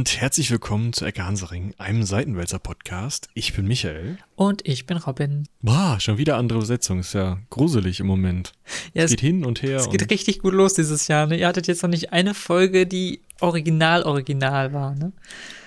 und 0.00 0.18
herzlich 0.18 0.50
willkommen 0.50 0.94
zu 0.94 1.04
Ecke 1.04 1.26
Hansaring, 1.26 1.74
einem 1.76 2.04
Seitenwälzer-Podcast. 2.04 3.28
Ich 3.34 3.52
bin 3.52 3.66
Michael. 3.66 4.16
Und 4.34 4.66
ich 4.66 4.86
bin 4.86 4.96
Robin. 4.96 5.46
Boah, 5.60 5.98
schon 6.00 6.16
wieder 6.16 6.38
andere 6.38 6.60
Besetzung. 6.60 7.00
Ist 7.00 7.12
ja 7.12 7.38
gruselig 7.50 8.00
im 8.00 8.06
Moment. 8.06 8.54
Ja, 8.94 9.02
es, 9.02 9.10
es 9.10 9.18
geht 9.18 9.20
hin 9.20 9.44
und 9.44 9.60
her. 9.60 9.76
Es 9.76 9.90
geht 9.90 10.10
richtig 10.10 10.38
gut 10.38 10.54
los 10.54 10.72
dieses 10.72 11.06
Jahr. 11.06 11.26
Ne? 11.26 11.38
Ihr 11.38 11.46
hattet 11.46 11.66
jetzt 11.66 11.82
noch 11.82 11.90
nicht 11.90 12.14
eine 12.14 12.32
Folge, 12.32 12.86
die 12.86 13.20
original 13.40 14.04
original 14.04 14.72
war, 14.72 14.94
ne? 14.94 15.12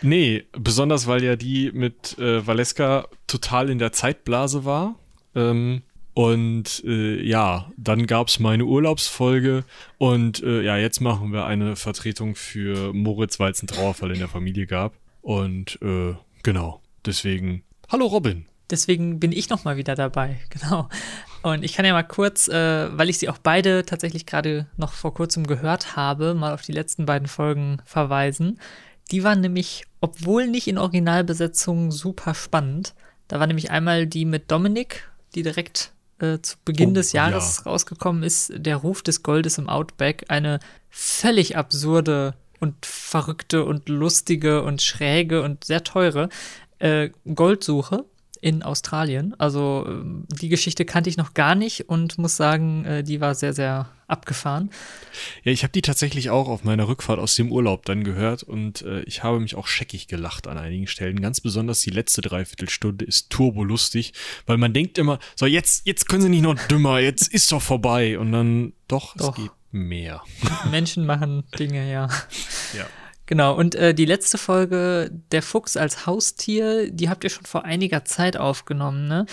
Nee, 0.01 0.45
besonders 0.53 1.05
weil 1.05 1.23
ja 1.23 1.35
die 1.35 1.71
mit 1.71 2.17
äh, 2.17 2.47
Valeska 2.47 3.07
total 3.27 3.69
in 3.69 3.77
der 3.77 3.91
Zeitblase 3.91 4.65
war. 4.65 4.95
Ähm, 5.35 5.83
und 6.13 6.83
äh, 6.85 7.21
ja, 7.21 7.71
dann 7.75 8.05
gab's 8.05 8.39
meine 8.39 8.65
Urlaubsfolge 8.65 9.63
und 9.97 10.43
äh, 10.43 10.61
ja, 10.61 10.77
jetzt 10.77 11.01
machen 11.01 11.33
wir 11.33 11.45
eine 11.45 11.75
Vertretung 11.75 12.35
für 12.35 12.93
Moritz, 12.93 13.39
weil 13.39 13.51
es 13.51 13.61
einen 13.61 13.67
Trauerfall 13.67 14.11
in 14.11 14.19
der 14.19 14.27
Familie 14.27 14.67
gab. 14.67 14.93
Und 15.21 15.79
äh, 15.81 16.13
genau, 16.43 16.81
deswegen, 17.05 17.63
hallo 17.89 18.05
Robin. 18.05 18.45
Deswegen 18.69 19.19
bin 19.19 19.31
ich 19.31 19.49
nochmal 19.49 19.77
wieder 19.77 19.95
dabei, 19.95 20.39
genau. 20.49 20.87
Und 21.41 21.63
ich 21.63 21.73
kann 21.73 21.85
ja 21.85 21.93
mal 21.93 22.03
kurz, 22.03 22.47
äh, 22.47 22.97
weil 22.97 23.09
ich 23.09 23.17
sie 23.17 23.29
auch 23.29 23.39
beide 23.39 23.85
tatsächlich 23.85 24.25
gerade 24.25 24.67
noch 24.77 24.93
vor 24.93 25.13
kurzem 25.13 25.47
gehört 25.47 25.95
habe, 25.95 26.35
mal 26.35 26.53
auf 26.53 26.61
die 26.61 26.71
letzten 26.71 27.05
beiden 27.05 27.27
Folgen 27.27 27.81
verweisen. 27.85 28.59
Die 29.11 29.23
waren 29.23 29.41
nämlich, 29.41 29.85
obwohl 29.99 30.47
nicht 30.47 30.67
in 30.67 30.77
Originalbesetzung, 30.77 31.91
super 31.91 32.35
spannend. 32.35 32.93
Da 33.27 33.39
war 33.39 33.47
nämlich 33.47 33.71
einmal 33.71 34.05
die 34.05 34.25
mit 34.25 34.51
Dominik, 34.51 35.09
die 35.35 35.43
direkt 35.43 35.92
äh, 36.19 36.39
zu 36.39 36.57
Beginn 36.65 36.91
oh, 36.91 36.93
des 36.93 37.11
Jahres 37.11 37.57
ja. 37.57 37.71
rausgekommen 37.71 38.23
ist, 38.23 38.53
Der 38.55 38.77
Ruf 38.77 39.01
des 39.01 39.23
Goldes 39.23 39.57
im 39.57 39.69
Outback. 39.69 40.25
Eine 40.29 40.59
völlig 40.89 41.57
absurde 41.57 42.35
und 42.59 42.85
verrückte 42.85 43.65
und 43.65 43.89
lustige 43.89 44.63
und 44.63 44.81
schräge 44.81 45.41
und 45.41 45.63
sehr 45.65 45.83
teure 45.83 46.29
äh, 46.79 47.09
Goldsuche 47.33 48.05
in 48.43 48.61
Australien. 48.61 49.33
Also 49.39 49.85
ähm, 49.87 50.25
die 50.41 50.49
Geschichte 50.49 50.83
kannte 50.83 51.09
ich 51.09 51.15
noch 51.15 51.33
gar 51.33 51.55
nicht 51.55 51.87
und 51.87 52.17
muss 52.17 52.35
sagen, 52.35 52.83
äh, 52.83 53.01
die 53.01 53.21
war 53.21 53.35
sehr, 53.35 53.53
sehr 53.53 53.89
abgefahren. 54.07 54.69
Ja, 55.43 55.53
ich 55.53 55.63
habe 55.63 55.71
die 55.71 55.81
tatsächlich 55.81 56.29
auch 56.29 56.49
auf 56.49 56.65
meiner 56.65 56.89
Rückfahrt 56.89 57.19
aus 57.19 57.35
dem 57.35 57.53
Urlaub 57.53 57.85
dann 57.85 58.03
gehört 58.03 58.43
und 58.43 58.81
äh, 58.81 59.01
ich 59.03 59.23
habe 59.23 59.39
mich 59.39 59.55
auch 59.55 59.67
scheckig 59.67 60.09
gelacht 60.09 60.47
an 60.47 60.57
einigen 60.57 60.87
Stellen. 60.87 61.21
Ganz 61.21 61.39
besonders 61.39 61.79
die 61.79 61.89
letzte 61.89 62.19
Dreiviertelstunde 62.19 63.05
ist 63.05 63.29
turbolustig, 63.29 64.11
weil 64.45 64.57
man 64.57 64.73
denkt 64.73 64.97
immer, 64.97 65.19
so 65.37 65.45
jetzt, 65.45 65.87
jetzt 65.87 66.09
können 66.09 66.23
sie 66.23 66.29
nicht 66.29 66.43
noch 66.43 66.55
dümmer, 66.67 66.99
jetzt 66.99 67.33
ist 67.33 67.49
doch 67.53 67.61
vorbei 67.61 68.19
und 68.19 68.33
dann 68.33 68.73
doch, 68.89 69.15
doch. 69.15 69.37
es 69.37 69.41
geht 69.41 69.51
mehr. 69.71 70.21
Menschen 70.69 71.05
machen 71.05 71.45
Dinge, 71.57 71.89
ja. 71.89 72.09
Ja. 72.77 72.87
Genau, 73.25 73.55
und 73.55 73.75
äh, 73.75 73.93
die 73.93 74.05
letzte 74.05 74.37
Folge, 74.37 75.09
Der 75.31 75.41
Fuchs 75.41 75.77
als 75.77 76.05
Haustier, 76.05 76.91
die 76.91 77.09
habt 77.09 77.23
ihr 77.23 77.29
schon 77.29 77.45
vor 77.45 77.63
einiger 77.63 78.03
Zeit 78.05 78.37
aufgenommen, 78.37 79.07
ne? 79.07 79.25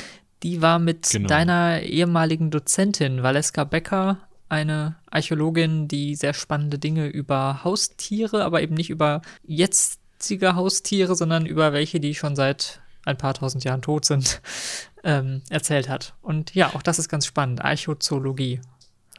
Die 0.43 0.63
war 0.63 0.79
mit 0.79 1.11
genau. 1.11 1.29
deiner 1.29 1.83
ehemaligen 1.83 2.51
Dozentin, 2.51 3.23
Valeska 3.23 3.65
Becker, 3.65 4.19
eine 4.49 4.97
Archäologin, 5.11 5.87
die 5.87 6.15
sehr 6.15 6.33
spannende 6.33 6.79
Dinge 6.79 7.09
über 7.09 7.63
Haustiere, 7.63 8.45
aber 8.45 8.63
eben 8.63 8.75
nicht 8.75 8.91
über 8.91 9.23
jetzige 9.45 10.55
Haustiere, 10.55 11.15
sondern 11.15 11.45
über 11.45 11.73
welche, 11.73 12.01
die 12.01 12.15
schon 12.15 12.37
seit 12.37 12.81
ein 13.05 13.17
paar 13.17 13.35
tausend 13.35 13.65
Jahren 13.65 13.83
tot 13.83 14.05
sind, 14.05 14.41
ähm, 15.05 15.43
erzählt 15.51 15.89
hat. 15.89 16.15
Und 16.23 16.55
ja, 16.55 16.75
auch 16.75 16.83
das 16.83 16.99
ist 16.99 17.09
ganz 17.09 17.27
spannend. 17.27 17.65
Archäozoologie. 17.65 18.61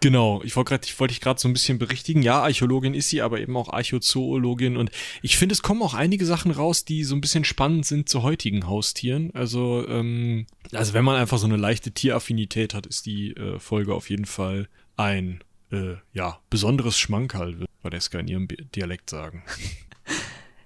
Genau, 0.02 0.42
ich 0.44 0.56
wollte 0.56 0.72
wollte 0.98 1.14
dich 1.14 1.22
gerade 1.22 1.39
so 1.39 1.48
ein 1.48 1.54
bisschen 1.54 1.78
berichtigen. 1.78 2.23
Ja, 2.23 2.42
Archäologin 2.42 2.95
ist 2.95 3.10
sie, 3.10 3.22
aber 3.22 3.39
eben 3.39 3.56
auch 3.56 3.70
Archäozoologin. 3.72 4.76
Und 4.76 4.89
ich 5.22 5.38
finde, 5.38 5.54
es 5.54 5.62
kommen 5.62 5.84
auch 5.84 5.94
einige 5.94 6.26
Sachen 6.26 6.52
raus, 6.52 6.86
die 6.86 7.04
so 7.04 7.14
ein 7.16 7.22
bisschen 7.22 7.45
spannend 7.45 7.86
sind 7.86 8.10
zu 8.10 8.23
heutigen 8.23 8.66
Haustieren. 8.66 9.30
Also, 9.36 9.88
ähm, 9.88 10.48
also 10.73 10.94
wenn 10.94 11.06
man 11.06 11.17
einfach 11.17 11.38
so 11.38 11.45
eine 11.45 11.56
leichte 11.56 11.92
Tieraffinität 11.92 12.73
hat, 12.73 12.88
ist 12.88 13.06
die 13.06 13.32
äh, 13.34 13.60
Folge 13.60 13.94
auf 13.94 14.10
jeden 14.10 14.26
Fall 14.26 14.67
ein 14.98 15.44
äh, 15.72 15.98
ja 16.14 16.40
besonderes 16.50 16.98
Schmankerl, 16.98 17.60
würde 17.60 17.72
Vadeska 17.84 18.20
in 18.20 18.28
ihrem 18.28 18.48
Dialekt 18.76 19.10
sagen. 19.10 19.44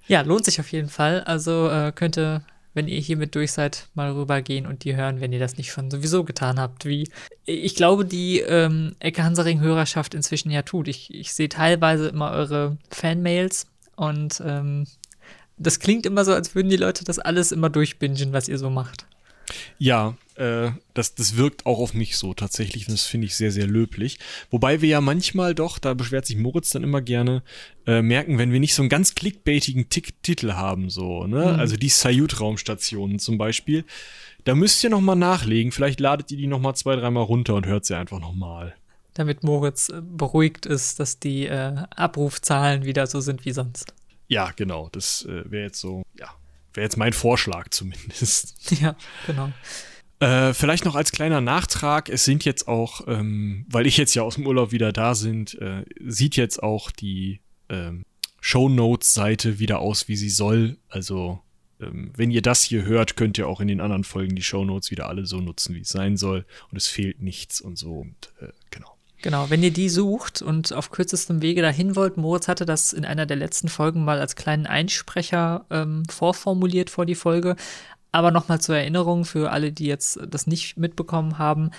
Ja, 0.08 0.22
lohnt 0.22 0.46
sich 0.46 0.60
auf 0.60 0.72
jeden 0.72 0.90
Fall. 0.90 1.22
Also 1.22 1.68
äh, 1.68 1.92
könnte 1.92 2.46
wenn 2.76 2.88
ihr 2.88 3.00
hiermit 3.00 3.34
durch 3.34 3.54
seid, 3.54 3.88
mal 3.96 4.12
rübergehen 4.12 4.68
und 4.68 4.84
die 4.84 4.96
hören, 4.96 5.22
wenn 5.22 5.34
ihr 5.34 5.40
das 5.40 5.58
nicht 5.58 5.72
schon 5.72 5.90
sowieso 5.90 6.24
getan 6.24 6.60
habt. 6.60 6.86
Wie 6.86 7.10
ich 7.46 7.76
glaube, 7.76 8.06
die 8.06 8.42
ähm, 8.42 8.96
Ecke 9.00 9.24
Hansaring-Hörerschaft 9.24 10.14
inzwischen 10.14 10.52
ja 10.52 10.62
tut. 10.62 10.88
Ich, 10.88 11.14
ich 11.14 11.34
sehe 11.34 11.50
teilweise 11.50 12.10
immer 12.10 12.32
eure 12.32 12.78
Fanmails 12.90 13.66
und 13.96 14.42
ähm, 14.46 14.86
das 15.58 15.80
klingt 15.80 16.06
immer 16.06 16.26
so, 16.26 16.34
als 16.34 16.54
würden 16.54 16.70
die 16.70 16.78
Leute 16.78 17.06
das 17.06 17.18
alles 17.18 17.52
immer 17.52 17.70
durchbingen, 17.70 18.34
was 18.34 18.50
ihr 18.50 18.58
so 18.58 18.70
macht. 18.70 19.08
Ja, 19.78 20.16
äh, 20.36 20.72
das, 20.94 21.16
das 21.16 21.38
wirkt 21.38 21.66
auch 21.66 21.80
auf 21.80 21.94
mich 21.94 22.18
so 22.18 22.34
tatsächlich. 22.34 22.86
Das 22.86 23.04
finde 23.04 23.28
ich 23.28 23.36
sehr, 23.36 23.52
sehr 23.52 23.68
löblich. 23.68 24.20
Wobei 24.52 24.82
wir 24.82 24.90
ja 24.90 25.02
manchmal 25.02 25.56
doch, 25.56 25.80
da 25.80 25.94
beschwert 25.94 26.26
sich 26.26 26.38
Moritz 26.38 26.70
dann 26.72 26.84
immer 26.84 27.02
gerne, 27.02 27.44
äh, 27.88 28.02
merken, 28.02 28.38
wenn 28.38 28.52
wir 28.52 28.60
nicht 28.60 28.76
so 28.76 28.82
einen 28.82 28.90
ganz 28.90 29.16
clickbaitigen 29.16 29.90
Tick 29.90 30.22
Titel 30.24 30.54
haben, 30.54 30.90
so, 30.90 31.26
ne? 31.26 31.54
Mhm. 31.54 31.60
Also 31.60 31.78
die 31.78 31.90
Sayut-Raumstationen 31.90 33.20
zum 33.20 33.38
Beispiel. 33.38 33.86
Da 34.44 34.56
müsst 34.56 34.84
ihr 34.84 34.90
nochmal 34.90 35.16
nachlegen. 35.16 35.72
Vielleicht 35.72 36.00
ladet 36.00 36.32
ihr 36.32 36.38
die 36.38 36.48
nochmal 36.48 36.76
zwei, 36.76 36.96
dreimal 36.96 37.24
runter 37.24 37.56
und 37.56 37.66
hört 37.66 37.86
sie 37.86 37.98
einfach 37.98 38.20
nochmal. 38.20 38.76
Damit 39.14 39.44
Moritz 39.44 39.90
äh, 39.90 40.02
beruhigt 40.02 40.66
ist, 40.66 41.00
dass 41.00 41.20
die 41.20 41.46
äh, 41.46 41.76
Abrufzahlen 41.96 42.84
wieder 42.84 43.08
so 43.08 43.22
sind 43.22 43.46
wie 43.46 43.54
sonst. 43.54 43.94
Ja, 44.28 44.52
genau. 44.56 44.90
Das 44.92 45.26
äh, 45.26 45.50
wäre 45.50 45.66
jetzt 45.66 45.80
so, 45.80 46.04
ja, 46.20 46.30
wäre 46.76 46.86
jetzt 46.86 46.98
mein 46.98 47.14
Vorschlag 47.14 47.70
zumindest. 47.70 48.56
Ja, 48.82 48.96
genau. 49.26 49.52
Äh, 50.20 50.54
vielleicht 50.54 50.86
noch 50.86 50.96
als 50.96 51.12
kleiner 51.12 51.42
Nachtrag, 51.42 52.10
es 52.10 52.24
sind 52.24 52.46
jetzt 52.46 52.68
auch, 52.68 53.08
ähm, 53.08 53.66
weil 53.70 53.86
ich 53.86 53.98
jetzt 53.98 54.16
ja 54.16 54.24
aus 54.24 54.36
dem 54.36 54.48
Urlaub 54.48 54.72
wieder 54.72 54.92
da 54.92 55.14
sind, 55.14 55.56
äh, 55.56 55.86
sieht 56.00 56.36
jetzt 56.36 56.64
auch 56.64 56.90
die 56.90 57.42
ähm, 57.70 58.04
Show 58.40 58.70
Notes 58.70 59.14
Seite 59.14 59.60
wieder 59.60 59.80
aus, 59.80 60.08
wie 60.08 60.16
sie 60.16 60.30
soll. 60.30 60.78
Also 60.88 61.42
ähm, 61.80 62.12
wenn 62.16 62.32
ihr 62.32 62.42
das 62.42 62.64
hier 62.64 62.86
hört, 62.86 63.18
könnt 63.18 63.38
ihr 63.38 63.48
auch 63.48 63.60
in 63.60 63.68
den 63.68 63.82
anderen 63.82 64.04
Folgen 64.04 64.36
die 64.36 64.44
Show 64.44 64.64
Notes 64.64 64.92
wieder 64.92 65.08
alle 65.10 65.26
so 65.26 65.42
nutzen, 65.42 65.76
wie 65.76 65.82
es 65.82 65.90
sein 65.90 66.16
soll. 66.16 66.46
Und 66.72 66.78
es 66.78 66.88
fehlt 66.88 67.22
nichts 67.22 67.60
und 67.60 67.78
so. 67.78 68.00
Und 68.00 68.32
äh, 68.40 68.48
genau. 69.26 69.50
Wenn 69.50 69.64
ihr 69.64 69.74
die 69.74 69.90
sucht 69.90 70.44
und 70.44 70.72
auf 70.72 70.92
kürzestem 70.92 71.42
Wege 71.42 71.64
dahin 71.64 71.96
wollt, 71.96 72.16
Moritz 72.16 72.48
hatte 72.48 72.66
das 72.66 72.94
in 72.94 73.06
einer 73.06 73.26
der 73.26 73.38
letzten 73.38 73.70
Folgen 73.70 74.06
mal 74.06 74.20
als 74.20 74.36
kleinen 74.36 74.68
Einsprecher 74.68 75.66
ähm, 75.72 76.04
vorformuliert 76.08 76.92
vor 76.92 77.08
die 77.08 77.16
Folge. 77.16 77.56
Aber 78.12 78.30
nochmal 78.30 78.62
zur 78.62 78.78
Erinnerung 78.78 79.26
für 79.26 79.52
alle, 79.52 79.72
die 79.72 79.88
jetzt 79.88 80.20
das 80.30 80.46
nicht 80.46 80.78
mitbekommen 80.78 81.40
haben. 81.40 81.72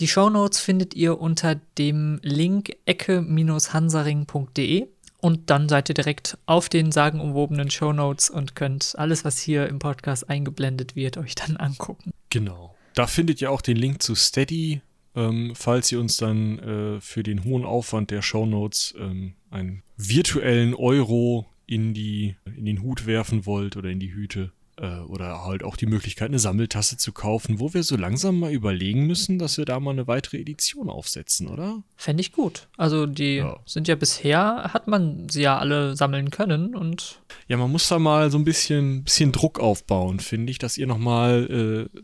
Die 0.00 0.08
Shownotes 0.08 0.58
findet 0.58 0.94
ihr 0.94 1.20
unter 1.20 1.54
dem 1.78 2.18
Link 2.22 2.76
ecke-hansaring.de 2.84 4.88
und 5.20 5.50
dann 5.50 5.68
seid 5.68 5.88
ihr 5.88 5.94
direkt 5.94 6.36
auf 6.46 6.68
den 6.68 6.90
sagenumwobenen 6.90 7.70
Shownotes 7.70 8.28
und 8.28 8.56
könnt 8.56 8.94
alles, 8.98 9.24
was 9.24 9.38
hier 9.38 9.68
im 9.68 9.78
Podcast 9.78 10.28
eingeblendet 10.28 10.96
wird, 10.96 11.16
euch 11.16 11.36
dann 11.36 11.56
angucken. 11.56 12.10
Genau. 12.30 12.74
Da 12.94 13.06
findet 13.06 13.40
ihr 13.40 13.52
auch 13.52 13.60
den 13.60 13.76
Link 13.76 14.02
zu 14.02 14.16
Steady, 14.16 14.80
ähm, 15.18 15.52
falls 15.54 15.90
ihr 15.90 15.98
uns 15.98 16.16
dann 16.16 16.58
äh, 16.60 17.00
für 17.00 17.22
den 17.24 17.44
hohen 17.44 17.64
Aufwand 17.64 18.10
der 18.12 18.22
Shownotes 18.22 18.94
ähm, 18.98 19.34
einen 19.50 19.82
virtuellen 19.96 20.74
Euro 20.74 21.46
in, 21.66 21.92
die, 21.92 22.36
in 22.56 22.64
den 22.64 22.82
Hut 22.82 23.06
werfen 23.06 23.44
wollt 23.44 23.76
oder 23.76 23.90
in 23.90 23.98
die 23.98 24.14
Hüte 24.14 24.52
äh, 24.76 25.00
oder 25.00 25.44
halt 25.44 25.64
auch 25.64 25.76
die 25.76 25.86
Möglichkeit, 25.86 26.28
eine 26.28 26.38
Sammeltasse 26.38 26.96
zu 26.96 27.10
kaufen, 27.10 27.58
wo 27.58 27.74
wir 27.74 27.82
so 27.82 27.96
langsam 27.96 28.38
mal 28.38 28.52
überlegen 28.52 29.06
müssen, 29.06 29.40
dass 29.40 29.58
wir 29.58 29.64
da 29.64 29.80
mal 29.80 29.90
eine 29.90 30.06
weitere 30.06 30.38
Edition 30.38 30.88
aufsetzen, 30.88 31.48
oder? 31.48 31.82
Fände 31.96 32.20
ich 32.20 32.32
gut. 32.32 32.68
Also 32.76 33.06
die 33.06 33.36
ja. 33.36 33.58
sind 33.66 33.88
ja 33.88 33.96
bisher, 33.96 34.70
hat 34.72 34.86
man 34.86 35.28
sie 35.28 35.42
ja 35.42 35.58
alle 35.58 35.96
sammeln 35.96 36.30
können 36.30 36.76
und. 36.76 37.20
Ja, 37.48 37.56
man 37.56 37.72
muss 37.72 37.88
da 37.88 37.98
mal 37.98 38.30
so 38.30 38.38
ein 38.38 38.44
bisschen, 38.44 39.02
bisschen 39.02 39.32
Druck 39.32 39.58
aufbauen, 39.58 40.20
finde 40.20 40.52
ich, 40.52 40.58
dass 40.58 40.78
ihr 40.78 40.86
nochmal 40.86 41.88
äh, 41.94 42.00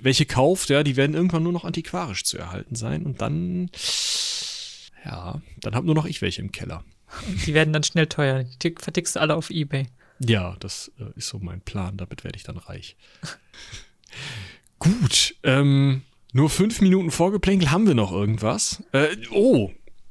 welche 0.00 0.26
kauft, 0.26 0.70
ja, 0.70 0.82
die 0.82 0.96
werden 0.96 1.14
irgendwann 1.14 1.42
nur 1.42 1.52
noch 1.52 1.64
antiquarisch 1.64 2.24
zu 2.24 2.38
erhalten 2.38 2.74
sein 2.74 3.04
und 3.04 3.20
dann, 3.20 3.70
ja, 5.04 5.40
dann 5.60 5.74
hab 5.74 5.84
nur 5.84 5.94
noch 5.94 6.06
ich 6.06 6.22
welche 6.22 6.42
im 6.42 6.52
Keller. 6.52 6.84
Die 7.46 7.54
werden 7.54 7.72
dann 7.72 7.84
schnell 7.84 8.06
teuer. 8.06 8.44
Die 8.62 8.74
vertickst 8.76 9.16
du 9.16 9.20
alle 9.20 9.36
auf 9.36 9.50
Ebay. 9.50 9.86
Ja, 10.18 10.56
das 10.60 10.90
äh, 10.98 11.16
ist 11.16 11.28
so 11.28 11.38
mein 11.38 11.60
Plan. 11.60 11.96
Damit 11.96 12.24
werde 12.24 12.36
ich 12.36 12.44
dann 12.44 12.56
reich. 12.56 12.96
Gut. 14.78 15.36
Ähm, 15.42 16.02
nur 16.32 16.50
fünf 16.50 16.80
Minuten 16.80 17.10
Vorgeplänkel. 17.10 17.70
Haben 17.70 17.86
wir 17.86 17.94
noch 17.94 18.12
irgendwas? 18.12 18.82
Äh, 18.92 19.16
oh, 19.30 19.70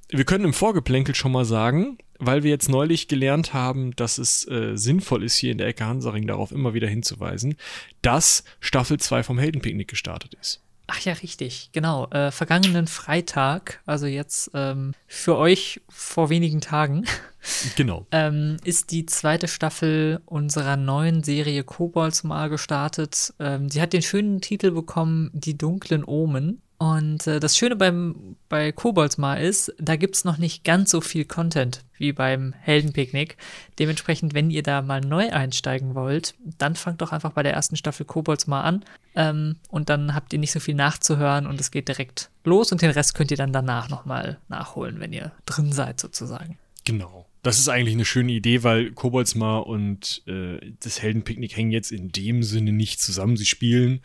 wir 0.10 0.26
können 0.26 0.46
im 0.46 0.54
Vorgeplänkel 0.54 1.16
schon 1.16 1.32
mal 1.32 1.46
sagen, 1.46 1.98
weil 2.26 2.44
wir 2.44 2.52
jetzt 2.52 2.70
neulich 2.70 3.08
gelernt 3.08 3.54
haben, 3.54 3.96
dass 3.96 4.18
es 4.18 4.48
äh, 4.48 4.76
sinnvoll 4.76 5.24
ist, 5.24 5.36
hier 5.36 5.52
in 5.52 5.58
der 5.58 5.68
Ecke 5.68 5.86
Hansaring 5.86 6.28
darauf 6.28 6.52
immer 6.52 6.74
wieder 6.74 6.88
hinzuweisen, 6.88 7.56
dass 8.02 8.44
Staffel 8.60 9.00
2 9.00 9.24
vom 9.24 9.38
Heldenpicknick 9.40 9.88
gestartet 9.88 10.34
ist. 10.40 10.64
Ach 10.88 11.00
ja, 11.00 11.14
richtig, 11.14 11.70
genau. 11.72 12.08
Äh, 12.10 12.32
vergangenen 12.32 12.88
Freitag, 12.88 13.82
also 13.86 14.06
jetzt 14.06 14.52
ähm, 14.54 14.94
für 15.08 15.38
euch 15.38 15.82
vor 15.88 16.30
wenigen 16.30 16.60
Tagen, 16.60 17.06
genau. 17.78 18.06
ähm, 18.12 18.58
ist 18.66 18.92
die 18.92 19.06
zweite 19.06 19.48
Staffel 19.48 20.22
unserer 20.26 20.76
neuen 20.76 21.24
Serie 21.24 21.64
Kobolds 21.64 22.24
mal 22.24 22.50
gestartet. 22.50 23.34
Ähm, 23.40 23.70
sie 23.70 23.82
hat 23.82 23.94
den 23.94 24.02
schönen 24.02 24.42
Titel 24.42 24.72
bekommen, 24.72 25.32
Die 25.34 25.58
dunklen 25.58 26.04
Omen. 26.04 26.62
Und 26.84 27.28
äh, 27.28 27.40
das 27.40 27.56
Schöne 27.56 27.78
beim, 27.78 28.36
bei 28.50 28.74
Kobolds 28.74 29.18
mal 29.18 29.36
ist, 29.36 29.74
da 29.80 29.96
gibt 29.96 30.16
es 30.16 30.26
noch 30.26 30.38
nicht 30.38 30.66
ganz 30.66 30.92
so 30.92 31.00
viel 31.00 31.24
Content 31.24 31.82
wie 31.98 32.12
beim 32.12 32.52
Heldenpicknick. 32.60 33.38
Dementsprechend, 33.80 34.34
wenn 34.34 34.52
ihr 34.52 34.64
da 34.64 34.82
mal 34.82 35.00
neu 35.00 35.30
einsteigen 35.30 35.96
wollt, 35.96 36.36
dann 36.58 36.76
fangt 36.76 37.02
doch 37.02 37.14
einfach 37.14 37.32
bei 37.32 37.42
der 37.42 37.54
ersten 37.54 37.78
Staffel 37.78 38.06
Kobolds 38.06 38.48
mal 38.48 38.64
an. 38.64 38.84
Ähm, 39.16 39.56
und 39.70 39.88
dann 39.88 40.14
habt 40.14 40.34
ihr 40.34 40.40
nicht 40.40 40.52
so 40.52 40.60
viel 40.60 40.76
nachzuhören 40.76 41.48
und 41.48 41.62
es 41.62 41.72
geht 41.72 41.88
direkt 41.88 42.30
los 42.44 42.74
und 42.74 42.82
den 42.82 42.92
Rest 42.92 43.16
könnt 43.16 43.32
ihr 43.32 43.38
dann 43.38 43.54
danach 43.54 43.88
nochmal 43.88 44.38
nachholen, 44.50 45.00
wenn 45.00 45.14
ihr 45.14 45.32
drin 45.46 45.72
seid 45.72 46.02
sozusagen. 46.02 46.58
Genau. 46.84 47.28
Das 47.44 47.60
ist 47.60 47.70
eigentlich 47.70 47.96
eine 47.96 48.04
schöne 48.04 48.34
Idee, 48.34 48.64
weil 48.64 48.92
Koboldsmar 48.92 49.68
und 49.68 50.22
äh, 50.28 50.60
das 50.82 51.02
Heldenpicknick 51.02 51.56
hängen 51.56 51.72
jetzt 51.72 51.94
in 51.94 52.10
dem 52.10 52.44
Sinne 52.44 52.74
nicht 52.74 53.00
zusammen. 53.00 53.38
Sie 53.38 53.46
spielen 53.46 54.02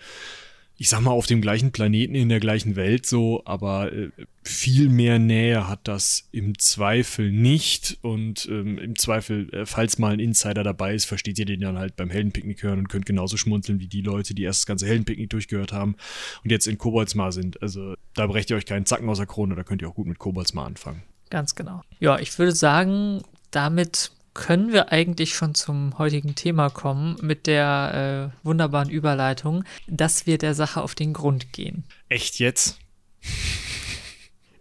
ich 0.81 0.89
sag 0.89 1.01
mal, 1.01 1.11
auf 1.11 1.27
dem 1.27 1.41
gleichen 1.41 1.73
Planeten, 1.73 2.15
in 2.15 2.29
der 2.29 2.39
gleichen 2.39 2.77
Welt 2.77 3.05
so, 3.05 3.43
aber 3.45 3.93
äh, 3.93 4.11
viel 4.45 4.89
mehr 4.89 5.19
Nähe 5.19 5.67
hat 5.67 5.81
das 5.83 6.29
im 6.31 6.57
Zweifel 6.57 7.33
nicht. 7.33 7.99
Und 8.03 8.47
ähm, 8.49 8.79
im 8.79 8.97
Zweifel, 8.97 9.53
äh, 9.53 9.67
falls 9.67 9.99
mal 9.99 10.13
ein 10.13 10.21
Insider 10.21 10.63
dabei 10.63 10.95
ist, 10.95 11.07
versteht 11.07 11.37
ihr 11.41 11.47
den 11.47 11.61
dann 11.61 11.79
halt 11.79 11.97
beim 11.97 12.11
Heldenpicknick 12.11 12.63
hören 12.63 12.79
und 12.79 12.89
könnt 12.89 13.07
genauso 13.07 13.37
schmunzeln 13.37 13.81
wie 13.81 13.89
die 13.89 14.03
Leute, 14.03 14.35
die 14.35 14.45
erst 14.45 14.61
das 14.61 14.67
ganze 14.67 14.87
Heldenpicknick 14.87 15.31
durchgehört 15.31 15.73
haben 15.73 15.97
und 16.45 16.51
jetzt 16.51 16.69
in 16.69 16.79
Koboldsmar 16.79 17.33
sind. 17.33 17.61
Also 17.61 17.95
da 18.15 18.29
brecht 18.29 18.49
ihr 18.51 18.57
euch 18.57 18.67
keinen 18.67 18.87
Zacken 18.87 19.09
aus 19.09 19.19
der 19.19 19.27
Krone, 19.27 19.57
da 19.57 19.65
könnt 19.65 19.83
ihr 19.83 19.89
auch 19.89 19.97
gut 19.97 20.07
mit 20.07 20.21
Koboldsmar 20.21 20.67
anfangen. 20.67 21.03
Ganz 21.29 21.57
genau. 21.57 21.83
Ja, 21.99 22.21
ich 22.21 22.39
würde 22.39 22.53
sagen, 22.53 23.23
damit 23.51 24.13
können 24.39 24.73
wir 24.73 24.93
eigentlich 24.93 25.35
schon 25.35 25.57
zum 25.57 25.99
heutigen 25.99 26.37
Thema 26.37 26.71
kommen 26.71 27.17
mit 27.21 27.49
der 27.49 28.31
äh, 28.33 28.47
wunderbaren 28.47 28.89
Überleitung, 28.89 29.65
dass 29.89 30.27
wir 30.27 30.39
der 30.39 30.55
Sache 30.55 30.81
auf 30.81 30.95
den 30.95 31.13
Grund 31.13 31.53
gehen. 31.53 31.83
Echt 32.09 32.39
jetzt? 32.39 32.79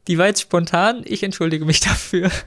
Die 0.07 0.18
war 0.18 0.25
jetzt 0.25 0.41
spontan, 0.41 1.03
ich 1.06 1.21
entschuldige 1.21 1.63
mich 1.65 1.79
dafür. 1.79 2.31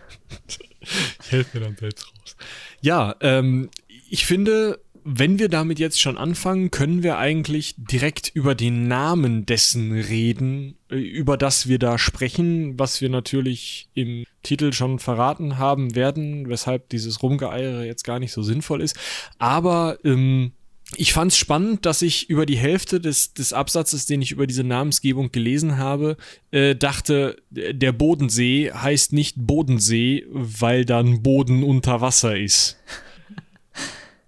Ich 1.22 1.30
helfe 1.30 1.58
mir 1.58 1.66
dann 1.66 1.76
selbst 1.76 2.06
raus. 2.06 2.36
Ja, 2.80 3.14
ähm, 3.20 3.68
ich 4.08 4.24
finde, 4.24 4.80
wenn 5.04 5.38
wir 5.38 5.48
damit 5.48 5.78
jetzt 5.78 6.00
schon 6.00 6.18
anfangen, 6.18 6.70
können 6.70 7.02
wir 7.02 7.18
eigentlich 7.18 7.74
direkt 7.76 8.30
über 8.34 8.54
den 8.54 8.88
Namen 8.88 9.46
dessen 9.46 9.92
reden, 9.92 10.76
äh, 10.90 10.96
über 10.96 11.36
das 11.36 11.68
wir 11.68 11.78
da 11.78 11.98
sprechen, 11.98 12.78
was 12.78 13.00
wir 13.00 13.08
natürlich 13.08 13.88
im 13.94 14.24
Titel 14.42 14.72
schon 14.72 14.98
verraten 14.98 15.58
haben 15.58 15.94
werden, 15.94 16.48
weshalb 16.48 16.88
dieses 16.88 17.22
Rumgeeiere 17.22 17.84
jetzt 17.84 18.04
gar 18.04 18.18
nicht 18.18 18.32
so 18.32 18.42
sinnvoll 18.42 18.80
ist. 18.82 18.96
Aber 19.38 19.98
ähm, 20.04 20.52
ich 20.96 21.12
fand 21.12 21.32
es 21.32 21.38
spannend, 21.38 21.86
dass 21.86 22.02
ich 22.02 22.28
über 22.28 22.46
die 22.46 22.56
Hälfte 22.56 23.00
des, 23.00 23.32
des 23.32 23.52
Absatzes, 23.52 24.06
den 24.06 24.22
ich 24.22 24.32
über 24.32 24.46
diese 24.46 24.64
Namensgebung 24.64 25.30
gelesen 25.30 25.78
habe, 25.78 26.16
äh, 26.50 26.74
dachte, 26.74 27.36
der 27.50 27.92
Bodensee 27.92 28.72
heißt 28.72 29.12
nicht 29.12 29.36
Bodensee, 29.38 30.26
weil 30.30 30.84
dann 30.84 31.22
Boden 31.22 31.62
unter 31.62 32.00
Wasser 32.00 32.36
ist. 32.36 32.78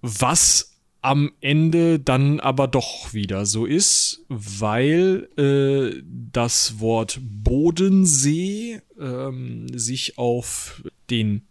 Was 0.02 0.72
am 1.00 1.32
Ende 1.40 1.98
dann 1.98 2.38
aber 2.38 2.68
doch 2.68 3.12
wieder 3.12 3.44
so 3.44 3.66
ist, 3.66 4.24
weil 4.28 5.28
äh, 5.36 6.00
das 6.32 6.78
Wort 6.78 7.18
Bodensee 7.22 8.80
ähm, 9.00 9.66
sich 9.76 10.16
auf 10.16 10.84
den 11.10 11.42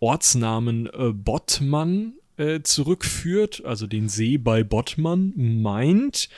Ortsnamen 0.00 0.86
äh, 0.86 1.12
Bottmann 1.12 2.14
äh, 2.38 2.62
zurückführt, 2.62 3.64
also 3.64 3.86
den 3.86 4.08
See 4.08 4.36
bei 4.36 4.64
Bottmann 4.64 5.32
meint. 5.36 6.28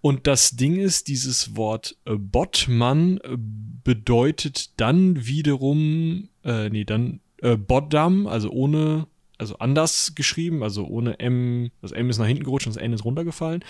Und 0.00 0.26
das 0.26 0.52
Ding 0.56 0.76
ist, 0.76 1.08
dieses 1.08 1.56
Wort 1.56 1.96
äh, 2.04 2.16
Bottmann 2.16 3.18
äh, 3.18 3.36
bedeutet 3.84 4.78
dann 4.78 5.26
wiederum, 5.26 6.28
äh, 6.44 6.68
nee, 6.68 6.84
dann 6.84 7.20
äh, 7.38 7.56
Boddam, 7.56 8.26
also 8.26 8.50
ohne 8.50 9.06
also 9.40 9.56
anders 9.58 10.14
geschrieben, 10.14 10.62
also 10.62 10.86
ohne 10.86 11.18
M, 11.18 11.70
das 11.80 11.92
M 11.92 12.10
ist 12.10 12.18
nach 12.18 12.26
hinten 12.26 12.44
gerutscht 12.44 12.66
und 12.66 12.76
das 12.76 12.82
N 12.82 12.92
ist 12.92 13.04
runtergefallen. 13.04 13.64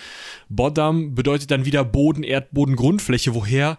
Boddam 0.49 1.15
bedeutet 1.15 1.49
dann 1.51 1.65
wieder 1.65 1.83
Boden, 1.85 2.23
Erdboden, 2.23 2.75
Grundfläche, 2.75 3.33
woher 3.33 3.77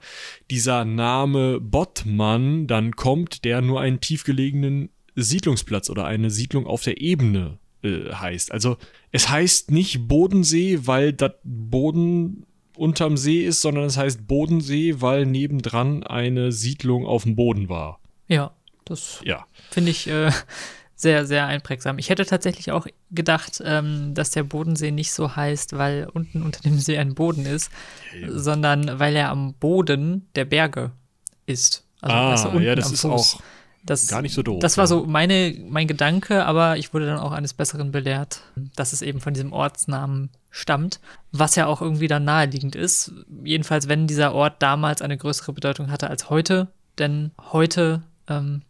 dieser 0.50 0.84
Name 0.84 1.60
Bottmann 1.60 2.66
dann 2.66 2.96
kommt, 2.96 3.44
der 3.44 3.60
nur 3.60 3.80
einen 3.80 4.00
tiefgelegenen 4.00 4.90
Siedlungsplatz 5.14 5.90
oder 5.90 6.06
eine 6.06 6.30
Siedlung 6.30 6.66
auf 6.66 6.82
der 6.82 7.00
Ebene 7.00 7.58
äh, 7.82 8.12
heißt. 8.12 8.52
Also 8.52 8.78
es 9.10 9.28
heißt 9.28 9.70
nicht 9.70 10.08
Bodensee, 10.08 10.80
weil 10.84 11.12
das 11.12 11.32
Boden 11.44 12.46
unterm 12.76 13.16
See 13.16 13.44
ist, 13.44 13.60
sondern 13.60 13.84
es 13.84 13.98
heißt 13.98 14.26
Bodensee, 14.26 15.00
weil 15.00 15.26
nebendran 15.26 16.02
eine 16.02 16.52
Siedlung 16.52 17.06
auf 17.06 17.24
dem 17.24 17.36
Boden 17.36 17.68
war. 17.68 18.00
Ja, 18.28 18.54
das 18.84 19.20
ja. 19.24 19.46
finde 19.70 19.90
ich 19.90 20.08
äh, 20.08 20.30
sehr, 21.02 21.26
sehr 21.26 21.46
einprägsam. 21.46 21.98
Ich 21.98 22.08
hätte 22.08 22.24
tatsächlich 22.24 22.70
auch 22.70 22.86
gedacht, 23.10 23.60
ähm, 23.64 24.14
dass 24.14 24.30
der 24.30 24.44
Bodensee 24.44 24.92
nicht 24.92 25.12
so 25.12 25.34
heißt, 25.34 25.76
weil 25.76 26.08
unten 26.12 26.42
unter 26.42 26.60
dem 26.62 26.78
See 26.78 26.96
ein 26.96 27.14
Boden 27.14 27.44
ist, 27.44 27.70
ja, 28.18 28.28
sondern 28.30 29.00
weil 29.00 29.16
er 29.16 29.30
am 29.30 29.54
Boden 29.54 30.28
der 30.36 30.44
Berge 30.44 30.92
ist. 31.44 31.84
Also 32.00 32.16
ah, 32.16 32.30
also 32.30 32.60
ja, 32.60 32.74
das 32.76 32.92
ist 32.92 33.02
Fuß. 33.02 33.10
auch 33.10 33.40
das, 33.84 34.06
gar 34.06 34.22
nicht 34.22 34.32
so 34.32 34.44
doof. 34.44 34.60
Das 34.60 34.78
war 34.78 34.86
so 34.86 35.04
meine, 35.04 35.56
mein 35.68 35.88
Gedanke, 35.88 36.46
aber 36.46 36.76
ich 36.76 36.94
wurde 36.94 37.06
dann 37.06 37.18
auch 37.18 37.32
eines 37.32 37.52
Besseren 37.52 37.90
belehrt, 37.90 38.42
dass 38.76 38.92
es 38.92 39.02
eben 39.02 39.20
von 39.20 39.34
diesem 39.34 39.52
Ortsnamen 39.52 40.30
stammt, 40.50 41.00
was 41.32 41.56
ja 41.56 41.66
auch 41.66 41.82
irgendwie 41.82 42.06
dann 42.06 42.24
naheliegend 42.24 42.76
ist. 42.76 43.12
Jedenfalls, 43.42 43.88
wenn 43.88 44.06
dieser 44.06 44.34
Ort 44.34 44.62
damals 44.62 45.02
eine 45.02 45.18
größere 45.18 45.52
Bedeutung 45.52 45.90
hatte 45.90 46.08
als 46.08 46.30
heute, 46.30 46.68
denn 46.98 47.32
heute 47.50 48.02
ähm, 48.28 48.62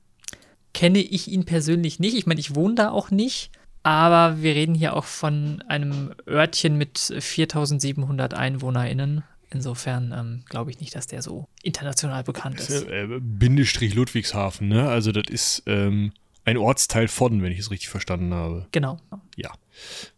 kenne 0.75 0.99
ich 0.99 1.29
ihn 1.29 1.45
persönlich 1.45 2.01
nicht. 2.01 2.17
Ich 2.17 2.27
meine, 2.27 2.41
ich 2.41 2.55
wohne 2.55 2.75
da 2.75 2.91
auch 2.91 3.11
nicht. 3.11 3.51
Aber 3.85 4.43
wir 4.43 4.55
reden 4.55 4.75
hier 4.75 4.95
auch 4.95 5.05
von 5.05 5.63
einem 5.67 6.15
Örtchen 6.29 6.79
mit 6.79 6.99
4700 6.99 8.33
EinwohnerInnen. 8.35 9.25
Insofern 9.51 10.15
ähm, 10.17 10.45
glaube 10.49 10.71
ich 10.71 10.81
nicht, 10.81 10.95
dass 10.95 11.09
der 11.09 11.21
so 11.21 11.49
international 11.63 12.23
bekannt 12.23 12.61
ist. 12.61 12.71
ist 12.71 12.89
äh, 12.89 13.07
Bindestrich 13.21 13.95
Ludwigshafen, 13.95 14.69
ne? 14.69 14.89
Also, 14.89 15.13
das 15.13 15.25
ist 15.29 15.65
ähm, 15.67 16.13
ein 16.45 16.57
Ortsteil 16.57 17.09
von, 17.09 17.43
wenn 17.43 17.53
ich 17.53 17.59
es 17.59 17.71
richtig 17.71 17.89
verstanden 17.89 18.33
habe. 18.33 18.67
Genau. 18.73 18.99
Ja. 19.37 19.53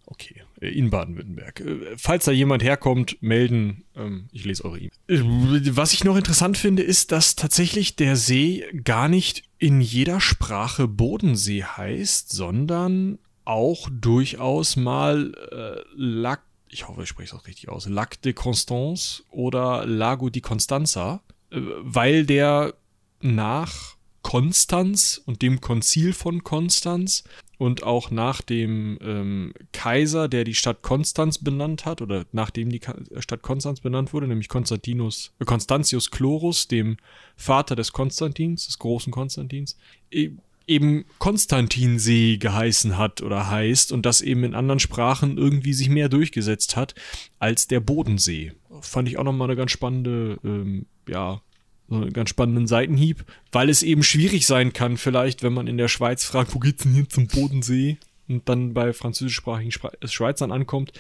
Okay. 0.07 0.44
Äh, 0.61 0.69
in 0.69 0.91
Baden-Württemberg. 0.91 1.61
Äh, 1.61 1.97
falls 1.97 2.25
da 2.25 2.33
jemand 2.33 2.63
herkommt, 2.63 3.17
melden. 3.21 3.85
Ähm, 3.97 4.29
ich 4.33 4.45
lese 4.45 4.65
eure 4.65 4.79
E-Mail. 4.79 5.77
Was 5.77 5.93
ich 5.93 6.05
noch 6.05 6.17
interessant 6.17 6.59
finde, 6.59 6.83
ist, 6.83 7.13
dass 7.13 7.37
tatsächlich 7.37 7.97
der 7.97 8.17
See 8.17 8.65
gar 8.85 9.09
nicht 9.09 9.45
in 9.59 9.81
jeder 9.81 10.21
Sprache 10.21 10.89
Bodensee 10.89 11.65
heißt, 11.65 12.31
sondern 12.31 13.19
auch 13.45 13.89
durchaus 13.91 14.77
mal 14.77 15.33
äh, 15.53 15.83
Lac, 15.97 16.43
ich 16.69 16.89
hoffe, 16.89 17.03
ich 17.03 17.09
spreche 17.09 17.35
es 17.35 17.41
auch 17.41 17.47
richtig 17.47 17.69
aus, 17.69 17.89
Lac 17.89 18.21
de 18.23 18.33
Constance 18.33 19.23
oder 19.31 19.87
Lago 19.87 20.31
di 20.31 20.41
Constanza, 20.41 21.23
äh, 21.51 21.61
weil 21.81 22.27
der 22.27 22.75
nach 23.21 23.94
Konstanz 24.25 25.23
und 25.27 25.43
dem 25.43 25.61
Konzil 25.61 26.15
von 26.15 26.43
Konstanz 26.43 27.25
und 27.59 27.85
auch 27.85 28.11
nach 28.11 28.41
dem 28.41 28.99
ähm, 29.01 29.55
Kaiser, 29.73 30.29
der 30.29 30.45
die 30.45 30.55
Stadt 30.55 30.83
Konstanz 30.83 31.39
benannt 31.39 31.85
hat, 31.85 32.03
oder 32.03 32.25
nachdem 32.33 32.71
die 32.71 32.81
Ka 32.81 32.97
Stadt 33.19 33.43
Konstanz 33.43 33.81
benannt 33.81 34.13
wurde, 34.13 34.27
nämlich 34.27 34.49
Konstantinus, 34.49 35.33
äh, 35.39 35.45
Constantius 35.45 36.11
Chlorus, 36.11 36.67
dem 36.67 36.97
Vater 37.37 37.77
des 37.77 37.93
Konstantins, 37.93 38.67
des 38.67 38.79
großen 38.79 39.13
Konstantins, 39.13 39.77
e 40.11 40.31
eben 40.67 41.05
Konstantinsee 41.19 42.39
geheißen 42.39 42.97
hat 42.97 43.21
oder 43.21 43.51
heißt 43.51 43.93
und 43.93 44.07
das 44.07 44.23
eben 44.23 44.45
in 44.45 44.55
anderen 44.55 44.81
Sprachen 44.81 45.37
irgendwie 45.37 45.75
sich 45.75 45.91
mehr 45.91 46.09
durchgesetzt 46.09 46.75
hat 46.75 46.95
als 47.39 47.69
der 47.69 47.81
Bodensee. 47.81 48.53
Fand 48.81 49.07
ich 49.07 49.19
auch 49.19 49.25
nochmal 49.25 49.49
eine 49.49 49.57
ganz 49.57 49.73
spannende, 49.73 50.39
ähm, 50.43 50.87
ja, 51.07 51.43
so 51.89 51.97
einen 51.97 52.13
ganz 52.13 52.31
spannenden 52.31 52.67
Seitenhieb, 52.67 53.25
weil 53.53 53.69
es 53.69 53.83
eben 53.83 54.03
schwierig 54.03 54.47
sein 54.47 54.73
kann, 54.73 54.97
vielleicht, 54.97 55.43
wenn 55.43 55.53
man 55.53 55.67
in 55.67 55.77
der 55.77 55.89
Schweiz 55.89 56.25
fragt, 56.25 56.55
wo 56.55 56.59
geht's 56.59 56.85
denn 56.85 56.95
hier 56.95 57.09
zum 57.09 57.27
Bodensee? 57.27 57.99
Und 58.27 58.49
dann 58.49 58.73
bei 58.73 58.95
französischsprachigen 58.95 59.71
Schweizern 59.71 60.51
ankommt. 60.51 60.93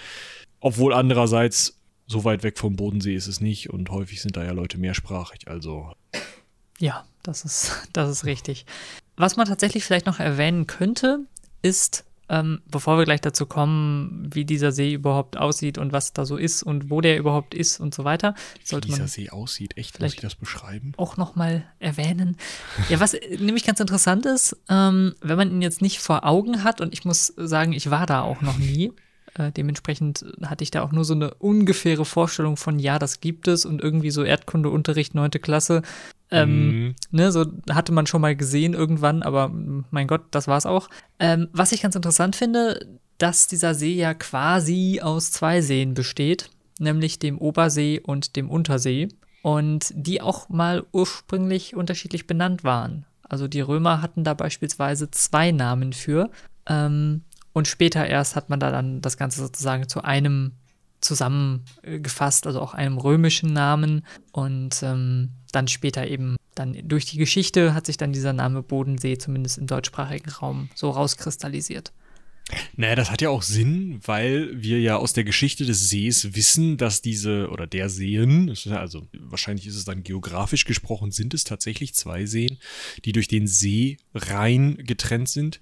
Obwohl 0.60 0.92
andererseits, 0.92 1.78
so 2.06 2.24
weit 2.24 2.42
weg 2.42 2.58
vom 2.58 2.76
Bodensee 2.76 3.14
ist 3.14 3.28
es 3.28 3.40
nicht 3.40 3.70
und 3.70 3.90
häufig 3.90 4.20
sind 4.20 4.36
da 4.36 4.44
ja 4.44 4.52
Leute 4.52 4.76
mehrsprachig, 4.76 5.48
also. 5.48 5.92
Ja, 6.78 7.06
das 7.22 7.44
ist, 7.44 7.88
das 7.92 8.10
ist 8.10 8.24
richtig. 8.26 8.66
Was 9.16 9.36
man 9.36 9.46
tatsächlich 9.46 9.84
vielleicht 9.84 10.06
noch 10.06 10.20
erwähnen 10.20 10.66
könnte, 10.66 11.20
ist, 11.62 12.04
ähm, 12.28 12.60
bevor 12.66 12.98
wir 12.98 13.04
gleich 13.04 13.20
dazu 13.20 13.46
kommen, 13.46 14.30
wie 14.32 14.44
dieser 14.44 14.72
See 14.72 14.92
überhaupt 14.92 15.36
aussieht 15.36 15.78
und 15.78 15.92
was 15.92 16.12
da 16.12 16.24
so 16.24 16.36
ist 16.36 16.62
und 16.62 16.90
wo 16.90 17.00
der 17.00 17.18
überhaupt 17.18 17.54
ist 17.54 17.80
und 17.80 17.94
so 17.94 18.04
weiter, 18.04 18.34
sollte 18.62 18.88
wie 18.88 18.92
man 18.92 19.00
dieser 19.00 19.08
See 19.08 19.30
aussieht, 19.30 19.76
echt, 19.76 20.00
muss 20.00 20.14
ich 20.14 20.20
das 20.20 20.34
beschreiben? 20.34 20.92
Auch 20.96 21.16
nochmal 21.16 21.64
erwähnen. 21.78 22.36
Ja, 22.88 23.00
was 23.00 23.14
nämlich 23.38 23.64
ganz 23.64 23.80
interessant 23.80 24.26
ist, 24.26 24.56
ähm, 24.68 25.14
wenn 25.20 25.36
man 25.36 25.50
ihn 25.50 25.62
jetzt 25.62 25.82
nicht 25.82 25.98
vor 25.98 26.24
Augen 26.24 26.64
hat, 26.64 26.80
und 26.80 26.92
ich 26.92 27.04
muss 27.04 27.32
sagen, 27.36 27.72
ich 27.72 27.90
war 27.90 28.06
da 28.06 28.22
auch 28.22 28.40
noch 28.40 28.58
nie, 28.58 28.92
äh, 29.34 29.52
dementsprechend 29.52 30.24
hatte 30.42 30.64
ich 30.64 30.70
da 30.70 30.82
auch 30.82 30.92
nur 30.92 31.04
so 31.04 31.14
eine 31.14 31.34
ungefähre 31.34 32.04
Vorstellung 32.04 32.56
von, 32.56 32.78
ja, 32.78 32.98
das 32.98 33.20
gibt 33.20 33.48
es 33.48 33.66
und 33.66 33.82
irgendwie 33.82 34.10
so 34.10 34.22
Erdkundeunterricht, 34.22 35.14
neunte 35.14 35.40
Klasse. 35.40 35.82
Ähm, 36.34 36.66
mhm. 36.66 36.94
ne, 37.10 37.32
so 37.32 37.46
hatte 37.70 37.92
man 37.92 38.06
schon 38.06 38.20
mal 38.20 38.34
gesehen 38.34 38.74
irgendwann, 38.74 39.22
aber 39.22 39.50
mein 39.90 40.06
Gott, 40.06 40.22
das 40.30 40.48
war's 40.48 40.66
auch. 40.66 40.88
Ähm, 41.18 41.48
was 41.52 41.72
ich 41.72 41.82
ganz 41.82 41.94
interessant 41.94 42.34
finde, 42.34 42.98
dass 43.18 43.46
dieser 43.46 43.74
See 43.74 43.94
ja 43.94 44.14
quasi 44.14 45.00
aus 45.02 45.30
zwei 45.30 45.60
Seen 45.60 45.94
besteht, 45.94 46.50
nämlich 46.78 47.18
dem 47.18 47.38
Obersee 47.38 48.00
und 48.00 48.36
dem 48.36 48.50
Untersee. 48.50 49.08
Und 49.42 49.92
die 49.94 50.22
auch 50.22 50.48
mal 50.48 50.84
ursprünglich 50.90 51.76
unterschiedlich 51.76 52.26
benannt 52.26 52.64
waren. 52.64 53.04
Also 53.22 53.46
die 53.46 53.60
Römer 53.60 54.00
hatten 54.00 54.24
da 54.24 54.32
beispielsweise 54.32 55.10
zwei 55.10 55.50
Namen 55.50 55.92
für. 55.92 56.30
Ähm, 56.66 57.22
und 57.52 57.68
später 57.68 58.06
erst 58.06 58.36
hat 58.36 58.48
man 58.48 58.58
da 58.58 58.70
dann 58.70 59.00
das 59.00 59.16
Ganze 59.16 59.40
sozusagen 59.40 59.88
zu 59.88 60.02
einem 60.02 60.52
zusammengefasst, 61.04 62.46
also 62.46 62.60
auch 62.60 62.74
einem 62.74 62.98
römischen 62.98 63.52
Namen. 63.52 64.04
Und 64.32 64.82
ähm, 64.82 65.30
dann 65.52 65.68
später 65.68 66.06
eben, 66.06 66.36
dann 66.54 66.76
durch 66.88 67.04
die 67.06 67.18
Geschichte 67.18 67.74
hat 67.74 67.86
sich 67.86 67.96
dann 67.96 68.12
dieser 68.12 68.32
Name 68.32 68.62
Bodensee 68.62 69.18
zumindest 69.18 69.58
im 69.58 69.66
deutschsprachigen 69.66 70.30
Raum 70.30 70.68
so 70.74 70.90
rauskristallisiert. 70.90 71.92
Naja, 72.76 72.94
das 72.94 73.10
hat 73.10 73.22
ja 73.22 73.30
auch 73.30 73.42
Sinn, 73.42 74.00
weil 74.04 74.50
wir 74.62 74.78
ja 74.78 74.96
aus 74.96 75.14
der 75.14 75.24
Geschichte 75.24 75.64
des 75.64 75.88
Sees 75.88 76.34
wissen, 76.34 76.76
dass 76.76 77.00
diese 77.00 77.48
oder 77.48 77.66
der 77.66 77.88
Seen, 77.88 78.54
also 78.70 79.08
wahrscheinlich 79.18 79.66
ist 79.66 79.76
es 79.76 79.86
dann 79.86 80.02
geografisch 80.02 80.66
gesprochen, 80.66 81.10
sind 81.10 81.32
es 81.32 81.44
tatsächlich 81.44 81.94
zwei 81.94 82.26
Seen, 82.26 82.58
die 83.04 83.12
durch 83.12 83.28
den 83.28 83.46
See 83.46 83.96
rein 84.14 84.76
getrennt 84.76 85.30
sind. 85.30 85.58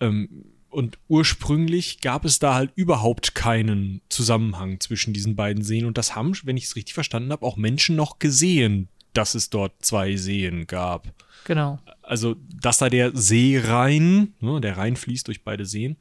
Ähm, 0.00 0.44
und 0.74 0.98
ursprünglich 1.08 2.00
gab 2.00 2.24
es 2.24 2.38
da 2.38 2.54
halt 2.54 2.72
überhaupt 2.74 3.34
keinen 3.34 4.00
Zusammenhang 4.08 4.80
zwischen 4.80 5.14
diesen 5.14 5.36
beiden 5.36 5.62
Seen. 5.62 5.86
Und 5.86 5.96
das 5.96 6.16
haben, 6.16 6.34
wenn 6.42 6.56
ich 6.56 6.64
es 6.64 6.76
richtig 6.76 6.94
verstanden 6.94 7.32
habe, 7.32 7.46
auch 7.46 7.56
Menschen 7.56 7.96
noch 7.96 8.18
gesehen, 8.18 8.88
dass 9.12 9.34
es 9.34 9.50
dort 9.50 9.72
zwei 9.84 10.16
Seen 10.16 10.66
gab. 10.66 11.14
Genau. 11.44 11.78
Also, 12.02 12.36
dass 12.60 12.78
da 12.78 12.90
der 12.90 13.12
Seerhein, 13.14 14.34
ne, 14.40 14.60
der 14.60 14.76
Rhein 14.76 14.96
fließt 14.96 15.28
durch 15.28 15.44
beide 15.44 15.64
Seen, 15.64 15.96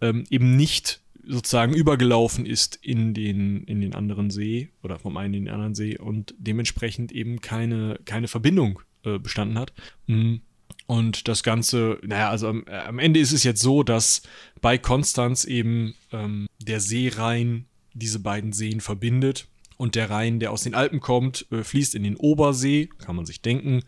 ähm, 0.00 0.24
eben 0.30 0.56
nicht 0.56 1.00
sozusagen 1.26 1.74
übergelaufen 1.74 2.46
ist 2.46 2.76
in 2.76 3.12
den, 3.12 3.64
in 3.64 3.82
den 3.82 3.94
anderen 3.94 4.30
See 4.30 4.70
oder 4.82 4.98
vom 4.98 5.18
einen 5.18 5.34
in 5.34 5.44
den 5.44 5.54
anderen 5.54 5.74
See 5.74 5.98
und 5.98 6.34
dementsprechend 6.38 7.12
eben 7.12 7.42
keine, 7.42 8.00
keine 8.06 8.28
Verbindung 8.28 8.80
äh, 9.04 9.18
bestanden 9.18 9.58
hat. 9.58 9.74
Mhm. 10.06 10.40
Und 10.88 11.28
das 11.28 11.42
Ganze, 11.42 11.98
naja, 12.02 12.30
also 12.30 12.48
am, 12.48 12.64
äh, 12.66 12.78
am, 12.78 12.98
Ende 12.98 13.20
ist 13.20 13.32
es 13.32 13.44
jetzt 13.44 13.60
so, 13.60 13.82
dass 13.82 14.22
bei 14.62 14.78
Konstanz 14.78 15.44
eben 15.44 15.94
ähm, 16.12 16.48
der 16.58 16.80
Seerhein 16.80 17.66
diese 17.92 18.20
beiden 18.20 18.54
Seen 18.54 18.80
verbindet. 18.80 19.48
Und 19.76 19.96
der 19.96 20.08
Rhein, 20.08 20.40
der 20.40 20.50
aus 20.50 20.62
den 20.62 20.74
Alpen 20.74 21.00
kommt, 21.00 21.46
äh, 21.52 21.62
fließt 21.62 21.94
in 21.94 22.04
den 22.04 22.16
Obersee, 22.16 22.88
kann 22.98 23.16
man 23.16 23.26
sich 23.26 23.42
denken. 23.42 23.82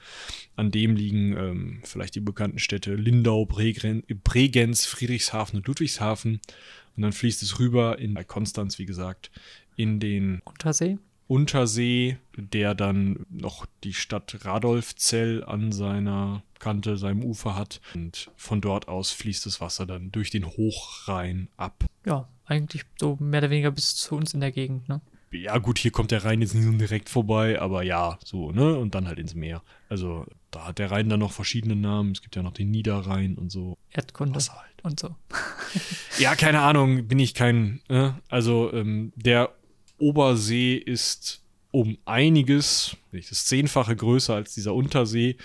An 0.56 0.70
dem 0.70 0.94
liegen 0.94 1.34
ähm, 1.38 1.80
vielleicht 1.84 2.16
die 2.16 2.20
bekannten 2.20 2.58
Städte 2.58 2.94
Lindau, 2.94 3.46
Bregenz, 3.46 4.84
Friedrichshafen 4.84 5.58
und 5.58 5.66
Ludwigshafen. 5.66 6.40
Und 6.96 7.02
dann 7.02 7.12
fließt 7.12 7.42
es 7.42 7.58
rüber 7.58 7.98
in 7.98 8.12
bei 8.12 8.24
Konstanz, 8.24 8.78
wie 8.78 8.84
gesagt, 8.84 9.30
in 9.74 10.00
den 10.00 10.42
Untersee. 10.44 10.98
Untersee, 11.28 12.18
der 12.36 12.74
dann 12.74 13.24
noch 13.30 13.64
die 13.84 13.94
Stadt 13.94 14.44
Radolfzell 14.44 15.42
an 15.42 15.72
seiner 15.72 16.42
Kante, 16.60 16.96
seinem 16.96 17.24
Ufer 17.24 17.56
hat. 17.56 17.80
Und 17.94 18.30
von 18.36 18.60
dort 18.60 18.86
aus 18.86 19.10
fließt 19.10 19.46
das 19.46 19.60
Wasser 19.60 19.86
dann 19.86 20.12
durch 20.12 20.30
den 20.30 20.46
Hochrhein 20.46 21.48
ab. 21.56 21.84
Ja, 22.06 22.28
eigentlich 22.44 22.84
so 22.98 23.16
mehr 23.20 23.40
oder 23.40 23.50
weniger 23.50 23.70
bis 23.70 23.96
zu 23.96 24.14
uns 24.14 24.34
in 24.34 24.40
der 24.40 24.52
Gegend, 24.52 24.88
ne? 24.88 25.00
Ja, 25.32 25.58
gut, 25.58 25.78
hier 25.78 25.92
kommt 25.92 26.10
der 26.10 26.24
Rhein 26.24 26.40
jetzt 26.40 26.54
nicht 26.54 26.64
so 26.64 26.72
direkt 26.72 27.08
vorbei, 27.08 27.60
aber 27.60 27.84
ja, 27.84 28.18
so, 28.24 28.50
ne? 28.50 28.76
Und 28.76 28.96
dann 28.96 29.06
halt 29.06 29.18
ins 29.20 29.34
Meer. 29.34 29.62
Also, 29.88 30.26
da 30.50 30.66
hat 30.66 30.80
der 30.80 30.90
Rhein 30.90 31.08
dann 31.08 31.20
noch 31.20 31.30
verschiedene 31.30 31.76
Namen. 31.76 32.12
Es 32.12 32.22
gibt 32.22 32.34
ja 32.34 32.42
noch 32.42 32.52
den 32.52 32.70
Niederrhein 32.72 33.36
und 33.36 33.52
so. 33.52 33.78
Erdkunde 33.92 34.40
halt. 34.40 34.82
und 34.84 34.98
so. 34.98 35.14
ja, 36.18 36.34
keine 36.34 36.60
Ahnung, 36.60 37.06
bin 37.06 37.20
ich 37.20 37.34
kein. 37.34 37.80
Äh? 37.88 38.10
Also, 38.28 38.72
ähm, 38.72 39.12
der 39.14 39.54
Obersee 39.98 40.74
ist 40.74 41.44
um 41.70 41.98
einiges, 42.04 42.96
das 43.12 43.46
Zehnfache 43.46 43.94
größer 43.94 44.34
als 44.34 44.54
dieser 44.54 44.74
Untersee, 44.74 45.36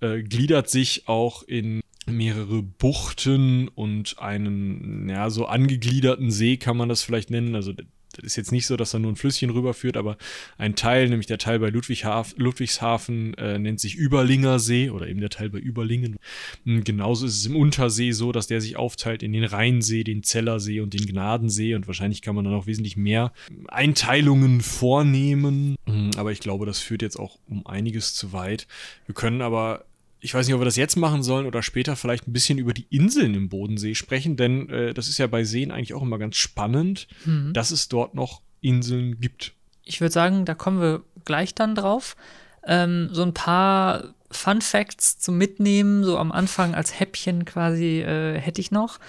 äh, 0.00 0.22
gliedert 0.22 0.68
sich 0.68 1.08
auch 1.08 1.42
in 1.42 1.80
mehrere 2.06 2.62
Buchten 2.62 3.68
und 3.68 4.18
einen, 4.18 5.08
ja, 5.08 5.30
so 5.30 5.46
angegliederten 5.46 6.30
See 6.30 6.56
kann 6.56 6.76
man 6.76 6.88
das 6.88 7.02
vielleicht 7.02 7.30
nennen. 7.30 7.54
Also 7.54 7.72
das 8.12 8.24
ist 8.24 8.36
jetzt 8.36 8.52
nicht 8.52 8.66
so, 8.66 8.76
dass 8.76 8.90
da 8.90 8.98
nur 8.98 9.12
ein 9.12 9.16
Flüsschen 9.16 9.50
rüberführt, 9.50 9.96
aber 9.96 10.16
ein 10.58 10.74
Teil, 10.74 11.08
nämlich 11.08 11.26
der 11.26 11.38
Teil 11.38 11.58
bei 11.58 11.70
Ludwigshafen, 11.70 13.34
äh, 13.34 13.58
nennt 13.58 13.80
sich 13.80 13.96
Überlinger 13.96 14.58
See 14.58 14.90
oder 14.90 15.08
eben 15.08 15.20
der 15.20 15.30
Teil 15.30 15.50
bei 15.50 15.58
Überlingen. 15.58 16.16
Und 16.64 16.84
genauso 16.84 17.26
ist 17.26 17.36
es 17.36 17.46
im 17.46 17.56
Untersee 17.56 18.12
so, 18.12 18.32
dass 18.32 18.46
der 18.46 18.60
sich 18.60 18.76
aufteilt 18.76 19.22
in 19.22 19.32
den 19.32 19.44
Rheinsee, 19.44 20.04
den 20.04 20.22
Zellersee 20.22 20.80
und 20.80 20.94
den 20.94 21.06
Gnadensee 21.06 21.74
und 21.74 21.86
wahrscheinlich 21.86 22.22
kann 22.22 22.34
man 22.34 22.44
dann 22.44 22.54
auch 22.54 22.66
wesentlich 22.66 22.96
mehr 22.96 23.32
Einteilungen 23.68 24.60
vornehmen. 24.60 25.76
Aber 26.16 26.32
ich 26.32 26.40
glaube, 26.40 26.66
das 26.66 26.78
führt 26.78 27.02
jetzt 27.02 27.18
auch 27.18 27.38
um 27.48 27.66
einiges 27.66 28.14
zu 28.14 28.32
weit. 28.32 28.66
Wir 29.06 29.14
können 29.14 29.42
aber 29.42 29.84
ich 30.22 30.32
weiß 30.32 30.46
nicht, 30.46 30.54
ob 30.54 30.60
wir 30.60 30.66
das 30.66 30.76
jetzt 30.76 30.96
machen 30.96 31.24
sollen 31.24 31.46
oder 31.46 31.62
später 31.64 31.96
vielleicht 31.96 32.28
ein 32.28 32.32
bisschen 32.32 32.56
über 32.56 32.72
die 32.72 32.86
Inseln 32.90 33.34
im 33.34 33.48
Bodensee 33.48 33.96
sprechen, 33.96 34.36
denn 34.36 34.68
äh, 34.70 34.94
das 34.94 35.08
ist 35.08 35.18
ja 35.18 35.26
bei 35.26 35.42
Seen 35.42 35.72
eigentlich 35.72 35.94
auch 35.94 36.02
immer 36.02 36.18
ganz 36.18 36.36
spannend, 36.36 37.08
mhm. 37.24 37.52
dass 37.52 37.72
es 37.72 37.88
dort 37.88 38.14
noch 38.14 38.40
Inseln 38.60 39.20
gibt. 39.20 39.52
Ich 39.82 40.00
würde 40.00 40.12
sagen, 40.12 40.44
da 40.44 40.54
kommen 40.54 40.80
wir 40.80 41.02
gleich 41.24 41.56
dann 41.56 41.74
drauf. 41.74 42.16
Ähm, 42.64 43.08
so 43.10 43.22
ein 43.22 43.34
paar 43.34 44.14
Fun 44.30 44.60
Facts 44.60 45.18
zum 45.18 45.36
Mitnehmen, 45.38 46.04
so 46.04 46.16
am 46.16 46.30
Anfang 46.30 46.76
als 46.76 46.98
Häppchen 47.00 47.44
quasi 47.44 48.00
äh, 48.00 48.38
hätte 48.38 48.60
ich 48.60 48.70
noch. 48.70 49.00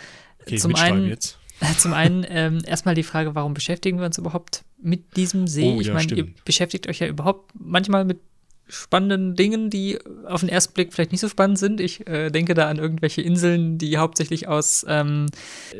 Okay, 0.41 0.57
zum 0.57 0.75
einen, 0.75 1.07
jetzt. 1.07 1.37
Zum 1.77 1.93
einen 1.93 2.25
ähm, 2.27 2.61
erstmal 2.65 2.95
die 2.95 3.03
Frage, 3.03 3.35
warum 3.35 3.53
beschäftigen 3.53 3.99
wir 3.99 4.07
uns 4.07 4.17
überhaupt 4.17 4.65
mit 4.81 5.15
diesem 5.15 5.47
See? 5.47 5.75
Oh, 5.75 5.79
ich 5.79 5.87
ja, 5.87 5.93
meine, 5.93 6.11
ihr 6.11 6.27
beschäftigt 6.43 6.89
euch 6.89 6.99
ja 6.99 7.07
überhaupt 7.07 7.51
manchmal 7.53 8.03
mit 8.03 8.19
spannenden 8.67 9.35
Dingen, 9.35 9.69
die 9.69 9.99
auf 10.25 10.39
den 10.39 10.49
ersten 10.49 10.73
Blick 10.73 10.93
vielleicht 10.93 11.11
nicht 11.11 11.21
so 11.21 11.29
spannend 11.29 11.59
sind. 11.59 11.81
Ich 11.81 12.07
äh, 12.07 12.29
denke 12.29 12.53
da 12.53 12.69
an 12.69 12.77
irgendwelche 12.77 13.21
Inseln, 13.21 13.77
die 13.77 13.97
hauptsächlich 13.97 14.47
aus, 14.47 14.85
ähm, 14.87 15.27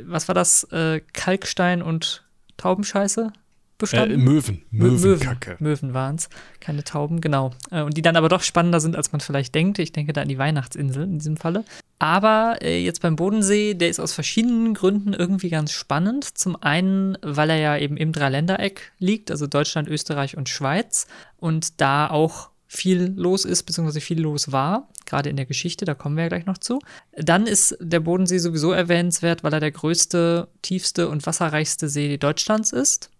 was 0.06 0.28
war 0.28 0.36
das, 0.36 0.66
äh, 0.66 1.02
Kalkstein 1.14 1.82
und 1.82 2.24
Taubenscheiße 2.58 3.32
bestanden? 3.78 4.20
Äh, 4.20 4.24
Möwen. 4.24 4.62
Möwenkacke. 4.72 5.58
Möwen, 5.60 5.90
Möwen 5.90 5.94
waren 5.94 6.16
es, 6.16 6.30
keine 6.60 6.84
Tauben, 6.84 7.22
genau. 7.22 7.52
Äh, 7.72 7.82
und 7.82 7.98
die 7.98 8.02
dann 8.02 8.16
aber 8.16 8.30
doch 8.30 8.42
spannender 8.42 8.80
sind, 8.80 8.96
als 8.96 9.12
man 9.12 9.22
vielleicht 9.22 9.56
denkt. 9.56 9.80
Ich 9.80 9.92
denke 9.92 10.14
da 10.14 10.22
an 10.22 10.30
die 10.30 10.38
Weihnachtsinsel 10.38 11.04
in 11.04 11.20
diesem 11.20 11.38
Falle. 11.38 11.66
Aber 12.00 12.58
äh, 12.62 12.84
jetzt 12.84 13.02
beim 13.02 13.16
Bodensee, 13.16 13.76
der 13.76 13.90
ist 13.90 14.00
aus 14.00 14.14
verschiedenen 14.14 14.74
Gründen 14.74 15.14
irgendwie 15.14 15.50
ganz 15.50 15.72
spannend. 15.72 16.38
Zum 16.38 16.62
einen, 16.62 17.18
weil 17.22 17.50
er 17.50 17.58
ja 17.58 17.78
eben 17.78 17.98
im 17.98 18.12
Dreiländereck 18.12 18.92
liegt, 19.00 19.32
also 19.32 19.48
Deutschland, 19.48 19.88
Österreich 19.88 20.38
und 20.38 20.50
Schweiz. 20.50 21.08
Und 21.38 21.82
da 21.82 22.10
auch 22.10 22.50
viel 22.76 23.14
los 23.16 23.46
ist, 23.46 23.64
beziehungsweise 23.64 24.02
viel 24.02 24.20
los 24.20 24.52
war, 24.52 24.90
gerade 25.06 25.30
in 25.30 25.36
der 25.36 25.46
Geschichte, 25.46 25.86
da 25.86 25.94
kommen 25.94 26.16
wir 26.16 26.24
ja 26.24 26.30
gleich 26.30 26.48
noch 26.48 26.58
zu. 26.58 26.80
Dann 27.16 27.46
ist 27.46 27.78
der 27.80 28.00
Bodensee 28.00 28.40
sowieso 28.40 28.72
erwähnenswert, 28.72 29.44
weil 29.44 29.54
er 29.54 29.60
der 29.60 29.72
größte, 29.72 30.48
tiefste 30.64 31.08
und 31.08 31.26
wasserreichste 31.26 31.88
See 31.88 32.18
Deutschlands 32.18 32.72
ist 32.72 33.12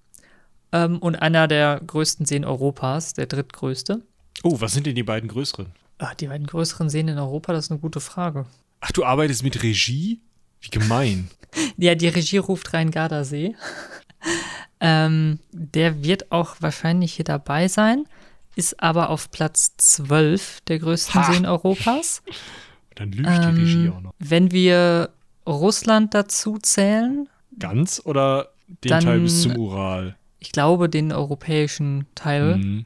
ähm, 0.72 0.98
und 0.98 1.16
einer 1.18 1.48
der 1.48 1.82
größten 1.86 2.26
Seen 2.26 2.46
Europas, 2.46 3.14
der 3.14 3.28
drittgrößte. 3.28 4.02
Oh, 4.42 4.60
was 4.60 4.74
sind 4.74 4.88
denn 4.88 4.96
die 4.96 5.04
beiden 5.04 5.30
größeren? 5.30 5.68
Ach, 6.00 6.16
die 6.16 6.28
beiden 6.28 6.48
größeren 6.48 6.90
Seen 6.90 7.08
in 7.08 7.20
Europa, 7.20 7.54
das 7.54 7.66
ist 7.66 7.72
eine 7.72 7.80
gute 7.80 8.00
Frage. 8.00 8.48
Ach, 8.82 8.92
du 8.92 9.06
arbeitest 9.06 9.44
mit 9.44 9.62
Regie? 9.62 10.20
Wie 10.62 10.70
gemein. 10.70 11.30
ja, 11.78 11.94
die 11.94 12.08
Regie 12.08 12.40
ruft 12.40 12.74
Rhein-Garda-See. 12.74 13.56
ähm, 14.80 15.40
der 15.52 16.04
wird 16.04 16.32
auch 16.32 16.56
wahrscheinlich 16.60 17.14
hier 17.14 17.26
dabei 17.26 17.68
sein 17.68 18.06
ist 18.56 18.82
aber 18.82 19.10
auf 19.10 19.32
Platz 19.32 19.74
12 19.78 20.62
der 20.62 20.80
größten 20.80 21.16
ha. 21.16 21.32
Seen 21.32 21.46
Europas. 21.46 22.22
Dann 22.96 23.12
lügt 23.12 23.30
ähm, 23.30 23.56
die 23.56 23.62
Regie 23.62 23.90
auch 23.90 24.02
noch. 24.02 24.14
Wenn 24.20 24.52
wir 24.52 25.10
Russland 25.48 26.14
dazu 26.14 26.58
zählen. 26.60 27.28
Ganz 27.58 28.02
oder 28.04 28.50
den 28.68 28.90
dann, 28.90 29.04
Teil 29.04 29.20
bis 29.20 29.42
zum 29.42 29.58
Ural? 29.58 30.16
Ich 30.40 30.52
glaube, 30.52 30.90
den 30.90 31.12
europäischen 31.12 32.06
Teil. 32.16 32.58
Mhm. 32.58 32.86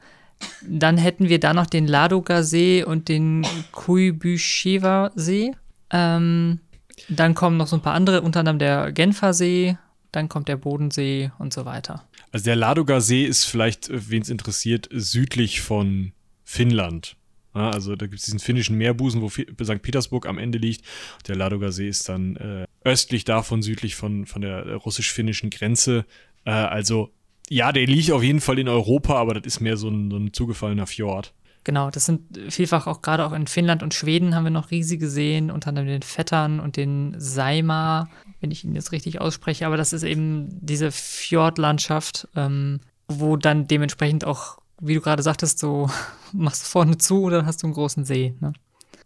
Dann 0.62 0.96
hätten 0.96 1.28
wir 1.28 1.40
da 1.40 1.52
noch 1.52 1.66
den 1.66 1.86
Ladoga 1.86 2.42
See 2.42 2.84
und 2.84 3.08
den 3.08 3.44
Kuibysheva 3.72 5.10
See. 5.14 5.52
Ähm, 5.90 6.60
Dann 7.08 7.34
kommen 7.34 7.56
noch 7.56 7.66
so 7.66 7.76
ein 7.76 7.82
paar 7.82 7.94
andere, 7.94 8.22
unter 8.22 8.40
anderem 8.40 8.58
der 8.58 8.92
Genfersee, 8.92 9.76
dann 10.12 10.28
kommt 10.28 10.48
der 10.48 10.56
Bodensee 10.56 11.32
und 11.38 11.52
so 11.52 11.64
weiter. 11.64 12.04
Also 12.32 12.44
der 12.44 12.56
Ladoga 12.56 13.00
See 13.00 13.24
ist 13.24 13.44
vielleicht, 13.44 13.88
äh, 13.88 14.10
wen 14.10 14.22
es 14.22 14.30
interessiert, 14.30 14.88
südlich 14.90 15.60
von 15.60 16.12
Finnland. 16.44 17.16
Ja, 17.54 17.70
also 17.70 17.96
da 17.96 18.06
gibt 18.06 18.20
es 18.20 18.26
diesen 18.26 18.40
finnischen 18.40 18.76
Meerbusen, 18.76 19.22
wo 19.22 19.28
St. 19.30 19.82
Petersburg 19.82 20.26
am 20.26 20.38
Ende 20.38 20.58
liegt. 20.58 20.84
Der 21.26 21.36
Ladoga 21.36 21.72
See 21.72 21.88
ist 21.88 22.08
dann 22.08 22.36
äh, 22.36 22.66
östlich 22.84 23.24
davon, 23.24 23.62
südlich 23.62 23.94
von, 23.94 24.26
von 24.26 24.42
der 24.42 24.74
russisch-finnischen 24.76 25.50
Grenze. 25.50 26.04
Äh, 26.44 26.50
also 26.50 27.10
ja, 27.48 27.72
der 27.72 27.86
liegt 27.86 28.10
auf 28.12 28.22
jeden 28.22 28.40
Fall 28.40 28.58
in 28.58 28.68
Europa, 28.68 29.14
aber 29.14 29.34
das 29.34 29.46
ist 29.46 29.60
mehr 29.60 29.76
so 29.76 29.88
ein, 29.88 30.10
so 30.10 30.18
ein 30.18 30.32
zugefallener 30.32 30.86
Fjord. 30.86 31.32
Genau, 31.68 31.90
das 31.90 32.06
sind 32.06 32.22
vielfach 32.48 32.86
auch 32.86 33.02
gerade 33.02 33.26
auch 33.26 33.32
in 33.34 33.46
Finnland 33.46 33.82
und 33.82 33.92
Schweden 33.92 34.34
haben 34.34 34.44
wir 34.44 34.50
noch 34.50 34.70
riesige 34.70 35.06
Seen, 35.06 35.50
unter 35.50 35.68
anderem 35.68 35.86
den 35.86 36.00
Vettern 36.00 36.60
und 36.60 36.78
den 36.78 37.14
Saima, 37.18 38.08
wenn 38.40 38.50
ich 38.50 38.64
ihn 38.64 38.74
jetzt 38.74 38.90
richtig 38.90 39.20
ausspreche. 39.20 39.66
Aber 39.66 39.76
das 39.76 39.92
ist 39.92 40.02
eben 40.02 40.48
diese 40.64 40.90
Fjordlandschaft, 40.90 42.26
ähm, 42.36 42.80
wo 43.06 43.36
dann 43.36 43.66
dementsprechend 43.66 44.24
auch, 44.24 44.56
wie 44.80 44.94
du 44.94 45.02
gerade 45.02 45.22
sagtest, 45.22 45.58
so 45.58 45.90
machst 46.32 46.62
du 46.62 46.68
vorne 46.68 46.96
zu 46.96 47.24
oder 47.24 47.44
hast 47.44 47.62
du 47.62 47.66
einen 47.66 47.74
großen 47.74 48.06
See. 48.06 48.32
Ne? 48.40 48.54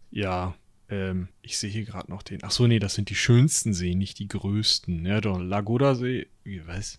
Ja, 0.09 0.53
ähm, 0.87 1.27
ich 1.41 1.57
sehe 1.57 1.69
hier 1.69 1.83
gerade 1.83 2.09
noch 2.09 2.23
den. 2.23 2.39
Ach 2.43 2.51
so, 2.51 2.65
nee, 2.65 2.79
das 2.79 2.93
sind 2.93 3.09
die 3.09 3.15
schönsten 3.15 3.73
Seen, 3.73 3.97
nicht 3.97 4.19
die 4.19 4.29
größten. 4.29 5.05
Ja, 5.05 5.19
doch, 5.19 5.37
Lagoda-See. 5.37 6.27
Was? 6.65 6.97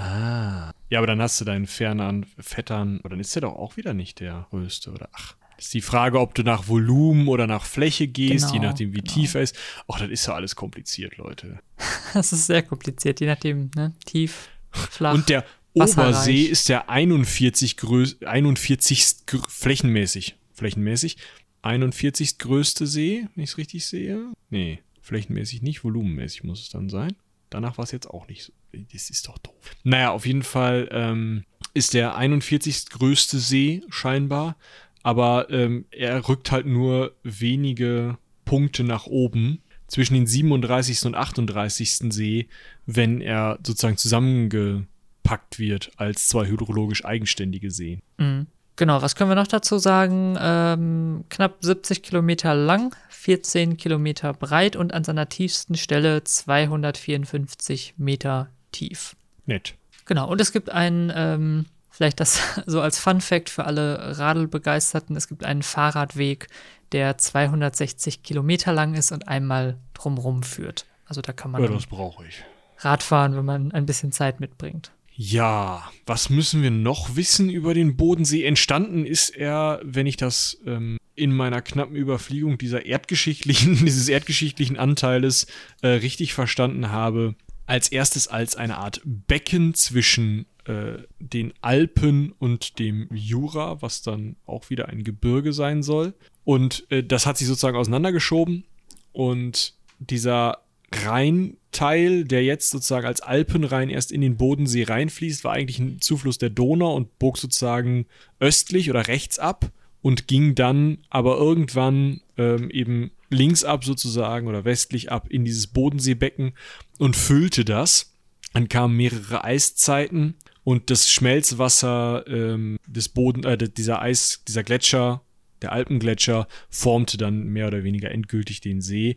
Ah. 0.00 0.72
Ja, 0.88 0.98
aber 0.98 1.06
dann 1.06 1.20
hast 1.20 1.40
du 1.40 1.44
deinen 1.44 1.66
fernen 1.66 2.26
Vettern, 2.38 2.98
aber 3.00 3.10
dann 3.10 3.20
ist 3.20 3.34
der 3.34 3.42
doch 3.42 3.54
auch 3.54 3.76
wieder 3.76 3.94
nicht 3.94 4.20
der 4.20 4.46
größte, 4.50 4.90
oder? 4.90 5.08
Ach. 5.12 5.36
Ist 5.58 5.74
die 5.74 5.82
Frage, 5.82 6.18
ob 6.18 6.34
du 6.34 6.42
nach 6.42 6.68
Volumen 6.68 7.28
oder 7.28 7.46
nach 7.46 7.66
Fläche 7.66 8.08
gehst, 8.08 8.46
genau, 8.46 8.54
je 8.54 8.60
nachdem, 8.60 8.94
wie 8.94 9.00
genau. 9.00 9.12
tief 9.12 9.34
er 9.34 9.42
ist. 9.42 9.54
Ach, 9.88 9.98
das 9.98 10.08
ist 10.08 10.26
ja 10.26 10.34
alles 10.34 10.56
kompliziert, 10.56 11.16
Leute. 11.18 11.60
Das 12.14 12.32
ist 12.32 12.46
sehr 12.46 12.62
kompliziert, 12.62 13.20
je 13.20 13.26
nachdem, 13.26 13.70
ne? 13.76 13.94
Tief, 14.04 14.48
flach. 14.72 15.14
Und 15.14 15.28
der 15.28 15.44
Obersee 15.74 16.42
ist 16.42 16.68
der 16.68 16.88
41, 16.88 17.76
größ 17.76 18.22
41. 18.22 19.16
flächenmäßig. 19.48 20.36
Flächenmäßig. 20.54 21.18
41. 21.62 22.38
größte 22.38 22.86
See, 22.86 23.26
wenn 23.34 23.44
ich 23.44 23.50
es 23.50 23.58
richtig 23.58 23.86
sehe. 23.86 24.32
Nee, 24.48 24.82
flächenmäßig 25.02 25.62
nicht, 25.62 25.84
volumenmäßig 25.84 26.42
muss 26.42 26.62
es 26.62 26.68
dann 26.70 26.88
sein. 26.88 27.14
Danach 27.50 27.78
war 27.78 27.84
es 27.84 27.92
jetzt 27.92 28.08
auch 28.08 28.26
nicht 28.28 28.44
so. 28.44 28.52
Das 28.92 29.10
ist 29.10 29.28
doch 29.28 29.38
doof. 29.38 29.54
Naja, 29.84 30.10
auf 30.10 30.26
jeden 30.26 30.42
Fall 30.42 30.88
ähm, 30.92 31.44
ist 31.74 31.94
der 31.94 32.16
41. 32.16 32.90
größte 32.90 33.38
See 33.38 33.82
scheinbar, 33.88 34.56
aber 35.02 35.48
ähm, 35.50 35.86
er 35.90 36.28
rückt 36.28 36.50
halt 36.52 36.66
nur 36.66 37.14
wenige 37.22 38.18
Punkte 38.44 38.84
nach 38.84 39.06
oben 39.06 39.62
zwischen 39.86 40.14
den 40.14 40.26
37. 40.26 41.04
und 41.04 41.14
38. 41.14 42.12
See, 42.12 42.48
wenn 42.86 43.20
er 43.20 43.58
sozusagen 43.64 43.96
zusammengepackt 43.96 45.58
wird 45.58 45.90
als 45.96 46.28
zwei 46.28 46.46
hydrologisch 46.46 47.04
eigenständige 47.04 47.70
Seen. 47.70 48.00
Mhm. 48.18 48.46
Genau, 48.76 49.02
was 49.02 49.14
können 49.14 49.30
wir 49.30 49.34
noch 49.34 49.46
dazu 49.46 49.76
sagen? 49.76 50.38
Ähm, 50.40 51.24
knapp 51.28 51.58
70 51.60 52.02
Kilometer 52.02 52.54
lang, 52.54 52.96
14 53.10 53.76
Kilometer 53.76 54.32
breit 54.32 54.74
und 54.74 54.94
an 54.94 55.04
seiner 55.04 55.28
tiefsten 55.28 55.74
Stelle 55.74 56.24
254 56.24 57.94
Meter 57.98 58.48
tief. 58.72 59.16
Nett. 59.46 59.74
Genau, 60.06 60.28
und 60.28 60.40
es 60.40 60.52
gibt 60.52 60.70
einen, 60.70 61.12
ähm, 61.14 61.66
vielleicht 61.90 62.20
das 62.20 62.40
so 62.66 62.80
als 62.80 62.98
Fun 62.98 63.20
Fact 63.20 63.50
für 63.50 63.64
alle 63.64 64.18
Radelbegeisterten, 64.18 65.16
es 65.16 65.28
gibt 65.28 65.44
einen 65.44 65.62
Fahrradweg, 65.62 66.48
der 66.92 67.18
260 67.18 68.22
Kilometer 68.22 68.72
lang 68.72 68.94
ist 68.94 69.12
und 69.12 69.28
einmal 69.28 69.78
drumrum 69.94 70.42
führt. 70.42 70.86
Also 71.04 71.20
da 71.20 71.32
kann 71.32 71.50
man 71.50 71.62
ja, 71.62 71.68
das 71.68 71.86
brauche 71.86 72.26
ich. 72.26 72.42
Radfahren, 72.78 73.36
wenn 73.36 73.44
man 73.44 73.72
ein 73.72 73.86
bisschen 73.86 74.10
Zeit 74.12 74.40
mitbringt. 74.40 74.92
Ja, 75.14 75.90
was 76.06 76.30
müssen 76.30 76.62
wir 76.62 76.70
noch 76.70 77.14
wissen 77.14 77.50
über 77.50 77.74
den 77.74 77.96
Bodensee? 77.96 78.44
Entstanden 78.44 79.04
ist 79.04 79.28
er, 79.28 79.80
wenn 79.84 80.06
ich 80.06 80.16
das 80.16 80.58
ähm, 80.64 80.96
in 81.14 81.36
meiner 81.36 81.60
knappen 81.60 81.94
Überfliegung 81.94 82.56
dieser 82.56 82.86
erdgeschichtlichen, 82.86 83.76
dieses 83.84 84.08
erdgeschichtlichen 84.08 84.78
Anteiles 84.78 85.46
äh, 85.82 85.88
richtig 85.88 86.32
verstanden 86.32 86.90
habe, 86.90 87.34
als 87.70 87.88
erstes 87.88 88.26
als 88.26 88.56
eine 88.56 88.78
Art 88.78 89.00
Becken 89.04 89.74
zwischen 89.74 90.46
äh, 90.64 91.04
den 91.20 91.54
Alpen 91.60 92.32
und 92.32 92.80
dem 92.80 93.08
Jura, 93.14 93.80
was 93.80 94.02
dann 94.02 94.34
auch 94.44 94.70
wieder 94.70 94.88
ein 94.88 95.04
Gebirge 95.04 95.52
sein 95.52 95.84
soll. 95.84 96.14
Und 96.42 96.84
äh, 96.90 97.04
das 97.04 97.26
hat 97.26 97.38
sich 97.38 97.46
sozusagen 97.46 97.76
auseinandergeschoben 97.76 98.64
und 99.12 99.74
dieser 100.00 100.58
Rheinteil, 100.92 102.24
der 102.24 102.42
jetzt 102.42 102.70
sozusagen 102.70 103.06
als 103.06 103.20
Alpenrhein 103.20 103.88
erst 103.88 104.10
in 104.10 104.20
den 104.20 104.36
Bodensee 104.36 104.82
reinfließt, 104.82 105.44
war 105.44 105.52
eigentlich 105.52 105.78
ein 105.78 106.00
Zufluss 106.00 106.38
der 106.38 106.50
Donau 106.50 106.96
und 106.96 107.20
bog 107.20 107.38
sozusagen 107.38 108.06
östlich 108.40 108.90
oder 108.90 109.06
rechts 109.06 109.38
ab 109.38 109.70
und 110.02 110.26
ging 110.26 110.56
dann 110.56 110.98
aber 111.08 111.36
irgendwann 111.36 112.20
ähm, 112.36 112.68
eben 112.70 113.12
links 113.30 113.64
ab 113.64 113.84
sozusagen 113.84 114.48
oder 114.48 114.64
westlich 114.64 115.10
ab 115.10 115.28
in 115.30 115.44
dieses 115.44 115.68
Bodenseebecken 115.68 116.52
und 116.98 117.16
füllte 117.16 117.64
das. 117.64 118.12
Dann 118.52 118.68
kamen 118.68 118.96
mehrere 118.96 119.44
Eiszeiten 119.44 120.34
und 120.64 120.90
das 120.90 121.10
Schmelzwasser 121.10 122.24
ähm, 122.26 122.78
des 122.86 123.08
Boden, 123.08 123.44
äh, 123.44 123.56
dieser 123.56 124.02
Eis, 124.02 124.42
dieser 124.46 124.64
Gletscher, 124.64 125.22
der 125.62 125.72
Alpengletscher, 125.72 126.48
formte 126.68 127.16
dann 127.16 127.44
mehr 127.44 127.68
oder 127.68 127.84
weniger 127.84 128.10
endgültig 128.10 128.60
den 128.60 128.80
See 128.80 129.16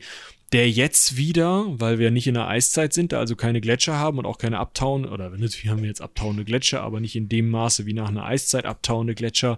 der 0.54 0.70
jetzt 0.70 1.18
wieder, 1.18 1.66
weil 1.80 1.98
wir 1.98 2.12
nicht 2.12 2.28
in 2.28 2.36
der 2.36 2.48
Eiszeit 2.48 2.94
sind, 2.94 3.12
da 3.12 3.20
also 3.20 3.36
keine 3.36 3.60
Gletscher 3.60 3.98
haben 3.98 4.20
und 4.20 4.28
auch 4.28 4.38
keine 4.38 4.60
abtauende, 4.60 5.10
oder 5.10 5.32
natürlich 5.32 5.68
haben 5.68 5.82
wir 5.82 5.90
jetzt 5.90 6.02
abtauende 6.02 6.46
Gletscher, 6.46 6.82
aber 6.82 7.00
nicht 7.00 7.16
in 7.16 7.28
dem 7.28 7.50
Maße 7.50 7.88
wie 7.88 7.94
nach 7.94 8.10
einer 8.10 8.24
Eiszeit 8.24 8.66
abtauende 8.66 9.16
Gletscher, 9.16 9.58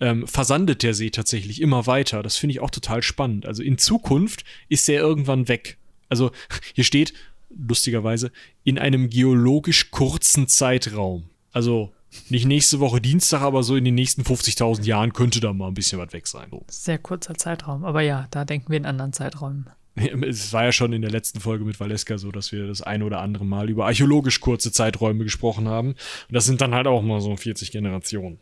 ähm, 0.00 0.26
versandet 0.28 0.84
der 0.84 0.94
See 0.94 1.10
tatsächlich 1.10 1.60
immer 1.60 1.88
weiter. 1.88 2.22
Das 2.22 2.36
finde 2.36 2.52
ich 2.52 2.60
auch 2.60 2.70
total 2.70 3.02
spannend. 3.02 3.44
Also 3.44 3.64
in 3.64 3.76
Zukunft 3.76 4.44
ist 4.68 4.86
der 4.86 5.00
irgendwann 5.00 5.48
weg. 5.48 5.78
Also 6.08 6.30
hier 6.74 6.84
steht, 6.84 7.12
lustigerweise, 7.50 8.30
in 8.62 8.78
einem 8.78 9.10
geologisch 9.10 9.90
kurzen 9.90 10.46
Zeitraum. 10.46 11.24
Also 11.50 11.92
nicht 12.28 12.46
nächste 12.46 12.78
Woche 12.78 13.00
Dienstag, 13.00 13.40
aber 13.40 13.64
so 13.64 13.74
in 13.74 13.84
den 13.84 13.96
nächsten 13.96 14.22
50.000 14.22 14.84
Jahren 14.84 15.12
könnte 15.12 15.40
da 15.40 15.52
mal 15.52 15.66
ein 15.66 15.74
bisschen 15.74 15.98
was 15.98 16.12
weg 16.12 16.28
sein. 16.28 16.50
Sehr 16.68 16.98
kurzer 16.98 17.34
Zeitraum, 17.34 17.84
aber 17.84 18.00
ja, 18.00 18.28
da 18.30 18.44
denken 18.44 18.70
wir 18.70 18.78
in 18.78 18.86
anderen 18.86 19.12
Zeiträumen. 19.12 19.66
Es 20.26 20.52
war 20.52 20.64
ja 20.64 20.72
schon 20.72 20.92
in 20.92 21.02
der 21.02 21.10
letzten 21.10 21.40
Folge 21.40 21.64
mit 21.64 21.80
Valeska 21.80 22.18
so, 22.18 22.30
dass 22.30 22.52
wir 22.52 22.66
das 22.66 22.82
ein 22.82 23.02
oder 23.02 23.20
andere 23.20 23.44
Mal 23.44 23.70
über 23.70 23.86
archäologisch 23.86 24.40
kurze 24.40 24.70
Zeiträume 24.70 25.24
gesprochen 25.24 25.68
haben. 25.68 25.90
Und 25.90 26.32
das 26.32 26.44
sind 26.44 26.60
dann 26.60 26.74
halt 26.74 26.86
auch 26.86 27.02
mal 27.02 27.20
so 27.20 27.34
40 27.36 27.72
Generationen. 27.72 28.38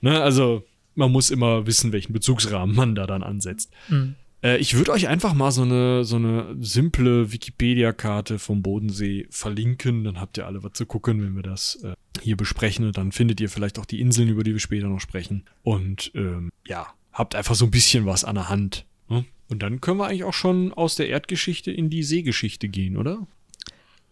Ne, 0.00 0.20
also 0.20 0.64
man 0.94 1.12
muss 1.12 1.30
immer 1.30 1.66
wissen, 1.66 1.92
welchen 1.92 2.12
Bezugsrahmen 2.12 2.74
man 2.74 2.94
da 2.94 3.06
dann 3.06 3.22
ansetzt. 3.22 3.70
Mhm. 3.88 4.16
Äh, 4.42 4.58
ich 4.58 4.74
würde 4.74 4.92
euch 4.92 5.08
einfach 5.08 5.34
mal 5.34 5.50
so 5.50 5.62
eine, 5.62 6.04
so 6.04 6.16
eine 6.16 6.56
simple 6.60 7.32
Wikipedia-Karte 7.32 8.38
vom 8.38 8.62
Bodensee 8.62 9.26
verlinken. 9.30 10.04
Dann 10.04 10.20
habt 10.20 10.38
ihr 10.38 10.46
alle 10.46 10.62
was 10.62 10.72
zu 10.74 10.86
gucken, 10.86 11.22
wenn 11.22 11.34
wir 11.34 11.42
das 11.42 11.76
äh, 11.82 11.94
hier 12.20 12.36
besprechen. 12.36 12.86
Und 12.86 12.96
dann 12.96 13.12
findet 13.12 13.40
ihr 13.40 13.48
vielleicht 13.48 13.78
auch 13.78 13.86
die 13.86 14.00
Inseln, 14.00 14.28
über 14.28 14.44
die 14.44 14.52
wir 14.52 14.60
später 14.60 14.88
noch 14.88 15.00
sprechen. 15.00 15.44
Und 15.62 16.12
ähm, 16.14 16.50
ja, 16.66 16.88
habt 17.12 17.34
einfach 17.34 17.54
so 17.54 17.64
ein 17.64 17.70
bisschen 17.70 18.06
was 18.06 18.24
an 18.24 18.36
der 18.36 18.48
Hand. 18.48 18.84
Ne? 19.08 19.24
Und 19.50 19.62
dann 19.62 19.80
können 19.80 19.98
wir 19.98 20.06
eigentlich 20.06 20.24
auch 20.24 20.34
schon 20.34 20.72
aus 20.72 20.94
der 20.94 21.08
Erdgeschichte 21.08 21.70
in 21.70 21.90
die 21.90 22.02
Seegeschichte 22.02 22.68
gehen, 22.68 22.96
oder? 22.96 23.26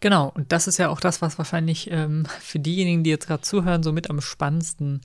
Genau, 0.00 0.30
und 0.34 0.52
das 0.52 0.66
ist 0.66 0.78
ja 0.78 0.88
auch 0.88 1.00
das, 1.00 1.22
was 1.22 1.38
wahrscheinlich 1.38 1.90
ähm, 1.90 2.26
für 2.40 2.58
diejenigen, 2.58 3.02
die 3.02 3.10
jetzt 3.10 3.26
gerade 3.26 3.42
zuhören, 3.42 3.82
so 3.82 3.92
mit 3.92 4.10
am 4.10 4.20
spannendsten 4.20 5.00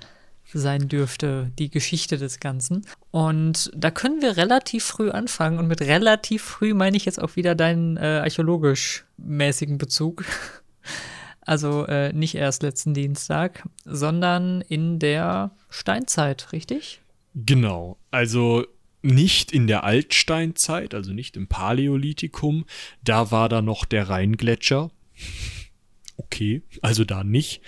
sein 0.54 0.88
dürfte, 0.90 1.52
die 1.58 1.70
Geschichte 1.70 2.18
des 2.18 2.40
Ganzen. 2.40 2.86
Und 3.10 3.72
da 3.76 3.92
können 3.92 4.22
wir 4.22 4.38
relativ 4.38 4.84
früh 4.84 5.10
anfangen. 5.10 5.60
Und 5.60 5.68
mit 5.68 5.82
relativ 5.82 6.44
früh 6.44 6.74
meine 6.74 6.98
ich 6.98 7.06
jetzt 7.06 7.22
auch 7.22 7.36
wieder 7.36 7.56
deinen 7.56 7.98
äh, 7.98 8.22
archäologisch 8.24 9.06
mäßigen 9.18 9.78
Bezug. 9.78 10.26
Also 11.44 11.88
äh, 11.88 12.14
nicht 12.14 12.36
erst 12.36 12.62
letzten 12.62 12.94
Dienstag, 12.94 13.68
sondern 13.84 14.62
in 14.62 15.00
der 15.00 15.50
Steinzeit, 15.72 16.54
richtig? 16.54 17.02
Genau. 17.34 17.98
Also 18.12 18.68
nicht 19.02 19.52
in 19.52 19.68
der 19.68 19.84
Altsteinzeit, 19.84 20.94
also 20.94 21.14
nicht 21.14 21.38
im 21.38 21.48
Paläolithikum. 21.48 22.66
Da 23.04 23.32
war 23.32 23.50
da 23.50 23.62
noch 23.62 23.86
der 23.86 24.10
Rheingletscher. 24.10 24.92
Okay, 26.18 26.62
also 26.82 27.04
da 27.04 27.24
nicht. 27.24 27.62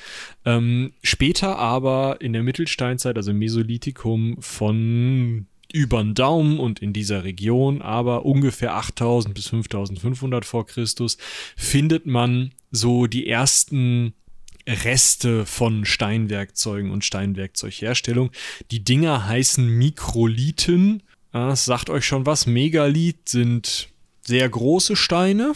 Ähm, 0.46 0.94
später 1.02 1.58
aber 1.58 2.22
in 2.22 2.34
der 2.34 2.44
Mittelsteinzeit, 2.44 3.18
also 3.18 3.32
im 3.32 3.40
Mesolithikum 3.40 4.38
von 4.42 5.48
über 5.74 6.04
den 6.04 6.14
Daumen 6.14 6.60
und 6.60 6.80
in 6.80 6.94
dieser 6.94 7.24
Region, 7.24 7.82
aber 7.82 8.26
ungefähr 8.26 8.76
8000 8.76 9.34
bis 9.34 9.48
5500 9.48 10.46
vor 10.46 10.68
Christus, 10.68 11.18
findet 11.58 12.06
man 12.06 12.52
so 12.70 13.08
die 13.08 13.28
ersten 13.28 14.14
Reste 14.68 15.46
von 15.48 15.84
Steinwerkzeugen 15.84 16.92
und 16.92 17.04
Steinwerkzeugherstellung. 17.04 18.32
Die 18.70 18.84
Dinger 18.84 19.28
heißen 19.28 19.68
Mikrolithen 19.68 21.02
das 21.34 21.66
sagt 21.66 21.90
euch 21.90 22.06
schon 22.06 22.26
was. 22.26 22.46
Megalith 22.46 23.28
sind 23.28 23.90
sehr 24.22 24.48
große 24.48 24.96
Steine. 24.96 25.54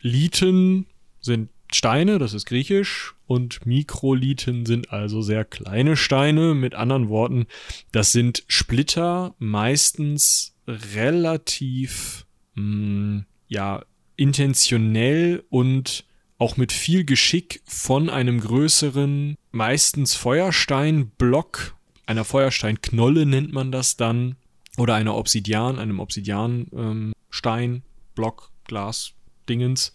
Liten 0.00 0.86
sind 1.20 1.50
Steine, 1.72 2.18
das 2.18 2.32
ist 2.32 2.46
griechisch, 2.46 3.14
und 3.26 3.64
Mikrolithen 3.66 4.66
sind 4.66 4.92
also 4.92 5.22
sehr 5.22 5.44
kleine 5.44 5.96
Steine. 5.96 6.54
Mit 6.54 6.74
anderen 6.74 7.08
Worten, 7.08 7.46
das 7.92 8.12
sind 8.12 8.44
Splitter, 8.48 9.34
meistens 9.38 10.54
relativ, 10.66 12.26
mh, 12.54 12.62
hm, 12.62 13.24
ja, 13.48 13.84
intentionell 14.16 15.44
und 15.48 16.04
auch 16.38 16.56
mit 16.56 16.72
viel 16.72 17.04
Geschick 17.04 17.62
von 17.66 18.08
einem 18.08 18.40
größeren, 18.40 19.36
meistens 19.50 20.14
Feuersteinblock, 20.14 21.76
einer 22.10 22.24
Feuersteinknolle 22.24 23.24
nennt 23.24 23.52
man 23.52 23.70
das 23.70 23.96
dann, 23.96 24.36
oder 24.76 24.94
einer 24.94 25.14
Obsidian, 25.16 25.78
einem 25.78 26.00
Obsidianstein, 26.00 27.12
ähm, 27.54 27.82
Block, 28.16 28.50
Glas, 28.64 29.12
Dingens, 29.48 29.92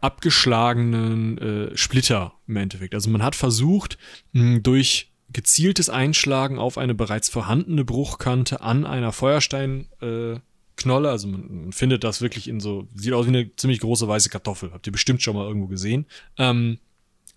abgeschlagenen 0.00 1.38
äh, 1.38 1.76
Splitter 1.76 2.32
im 2.48 2.56
Endeffekt. 2.56 2.94
Also 2.94 3.10
man 3.10 3.22
hat 3.22 3.36
versucht, 3.36 3.98
mh, 4.32 4.60
durch 4.60 5.10
gezieltes 5.32 5.90
Einschlagen 5.90 6.58
auf 6.58 6.78
eine 6.78 6.94
bereits 6.94 7.28
vorhandene 7.28 7.84
Bruchkante 7.84 8.62
an 8.62 8.86
einer 8.86 9.12
Feuersteinknolle, 9.12 10.40
äh, 10.80 11.10
also 11.10 11.28
man, 11.28 11.62
man, 11.64 11.72
findet 11.72 12.02
das 12.02 12.22
wirklich 12.22 12.48
in 12.48 12.60
so, 12.60 12.88
sieht 12.94 13.12
aus 13.12 13.26
wie 13.26 13.30
eine 13.30 13.56
ziemlich 13.56 13.80
große 13.80 14.08
weiße 14.08 14.30
Kartoffel, 14.30 14.72
habt 14.72 14.86
ihr 14.86 14.92
bestimmt 14.92 15.22
schon 15.22 15.36
mal 15.36 15.46
irgendwo 15.46 15.66
gesehen. 15.66 16.06
Ähm, 16.38 16.78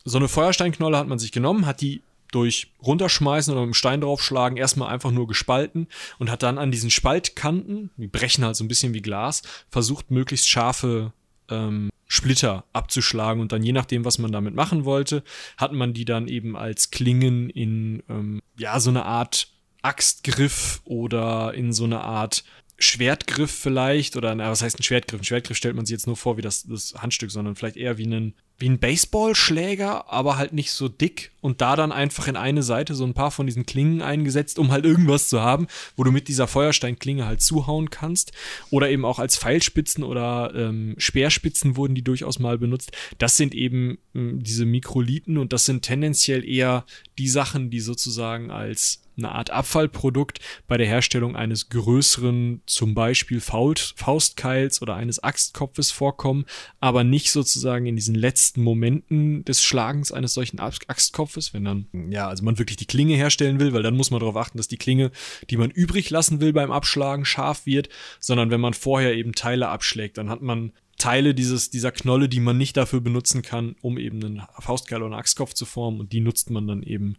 so 0.06 0.18
eine 0.18 0.28
Feuersteinknolle 0.30 0.98
hat 0.98 1.08
man 1.08 1.20
sich 1.20 1.32
genommen, 1.32 1.66
hat 1.66 1.82
die 1.82 2.02
durch 2.36 2.74
runterschmeißen 2.86 3.54
oder 3.54 3.62
mit 3.62 3.72
dem 3.72 3.74
Stein 3.74 4.02
draufschlagen 4.02 4.58
erstmal 4.58 4.94
einfach 4.94 5.12
nur 5.12 5.28
gespalten 5.28 5.88
und 6.20 6.30
hat 6.30 6.44
dann 6.44 6.58
an 6.58 6.72
diesen 6.72 6.92
Spaltkanten, 6.92 7.92
die 7.98 8.08
brechen 8.08 8.44
halt 8.44 8.56
so 8.56 8.64
ein 8.64 8.68
bisschen 8.68 8.94
wie 8.94 9.02
Glas, 9.02 9.42
versucht 9.70 10.12
möglichst 10.12 10.50
scharfe 10.50 11.14
ähm, 11.50 11.90
Splitter 12.08 12.66
abzuschlagen 12.74 13.42
und 13.42 13.52
dann 13.52 13.64
je 13.64 13.72
nachdem, 13.72 14.06
was 14.06 14.20
man 14.20 14.32
damit 14.32 14.54
machen 14.54 14.86
wollte, 14.86 15.24
hat 15.58 15.72
man 15.72 15.94
die 15.94 16.06
dann 16.06 16.28
eben 16.28 16.56
als 16.56 16.92
Klingen 16.92 17.50
in 17.50 18.04
ähm, 18.10 18.42
ja 18.60 18.80
so 18.80 18.90
eine 18.90 19.06
Art 19.06 19.48
Axtgriff 19.82 20.82
oder 20.84 21.54
in 21.54 21.72
so 21.72 21.86
eine 21.86 22.02
Art 22.02 22.44
Schwertgriff 22.78 23.52
vielleicht 23.52 24.18
oder 24.18 24.36
na, 24.36 24.52
was 24.52 24.62
heißt 24.62 24.80
ein 24.80 24.84
Schwertgriff? 24.84 25.22
Ein 25.22 25.26
Schwertgriff 25.26 25.58
stellt 25.58 25.76
man 25.76 25.86
sich 25.86 25.94
jetzt 25.94 26.08
nur 26.08 26.18
vor 26.18 26.38
wie 26.38 26.42
das, 26.42 26.64
das 26.64 26.94
Handstück, 26.96 27.32
sondern 27.32 27.56
vielleicht 27.56 27.78
eher 27.78 27.98
wie 27.98 28.06
einen 28.06 28.36
wie 28.58 28.70
ein 28.70 28.80
Baseballschläger, 28.80 30.10
aber 30.12 30.38
halt 30.38 30.54
nicht 30.54 30.72
so 30.72 30.88
dick 30.88 31.32
und 31.42 31.60
da 31.60 31.76
dann 31.76 31.92
einfach 31.92 32.28
in 32.28 32.38
eine 32.38 32.64
Seite 32.64 32.96
so 32.96 33.04
ein 33.04 33.14
paar 33.14 33.32
von 33.32 33.48
diesen 33.48 33.66
Klingen 33.66 34.02
eingesetzt, 34.02 34.60
um 34.60 34.72
halt 34.72 34.86
irgendwas 34.86 35.28
zu 35.28 35.42
haben, 35.42 35.68
wo 35.98 36.06
du 36.06 36.12
mit 36.12 36.30
dieser 36.30 36.48
Feuersteinklinge 36.48 37.26
halt 37.26 37.42
zuhauen 37.42 37.90
kannst. 37.90 38.32
Oder 38.70 38.90
eben 38.90 39.04
auch 39.04 39.20
als 39.20 39.38
Pfeilspitzen 39.38 40.06
oder 40.06 40.54
ähm, 40.56 40.96
Speerspitzen 40.98 41.76
wurden 41.76 41.96
die 41.96 42.04
durchaus 42.04 42.40
mal 42.40 42.58
benutzt. 42.58 42.94
Das 43.18 43.36
sind 43.36 43.54
eben 43.54 43.98
ähm, 44.14 44.42
diese 44.42 44.66
Mikrolithen 44.66 45.38
und 45.38 45.52
das 45.52 45.66
sind 45.66 45.84
tendenziell 45.84 46.48
eher 46.48 46.86
die 47.18 47.28
Sachen, 47.28 47.70
die 47.70 47.82
sozusagen 47.82 48.52
als 48.52 49.02
eine 49.18 49.32
Art 49.32 49.50
Abfallprodukt 49.50 50.40
bei 50.68 50.78
der 50.78 50.88
Herstellung 50.88 51.36
eines 51.36 51.70
größeren, 51.70 52.62
zum 52.66 52.94
Beispiel 52.94 53.40
Faustkeils 53.40 54.82
oder 54.82 54.96
eines 54.96 55.24
Axtkopfes 55.24 55.92
vorkommen, 55.92 56.46
aber 56.80 57.04
nicht 57.04 57.32
sozusagen 57.32 57.86
in 57.86 57.96
diesen 57.96 58.16
letzten 58.16 58.62
Momenten 58.62 59.46
des 59.46 59.64
Schlagens 59.64 60.12
eines 60.12 60.34
solchen 60.34 60.60
Axtkopfes, 60.60 61.54
wenn 61.54 61.66
dann, 61.66 61.88
ja, 62.10 62.28
also 62.28 62.44
man 62.44 62.60
wirklich 62.60 62.78
die 62.78 62.86
Klinge 62.86 63.16
herstellen 63.16 63.60
will, 63.60 63.74
weil 63.74 63.84
dann 63.84 63.98
muss 63.98 64.12
man 64.12 64.20
darauf 64.20 64.38
achten, 64.38 64.58
dass 64.58 64.68
die 64.68 64.78
Klinge, 64.78 65.12
die 65.50 65.58
man 65.58 65.72
übrig 65.72 66.10
lassen 66.10 66.42
will 66.42 66.54
beim 66.54 66.72
Abschlagen, 66.72 67.26
scharf 67.26 67.66
wird, 67.66 67.90
sondern 68.20 68.52
wenn 68.52 68.62
man 68.62 68.74
vorher 68.74 69.16
eben 69.16 69.34
Teile 69.34 69.70
abschlägt, 69.70 70.18
dann 70.18 70.30
hat 70.30 70.42
man 70.42 70.72
Teile 70.98 71.34
dieses, 71.34 71.70
dieser 71.70 71.92
Knolle, 71.92 72.30
die 72.30 72.40
man 72.40 72.58
nicht 72.58 72.78
dafür 72.78 73.02
benutzen 73.02 73.42
kann, 73.42 73.76
um 73.82 73.98
eben 73.98 74.24
einen 74.24 74.44
Faustkeil 74.60 75.00
oder 75.00 75.08
einen 75.08 75.20
Axtkopf 75.20 75.54
zu 75.54 75.66
formen 75.66 76.00
und 76.00 76.14
die 76.14 76.22
nutzt 76.22 76.50
man 76.50 76.68
dann 76.68 76.84
eben 76.84 77.18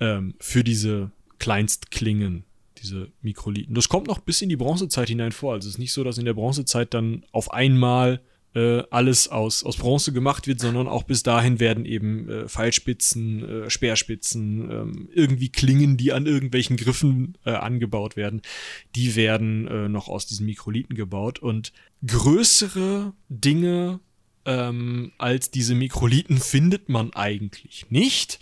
ähm, 0.00 0.34
für 0.38 0.64
diese 0.64 1.10
Kleinstklingen, 1.38 2.44
diese 2.82 3.08
Mikrolithen. 3.22 3.74
Das 3.74 3.88
kommt 3.88 4.06
noch 4.06 4.20
bis 4.20 4.42
in 4.42 4.48
die 4.48 4.56
Bronzezeit 4.56 5.08
hinein 5.08 5.32
vor. 5.32 5.54
Also 5.54 5.68
es 5.68 5.74
ist 5.74 5.78
nicht 5.78 5.92
so, 5.92 6.04
dass 6.04 6.18
in 6.18 6.24
der 6.24 6.34
Bronzezeit 6.34 6.94
dann 6.94 7.24
auf 7.32 7.52
einmal 7.52 8.20
äh, 8.56 8.84
alles 8.90 9.28
aus, 9.28 9.62
aus 9.64 9.76
Bronze 9.76 10.12
gemacht 10.12 10.46
wird, 10.46 10.60
sondern 10.60 10.88
auch 10.88 11.02
bis 11.02 11.22
dahin 11.22 11.60
werden 11.60 11.84
eben 11.84 12.28
äh, 12.28 12.48
Pfeilspitzen, 12.48 13.64
äh, 13.64 13.70
Speerspitzen, 13.70 14.70
ähm, 14.70 15.08
irgendwie 15.12 15.50
Klingen, 15.50 15.98
die 15.98 16.12
an 16.12 16.24
irgendwelchen 16.24 16.78
Griffen 16.78 17.36
äh, 17.44 17.50
angebaut 17.50 18.16
werden, 18.16 18.40
die 18.94 19.14
werden 19.14 19.68
äh, 19.68 19.88
noch 19.90 20.08
aus 20.08 20.26
diesen 20.26 20.46
Mikrolithen 20.46 20.96
gebaut. 20.96 21.38
Und 21.38 21.72
größere 22.06 23.12
Dinge 23.28 24.00
ähm, 24.46 25.12
als 25.18 25.50
diese 25.50 25.74
Mikrolithen 25.74 26.38
findet 26.38 26.88
man 26.88 27.12
eigentlich 27.12 27.86
nicht, 27.90 28.38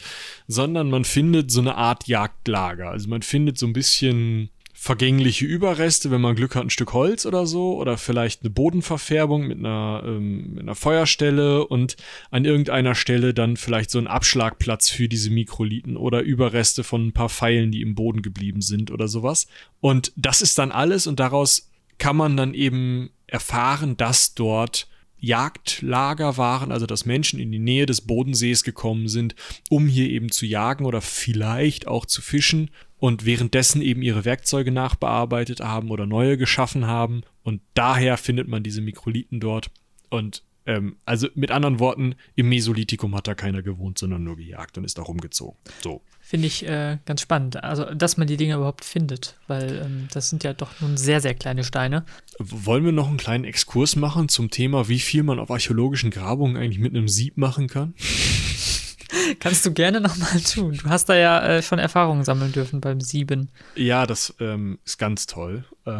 sondern 0.47 0.91
man 0.91 1.05
findet 1.05 1.51
so 1.51 1.61
eine 1.61 1.77
Art 1.77 2.07
Jagdlager. 2.07 2.91
Also 2.91 3.09
man 3.09 3.23
findet 3.23 3.59
so 3.59 3.67
ein 3.67 3.73
bisschen 3.73 4.51
vergängliche 4.77 5.47
Überreste, 5.47 6.11
wenn 6.11 6.21
man 6.21 6.35
Glück 6.35 6.55
hat, 6.55 6.65
ein 6.65 6.71
Stück 6.71 6.93
Holz 6.93 7.25
oder 7.25 7.47
so, 7.47 7.79
oder 7.79 7.97
vielleicht 7.97 8.43
eine 8.43 8.51
Bodenverfärbung 8.51 9.47
mit 9.47 9.59
einer, 9.59 10.03
ähm, 10.05 10.55
mit 10.55 10.63
einer 10.65 10.75
Feuerstelle 10.75 11.67
und 11.67 11.97
an 12.31 12.45
irgendeiner 12.45 12.95
Stelle 12.95 13.33
dann 13.33 13.57
vielleicht 13.57 13.91
so 13.91 13.99
ein 13.99 14.07
Abschlagplatz 14.07 14.91
für 14.91 15.09
diese 15.09 15.31
Mikrolithen 15.31 15.97
oder 15.97 16.21
Überreste 16.21 16.85
von 16.85 17.07
ein 17.07 17.13
paar 17.13 17.31
Pfeilen, 17.31 17.71
die 17.71 17.81
im 17.81 17.95
Boden 17.95 18.21
geblieben 18.21 18.61
sind 18.61 18.91
oder 18.91 19.09
sowas. 19.09 19.47
Und 19.81 20.13
das 20.17 20.43
ist 20.43 20.59
dann 20.59 20.71
alles 20.71 21.07
und 21.07 21.19
daraus 21.19 21.71
kann 21.97 22.17
man 22.17 22.37
dann 22.37 22.53
eben 22.53 23.09
erfahren, 23.27 23.97
dass 23.97 24.35
dort 24.35 24.87
Jagdlager 25.25 26.37
waren, 26.37 26.73
also 26.73 26.87
dass 26.87 27.07
Menschen 27.07 27.41
in 27.41 27.51
die 27.51 27.59
Nähe 27.59 27.87
des 27.87 28.03
Bodensees 28.03 28.65
gekommen 28.65 29.09
sind, 29.09 29.35
um 29.71 29.87
hier 29.87 30.09
eben 30.11 30.31
zu 30.31 30.47
jagen 30.47 30.85
oder 30.85 31.01
vielleicht 31.01 31.87
auch 31.87 32.07
zu 32.07 32.23
fischen 32.23 32.71
und 32.99 33.25
währenddessen 33.25 33.83
eben 33.83 34.03
ihre 34.03 34.25
Werkzeuge 34.25 34.71
nachbearbeitet 34.71 35.61
haben 35.61 35.91
oder 35.91 36.07
neue 36.07 36.37
geschaffen 36.37 36.87
haben. 36.87 37.23
Und 37.43 37.61
daher 37.75 38.17
findet 38.17 38.49
man 38.49 38.63
diese 38.63 38.81
Mikrolithen 38.81 39.41
dort. 39.41 39.71
Und 40.09 40.43
ähm, 40.67 40.97
also 41.05 41.29
mit 41.35 41.51
anderen 41.51 41.79
Worten, 41.81 42.15
im 42.35 42.49
Mesolithikum 42.49 43.15
hat 43.15 43.29
da 43.29 43.35
keiner 43.35 43.63
gewohnt, 43.63 43.99
sondern 43.99 44.25
nur 44.25 44.37
gejagt 44.37 44.79
und 44.79 44.85
ist 44.85 44.99
da 44.99 45.03
rumgezogen. 45.03 45.59
So. 45.83 46.03
Finde 46.27 46.47
ich 46.47 46.67
äh, 46.67 46.97
ganz 47.05 47.21
spannend. 47.21 47.63
Also, 47.63 47.85
dass 47.85 48.17
man 48.17 48.27
die 48.27 48.39
Dinge 48.39 48.55
überhaupt 48.55 48.83
findet, 48.83 49.37
weil 49.47 49.83
ähm, 49.85 50.09
das 50.11 50.31
sind 50.31 50.43
ja 50.43 50.55
doch 50.55 50.81
nun 50.81 50.97
sehr, 50.97 51.21
sehr 51.21 51.35
kleine 51.35 51.65
Steine. 51.65 52.07
Wollen 52.39 52.83
wir 52.83 52.93
noch 52.93 53.09
einen 53.09 53.19
kleinen 53.19 53.45
Exkurs 53.45 53.95
machen 53.95 54.31
zum 54.31 54.51
Thema, 54.51 54.89
wie 54.89 55.01
viel 55.01 55.23
man 55.23 55.39
auf 55.39 55.51
archäologischen 55.51 56.11
Grabungen 56.11 56.57
eigentlich 56.57 56.79
mit 56.79 56.95
einem 56.95 57.09
Sieb 57.09 57.37
machen 57.37 57.69
kann? 57.69 57.93
Kannst 59.41 59.65
du 59.67 59.73
gerne 59.73 60.01
nochmal 60.01 60.41
tun. 60.41 60.79
Du 60.83 60.89
hast 60.89 61.09
da 61.09 61.17
ja 61.17 61.45
äh, 61.45 61.63
schon 61.63 61.79
Erfahrungen 61.79 62.25
sammeln 62.25 62.53
dürfen 62.53 62.81
beim 62.81 63.01
Sieben. 63.01 63.51
Ja, 63.75 64.07
das 64.07 64.35
ähm, 64.41 64.79
ist 64.85 64.99
ganz 64.99 65.27
toll. 65.27 65.65
Äh. 65.85 65.99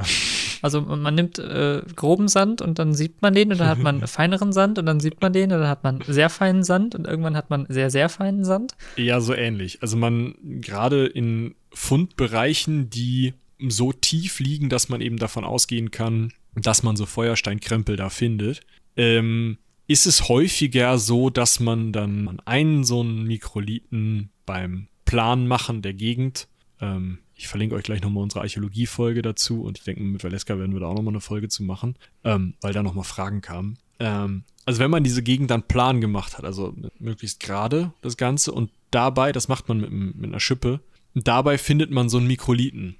Also 0.63 0.81
man 0.81 1.15
nimmt 1.15 1.39
äh, 1.39 1.83
groben 1.95 2.29
Sand 2.29 2.63
und 2.63 2.79
dann 2.79 2.95
sieht 2.95 3.21
man 3.23 3.35
den 3.35 3.53
und 3.53 3.59
dann 3.59 3.69
hat 3.69 3.79
man 3.79 4.07
feineren 4.07 4.53
Sand 4.53 4.79
und 4.79 4.87
dann 4.87 5.01
sieht 5.01 5.21
man 5.21 5.33
den 5.33 5.53
und 5.53 5.61
dann 5.61 5.69
hat 5.69 5.85
man 5.85 6.03
sehr 6.07 6.31
feinen 6.31 6.65
Sand 6.65 6.95
und 6.95 7.07
irgendwann 7.07 7.37
hat 7.37 7.51
man 7.51 7.67
sehr, 7.69 7.91
sehr 7.91 8.09
feinen 8.09 8.45
Sand. 8.45 8.75
Ja, 8.97 9.21
so 9.21 9.35
ähnlich. 9.35 9.83
Also 9.83 9.97
man 9.97 10.35
gerade 10.61 11.07
in 11.07 11.55
Fundbereichen, 11.73 12.91
die 12.91 13.35
so 13.69 13.93
tief 13.93 14.41
liegen, 14.41 14.69
dass 14.69 14.89
man 14.89 15.01
eben 15.01 15.17
davon 15.17 15.45
ausgehen 15.45 15.91
kann, 15.91 16.33
dass 16.55 16.83
man 16.83 16.97
so 16.97 17.07
Feuersteinkrempel 17.07 17.97
da 17.97 18.09
findet. 18.09 18.61
Ähm, 18.97 19.59
ist 19.87 20.07
es 20.07 20.29
häufiger 20.29 20.99
so, 20.99 21.31
dass 21.31 21.61
man 21.61 21.93
dann 21.93 22.41
einen 22.45 22.85
so 22.85 23.01
einen 23.01 23.25
Mikrolithen 23.25 24.31
beim 24.47 24.89
Planmachen 25.05 25.83
der 25.83 25.95
Gegend, 25.95 26.49
ähm, 26.81 27.19
ich 27.37 27.49
verlinke 27.49 27.75
euch 27.75 27.83
gleich 27.83 28.01
nochmal 28.01 28.23
unsere 28.23 28.43
Archäologie-Folge 28.43 29.23
dazu 29.23 29.63
und 29.63 29.79
ich 29.79 29.85
denke, 29.85 30.03
mit 30.03 30.23
Valeska 30.23 30.57
werden 30.59 30.73
wir 30.73 30.81
da 30.81 30.87
auch 30.87 30.95
nochmal 30.95 31.13
eine 31.13 31.21
Folge 31.21 31.49
zu 31.49 31.63
machen, 31.63 31.97
ähm, 32.23 32.55
weil 32.61 32.73
da 32.73 32.83
nochmal 32.83 33.05
Fragen 33.05 33.41
kamen. 33.41 33.77
Ähm, 33.99 34.45
also 34.65 34.81
wenn 34.81 34.91
man 34.91 35.05
diese 35.05 35.23
Gegend 35.23 35.51
dann 35.51 35.67
plan 35.67 36.01
gemacht 36.01 36.39
hat, 36.39 36.45
also 36.45 36.75
möglichst 36.99 37.41
gerade 37.41 37.93
das 38.03 38.17
Ganze 38.17 38.53
und 38.53 38.71
dabei, 38.91 39.33
das 39.33 39.49
macht 39.49 39.69
man 39.69 39.81
mit, 39.81 39.91
mit 39.91 40.31
einer 40.31 40.41
Schippe, 40.41 40.81
dabei 41.15 41.59
findet 41.59 41.91
man 41.91 42.09
so 42.09 42.19
einen 42.19 42.29
Mikrolithen 42.29 42.97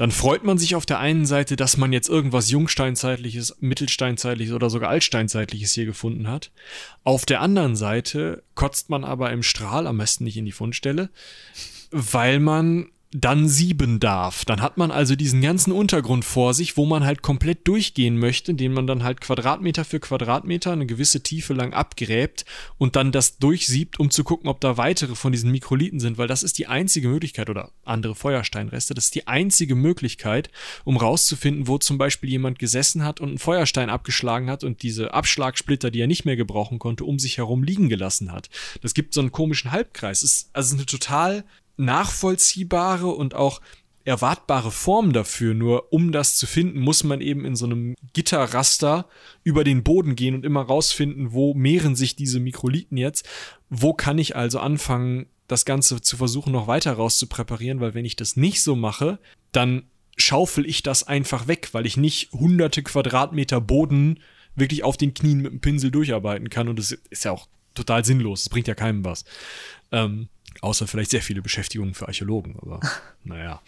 dann 0.00 0.12
freut 0.12 0.44
man 0.44 0.56
sich 0.56 0.76
auf 0.76 0.86
der 0.86 0.98
einen 0.98 1.26
Seite, 1.26 1.56
dass 1.56 1.76
man 1.76 1.92
jetzt 1.92 2.08
irgendwas 2.08 2.50
Jungsteinzeitliches, 2.50 3.58
Mittelsteinzeitliches 3.60 4.54
oder 4.54 4.70
sogar 4.70 4.88
Altsteinzeitliches 4.88 5.74
hier 5.74 5.84
gefunden 5.84 6.26
hat. 6.26 6.52
Auf 7.04 7.26
der 7.26 7.42
anderen 7.42 7.76
Seite 7.76 8.42
kotzt 8.54 8.88
man 8.88 9.04
aber 9.04 9.30
im 9.30 9.42
Strahl, 9.42 9.86
am 9.86 9.98
besten 9.98 10.24
nicht 10.24 10.38
in 10.38 10.46
die 10.46 10.52
Fundstelle, 10.52 11.10
weil 11.90 12.40
man 12.40 12.88
dann 13.12 13.48
sieben 13.48 13.98
darf. 13.98 14.44
Dann 14.44 14.62
hat 14.62 14.76
man 14.76 14.92
also 14.92 15.16
diesen 15.16 15.40
ganzen 15.40 15.72
Untergrund 15.72 16.24
vor 16.24 16.54
sich, 16.54 16.76
wo 16.76 16.86
man 16.86 17.04
halt 17.04 17.22
komplett 17.22 17.66
durchgehen 17.66 18.16
möchte, 18.16 18.54
den 18.54 18.72
man 18.72 18.86
dann 18.86 19.02
halt 19.02 19.20
Quadratmeter 19.20 19.84
für 19.84 19.98
Quadratmeter 19.98 20.70
eine 20.70 20.86
gewisse 20.86 21.20
Tiefe 21.20 21.52
lang 21.52 21.72
abgräbt 21.72 22.44
und 22.78 22.94
dann 22.94 23.10
das 23.10 23.38
durchsiebt, 23.38 23.98
um 23.98 24.10
zu 24.10 24.22
gucken, 24.22 24.48
ob 24.48 24.60
da 24.60 24.76
weitere 24.76 25.16
von 25.16 25.32
diesen 25.32 25.50
Mikrolithen 25.50 25.98
sind, 25.98 26.18
weil 26.18 26.28
das 26.28 26.44
ist 26.44 26.56
die 26.58 26.68
einzige 26.68 27.08
Möglichkeit 27.08 27.50
oder 27.50 27.72
andere 27.84 28.14
Feuersteinreste, 28.14 28.94
das 28.94 29.06
ist 29.06 29.16
die 29.16 29.26
einzige 29.26 29.74
Möglichkeit, 29.74 30.48
um 30.84 30.96
rauszufinden, 30.96 31.66
wo 31.66 31.78
zum 31.78 31.98
Beispiel 31.98 32.30
jemand 32.30 32.60
gesessen 32.60 33.04
hat 33.04 33.18
und 33.18 33.30
einen 33.30 33.38
Feuerstein 33.38 33.90
abgeschlagen 33.90 34.48
hat 34.48 34.62
und 34.62 34.84
diese 34.84 35.12
Abschlagsplitter, 35.14 35.90
die 35.90 36.00
er 36.00 36.06
nicht 36.06 36.26
mehr 36.26 36.36
gebrauchen 36.36 36.78
konnte, 36.78 37.04
um 37.04 37.18
sich 37.18 37.38
herum 37.38 37.64
liegen 37.64 37.88
gelassen 37.88 38.30
hat. 38.30 38.50
Das 38.82 38.94
gibt 38.94 39.14
so 39.14 39.20
einen 39.20 39.32
komischen 39.32 39.72
Halbkreis. 39.72 40.22
Es 40.22 40.32
ist 40.32 40.50
also 40.52 40.76
eine 40.76 40.86
total 40.86 41.44
nachvollziehbare 41.80 43.08
und 43.08 43.34
auch 43.34 43.60
erwartbare 44.04 44.70
Form 44.70 45.12
dafür. 45.12 45.54
Nur 45.54 45.92
um 45.92 46.12
das 46.12 46.36
zu 46.36 46.46
finden, 46.46 46.80
muss 46.80 47.04
man 47.04 47.20
eben 47.20 47.44
in 47.44 47.56
so 47.56 47.66
einem 47.66 47.94
Gitterraster 48.12 49.06
über 49.44 49.64
den 49.64 49.82
Boden 49.82 50.16
gehen 50.16 50.34
und 50.34 50.44
immer 50.44 50.62
rausfinden, 50.62 51.32
wo 51.32 51.54
mehren 51.54 51.96
sich 51.96 52.16
diese 52.16 52.40
Mikrolithen 52.40 52.96
jetzt. 52.96 53.28
Wo 53.68 53.92
kann 53.92 54.18
ich 54.18 54.36
also 54.36 54.58
anfangen, 54.58 55.26
das 55.48 55.64
Ganze 55.64 56.00
zu 56.00 56.16
versuchen, 56.16 56.52
noch 56.52 56.66
weiter 56.66 56.92
rauszupräparieren, 56.92 57.80
weil 57.80 57.94
wenn 57.94 58.04
ich 58.04 58.16
das 58.16 58.36
nicht 58.36 58.62
so 58.62 58.76
mache, 58.76 59.18
dann 59.52 59.84
schaufel 60.16 60.66
ich 60.66 60.82
das 60.82 61.02
einfach 61.06 61.48
weg, 61.48 61.70
weil 61.72 61.86
ich 61.86 61.96
nicht 61.96 62.32
hunderte 62.32 62.82
Quadratmeter 62.82 63.60
Boden 63.60 64.20
wirklich 64.54 64.84
auf 64.84 64.96
den 64.96 65.14
Knien 65.14 65.40
mit 65.40 65.52
dem 65.52 65.60
Pinsel 65.60 65.90
durcharbeiten 65.90 66.50
kann. 66.50 66.68
Und 66.68 66.78
das 66.78 66.92
ist 66.92 67.24
ja 67.24 67.32
auch 67.32 67.48
total 67.74 68.04
sinnlos. 68.04 68.44
Das 68.44 68.48
bringt 68.48 68.68
ja 68.68 68.74
keinem 68.74 69.04
was. 69.04 69.24
Ähm, 69.92 70.28
Außer 70.60 70.86
vielleicht 70.86 71.10
sehr 71.10 71.22
viele 71.22 71.42
Beschäftigungen 71.42 71.94
für 71.94 72.08
Archäologen, 72.08 72.56
aber 72.60 72.80
naja. 73.24 73.62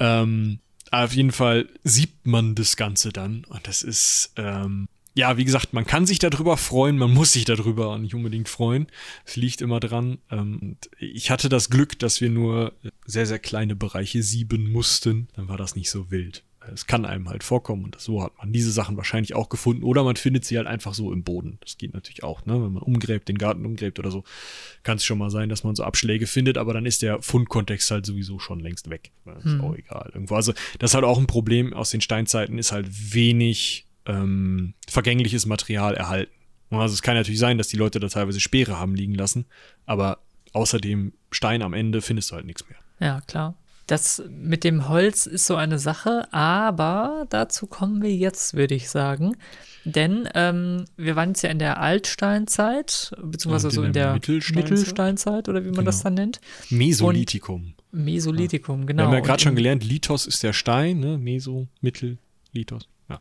Ähm, 0.00 0.60
auf 0.90 1.12
jeden 1.12 1.32
Fall 1.32 1.68
sieht 1.82 2.26
man 2.26 2.54
das 2.54 2.76
Ganze 2.76 3.12
dann 3.12 3.44
und 3.44 3.66
das 3.66 3.82
ist, 3.82 4.32
ähm, 4.36 4.88
ja, 5.14 5.36
wie 5.36 5.44
gesagt, 5.44 5.72
man 5.72 5.86
kann 5.86 6.06
sich 6.06 6.18
darüber 6.18 6.56
freuen, 6.56 6.98
man 6.98 7.12
muss 7.12 7.32
sich 7.32 7.44
darüber 7.44 7.98
nicht 7.98 8.14
unbedingt 8.14 8.48
freuen. 8.48 8.88
Es 9.24 9.36
liegt 9.36 9.60
immer 9.60 9.78
dran. 9.78 10.18
Ähm, 10.30 10.76
ich 10.98 11.30
hatte 11.30 11.48
das 11.48 11.70
Glück, 11.70 11.98
dass 12.00 12.20
wir 12.20 12.30
nur 12.30 12.72
sehr, 13.06 13.26
sehr 13.26 13.38
kleine 13.38 13.76
Bereiche 13.76 14.24
sieben 14.24 14.72
mussten. 14.72 15.28
Dann 15.36 15.48
war 15.48 15.56
das 15.56 15.76
nicht 15.76 15.88
so 15.88 16.10
wild. 16.10 16.42
Es 16.72 16.86
kann 16.86 17.04
einem 17.04 17.28
halt 17.28 17.44
vorkommen 17.44 17.84
und 17.84 18.00
so 18.00 18.22
hat 18.22 18.36
man 18.38 18.52
diese 18.52 18.72
Sachen 18.72 18.96
wahrscheinlich 18.96 19.34
auch 19.34 19.48
gefunden 19.48 19.82
oder 19.82 20.04
man 20.04 20.16
findet 20.16 20.44
sie 20.44 20.56
halt 20.56 20.66
einfach 20.66 20.94
so 20.94 21.12
im 21.12 21.22
Boden. 21.22 21.58
Das 21.60 21.76
geht 21.76 21.94
natürlich 21.94 22.22
auch, 22.22 22.46
ne? 22.46 22.54
Wenn 22.54 22.72
man 22.72 22.82
umgräbt, 22.82 23.28
den 23.28 23.38
Garten 23.38 23.66
umgräbt 23.66 23.98
oder 23.98 24.10
so, 24.10 24.24
kann 24.82 24.96
es 24.96 25.04
schon 25.04 25.18
mal 25.18 25.30
sein, 25.30 25.48
dass 25.48 25.64
man 25.64 25.74
so 25.74 25.84
Abschläge 25.84 26.26
findet, 26.26 26.58
aber 26.58 26.72
dann 26.72 26.86
ist 26.86 27.02
der 27.02 27.20
Fundkontext 27.22 27.90
halt 27.90 28.06
sowieso 28.06 28.38
schon 28.38 28.60
längst 28.60 28.90
weg. 28.90 29.10
Das 29.24 29.44
ist 29.44 29.52
hm. 29.52 29.60
auch 29.60 29.74
egal. 29.74 30.10
Irgendwo. 30.14 30.34
Also, 30.34 30.52
das 30.78 30.90
ist 30.90 30.94
halt 30.94 31.04
auch 31.04 31.18
ein 31.18 31.26
Problem 31.26 31.72
aus 31.72 31.90
den 31.90 32.00
Steinzeiten, 32.00 32.58
ist 32.58 32.72
halt 32.72 32.86
wenig 33.14 33.86
ähm, 34.06 34.74
vergängliches 34.88 35.46
Material 35.46 35.94
erhalten. 35.94 36.32
Also 36.70 36.94
es 36.94 37.02
kann 37.02 37.14
natürlich 37.14 37.40
sein, 37.40 37.58
dass 37.58 37.68
die 37.68 37.76
Leute 37.76 38.00
da 38.00 38.08
teilweise 38.08 38.40
Speere 38.40 38.78
haben 38.78 38.94
liegen 38.94 39.14
lassen, 39.14 39.46
aber 39.86 40.18
außer 40.52 40.78
dem 40.78 41.12
Stein 41.30 41.62
am 41.62 41.72
Ende 41.72 42.02
findest 42.02 42.30
du 42.30 42.36
halt 42.36 42.46
nichts 42.46 42.64
mehr. 42.68 42.78
Ja, 43.00 43.20
klar. 43.20 43.56
Das 43.86 44.22
mit 44.30 44.64
dem 44.64 44.88
Holz 44.88 45.26
ist 45.26 45.46
so 45.46 45.56
eine 45.56 45.78
Sache, 45.78 46.26
aber 46.32 47.26
dazu 47.28 47.66
kommen 47.66 48.02
wir 48.02 48.14
jetzt, 48.14 48.54
würde 48.54 48.74
ich 48.74 48.88
sagen. 48.88 49.36
Denn 49.84 50.26
ähm, 50.34 50.86
wir 50.96 51.16
waren 51.16 51.30
jetzt 51.30 51.42
ja 51.42 51.50
in 51.50 51.58
der 51.58 51.80
Altsteinzeit, 51.80 53.12
beziehungsweise 53.22 53.70
so 53.70 53.82
in 53.82 53.92
der 53.92 54.14
Mittelsteinzeit, 54.14 54.70
Mittelsteinzeit 54.70 55.48
oder 55.50 55.60
wie 55.60 55.68
man 55.68 55.76
genau. 55.76 55.86
das 55.86 56.02
dann 56.02 56.14
nennt. 56.14 56.40
Mesolithikum. 56.70 57.74
Und 57.92 58.04
Mesolithikum, 58.04 58.86
genau. 58.86 59.02
Wir 59.02 59.06
haben 59.06 59.14
ja 59.14 59.20
gerade 59.20 59.42
schon 59.42 59.54
gelernt, 59.54 59.84
Lithos 59.84 60.26
ist 60.26 60.42
der 60.42 60.54
Stein, 60.54 61.00
ne? 61.00 61.18
Meso, 61.18 61.68
Mittel, 61.82 62.16
Lithos. 62.52 62.88
Ja. 63.10 63.20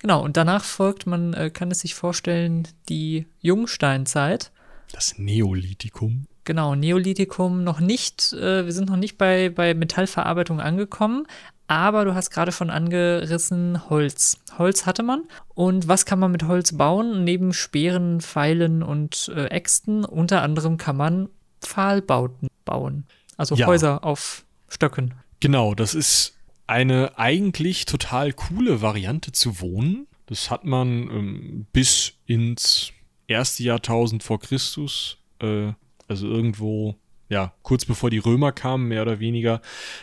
Genau, 0.00 0.22
und 0.22 0.36
danach 0.36 0.64
folgt, 0.64 1.06
man 1.06 1.32
äh, 1.32 1.50
kann 1.50 1.70
es 1.70 1.80
sich 1.80 1.94
vorstellen, 1.94 2.68
die 2.90 3.26
Jungsteinzeit. 3.40 4.52
Das 4.92 5.16
Neolithikum. 5.16 6.26
Genau, 6.44 6.74
Neolithikum 6.74 7.62
noch 7.62 7.80
nicht, 7.80 8.32
äh, 8.32 8.64
wir 8.64 8.72
sind 8.72 8.88
noch 8.88 8.96
nicht 8.96 9.16
bei, 9.16 9.48
bei 9.48 9.74
Metallverarbeitung 9.74 10.60
angekommen, 10.60 11.26
aber 11.68 12.04
du 12.04 12.14
hast 12.14 12.30
gerade 12.30 12.52
schon 12.52 12.68
angerissen 12.68 13.88
Holz. 13.88 14.38
Holz 14.58 14.84
hatte 14.84 15.02
man. 15.02 15.22
Und 15.54 15.88
was 15.88 16.04
kann 16.04 16.18
man 16.18 16.32
mit 16.32 16.42
Holz 16.42 16.76
bauen? 16.76 17.24
Neben 17.24 17.52
Speeren, 17.52 18.20
Pfeilen 18.20 18.82
und 18.82 19.32
äh, 19.34 19.46
Äxten, 19.46 20.04
unter 20.04 20.42
anderem 20.42 20.76
kann 20.76 20.96
man 20.96 21.28
Pfahlbauten 21.60 22.48
bauen. 22.64 23.06
Also 23.36 23.54
ja. 23.54 23.66
Häuser 23.66 24.04
auf 24.04 24.44
Stöcken. 24.68 25.14
Genau, 25.40 25.74
das 25.74 25.94
ist 25.94 26.36
eine 26.66 27.18
eigentlich 27.18 27.86
total 27.86 28.32
coole 28.32 28.82
Variante 28.82 29.32
zu 29.32 29.60
wohnen. 29.60 30.06
Das 30.26 30.50
hat 30.50 30.64
man 30.64 30.88
ähm, 31.10 31.66
bis 31.72 32.14
ins 32.26 32.92
erste 33.26 33.62
Jahrtausend 33.62 34.22
vor 34.22 34.40
Christus 34.40 35.18
äh, 35.40 35.72
also 36.08 36.26
irgendwo, 36.26 36.96
ja, 37.28 37.54
kurz 37.62 37.84
bevor 37.84 38.10
die 38.10 38.18
Römer 38.18 38.52
kamen, 38.52 38.88
mehr 38.88 39.02
oder 39.02 39.20
weniger, 39.20 39.60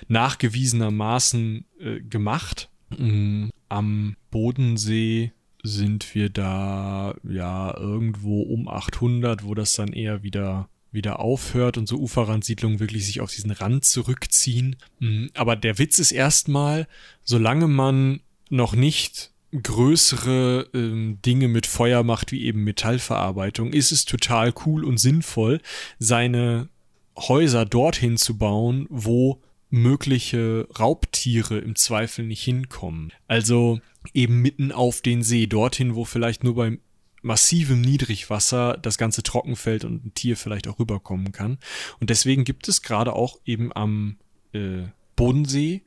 nachgewiesenermaßen 0.07 1.65
äh, 1.79 1.99
gemacht. 2.01 2.69
Mhm. 2.97 3.51
Am 3.69 4.15
Bodensee 4.31 5.31
sind 5.61 6.15
wir 6.15 6.29
da 6.29 7.15
ja 7.23 7.75
irgendwo 7.77 8.41
um 8.41 8.67
800, 8.67 9.43
wo 9.43 9.53
das 9.53 9.73
dann 9.73 9.93
eher 9.93 10.23
wieder 10.23 10.69
wieder 10.91 11.19
aufhört 11.19 11.77
und 11.77 11.87
so 11.87 11.97
Uferrandsiedlungen 11.97 12.79
wirklich 12.79 13.05
sich 13.05 13.21
auf 13.21 13.31
diesen 13.31 13.51
Rand 13.51 13.85
zurückziehen. 13.85 14.75
Mhm. 14.99 15.29
Aber 15.35 15.55
der 15.55 15.77
Witz 15.77 15.99
ist 15.99 16.11
erstmal, 16.11 16.87
solange 17.23 17.67
man 17.67 18.21
noch 18.49 18.73
nicht 18.73 19.31
größere 19.51 20.69
ähm, 20.73 21.19
Dinge 21.25 21.47
mit 21.47 21.65
Feuer 21.65 22.03
macht, 22.03 22.31
wie 22.31 22.45
eben 22.45 22.63
Metallverarbeitung, 22.63 23.73
ist 23.73 23.91
es 23.91 24.05
total 24.05 24.53
cool 24.65 24.85
und 24.85 24.99
sinnvoll, 24.99 25.59
seine 25.97 26.69
Häuser 27.17 27.65
dorthin 27.65 28.17
zu 28.17 28.37
bauen, 28.37 28.85
wo 28.89 29.41
mögliche 29.69 30.67
Raubtiere 30.79 31.59
im 31.59 31.75
Zweifel 31.75 32.25
nicht 32.25 32.43
hinkommen. 32.43 33.11
Also 33.27 33.79
eben 34.13 34.41
mitten 34.41 34.71
auf 34.71 35.01
den 35.01 35.23
See, 35.23 35.47
dorthin, 35.47 35.95
wo 35.95 36.05
vielleicht 36.05 36.43
nur 36.43 36.55
beim 36.55 36.79
massivem 37.21 37.81
Niedrigwasser 37.81 38.77
das 38.77 38.97
ganze 38.97 39.23
Trockenfeld 39.23 39.83
und 39.83 40.05
ein 40.05 40.13
Tier 40.13 40.37
vielleicht 40.37 40.67
auch 40.67 40.79
rüberkommen 40.79 41.31
kann. 41.31 41.57
Und 41.99 42.09
deswegen 42.09 42.45
gibt 42.45 42.67
es 42.67 42.81
gerade 42.81 43.13
auch 43.13 43.39
eben 43.45 43.73
am 43.75 44.17
äh, 44.53 44.83
Bodensee 45.15 45.81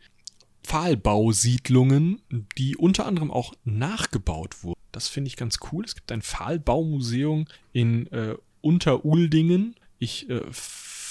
Pfahlbausiedlungen, 0.64 2.22
die 2.58 2.76
unter 2.76 3.06
anderem 3.06 3.30
auch 3.30 3.54
nachgebaut 3.64 4.62
wurden. 4.62 4.80
Das 4.92 5.08
finde 5.08 5.28
ich 5.28 5.36
ganz 5.36 5.58
cool. 5.72 5.84
Es 5.84 5.94
gibt 5.94 6.12
ein 6.12 6.22
Pfahlbaumuseum 6.22 7.46
in 7.72 8.06
äh, 8.12 8.36
Unteruldingen. 8.60 9.74
Ich 9.98 10.28
äh, 10.28 10.42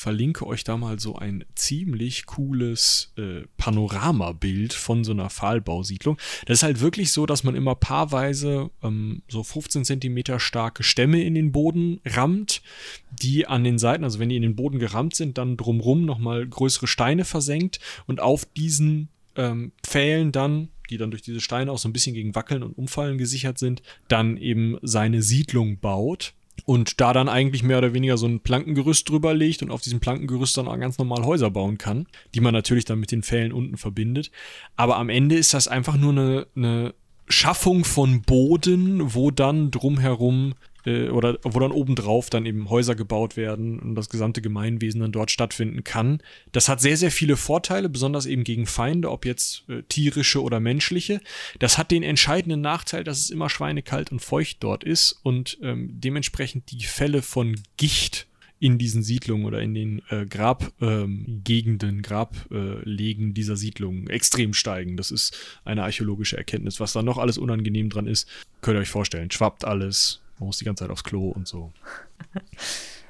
verlinke 0.01 0.47
euch 0.47 0.63
da 0.63 0.77
mal 0.77 0.99
so 0.99 1.15
ein 1.15 1.45
ziemlich 1.53 2.25
cooles 2.25 3.13
äh, 3.17 3.41
Panoramabild 3.57 4.73
von 4.73 5.03
so 5.03 5.11
einer 5.11 5.29
Pfahlbausiedlung. 5.29 6.17
Das 6.47 6.57
ist 6.57 6.63
halt 6.63 6.79
wirklich 6.79 7.11
so, 7.11 7.27
dass 7.27 7.43
man 7.43 7.53
immer 7.53 7.75
paarweise 7.75 8.71
ähm, 8.81 9.21
so 9.27 9.43
15 9.43 9.85
Zentimeter 9.85 10.39
starke 10.39 10.81
Stämme 10.81 11.21
in 11.21 11.35
den 11.35 11.51
Boden 11.51 12.01
rammt, 12.03 12.63
die 13.11 13.45
an 13.45 13.63
den 13.63 13.77
Seiten, 13.77 14.03
also 14.03 14.17
wenn 14.17 14.29
die 14.29 14.37
in 14.37 14.41
den 14.41 14.55
Boden 14.55 14.79
gerammt 14.79 15.15
sind, 15.15 15.37
dann 15.37 15.55
drumrum 15.55 16.03
nochmal 16.03 16.47
größere 16.47 16.87
Steine 16.87 17.23
versenkt 17.23 17.79
und 18.07 18.21
auf 18.21 18.45
diesen 18.45 19.09
ähm, 19.35 19.71
Pfählen 19.83 20.31
dann, 20.31 20.69
die 20.89 20.97
dann 20.97 21.11
durch 21.11 21.21
diese 21.21 21.41
Steine 21.41 21.71
auch 21.71 21.77
so 21.77 21.87
ein 21.87 21.93
bisschen 21.93 22.13
gegen 22.13 22.35
Wackeln 22.35 22.63
und 22.63 22.77
Umfallen 22.77 23.17
gesichert 23.17 23.57
sind, 23.57 23.81
dann 24.07 24.37
eben 24.37 24.77
seine 24.81 25.21
Siedlung 25.21 25.79
baut 25.79 26.33
und 26.65 27.01
da 27.01 27.13
dann 27.13 27.29
eigentlich 27.29 27.63
mehr 27.63 27.77
oder 27.77 27.93
weniger 27.93 28.17
so 28.17 28.27
ein 28.27 28.41
Plankengerüst 28.41 29.09
drüber 29.09 29.33
legt 29.33 29.63
und 29.63 29.71
auf 29.71 29.81
diesem 29.81 29.99
Plankengerüst 29.99 30.57
dann 30.57 30.67
auch 30.67 30.79
ganz 30.79 30.97
normal 30.97 31.25
Häuser 31.25 31.49
bauen 31.49 31.77
kann, 31.77 32.07
die 32.35 32.41
man 32.41 32.53
natürlich 32.53 32.85
dann 32.85 32.99
mit 32.99 33.11
den 33.11 33.23
Pfählen 33.23 33.51
unten 33.51 33.77
verbindet. 33.77 34.31
Aber 34.75 34.97
am 34.97 35.09
Ende 35.09 35.35
ist 35.35 35.53
das 35.53 35.67
einfach 35.67 35.97
nur 35.97 36.11
eine, 36.11 36.47
eine 36.55 36.93
Schaffung 37.27 37.85
von 37.85 38.21
Boden, 38.21 39.13
wo 39.13 39.31
dann 39.31 39.71
drumherum 39.71 40.53
äh, 40.85 41.09
oder 41.09 41.37
wo 41.43 41.59
dann 41.59 41.71
obendrauf 41.71 42.29
dann 42.29 42.45
eben 42.45 42.69
Häuser 42.69 42.95
gebaut 42.95 43.37
werden 43.37 43.79
und 43.79 43.95
das 43.95 44.09
gesamte 44.09 44.41
Gemeinwesen 44.41 45.01
dann 45.01 45.11
dort 45.11 45.31
stattfinden 45.31 45.83
kann. 45.83 46.21
Das 46.51 46.69
hat 46.69 46.81
sehr, 46.81 46.97
sehr 46.97 47.11
viele 47.11 47.37
Vorteile, 47.37 47.89
besonders 47.89 48.25
eben 48.25 48.43
gegen 48.43 48.65
Feinde, 48.65 49.11
ob 49.11 49.25
jetzt 49.25 49.67
äh, 49.69 49.83
tierische 49.83 50.41
oder 50.41 50.59
menschliche. 50.59 51.21
Das 51.59 51.77
hat 51.77 51.91
den 51.91 52.03
entscheidenden 52.03 52.61
Nachteil, 52.61 53.03
dass 53.03 53.19
es 53.19 53.29
immer 53.29 53.49
schweinekalt 53.49 54.11
und 54.11 54.19
feucht 54.19 54.57
dort 54.61 54.83
ist 54.83 55.19
und 55.23 55.57
ähm, 55.61 55.89
dementsprechend 55.93 56.71
die 56.71 56.83
Fälle 56.83 57.21
von 57.21 57.55
Gicht 57.77 58.27
in 58.61 58.77
diesen 58.77 59.01
Siedlungen 59.01 59.45
oder 59.45 59.59
in 59.59 59.73
den 59.73 60.01
äh, 60.09 60.25
Grabgegenden, 60.27 61.95
ähm, 61.95 62.01
Grablegen 62.03 63.33
dieser 63.33 63.57
Siedlungen 63.57 64.07
extrem 64.07 64.53
steigen. 64.53 64.97
Das 64.97 65.09
ist 65.09 65.35
eine 65.65 65.83
archäologische 65.83 66.37
Erkenntnis. 66.37 66.79
Was 66.79 66.93
da 66.93 67.01
noch 67.01 67.17
alles 67.17 67.39
unangenehm 67.39 67.89
dran 67.89 68.05
ist, 68.05 68.29
könnt 68.61 68.77
ihr 68.77 68.81
euch 68.81 68.89
vorstellen. 68.89 69.31
Schwappt 69.31 69.65
alles, 69.65 70.20
man 70.41 70.47
muss 70.47 70.57
die 70.57 70.65
ganze 70.65 70.83
Zeit 70.83 70.91
aufs 70.91 71.03
Klo 71.03 71.29
und 71.29 71.47
so. 71.47 71.71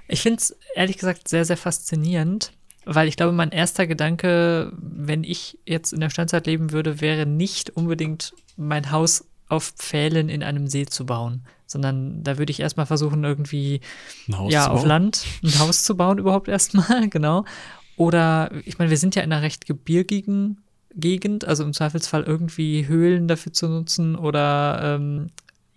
Ich 0.07 0.21
finde 0.21 0.39
es 0.39 0.57
ehrlich 0.75 0.97
gesagt 0.97 1.29
sehr, 1.29 1.45
sehr 1.45 1.55
faszinierend, 1.55 2.51
weil 2.83 3.07
ich 3.07 3.15
glaube, 3.15 3.31
mein 3.31 3.51
erster 3.51 3.87
Gedanke, 3.87 4.73
wenn 4.77 5.23
ich 5.23 5.57
jetzt 5.65 5.93
in 5.93 6.01
der 6.01 6.09
Steinzeit 6.09 6.45
leben 6.45 6.73
würde, 6.73 6.99
wäre 6.99 7.25
nicht 7.25 7.69
unbedingt 7.69 8.33
mein 8.57 8.91
Haus 8.91 9.23
auf 9.47 9.71
Pfählen 9.77 10.27
in 10.27 10.43
einem 10.43 10.67
See 10.67 10.85
zu 10.85 11.05
bauen, 11.05 11.45
sondern 11.65 12.21
da 12.23 12.37
würde 12.37 12.51
ich 12.51 12.59
erstmal 12.59 12.85
versuchen, 12.85 13.23
irgendwie 13.23 13.79
ja, 14.27 14.67
auf 14.67 14.83
Land 14.83 15.25
ein 15.41 15.57
Haus 15.59 15.83
zu 15.83 15.95
bauen, 15.95 16.17
überhaupt 16.17 16.49
erstmal, 16.49 17.07
genau. 17.09 17.45
Oder 17.95 18.51
ich 18.65 18.77
meine, 18.77 18.89
wir 18.89 18.97
sind 18.97 19.15
ja 19.15 19.21
in 19.21 19.31
einer 19.31 19.41
recht 19.41 19.65
gebirgigen 19.65 20.61
Gegend, 20.93 21.45
also 21.45 21.63
im 21.63 21.71
Zweifelsfall 21.71 22.23
irgendwie 22.23 22.87
Höhlen 22.87 23.29
dafür 23.29 23.53
zu 23.53 23.69
nutzen 23.69 24.17
oder 24.17 24.97
ähm, 24.99 25.29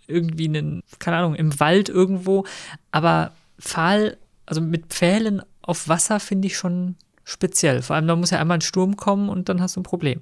irgendwie 0.06 0.48
einen, 0.48 0.82
keine 0.98 1.18
Ahnung, 1.18 1.34
im 1.34 1.58
Wald 1.60 1.88
irgendwo. 1.88 2.44
Aber 2.90 3.32
Pfahl, 3.58 4.16
also 4.46 4.60
mit 4.60 4.86
Pfählen 4.86 5.42
auf 5.62 5.88
Wasser 5.88 6.20
finde 6.20 6.46
ich 6.46 6.56
schon 6.56 6.96
speziell. 7.24 7.82
Vor 7.82 7.96
allem, 7.96 8.06
da 8.06 8.16
muss 8.16 8.30
ja 8.30 8.40
einmal 8.40 8.58
ein 8.58 8.62
Sturm 8.62 8.96
kommen 8.96 9.28
und 9.28 9.48
dann 9.48 9.60
hast 9.60 9.76
du 9.76 9.80
ein 9.80 9.84
Problem. 9.84 10.20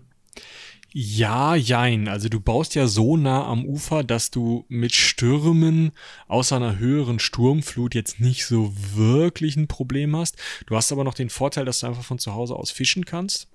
Ja, 0.94 1.54
jein. 1.54 2.06
Also 2.06 2.28
du 2.28 2.38
baust 2.38 2.74
ja 2.74 2.86
so 2.86 3.16
nah 3.16 3.46
am 3.46 3.64
Ufer, 3.64 4.04
dass 4.04 4.30
du 4.30 4.66
mit 4.68 4.94
Stürmen 4.94 5.92
außer 6.28 6.56
einer 6.56 6.78
höheren 6.78 7.18
Sturmflut 7.18 7.94
jetzt 7.94 8.20
nicht 8.20 8.44
so 8.44 8.74
wirklich 8.94 9.56
ein 9.56 9.68
Problem 9.68 10.14
hast. 10.14 10.36
Du 10.66 10.76
hast 10.76 10.92
aber 10.92 11.02
noch 11.02 11.14
den 11.14 11.30
Vorteil, 11.30 11.64
dass 11.64 11.80
du 11.80 11.86
einfach 11.86 12.04
von 12.04 12.18
zu 12.18 12.34
Hause 12.34 12.56
aus 12.56 12.70
fischen 12.70 13.06
kannst. 13.06 13.48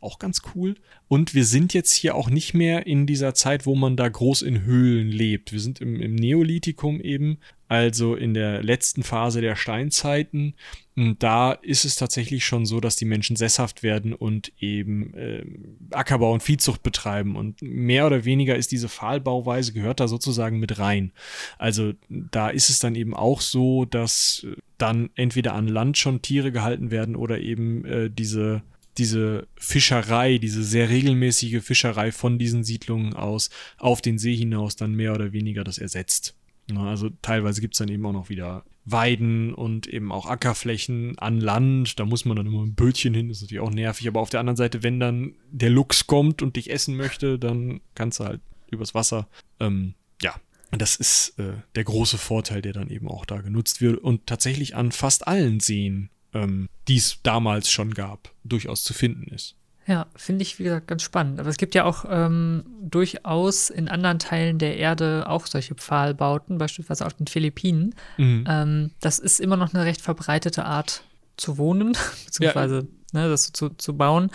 Auch 0.00 0.18
ganz 0.18 0.42
cool. 0.54 0.76
Und 1.08 1.34
wir 1.34 1.44
sind 1.44 1.74
jetzt 1.74 1.92
hier 1.92 2.14
auch 2.14 2.30
nicht 2.30 2.54
mehr 2.54 2.86
in 2.86 3.06
dieser 3.06 3.34
Zeit, 3.34 3.66
wo 3.66 3.74
man 3.74 3.96
da 3.96 4.08
groß 4.08 4.42
in 4.42 4.62
Höhlen 4.62 5.08
lebt. 5.08 5.52
Wir 5.52 5.60
sind 5.60 5.80
im, 5.80 6.00
im 6.00 6.14
Neolithikum 6.14 7.00
eben, 7.00 7.38
also 7.68 8.14
in 8.14 8.32
der 8.32 8.62
letzten 8.62 9.02
Phase 9.02 9.40
der 9.40 9.56
Steinzeiten. 9.56 10.54
Und 10.96 11.22
da 11.22 11.52
ist 11.52 11.84
es 11.84 11.96
tatsächlich 11.96 12.44
schon 12.44 12.66
so, 12.66 12.80
dass 12.80 12.96
die 12.96 13.04
Menschen 13.04 13.36
sesshaft 13.36 13.82
werden 13.82 14.14
und 14.14 14.52
eben 14.58 15.14
äh, 15.14 15.44
Ackerbau 15.90 16.32
und 16.32 16.42
Viehzucht 16.42 16.82
betreiben. 16.82 17.36
Und 17.36 17.60
mehr 17.62 18.06
oder 18.06 18.24
weniger 18.24 18.56
ist 18.56 18.72
diese 18.72 18.88
Pfahlbauweise, 18.88 19.72
gehört 19.72 20.00
da 20.00 20.08
sozusagen 20.08 20.60
mit 20.60 20.78
rein. 20.78 21.12
Also 21.58 21.92
da 22.08 22.48
ist 22.48 22.70
es 22.70 22.78
dann 22.78 22.94
eben 22.94 23.14
auch 23.14 23.40
so, 23.40 23.84
dass 23.84 24.46
dann 24.78 25.10
entweder 25.14 25.54
an 25.54 25.68
Land 25.68 25.98
schon 25.98 26.22
Tiere 26.22 26.52
gehalten 26.52 26.90
werden 26.90 27.16
oder 27.16 27.40
eben 27.40 27.84
äh, 27.84 28.10
diese 28.10 28.62
diese 28.98 29.46
Fischerei, 29.56 30.38
diese 30.38 30.64
sehr 30.64 30.88
regelmäßige 30.88 31.62
Fischerei 31.62 32.12
von 32.12 32.38
diesen 32.38 32.64
Siedlungen 32.64 33.14
aus 33.14 33.50
auf 33.78 34.02
den 34.02 34.18
See 34.18 34.36
hinaus 34.36 34.76
dann 34.76 34.94
mehr 34.94 35.14
oder 35.14 35.32
weniger 35.32 35.64
das 35.64 35.78
ersetzt. 35.78 36.34
Also 36.76 37.10
teilweise 37.22 37.60
gibt 37.60 37.74
es 37.74 37.78
dann 37.78 37.88
eben 37.88 38.06
auch 38.06 38.12
noch 38.12 38.28
wieder 38.28 38.64
Weiden 38.84 39.54
und 39.54 39.86
eben 39.86 40.12
auch 40.12 40.26
Ackerflächen 40.26 41.18
an 41.18 41.40
Land. 41.40 41.98
Da 41.98 42.04
muss 42.04 42.24
man 42.24 42.36
dann 42.36 42.46
immer 42.46 42.62
ein 42.64 42.74
Bötchen 42.74 43.14
hin, 43.14 43.28
das 43.28 43.38
ist 43.38 43.42
natürlich 43.42 43.62
auch 43.62 43.70
nervig. 43.70 44.08
Aber 44.08 44.20
auf 44.20 44.30
der 44.30 44.40
anderen 44.40 44.56
Seite, 44.56 44.82
wenn 44.82 45.00
dann 45.00 45.34
der 45.50 45.70
Luchs 45.70 46.06
kommt 46.06 46.42
und 46.42 46.56
dich 46.56 46.70
essen 46.70 46.96
möchte, 46.96 47.38
dann 47.38 47.80
kannst 47.94 48.20
du 48.20 48.24
halt 48.24 48.40
übers 48.70 48.94
Wasser. 48.94 49.28
Ähm, 49.58 49.94
ja, 50.22 50.34
das 50.70 50.96
ist 50.96 51.38
äh, 51.38 51.54
der 51.74 51.84
große 51.84 52.18
Vorteil, 52.18 52.62
der 52.62 52.72
dann 52.72 52.90
eben 52.90 53.08
auch 53.08 53.24
da 53.24 53.40
genutzt 53.40 53.80
wird 53.80 53.98
und 53.98 54.26
tatsächlich 54.26 54.76
an 54.76 54.92
fast 54.92 55.26
allen 55.26 55.60
Seen 55.60 56.10
ähm, 56.34 56.68
die 56.88 56.96
es 56.96 57.18
damals 57.22 57.70
schon 57.70 57.94
gab, 57.94 58.32
durchaus 58.44 58.82
zu 58.82 58.94
finden 58.94 59.32
ist. 59.32 59.56
Ja, 59.86 60.06
finde 60.14 60.42
ich, 60.42 60.58
wie 60.58 60.64
gesagt, 60.64 60.86
ganz 60.86 61.02
spannend. 61.02 61.40
Aber 61.40 61.48
es 61.48 61.56
gibt 61.56 61.74
ja 61.74 61.84
auch 61.84 62.04
ähm, 62.08 62.64
durchaus 62.80 63.70
in 63.70 63.88
anderen 63.88 64.18
Teilen 64.18 64.58
der 64.58 64.76
Erde 64.76 65.24
auch 65.28 65.46
solche 65.46 65.74
Pfahlbauten, 65.74 66.58
beispielsweise 66.58 67.06
auf 67.06 67.14
den 67.14 67.26
Philippinen. 67.26 67.94
Mhm. 68.16 68.44
Ähm, 68.48 68.90
das 69.00 69.18
ist 69.18 69.40
immer 69.40 69.56
noch 69.56 69.74
eine 69.74 69.84
recht 69.84 70.00
verbreitete 70.00 70.64
Art 70.64 71.02
zu 71.36 71.58
wohnen, 71.58 71.96
beziehungsweise 72.26 72.86
ja. 73.12 73.20
ne, 73.20 73.28
das 73.28 73.52
zu, 73.52 73.70
zu 73.70 73.96
bauen. 73.96 74.30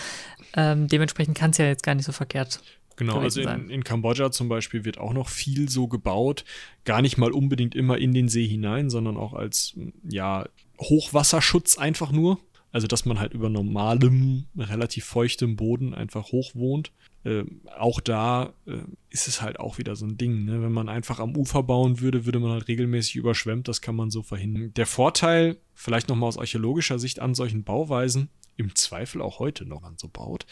Ähm, 0.58 0.88
dementsprechend 0.88 1.38
kann 1.38 1.52
es 1.52 1.58
ja 1.58 1.66
jetzt 1.66 1.84
gar 1.84 1.96
nicht 1.96 2.06
so 2.06 2.12
verkehrt 2.12 2.62
Genau, 2.98 3.20
also 3.20 3.42
in, 3.42 3.70
in, 3.70 3.84
Kambodscha 3.84 4.32
zum 4.32 4.48
Beispiel 4.48 4.86
wird 4.86 4.98
auch 4.98 5.14
noch 5.14 5.28
viel 5.28 5.70
so 5.70 5.88
gebaut. 5.88 6.46
Gar 6.86 7.02
nicht 7.02 7.18
mal 7.18 7.32
unbedingt 7.32 7.76
immer 7.76 7.98
in 7.98 8.14
den 8.14 8.30
See 8.30 8.48
hinein, 8.48 8.90
sondern 8.90 9.18
auch 9.18 9.34
als 9.34 9.76
ja, 10.04 10.46
Hochwasserschutz 10.80 11.78
einfach 11.78 12.12
nur. 12.12 12.40
Also, 12.72 12.88
dass 12.88 13.06
man 13.06 13.20
halt 13.20 13.34
über 13.34 13.48
normalem, 13.48 14.48
relativ 14.58 15.06
feuchtem 15.06 15.56
Boden 15.56 15.94
einfach 15.94 16.34
hoch 16.34 16.56
wohnt. 16.56 16.92
Äh, 17.24 17.46
auch 17.78 18.02
da 18.02 18.54
äh, 18.68 18.80
ist 19.10 19.30
es 19.30 19.42
halt 19.42 19.62
auch 19.62 19.78
wieder 19.78 19.96
so 19.96 20.06
ein 20.06 20.18
Ding. 20.18 20.44
Ne? 20.44 20.62
Wenn 20.62 20.74
man 20.74 20.90
einfach 20.90 21.20
am 21.20 21.38
Ufer 21.38 21.64
bauen 21.64 22.02
würde, 22.02 22.26
würde 22.26 22.40
man 22.40 22.52
halt 22.52 22.68
regelmäßig 22.68 23.16
überschwemmt. 23.16 23.70
Das 23.70 23.80
kann 23.80 23.96
man 23.96 24.12
so 24.12 24.24
verhindern. 24.24 24.74
Der 24.74 24.88
Vorteil, 24.88 25.56
vielleicht 25.74 26.10
nochmal 26.10 26.28
aus 26.28 26.38
archäologischer 26.38 27.00
Sicht 27.00 27.20
an 27.20 27.34
solchen 27.34 27.64
Bauweisen, 27.64 28.28
im 28.58 28.76
Zweifel 28.76 29.22
auch 29.22 29.40
heute 29.40 29.66
noch 29.66 29.84
an 29.84 29.96
so 29.98 30.10
baut, 30.10 30.46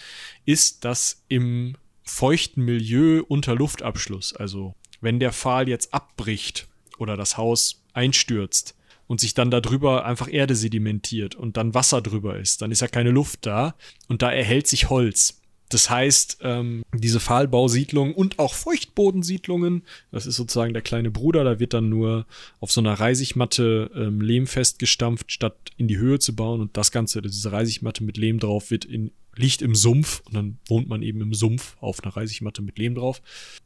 ist, 0.45 0.85
dass 0.85 1.23
im 1.27 1.75
feuchten 2.03 2.63
Milieu 2.63 3.23
unter 3.27 3.55
Luftabschluss, 3.55 4.33
also 4.33 4.75
wenn 5.01 5.19
der 5.19 5.33
Pfahl 5.33 5.67
jetzt 5.67 5.93
abbricht 5.93 6.67
oder 6.97 7.17
das 7.17 7.37
Haus 7.37 7.83
einstürzt, 7.93 8.75
und 9.07 9.19
sich 9.19 9.33
dann 9.33 9.51
darüber 9.51 10.05
einfach 10.05 10.31
Erde 10.31 10.55
sedimentiert 10.55 11.35
und 11.35 11.57
dann 11.57 11.73
Wasser 11.73 12.01
drüber 12.01 12.37
ist, 12.37 12.61
dann 12.61 12.71
ist 12.71 12.81
ja 12.81 12.87
keine 12.87 13.11
Luft 13.11 13.45
da 13.45 13.75
und 14.07 14.21
da 14.21 14.31
erhält 14.31 14.67
sich 14.67 14.89
Holz. 14.89 15.41
Das 15.73 15.89
heißt, 15.89 16.37
ähm, 16.41 16.83
diese 16.93 17.19
Pfahlbausiedlungen 17.19 18.13
und 18.13 18.37
auch 18.37 18.53
Feuchtbodensiedlungen, 18.53 19.83
das 20.11 20.27
ist 20.27 20.35
sozusagen 20.35 20.73
der 20.73 20.83
kleine 20.83 21.09
Bruder, 21.09 21.43
da 21.43 21.59
wird 21.59 21.73
dann 21.73 21.89
nur 21.89 22.27
auf 22.59 22.71
so 22.71 22.79
einer 22.79 22.93
Reisigmatte 22.93 23.89
ähm, 23.95 24.21
Lehm 24.21 24.45
festgestampft, 24.45 25.31
statt 25.31 25.71
in 25.77 25.87
die 25.87 25.97
Höhe 25.97 26.19
zu 26.19 26.35
bauen. 26.35 26.61
Und 26.61 26.77
das 26.77 26.91
Ganze, 26.91 27.23
diese 27.23 27.51
Reisigmatte 27.51 28.03
mit 28.03 28.17
Lehm 28.17 28.39
drauf, 28.39 28.69
wird 28.69 28.85
in, 28.85 29.11
liegt 29.35 29.63
im 29.63 29.73
Sumpf 29.73 30.21
und 30.27 30.35
dann 30.35 30.59
wohnt 30.67 30.87
man 30.87 31.01
eben 31.01 31.21
im 31.21 31.33
Sumpf 31.33 31.75
auf 31.79 32.03
einer 32.03 32.15
Reisigmatte 32.15 32.61
mit 32.61 32.77
Lehm 32.77 32.93
drauf. 32.93 33.23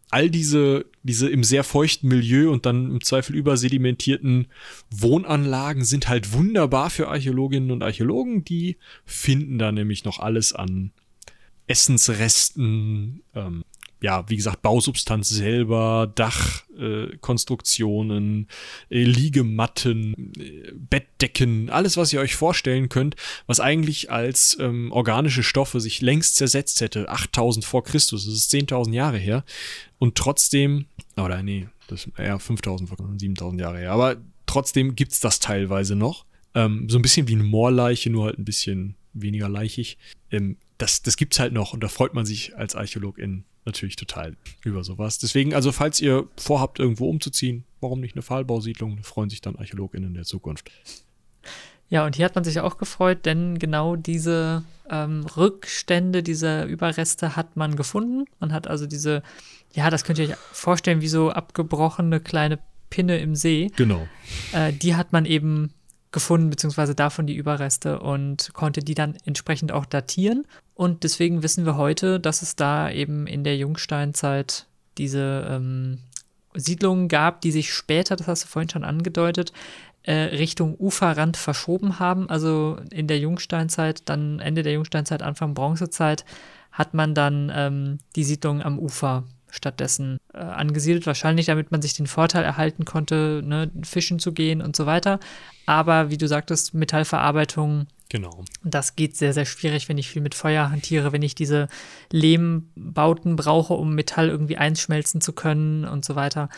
All 0.09 0.29
diese, 0.29 0.85
diese 1.03 1.29
im 1.29 1.43
sehr 1.43 1.65
feuchten 1.65 2.07
Milieu 2.07 2.51
und 2.51 2.65
dann 2.65 2.89
im 2.91 3.03
Zweifel 3.03 3.35
übersedimentierten 3.35 4.47
Wohnanlagen 4.89 5.83
sind 5.83 6.07
halt 6.07 6.31
wunderbar 6.31 6.89
für 6.89 7.09
Archäologinnen 7.09 7.71
und 7.71 7.83
Archäologen. 7.83 8.45
Die 8.45 8.77
finden 9.05 9.57
da 9.57 9.73
nämlich 9.73 10.05
noch 10.05 10.19
alles 10.19 10.53
an 10.53 10.93
Essensresten, 11.67 13.21
ähm, 13.35 13.63
ja, 13.99 14.29
wie 14.29 14.35
gesagt, 14.35 14.61
Bausubstanz 14.61 15.29
selber, 15.29 16.11
Dachkonstruktionen, 16.13 18.47
äh, 18.89 19.01
äh, 19.01 19.03
Liegematten, 19.03 20.33
äh, 20.37 20.71
Bettdecken, 20.73 21.71
alles, 21.71 21.97
was 21.97 22.13
ihr 22.13 22.19
euch 22.19 22.35
vorstellen 22.35 22.89
könnt, 22.89 23.15
was 23.47 23.59
eigentlich 23.59 24.11
als 24.11 24.55
ähm, 24.59 24.91
organische 24.91 25.41
Stoffe 25.41 25.79
sich 25.79 26.01
längst 26.01 26.35
zersetzt 26.35 26.81
hätte. 26.81 27.09
8000 27.09 27.65
vor 27.65 27.83
Christus, 27.83 28.25
das 28.25 28.35
ist 28.35 28.53
10.000 28.53 28.93
Jahre 28.93 29.17
her. 29.17 29.43
Und 29.97 30.13
trotzdem, 30.15 30.85
oder 31.15 31.41
nee, 31.41 31.67
das 31.87 32.05
ist 32.05 32.19
eher 32.19 32.37
5000 32.39 32.89
vor 32.89 32.97
7000 33.17 33.61
Jahre 33.61 33.79
her. 33.79 33.91
Aber 33.91 34.17
trotzdem 34.45 34.95
gibt's 34.95 35.21
das 35.21 35.39
teilweise 35.39 35.95
noch. 35.95 36.27
Ähm, 36.53 36.87
so 36.87 36.99
ein 36.99 37.01
bisschen 37.01 37.27
wie 37.27 37.33
eine 37.33 37.43
Moorleiche, 37.43 38.11
nur 38.11 38.25
halt 38.25 38.37
ein 38.37 38.45
bisschen 38.45 38.93
weniger 39.13 39.49
leichig. 39.49 39.97
Ähm, 40.29 40.57
das, 40.77 41.01
das 41.01 41.17
gibt's 41.17 41.39
halt 41.39 41.53
noch 41.53 41.73
und 41.73 41.81
da 41.81 41.87
freut 41.87 42.13
man 42.13 42.25
sich 42.25 42.57
als 42.57 42.75
Archäologin 42.75 43.45
natürlich 43.65 43.95
total 43.95 44.35
über 44.63 44.83
sowas. 44.83 45.19
Deswegen, 45.19 45.53
also 45.53 45.71
falls 45.71 45.99
ihr 45.99 46.27
vorhabt, 46.37 46.79
irgendwo 46.79 47.09
umzuziehen, 47.09 47.65
warum 47.81 47.99
nicht 47.99 48.15
eine 48.15 48.21
Pfahlbausiedlung? 48.21 48.95
Da 48.97 49.03
freuen 49.03 49.29
sich 49.29 49.41
dann 49.41 49.55
ArchäologInnen 49.55 50.09
in 50.09 50.13
der 50.15 50.23
Zukunft. 50.23 50.71
Ja, 51.89 52.05
und 52.05 52.15
hier 52.15 52.25
hat 52.25 52.35
man 52.35 52.43
sich 52.43 52.59
auch 52.59 52.77
gefreut, 52.77 53.25
denn 53.25 53.59
genau 53.59 53.95
diese 53.95 54.63
ähm, 54.89 55.25
Rückstände, 55.37 56.21
diese 56.21 56.63
Überreste 56.63 57.35
hat 57.35 57.55
man 57.55 57.75
gefunden. 57.75 58.25
Man 58.39 58.51
hat 58.51 58.67
also 58.67 58.87
diese, 58.87 59.23
ja, 59.73 59.89
das 59.89 60.03
könnt 60.03 60.19
ihr 60.19 60.29
euch 60.29 60.35
vorstellen, 60.51 61.01
wie 61.01 61.07
so 61.07 61.31
abgebrochene 61.31 62.19
kleine 62.19 62.59
Pinne 62.89 63.19
im 63.19 63.35
See. 63.35 63.71
Genau. 63.75 64.07
Äh, 64.51 64.73
die 64.73 64.95
hat 64.95 65.13
man 65.13 65.25
eben 65.25 65.73
gefunden, 66.11 66.49
beziehungsweise 66.49 66.95
davon 66.95 67.27
die 67.27 67.35
Überreste 67.35 67.99
und 67.99 68.51
konnte 68.53 68.81
die 68.81 68.95
dann 68.95 69.17
entsprechend 69.25 69.71
auch 69.71 69.85
datieren. 69.85 70.45
Und 70.77 71.03
deswegen 71.03 71.41
wissen 71.41 71.65
wir 71.65 71.75
heute, 71.75 72.19
dass 72.19 72.43
es 72.43 72.55
da 72.55 72.91
eben 72.91 73.25
in 73.25 73.43
der 73.43 73.57
Jungsteinzeit 73.57 74.67
diese 74.99 75.47
ähm, 75.49 75.97
Siedlungen 76.53 77.07
gab, 77.07 77.41
die 77.41 77.51
sich 77.51 77.73
später, 77.73 78.15
das 78.15 78.27
hast 78.27 78.43
du 78.43 78.47
vorhin 78.47 78.69
schon 78.69 78.83
angedeutet, 78.83 79.53
äh, 80.03 80.13
Richtung 80.13 80.75
Uferrand 80.79 81.35
verschoben 81.35 81.97
haben. 81.97 82.29
Also 82.29 82.77
in 82.91 83.07
der 83.07 83.17
Jungsteinzeit, 83.17 84.03
dann 84.05 84.39
Ende 84.39 84.61
der 84.61 84.73
Jungsteinzeit, 84.73 85.23
Anfang 85.23 85.55
Bronzezeit, 85.55 86.25
hat 86.71 86.93
man 86.93 87.15
dann 87.15 87.51
ähm, 87.55 87.97
die 88.15 88.23
Siedlung 88.23 88.61
am 88.61 88.77
Ufer 88.77 89.23
stattdessen 89.49 90.19
äh, 90.31 90.37
angesiedelt. 90.37 91.07
Wahrscheinlich, 91.07 91.47
damit 91.47 91.71
man 91.71 91.81
sich 91.81 91.95
den 91.95 92.05
Vorteil 92.05 92.43
erhalten 92.43 92.85
konnte, 92.85 93.41
ne, 93.43 93.71
fischen 93.81 94.19
zu 94.19 94.31
gehen 94.31 94.61
und 94.61 94.75
so 94.75 94.85
weiter. 94.85 95.19
Aber 95.65 96.11
wie 96.11 96.17
du 96.17 96.27
sagtest, 96.27 96.75
Metallverarbeitung. 96.75 97.87
Genau. 98.09 98.45
Das 98.63 98.95
geht 98.95 99.17
sehr, 99.17 99.33
sehr 99.33 99.45
schwierig, 99.45 99.89
wenn 99.89 99.97
ich 99.97 100.09
viel 100.09 100.21
mit 100.21 100.35
Feuer 100.35 100.69
hantiere, 100.69 101.11
wenn 101.11 101.21
ich 101.21 101.35
diese 101.35 101.67
Lehmbauten 102.11 103.35
brauche, 103.35 103.73
um 103.73 103.95
Metall 103.95 104.29
irgendwie 104.29 104.57
einschmelzen 104.57 105.19
zu 105.21 105.33
können 105.33 105.83
und 105.85 106.05
so 106.05 106.15
weiter. 106.15 106.49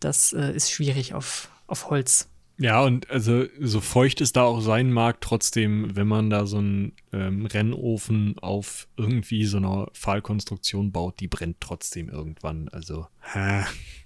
Das 0.00 0.32
äh, 0.32 0.52
ist 0.52 0.70
schwierig 0.70 1.14
auf, 1.14 1.50
auf 1.66 1.90
Holz 1.90 2.28
Ja, 2.58 2.82
und 2.82 3.10
also 3.10 3.46
so 3.60 3.80
feucht 3.80 4.20
es 4.20 4.32
da 4.32 4.44
auch 4.44 4.60
sein 4.60 4.92
mag, 4.92 5.20
trotzdem, 5.20 5.96
wenn 5.96 6.06
man 6.06 6.30
da 6.30 6.46
so 6.46 6.58
einen 6.58 6.92
ähm, 7.12 7.46
Rennofen 7.46 8.38
auf 8.38 8.86
irgendwie 8.96 9.44
so 9.44 9.56
einer 9.56 9.88
Pfahlkonstruktion 9.92 10.92
baut, 10.92 11.18
die 11.18 11.28
brennt 11.28 11.56
trotzdem 11.60 12.08
irgendwann. 12.08 12.68
Also, 12.68 13.08
hä, 13.32 13.64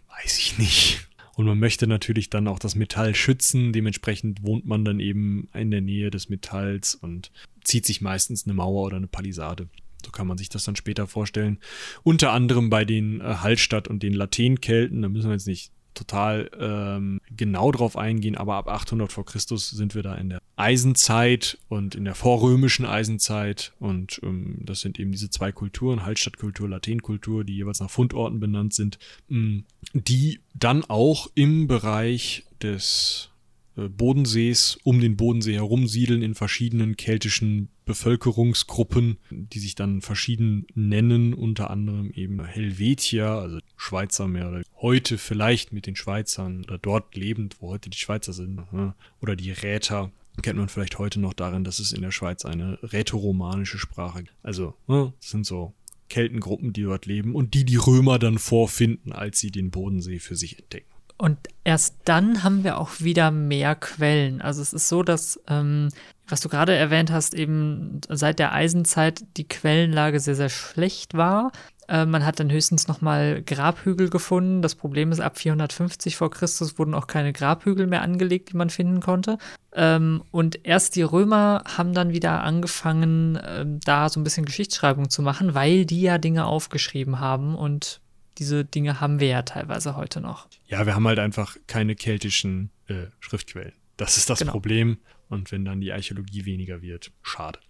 weiß 0.08 0.38
ich 0.38 0.58
nicht. 0.58 1.09
Und 1.40 1.46
man 1.46 1.58
möchte 1.58 1.86
natürlich 1.86 2.28
dann 2.28 2.46
auch 2.48 2.58
das 2.58 2.74
Metall 2.74 3.14
schützen. 3.14 3.72
Dementsprechend 3.72 4.42
wohnt 4.42 4.66
man 4.66 4.84
dann 4.84 5.00
eben 5.00 5.48
in 5.54 5.70
der 5.70 5.80
Nähe 5.80 6.10
des 6.10 6.28
Metalls 6.28 6.94
und 6.94 7.32
zieht 7.64 7.86
sich 7.86 8.02
meistens 8.02 8.44
eine 8.44 8.52
Mauer 8.52 8.84
oder 8.84 8.98
eine 8.98 9.06
Palisade. 9.06 9.66
So 10.04 10.10
kann 10.10 10.26
man 10.26 10.36
sich 10.36 10.50
das 10.50 10.64
dann 10.64 10.76
später 10.76 11.06
vorstellen. 11.06 11.56
Unter 12.02 12.32
anderem 12.32 12.68
bei 12.68 12.84
den 12.84 13.22
äh, 13.22 13.36
Hallstatt 13.36 13.88
und 13.88 14.02
den 14.02 14.12
Lathenkelten. 14.12 15.00
Da 15.00 15.08
müssen 15.08 15.30
wir 15.30 15.32
jetzt 15.32 15.46
nicht 15.46 15.72
total 15.94 16.50
ähm, 16.58 17.20
genau 17.36 17.72
drauf 17.72 17.96
eingehen, 17.96 18.36
aber 18.36 18.56
ab 18.56 18.68
800 18.68 19.12
vor 19.12 19.24
Christus 19.24 19.70
sind 19.70 19.94
wir 19.94 20.02
da 20.02 20.14
in 20.14 20.30
der 20.30 20.40
Eisenzeit 20.56 21.58
und 21.68 21.94
in 21.94 22.04
der 22.04 22.14
vorrömischen 22.14 22.86
Eisenzeit 22.86 23.72
und 23.78 24.20
ähm, 24.22 24.58
das 24.60 24.80
sind 24.80 24.98
eben 24.98 25.12
diese 25.12 25.30
zwei 25.30 25.52
Kulturen, 25.52 26.04
Hallstattkultur, 26.04 26.68
Lathenkultur, 26.68 27.44
die 27.44 27.56
jeweils 27.56 27.80
nach 27.80 27.90
Fundorten 27.90 28.40
benannt 28.40 28.74
sind, 28.74 28.98
ähm, 29.30 29.64
die 29.92 30.40
dann 30.54 30.84
auch 30.84 31.28
im 31.34 31.66
Bereich 31.66 32.44
des 32.62 33.30
Bodensees 33.76 34.78
um 34.82 35.00
den 35.00 35.16
Bodensee 35.16 35.54
herum 35.54 35.86
siedeln 35.86 36.22
in 36.22 36.34
verschiedenen 36.34 36.96
keltischen 36.96 37.68
Bevölkerungsgruppen, 37.84 39.18
die 39.30 39.58
sich 39.58 39.74
dann 39.74 40.00
verschieden 40.00 40.66
nennen, 40.74 41.34
unter 41.34 41.70
anderem 41.70 42.10
eben 42.12 42.44
Helvetier, 42.44 43.26
also 43.26 43.58
Schweizer 43.76 44.28
mehr 44.28 44.48
oder 44.48 44.62
heute 44.80 45.18
vielleicht 45.18 45.72
mit 45.72 45.86
den 45.86 45.96
Schweizern 45.96 46.64
oder 46.64 46.78
dort 46.78 47.16
lebend, 47.16 47.56
wo 47.60 47.70
heute 47.70 47.90
die 47.90 47.98
Schweizer 47.98 48.32
sind, 48.32 48.72
ne? 48.72 48.94
oder 49.20 49.36
die 49.36 49.50
Räter. 49.50 50.10
Kennt 50.42 50.58
man 50.58 50.68
vielleicht 50.68 50.98
heute 50.98 51.20
noch 51.20 51.34
darin, 51.34 51.64
dass 51.64 51.80
es 51.80 51.92
in 51.92 52.02
der 52.02 52.12
Schweiz 52.12 52.44
eine 52.44 52.78
rätoromanische 52.82 53.78
Sprache 53.78 54.22
gibt. 54.22 54.36
Also, 54.42 54.74
ne, 54.86 55.12
das 55.20 55.30
sind 55.30 55.44
so 55.44 55.74
Keltengruppen, 56.08 56.72
die 56.72 56.82
dort 56.82 57.06
leben 57.06 57.34
und 57.34 57.54
die 57.54 57.64
die 57.64 57.76
Römer 57.76 58.18
dann 58.18 58.38
vorfinden, 58.38 59.12
als 59.12 59.40
sie 59.40 59.50
den 59.50 59.70
Bodensee 59.70 60.18
für 60.18 60.36
sich 60.36 60.58
entdecken. 60.58 60.89
Und 61.20 61.36
erst 61.64 61.96
dann 62.06 62.44
haben 62.44 62.64
wir 62.64 62.78
auch 62.78 62.92
wieder 63.00 63.30
mehr 63.30 63.74
Quellen. 63.74 64.40
Also 64.40 64.62
es 64.62 64.72
ist 64.72 64.88
so, 64.88 65.02
dass, 65.02 65.38
ähm, 65.48 65.90
was 66.26 66.40
du 66.40 66.48
gerade 66.48 66.74
erwähnt 66.74 67.12
hast, 67.12 67.34
eben 67.34 68.00
seit 68.08 68.38
der 68.38 68.54
Eisenzeit 68.54 69.22
die 69.36 69.46
Quellenlage 69.46 70.18
sehr, 70.18 70.34
sehr 70.34 70.48
schlecht 70.48 71.12
war. 71.12 71.52
Äh, 71.88 72.06
man 72.06 72.24
hat 72.24 72.40
dann 72.40 72.50
höchstens 72.50 72.88
nochmal 72.88 73.42
Grabhügel 73.42 74.08
gefunden. 74.08 74.62
Das 74.62 74.76
Problem 74.76 75.12
ist, 75.12 75.20
ab 75.20 75.36
450 75.36 76.16
vor 76.16 76.30
Christus 76.30 76.78
wurden 76.78 76.94
auch 76.94 77.06
keine 77.06 77.34
Grabhügel 77.34 77.86
mehr 77.86 78.00
angelegt, 78.00 78.50
die 78.52 78.56
man 78.56 78.70
finden 78.70 79.00
konnte. 79.00 79.36
Ähm, 79.74 80.22
und 80.30 80.64
erst 80.64 80.96
die 80.96 81.02
Römer 81.02 81.64
haben 81.76 81.92
dann 81.92 82.14
wieder 82.14 82.42
angefangen, 82.42 83.36
äh, 83.36 83.66
da 83.84 84.08
so 84.08 84.18
ein 84.18 84.24
bisschen 84.24 84.46
Geschichtsschreibung 84.46 85.10
zu 85.10 85.20
machen, 85.20 85.52
weil 85.52 85.84
die 85.84 86.00
ja 86.00 86.16
Dinge 86.16 86.46
aufgeschrieben 86.46 87.20
haben 87.20 87.56
und 87.56 88.00
diese 88.40 88.64
Dinge 88.64 89.00
haben 89.00 89.20
wir 89.20 89.28
ja 89.28 89.42
teilweise 89.42 89.96
heute 89.96 90.20
noch. 90.20 90.48
Ja, 90.66 90.86
wir 90.86 90.94
haben 90.94 91.06
halt 91.06 91.18
einfach 91.18 91.56
keine 91.66 91.94
keltischen 91.94 92.70
äh, 92.88 93.06
Schriftquellen. 93.20 93.74
Das 93.98 94.16
ist 94.16 94.30
das 94.30 94.40
genau. 94.40 94.52
Problem. 94.52 94.96
Und 95.28 95.52
wenn 95.52 95.64
dann 95.64 95.80
die 95.80 95.92
Archäologie 95.92 96.46
weniger 96.46 96.80
wird, 96.82 97.12
schade. 97.22 97.60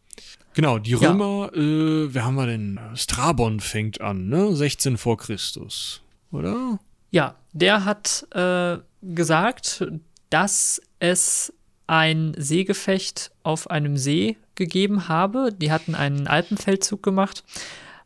Genau, 0.55 0.79
die 0.79 0.95
Römer, 0.95 1.51
ja. 1.55 1.61
äh, 1.61 2.15
wer 2.15 2.25
haben 2.25 2.37
wir 2.37 2.47
denn? 2.47 2.79
Strabon 2.95 3.59
fängt 3.61 4.01
an, 4.01 4.29
ne? 4.29 4.55
16 4.55 4.97
vor 4.97 5.19
Christus, 5.19 6.03
oder? 6.31 6.79
Ja, 7.11 7.35
der 7.53 7.85
hat 7.85 8.27
äh, 8.31 8.79
gesagt, 9.03 9.85
dass 10.31 10.81
es 11.01 11.53
ein 11.89 12.35
Seegefecht 12.37 13.33
auf 13.43 13.69
einem 13.71 13.97
See 13.97 14.37
gegeben 14.55 15.09
habe. 15.09 15.53
Die 15.53 15.73
hatten 15.73 15.97
einen 15.97 16.29
Alpenfeldzug 16.29 17.03
gemacht 17.03 17.43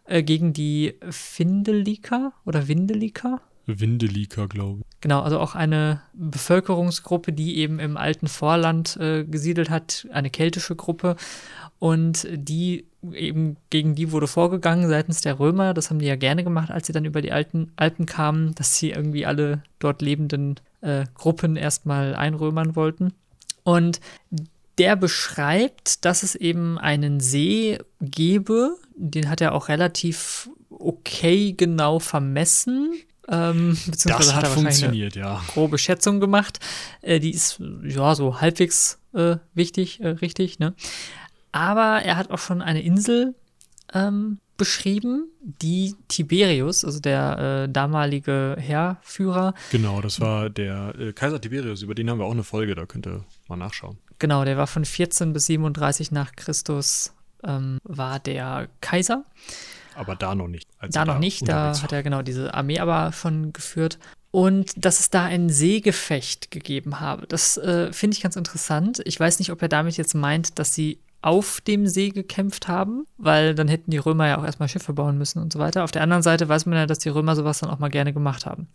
äh, 0.05 0.23
gegen 0.23 0.53
die 0.53 0.95
Findeliker 1.11 2.33
oder 2.45 2.69
Windeliker. 2.69 3.41
Windeliker, 3.67 4.47
glaube 4.47 4.81
ich. 4.81 5.01
Genau, 5.01 5.21
also 5.21 5.39
auch 5.39 5.55
eine 5.55 6.03
Bevölkerungsgruppe, 6.13 7.33
die 7.33 7.59
eben 7.59 7.79
im 7.79 7.97
alten 7.97 8.27
Vorland 8.27 8.97
äh, 8.99 9.25
gesiedelt 9.25 9.71
hat, 9.71 10.07
eine 10.13 10.31
keltische 10.31 10.77
Gruppe. 10.77 11.17
Und 11.79 12.27
die 12.33 12.87
eben 13.13 13.57
gegen 13.71 13.95
die 13.95 14.13
wurde 14.13 14.27
vorgegangen 14.27 14.89
seitens 14.89 15.21
der 15.21 15.39
Römer. 15.39 15.75
Das 15.75 15.91
haben 15.91 15.99
die 15.99 16.07
ja 16.07 16.17
gerne 16.17 16.45
gemacht, 16.45 16.71
als 16.71 16.87
sie 16.87 16.93
dann 16.93 17.05
über 17.05 17.21
die 17.21 17.33
alten 17.33 17.73
Alpen 17.77 18.07
kamen, 18.07 18.55
dass 18.55 18.79
sie 18.79 18.91
irgendwie 18.91 19.27
alle 19.27 19.63
dort 19.79 20.01
lebenden 20.01 20.57
äh, 20.81 21.05
Gruppen 21.15 21.57
erstmal 21.57 22.15
einrömern 22.15 22.77
wollten. 22.77 23.13
Und 23.63 24.01
der 24.79 24.97
beschreibt, 24.97 26.05
dass 26.05 26.23
es 26.23 26.35
eben 26.35 26.79
einen 26.79 27.21
See 27.21 27.79
gebe, 28.01 28.77
den 28.97 29.29
hat 29.29 29.41
er 29.41 29.55
auch 29.55 29.69
relativ 29.69 30.49
okay 30.71 31.53
genau 31.53 31.99
vermessen. 31.99 32.93
Ähm, 33.29 33.79
beziehungsweise 33.87 34.29
das 34.29 34.35
hat, 34.35 34.45
hat 34.45 34.45
er 34.45 34.51
funktioniert, 34.51 35.17
ja. 35.17 35.43
Grobe 35.49 35.79
Schätzung 35.79 36.21
gemacht. 36.21 36.61
Äh, 37.01 37.21
die 37.21 37.31
ist 37.31 37.61
ja 37.83 38.15
so 38.15 38.41
halbwegs 38.41 38.99
äh, 39.15 39.37
wichtig, 39.55 40.01
äh, 40.01 40.09
richtig, 40.09 40.59
ne? 40.59 40.75
Aber 41.53 42.03
er 42.03 42.17
hat 42.17 42.31
auch 42.31 42.39
schon 42.39 42.61
eine 42.61 42.83
Insel 42.83 43.35
ähm, 43.95 44.39
beschrieben, 44.57 45.29
die 45.41 45.95
Tiberius, 46.09 46.85
also 46.85 47.01
der 47.01 47.65
äh, 47.65 47.69
damalige 47.73 48.57
Heerführer. 48.59 49.55
Genau, 49.71 50.01
das 50.01 50.21
war 50.21 50.51
der 50.51 50.95
äh, 50.99 51.13
Kaiser 51.13 51.41
Tiberius, 51.41 51.83
über 51.83 51.95
den 51.95 52.11
haben 52.11 52.19
wir 52.19 52.25
auch 52.25 52.33
eine 52.33 52.45
Folge, 52.45 52.75
da 52.75 52.87
könnt 52.87 53.07
ihr 53.07 53.25
mal 53.49 53.57
nachschauen. 53.57 53.99
Genau, 54.19 54.45
der 54.45 54.57
war 54.57 54.67
von 54.67 54.85
14 54.85 55.33
bis 55.33 55.47
37 55.47 56.13
nach 56.13 56.33
Christus, 56.37 57.15
ähm, 57.43 57.79
war 57.85 58.21
der 58.21 58.69
Kaiser. 58.81 59.25
Aber 59.95 60.17
da 60.17 60.35
noch 60.35 60.49
nicht. 60.49 60.69
Da 60.91 61.05
noch 61.05 61.15
da 61.15 61.21
nicht, 61.21 61.49
da 61.49 61.81
hat 61.81 61.93
er 61.93 62.03
genau 62.03 62.23
diese 62.23 62.53
Armee 62.55 62.81
aber 62.81 63.13
schon 63.13 63.53
geführt. 63.53 63.99
Und 64.31 64.73
dass 64.77 64.99
es 64.99 65.11
da 65.11 65.25
ein 65.25 65.49
Seegefecht 65.49 66.51
gegeben 66.51 66.99
habe. 66.99 67.27
Das 67.29 67.57
äh, 67.57 67.93
finde 67.93 68.17
ich 68.17 68.23
ganz 68.23 68.35
interessant. 68.35 69.01
Ich 69.05 69.21
weiß 69.21 69.39
nicht, 69.39 69.53
ob 69.53 69.63
er 69.63 69.69
damit 69.69 69.97
jetzt 69.97 70.15
meint, 70.15 70.59
dass 70.59 70.75
sie 70.75 70.99
auf 71.23 71.61
dem 71.63 71.87
See 71.87 72.11
gekämpft 72.11 72.69
haben, 72.69 73.07
weil 73.17 73.55
dann 73.55 73.67
hätten 73.67 73.91
die 73.91 73.97
Römer 73.97 74.29
ja 74.29 74.39
auch 74.39 74.45
erstmal 74.45 74.69
Schiffe 74.69 74.93
bauen 74.93 75.17
müssen 75.17 75.41
und 75.41 75.53
so 75.53 75.59
weiter. 75.59 75.85
Auf 75.85 75.91
der 75.91 76.03
anderen 76.03 76.23
Seite 76.23 76.49
weiß 76.51 76.67
man 76.67 76.77
ja, 76.77 76.87
dass 76.87 76.99
die 76.99 77.09
Römer 77.09 77.35
sowas 77.35 77.61
dann 77.61 77.71
auch 77.71 77.79
mal 77.79 77.89
gerne 77.89 78.13
gemacht 78.13 78.45
haben. 78.45 78.69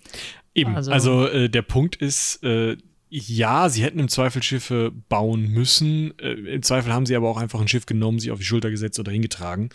Eben, 0.55 0.75
also, 0.75 0.91
also 0.91 1.27
äh, 1.27 1.47
der 1.47 1.61
Punkt 1.61 1.97
ist, 1.97 2.41
äh, 2.43 2.77
ja, 3.10 3.70
sie 3.70 3.84
hätten 3.84 3.97
im 3.97 4.07
Zweifel 4.07 4.43
Schiffe 4.43 4.91
bauen 5.10 5.49
müssen. 5.49 6.18
Äh, 6.20 6.34
Im 6.34 6.62
Zweifel 6.62 6.93
haben 6.93 7.07
sie 7.07 7.16
aber 7.16 7.28
auch 7.28 7.38
einfach 7.38 7.60
ein 7.60 7.68
Schiff 7.68 7.88
genommen, 7.88 8.20
sich 8.20 8.30
auf 8.30 8.38
die 8.38 8.45
Schulter 8.45 8.70
gesetzt 8.70 8.99
oder 8.99 9.12
hingetragen. 9.12 9.70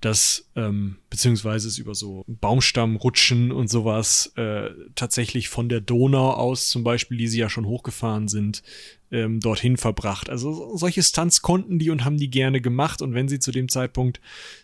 Das, 0.00 0.48
ähm, 0.56 0.96
beziehungsweise 1.10 1.68
ist 1.68 1.78
über 1.78 1.94
so 1.94 2.24
Baumstammrutschen 2.26 3.52
und 3.52 3.68
sowas 3.68 4.32
äh, 4.36 4.70
tatsächlich 4.94 5.50
von 5.50 5.68
der 5.68 5.82
Donau 5.82 6.30
aus 6.32 6.68
zum 6.68 6.82
Beispiel, 6.82 7.18
die 7.18 7.28
sie 7.28 7.40
ja 7.40 7.50
schon 7.50 7.66
hochgefahren 7.66 8.28
sind, 8.28 8.62
ähm, 9.12 9.40
dorthin 9.40 9.76
verbracht. 9.76 10.30
Also 10.30 10.76
solche 10.76 11.02
Stunts 11.02 11.42
konnten 11.42 11.78
die 11.78 11.90
und 11.90 12.04
haben 12.04 12.16
die 12.16 12.30
gerne 12.30 12.60
gemacht. 12.60 13.02
Und 13.02 13.14
wenn 13.14 13.28
sie 13.28 13.38
zu 13.38 13.50
dem 13.50 13.68
Zeitpunkt 13.68 14.20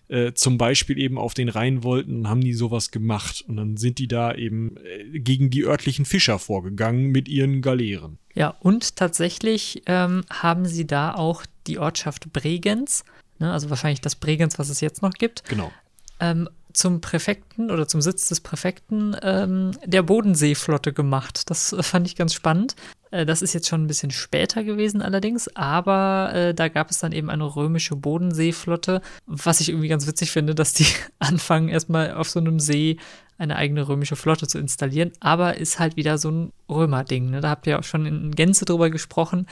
äh, 0.08 0.32
zum 0.32 0.58
Beispiel 0.58 0.98
eben 0.98 1.18
auf 1.18 1.34
den 1.34 1.48
Rhein 1.48 1.82
wollten, 1.82 2.22
dann 2.22 2.30
haben 2.30 2.40
die 2.40 2.54
sowas 2.54 2.90
gemacht. 2.90 3.44
Und 3.48 3.56
dann 3.56 3.76
sind 3.76 3.98
die 3.98 4.08
da 4.08 4.34
eben 4.34 4.76
äh, 4.76 5.18
gegen 5.18 5.50
die 5.50 5.64
örtlichen 5.64 6.04
Fischer 6.04 6.38
vorgegangen 6.38 7.10
mit 7.10 7.28
ihren 7.28 7.62
Galeeren. 7.62 8.18
Ja, 8.34 8.54
und 8.60 8.96
tatsächlich 8.96 9.82
ähm, 9.86 10.22
haben 10.30 10.66
sie 10.66 10.86
da 10.86 11.14
auch 11.14 11.44
die 11.66 11.78
Ortschaft 11.78 12.32
Bregenz, 12.32 13.04
ne, 13.38 13.52
also 13.52 13.70
wahrscheinlich 13.70 14.00
das 14.00 14.14
Bregenz, 14.14 14.58
was 14.58 14.68
es 14.68 14.80
jetzt 14.80 15.02
noch 15.02 15.12
gibt. 15.12 15.44
Genau. 15.48 15.72
Ähm, 16.20 16.48
zum 16.76 17.00
Präfekten 17.00 17.70
oder 17.70 17.88
zum 17.88 18.02
Sitz 18.02 18.28
des 18.28 18.40
Präfekten 18.40 19.16
ähm, 19.22 19.72
der 19.84 20.02
Bodenseeflotte 20.02 20.92
gemacht. 20.92 21.50
Das 21.50 21.72
äh, 21.72 21.82
fand 21.82 22.06
ich 22.06 22.16
ganz 22.16 22.34
spannend. 22.34 22.76
Äh, 23.10 23.26
das 23.26 23.42
ist 23.42 23.52
jetzt 23.52 23.68
schon 23.68 23.84
ein 23.84 23.86
bisschen 23.86 24.10
später 24.10 24.64
gewesen 24.64 25.02
allerdings, 25.02 25.48
aber 25.56 26.30
äh, 26.34 26.54
da 26.54 26.68
gab 26.68 26.90
es 26.90 26.98
dann 26.98 27.12
eben 27.12 27.30
eine 27.30 27.56
römische 27.56 27.96
Bodenseeflotte, 27.96 29.00
was 29.26 29.60
ich 29.60 29.68
irgendwie 29.68 29.88
ganz 29.88 30.06
witzig 30.06 30.30
finde, 30.30 30.54
dass 30.54 30.72
die 30.72 30.86
anfangen, 31.18 31.68
erstmal 31.68 32.14
auf 32.14 32.28
so 32.28 32.40
einem 32.40 32.60
See 32.60 32.98
eine 33.38 33.56
eigene 33.56 33.86
römische 33.86 34.16
Flotte 34.16 34.46
zu 34.46 34.58
installieren, 34.58 35.12
aber 35.20 35.58
ist 35.58 35.78
halt 35.78 35.96
wieder 35.96 36.16
so 36.16 36.30
ein 36.30 36.52
Römer-Ding. 36.70 37.30
Ne? 37.30 37.40
Da 37.42 37.50
habt 37.50 37.66
ihr 37.66 37.78
auch 37.78 37.84
schon 37.84 38.06
in 38.06 38.30
Gänze 38.30 38.64
drüber 38.64 38.88
gesprochen. 38.88 39.46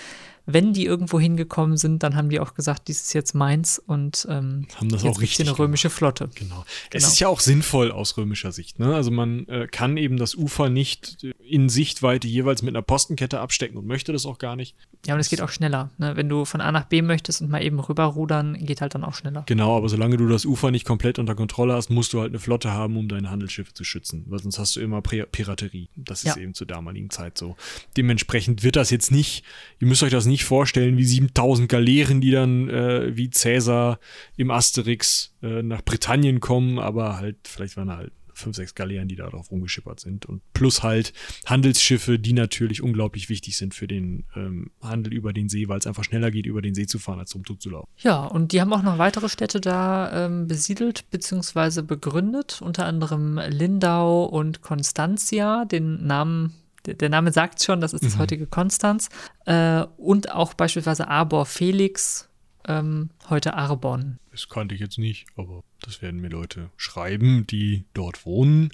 Wenn 0.47 0.73
die 0.73 0.85
irgendwo 0.85 1.19
hingekommen 1.19 1.77
sind, 1.77 2.03
dann 2.03 2.17
haben 2.17 2.29
die 2.29 2.41
auch 2.41 2.55
gesagt, 2.55 2.89
dies 2.89 3.03
ist 3.03 3.15
jetzt 3.15 3.35
meins 3.35 3.79
und 3.79 4.27
ähm, 4.29 4.67
haben 4.77 4.89
das 4.91 5.03
jetzt 5.03 5.17
auch 5.17 5.21
richtig. 5.21 5.49
eine 5.49 5.59
römische 5.59 5.89
Flotte. 5.89 6.29
Genau. 6.35 6.65
Es 6.91 7.07
ist 7.07 7.19
ja 7.19 7.29
auch 7.29 7.41
sinnvoll 7.41 7.91
aus 7.91 8.17
römischer 8.17 8.53
Sicht. 8.53 8.79
Ne? 8.79 8.95
Also 8.95 9.11
man 9.11 9.47
äh, 9.49 9.67
kann 9.71 9.97
eben 9.97 10.17
das 10.19 10.35
Ufer 10.35 10.69
nicht 10.69 11.27
in 11.47 11.69
Sichtweite 11.69 12.29
jeweils 12.29 12.63
mit 12.63 12.75
einer 12.75 12.83
Postenkette 12.83 13.41
abstecken 13.41 13.79
und 13.79 13.87
möchte 13.87 14.13
das 14.13 14.27
auch 14.27 14.39
gar 14.39 14.57
nicht. 14.57 14.77
Ja, 15.07 15.15
und 15.15 15.21
es 15.21 15.29
geht 15.29 15.41
auch 15.41 15.49
schneller. 15.49 15.91
Ne? 15.99 16.17
Wenn 16.17 16.29
du 16.29 16.45
von 16.45 16.61
A 16.61 16.73
nach 16.73 16.85
B 16.85 17.01
möchtest 17.03 17.41
und 17.41 17.51
mal 17.51 17.63
eben 17.63 17.81
rüberrudern, 17.81 18.59
geht 18.65 18.81
halt 18.81 18.95
dann 18.95 19.05
auch 19.05 19.15
schneller. 19.15 19.45
Genau, 19.47 19.77
aber 19.77 19.89
solange 19.89 20.17
du 20.17 20.29
das 20.29 20.45
Ufer 20.45 20.71
nicht 20.71 20.85
komplett 20.85 21.19
unter 21.19 21.35
Kontrolle 21.35 21.75
hast, 21.75 21.91
musst 21.91 22.13
du 22.13 22.21
halt 22.21 22.33
eine 22.33 22.39
Flotte 22.39 22.73
haben, 22.73 22.97
um 22.97 23.09
deine 23.09 23.31
Handelsschiffe 23.31 23.73
zu 23.73 23.85
schützen. 23.85 24.25
Weil 24.29 24.41
sonst 24.41 24.59
hast 24.59 24.77
du 24.77 24.81
immer 24.81 25.01
Piraterie. 25.03 25.89
Das 25.97 26.25
ist 26.25 26.37
ja. 26.37 26.43
eben 26.43 26.55
zur 26.55 26.67
damaligen 26.67 27.11
Zeit 27.11 27.39
so. 27.39 27.57
Dementsprechend 27.97 28.63
wird 28.63 28.77
das 28.77 28.91
jetzt 28.91 29.11
nicht, 29.11 29.45
ihr 29.81 29.87
müsst 29.87 30.03
euch 30.03 30.11
das 30.11 30.27
nicht 30.27 30.34
vorstellen, 30.43 30.97
wie 30.97 31.05
7000 31.05 31.69
Galeeren, 31.69 32.21
die 32.21 32.33
dann 32.33 32.69
äh, 32.69 33.17
wie 33.17 33.31
Cäsar 33.31 34.01
im 34.37 34.51
Asterix 34.51 35.33
äh, 35.43 35.63
nach 35.63 35.83
Britannien 35.83 36.41
kommen, 36.41 36.81
aber 36.81 37.19
halt, 37.19 37.37
vielleicht 37.45 37.77
waren 37.77 37.97
halt 37.97 38.11
fünf, 38.35 38.57
sechs 38.57 38.75
Galeeren, 38.75 39.09
die 39.09 39.17
da 39.17 39.29
drauf 39.29 39.51
rumgeschippert 39.51 40.01
sind. 40.01 40.27
Und 40.27 40.43
plus 40.53 40.83
halt 40.83 41.13
Handelsschiffe, 41.47 42.19
die 42.19 42.33
natürlich 42.33 42.83
unglaublich 42.83 43.29
wichtig 43.29 43.57
sind 43.57 43.75
für 43.75 43.87
den 43.87 44.25
ähm, 44.35 44.71
Handel 44.83 45.13
über 45.13 45.33
den 45.33 45.49
See, 45.49 45.69
weil 45.69 45.79
es 45.79 45.87
einfach 45.87 46.05
schneller 46.05 46.31
geht, 46.31 46.47
über 46.47 46.63
den 46.63 46.75
See 46.75 46.87
zu 46.87 46.99
fahren, 46.99 47.21
als 47.21 47.31
zum 47.31 47.45
Zug 47.45 47.63
zu 47.63 47.71
laufen. 47.71 47.89
Ja, 47.99 48.25
und 48.25 48.53
die 48.53 48.61
haben 48.61 48.73
auch 48.73 48.83
noch 48.83 48.99
weitere 48.99 49.29
Städte 49.29 49.61
da 49.61 50.27
ähm, 50.27 50.47
besiedelt 50.47 51.11
bzw. 51.11 51.83
begründet, 51.83 52.61
unter 52.63 52.87
anderem 52.87 53.41
Lindau 53.49 54.25
und 54.25 54.63
Constantia, 54.63 55.65
den 55.65 56.07
Namen 56.07 56.55
der 56.87 57.09
Name 57.09 57.33
sagt 57.33 57.63
schon, 57.63 57.81
das 57.81 57.93
ist 57.93 58.05
das 58.05 58.17
mhm. 58.17 58.21
heutige 58.21 58.47
Konstanz. 58.47 59.09
Äh, 59.47 59.85
und 59.97 60.31
auch 60.33 60.55
beispielsweise 60.55 61.09
Arbor 61.09 61.47
Felix, 61.47 62.29
ähm, 62.67 63.11
heute 63.29 63.55
Arbon. 63.55 64.19
Das 64.31 64.49
kannte 64.49 64.75
ich 64.75 64.81
jetzt 64.81 64.99
nicht, 64.99 65.27
aber 65.37 65.63
das 65.81 66.03
werden 66.03 66.21
mir 66.21 66.29
Leute 66.29 66.71
schreiben, 66.77 67.47
die 67.47 67.85
dort 67.95 68.27
wohnen. 68.27 68.71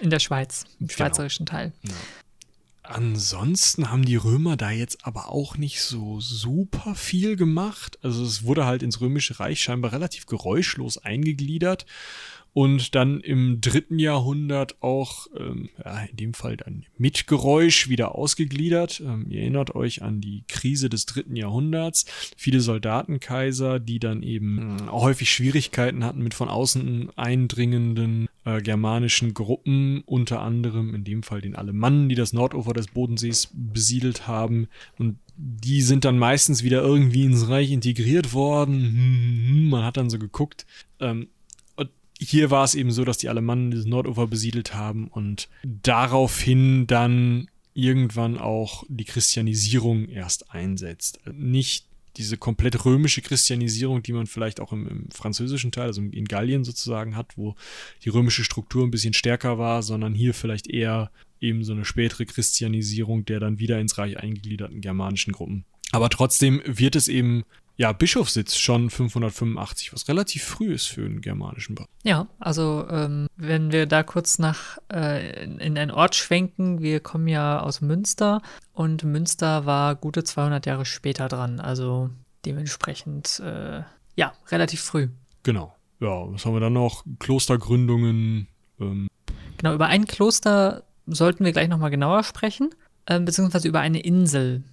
In 0.00 0.10
der 0.10 0.18
Schweiz, 0.18 0.64
im 0.80 0.86
genau. 0.86 0.96
schweizerischen 0.96 1.46
Teil. 1.46 1.72
Ja. 1.82 1.94
Ansonsten 2.82 3.90
haben 3.90 4.06
die 4.06 4.16
Römer 4.16 4.56
da 4.56 4.70
jetzt 4.70 5.04
aber 5.04 5.28
auch 5.28 5.58
nicht 5.58 5.82
so 5.82 6.20
super 6.20 6.94
viel 6.94 7.36
gemacht. 7.36 7.98
Also 8.02 8.24
es 8.24 8.44
wurde 8.44 8.64
halt 8.64 8.82
ins 8.82 9.02
Römische 9.02 9.38
Reich 9.40 9.60
scheinbar 9.60 9.92
relativ 9.92 10.24
geräuschlos 10.24 10.96
eingegliedert 10.96 11.84
und 12.52 12.94
dann 12.94 13.20
im 13.20 13.60
dritten 13.60 13.98
Jahrhundert 13.98 14.82
auch, 14.82 15.26
ähm, 15.36 15.68
ja, 15.84 16.00
in 16.04 16.16
dem 16.16 16.34
Fall 16.34 16.56
dann 16.56 16.84
mit 16.96 17.26
Geräusch 17.26 17.88
wieder 17.88 18.14
ausgegliedert. 18.14 19.00
Ähm, 19.00 19.26
ihr 19.28 19.42
erinnert 19.42 19.74
euch 19.74 20.02
an 20.02 20.20
die 20.20 20.44
Krise 20.48 20.88
des 20.88 21.06
dritten 21.06 21.36
Jahrhunderts. 21.36 22.06
Viele 22.36 22.60
Soldatenkaiser, 22.60 23.78
die 23.78 23.98
dann 23.98 24.22
eben 24.22 24.78
äh, 24.78 24.90
häufig 24.90 25.30
Schwierigkeiten 25.30 26.04
hatten 26.04 26.22
mit 26.22 26.34
von 26.34 26.48
außen 26.48 27.10
eindringenden 27.16 28.28
äh, 28.44 28.60
germanischen 28.60 29.34
Gruppen, 29.34 30.02
unter 30.06 30.40
anderem 30.40 30.94
in 30.94 31.04
dem 31.04 31.22
Fall 31.22 31.40
den 31.40 31.54
Alemannen, 31.54 32.08
die 32.08 32.14
das 32.14 32.32
Nordufer 32.32 32.72
des 32.72 32.88
Bodensees 32.88 33.50
besiedelt 33.52 34.26
haben. 34.26 34.68
Und 34.98 35.18
die 35.36 35.82
sind 35.82 36.04
dann 36.04 36.18
meistens 36.18 36.64
wieder 36.64 36.82
irgendwie 36.82 37.24
ins 37.24 37.48
Reich 37.48 37.70
integriert 37.70 38.32
worden. 38.32 38.74
Hm, 38.74 38.92
hm, 38.92 39.48
hm. 39.48 39.68
Man 39.70 39.84
hat 39.84 39.96
dann 39.96 40.10
so 40.10 40.18
geguckt, 40.18 40.66
ähm, 40.98 41.28
hier 42.18 42.50
war 42.50 42.64
es 42.64 42.74
eben 42.74 42.90
so, 42.90 43.04
dass 43.04 43.18
die 43.18 43.28
Alemannen 43.28 43.70
das 43.70 43.84
Nordufer 43.84 44.26
besiedelt 44.26 44.74
haben 44.74 45.08
und 45.08 45.48
daraufhin 45.62 46.86
dann 46.86 47.48
irgendwann 47.74 48.38
auch 48.38 48.84
die 48.88 49.04
Christianisierung 49.04 50.08
erst 50.08 50.50
einsetzt. 50.50 51.20
Nicht 51.32 51.86
diese 52.16 52.36
komplett 52.36 52.84
römische 52.84 53.22
Christianisierung, 53.22 54.02
die 54.02 54.12
man 54.12 54.26
vielleicht 54.26 54.58
auch 54.58 54.72
im, 54.72 54.88
im, 54.88 55.10
französischen 55.12 55.70
Teil, 55.70 55.86
also 55.86 56.02
in 56.02 56.24
Gallien 56.24 56.64
sozusagen 56.64 57.14
hat, 57.14 57.38
wo 57.38 57.54
die 58.04 58.08
römische 58.08 58.42
Struktur 58.42 58.84
ein 58.84 58.90
bisschen 58.90 59.14
stärker 59.14 59.58
war, 59.58 59.84
sondern 59.84 60.14
hier 60.14 60.34
vielleicht 60.34 60.68
eher 60.68 61.12
eben 61.40 61.62
so 61.62 61.72
eine 61.72 61.84
spätere 61.84 62.24
Christianisierung 62.24 63.24
der 63.24 63.38
dann 63.38 63.60
wieder 63.60 63.78
ins 63.78 63.96
Reich 63.96 64.18
eingegliederten 64.18 64.80
germanischen 64.80 65.32
Gruppen. 65.32 65.64
Aber 65.92 66.10
trotzdem 66.10 66.60
wird 66.66 66.96
es 66.96 67.06
eben 67.06 67.44
ja, 67.78 67.92
Bischofssitz 67.92 68.56
schon 68.56 68.90
585, 68.90 69.92
was 69.92 70.08
relativ 70.08 70.42
früh 70.42 70.74
ist 70.74 70.86
für 70.86 71.04
einen 71.04 71.20
germanischen 71.20 71.76
Bau. 71.76 71.86
Ja, 72.02 72.26
also 72.40 72.84
ähm, 72.90 73.28
wenn 73.36 73.70
wir 73.70 73.86
da 73.86 74.02
kurz 74.02 74.40
nach 74.40 74.78
äh, 74.92 75.44
in 75.44 75.78
einen 75.78 75.92
Ort 75.92 76.16
schwenken, 76.16 76.82
wir 76.82 76.98
kommen 76.98 77.28
ja 77.28 77.60
aus 77.60 77.80
Münster 77.80 78.42
und 78.72 79.04
Münster 79.04 79.64
war 79.64 79.94
gute 79.94 80.24
200 80.24 80.66
Jahre 80.66 80.84
später 80.84 81.28
dran, 81.28 81.60
also 81.60 82.10
dementsprechend 82.44 83.40
äh, 83.40 83.82
ja, 84.16 84.32
relativ 84.48 84.80
früh. 84.80 85.08
Genau. 85.44 85.72
Ja, 86.00 86.32
was 86.32 86.44
haben 86.44 86.54
wir 86.54 86.60
dann 86.60 86.72
noch? 86.72 87.04
Klostergründungen. 87.20 88.48
Ähm. 88.80 89.06
Genau, 89.56 89.74
über 89.74 89.86
ein 89.86 90.06
Kloster 90.06 90.82
sollten 91.06 91.44
wir 91.44 91.52
gleich 91.52 91.68
nochmal 91.68 91.90
genauer 91.90 92.24
sprechen, 92.24 92.70
äh, 93.06 93.20
beziehungsweise 93.20 93.68
über 93.68 93.78
eine 93.78 94.00
Insel. 94.00 94.64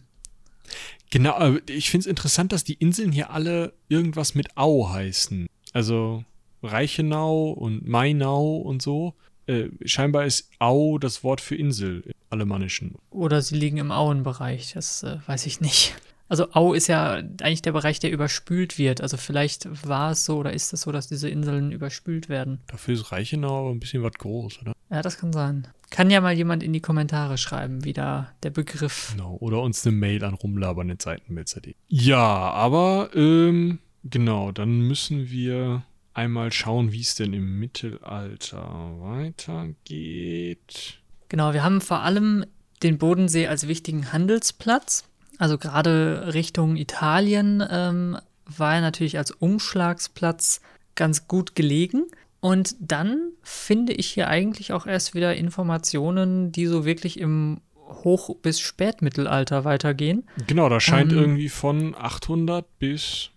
Genau, 1.10 1.56
ich 1.68 1.90
finde 1.90 2.04
es 2.04 2.08
interessant, 2.08 2.52
dass 2.52 2.64
die 2.64 2.74
Inseln 2.74 3.12
hier 3.12 3.30
alle 3.30 3.74
irgendwas 3.90 4.36
mit 4.36 4.58
Au 4.58 4.90
heißen. 4.90 5.48
Also 5.74 6.24
Reichenau 6.64 7.52
und 7.52 7.88
Mainau 7.88 8.58
und 8.58 8.82
so. 8.82 9.14
Äh, 9.48 9.70
scheinbar 9.86 10.26
ist 10.26 10.50
Au 10.60 10.98
das 10.98 11.24
Wort 11.24 11.42
für 11.42 11.56
Insel 11.56 12.02
im 12.06 12.14
Alemannischen. 12.30 12.96
Oder 13.12 13.42
sie 13.42 13.56
liegen 13.56 13.78
im 13.78 13.92
Auenbereich, 13.92 14.74
das 14.74 15.04
äh, 15.04 15.18
weiß 15.28 15.46
ich 15.46 15.62
nicht. 15.62 15.96
Also 16.28 16.52
Au 16.54 16.74
ist 16.74 16.88
ja 16.88 17.14
eigentlich 17.14 17.62
der 17.62 17.74
Bereich, 17.74 18.00
der 18.00 18.12
überspült 18.12 18.80
wird. 18.80 19.02
Also 19.02 19.16
vielleicht 19.18 19.68
war 19.88 20.12
es 20.12 20.26
so 20.26 20.38
oder 20.38 20.54
ist 20.54 20.74
es 20.74 20.82
so, 20.82 20.92
dass 20.92 21.08
diese 21.08 21.30
Inseln 21.30 21.72
überspült 21.72 22.30
werden. 22.30 22.62
Dafür 22.68 22.96
ist 22.96 23.12
Reichenau 23.12 23.60
aber 23.60 23.70
ein 23.70 23.80
bisschen 23.80 24.02
was 24.02 24.14
groß, 24.14 24.62
oder? 24.62 24.74
Ja, 24.90 25.02
das 25.02 25.18
kann 25.18 25.34
sein. 25.34 25.68
Kann 25.90 26.10
ja 26.10 26.22
mal 26.22 26.34
jemand 26.34 26.64
in 26.64 26.74
die 26.74 26.82
Kommentare 26.82 27.38
schreiben, 27.38 27.84
wie 27.84 27.94
da 27.94 28.32
der 28.44 28.50
Begriff. 28.50 29.12
Genau, 29.12 29.38
oder 29.40 29.62
uns 29.62 29.86
eine 29.86 29.96
Mail 29.96 30.24
an 30.24 30.34
rumlabern.seitenmelzer.de. 30.34 31.76
Ja, 31.88 32.26
aber 32.26 33.10
ähm, 33.14 33.80
genau, 34.04 34.52
dann 34.52 34.82
müssen 34.82 35.30
wir 35.30 35.84
einmal 36.14 36.52
schauen, 36.52 36.92
wie 36.92 37.02
es 37.02 37.16
denn 37.16 37.34
im 37.34 37.60
Mittelalter 37.60 39.00
weitergeht. 39.00 41.00
Genau, 41.30 41.54
wir 41.54 41.64
haben 41.64 41.82
vor 41.82 42.02
allem 42.02 42.46
den 42.84 42.98
Bodensee 42.98 43.48
als 43.48 43.68
wichtigen 43.68 44.12
Handelsplatz 44.12 45.06
also 45.38 45.58
gerade 45.58 46.34
Richtung 46.34 46.76
Italien 46.76 47.64
ähm, 47.70 48.18
war 48.46 48.76
er 48.76 48.82
natürlich 48.82 49.18
als 49.18 49.32
Umschlagsplatz 49.32 50.62
ganz 50.96 51.28
gut 51.28 51.56
gelegen. 51.56 52.06
Und 52.46 52.76
dann 52.80 53.32
finde 53.42 53.94
ich 53.94 54.06
hier 54.06 54.28
eigentlich 54.28 54.72
auch 54.72 54.86
erst 54.86 55.16
wieder 55.16 55.36
Informationen, 55.36 56.52
die 56.52 56.68
so 56.68 56.86
wirklich 56.86 57.20
im 57.20 57.60
Hoch- 57.88 58.36
bis 58.40 58.60
Spätmittelalter 58.60 59.66
weitergehen. 59.66 60.28
Genau, 60.46 60.70
da 60.70 60.80
scheint 60.80 61.12
ähm, 61.12 61.18
irgendwie 61.18 61.50
von 61.50 61.96
800 61.96 62.78
bis 62.78 63.32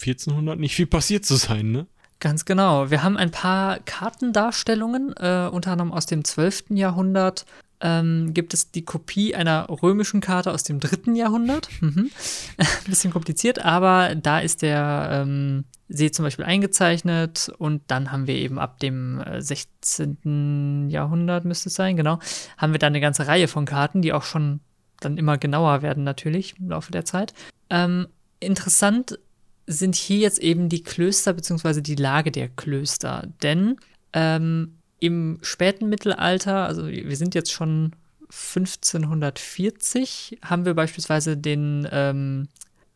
1400 0.00 0.60
nicht 0.60 0.76
viel 0.76 0.86
passiert 0.86 1.24
zu 1.24 1.34
sein, 1.34 1.72
ne? 1.72 1.88
Ganz 2.20 2.44
genau. 2.44 2.88
Wir 2.88 3.02
haben 3.02 3.16
ein 3.16 3.32
paar 3.32 3.80
Kartendarstellungen, 3.80 5.12
äh, 5.16 5.48
unter 5.50 5.72
anderem 5.72 5.90
aus 5.90 6.06
dem 6.06 6.22
12. 6.22 6.66
Jahrhundert, 6.70 7.46
ähm, 7.80 8.32
gibt 8.32 8.54
es 8.54 8.70
die 8.70 8.84
Kopie 8.84 9.34
einer 9.34 9.68
römischen 9.68 10.20
Karte 10.20 10.52
aus 10.52 10.62
dem 10.62 10.80
dritten 10.80 11.14
Jahrhundert. 11.14 11.68
Mhm. 11.80 12.10
Ein 12.56 12.66
bisschen 12.86 13.12
kompliziert, 13.12 13.58
aber 13.64 14.14
da 14.14 14.40
ist 14.40 14.62
der 14.62 15.08
ähm, 15.12 15.64
See 15.88 16.10
zum 16.10 16.24
Beispiel 16.24 16.44
eingezeichnet 16.44 17.52
und 17.58 17.82
dann 17.86 18.10
haben 18.10 18.26
wir 18.26 18.34
eben 18.34 18.58
ab 18.58 18.80
dem 18.80 19.22
16. 19.38 20.88
Äh, 20.88 20.92
Jahrhundert, 20.92 21.44
müsste 21.44 21.68
es 21.68 21.74
sein, 21.74 21.96
genau, 21.96 22.18
haben 22.56 22.72
wir 22.72 22.78
dann 22.78 22.92
eine 22.92 23.00
ganze 23.00 23.26
Reihe 23.26 23.48
von 23.48 23.66
Karten, 23.66 24.02
die 24.02 24.12
auch 24.12 24.24
schon 24.24 24.60
dann 25.00 25.18
immer 25.18 25.38
genauer 25.38 25.82
werden 25.82 26.04
natürlich 26.04 26.54
im 26.58 26.70
Laufe 26.70 26.90
der 26.90 27.04
Zeit. 27.04 27.34
Ähm, 27.70 28.08
interessant 28.40 29.18
sind 29.66 29.94
hier 29.94 30.18
jetzt 30.18 30.38
eben 30.38 30.68
die 30.68 30.82
Klöster 30.82 31.34
bzw. 31.34 31.80
die 31.80 31.96
Lage 31.96 32.30
der 32.30 32.48
Klöster, 32.48 33.28
denn 33.42 33.76
ähm, 34.12 34.75
im 34.98 35.38
späten 35.42 35.88
Mittelalter, 35.88 36.66
also 36.66 36.86
wir 36.86 37.16
sind 37.16 37.34
jetzt 37.34 37.52
schon 37.52 37.92
1540, 38.30 40.38
haben 40.42 40.64
wir 40.64 40.74
beispielsweise 40.74 41.36
den 41.36 41.86
ähm, 41.90 42.48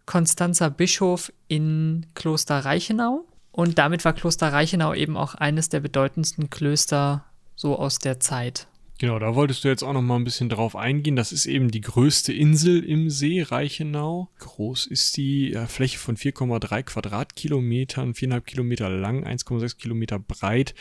Konstanzer 0.07 0.70
Bischof 0.70 1.32
in 1.46 2.07
Kloster 2.14 2.64
Reichenau. 2.64 3.26
Und 3.53 3.78
damit 3.78 4.05
war 4.05 4.12
Kloster 4.12 4.53
Reichenau 4.53 4.94
eben 4.94 5.16
auch 5.16 5.34
eines 5.34 5.68
der 5.68 5.80
bedeutendsten 5.80 6.51
Klöster 6.51 7.24
so 7.55 7.78
aus 7.78 7.98
der 7.98 8.20
Zeit. 8.20 8.66
Genau, 9.01 9.18
da 9.18 9.34
wolltest 9.34 9.64
du 9.64 9.68
jetzt 9.68 9.82
auch 9.82 9.94
noch 9.94 10.03
mal 10.03 10.16
ein 10.16 10.24
bisschen 10.24 10.51
drauf 10.51 10.76
eingehen. 10.76 11.16
Das 11.16 11.32
ist 11.32 11.46
eben 11.46 11.70
die 11.70 11.80
größte 11.80 12.34
Insel 12.34 12.84
im 12.84 13.09
See, 13.09 13.40
Reichenau. 13.40 14.28
Groß 14.40 14.84
ist 14.84 15.16
die 15.16 15.55
äh, 15.55 15.66
Fläche 15.68 15.96
von 15.96 16.18
4,3 16.18 16.82
Quadratkilometern, 16.82 18.12
4,5 18.12 18.40
Kilometer 18.42 18.90
lang, 18.90 19.26
1,6 19.26 19.78
Kilometer 19.78 20.18
breit. 20.18 20.74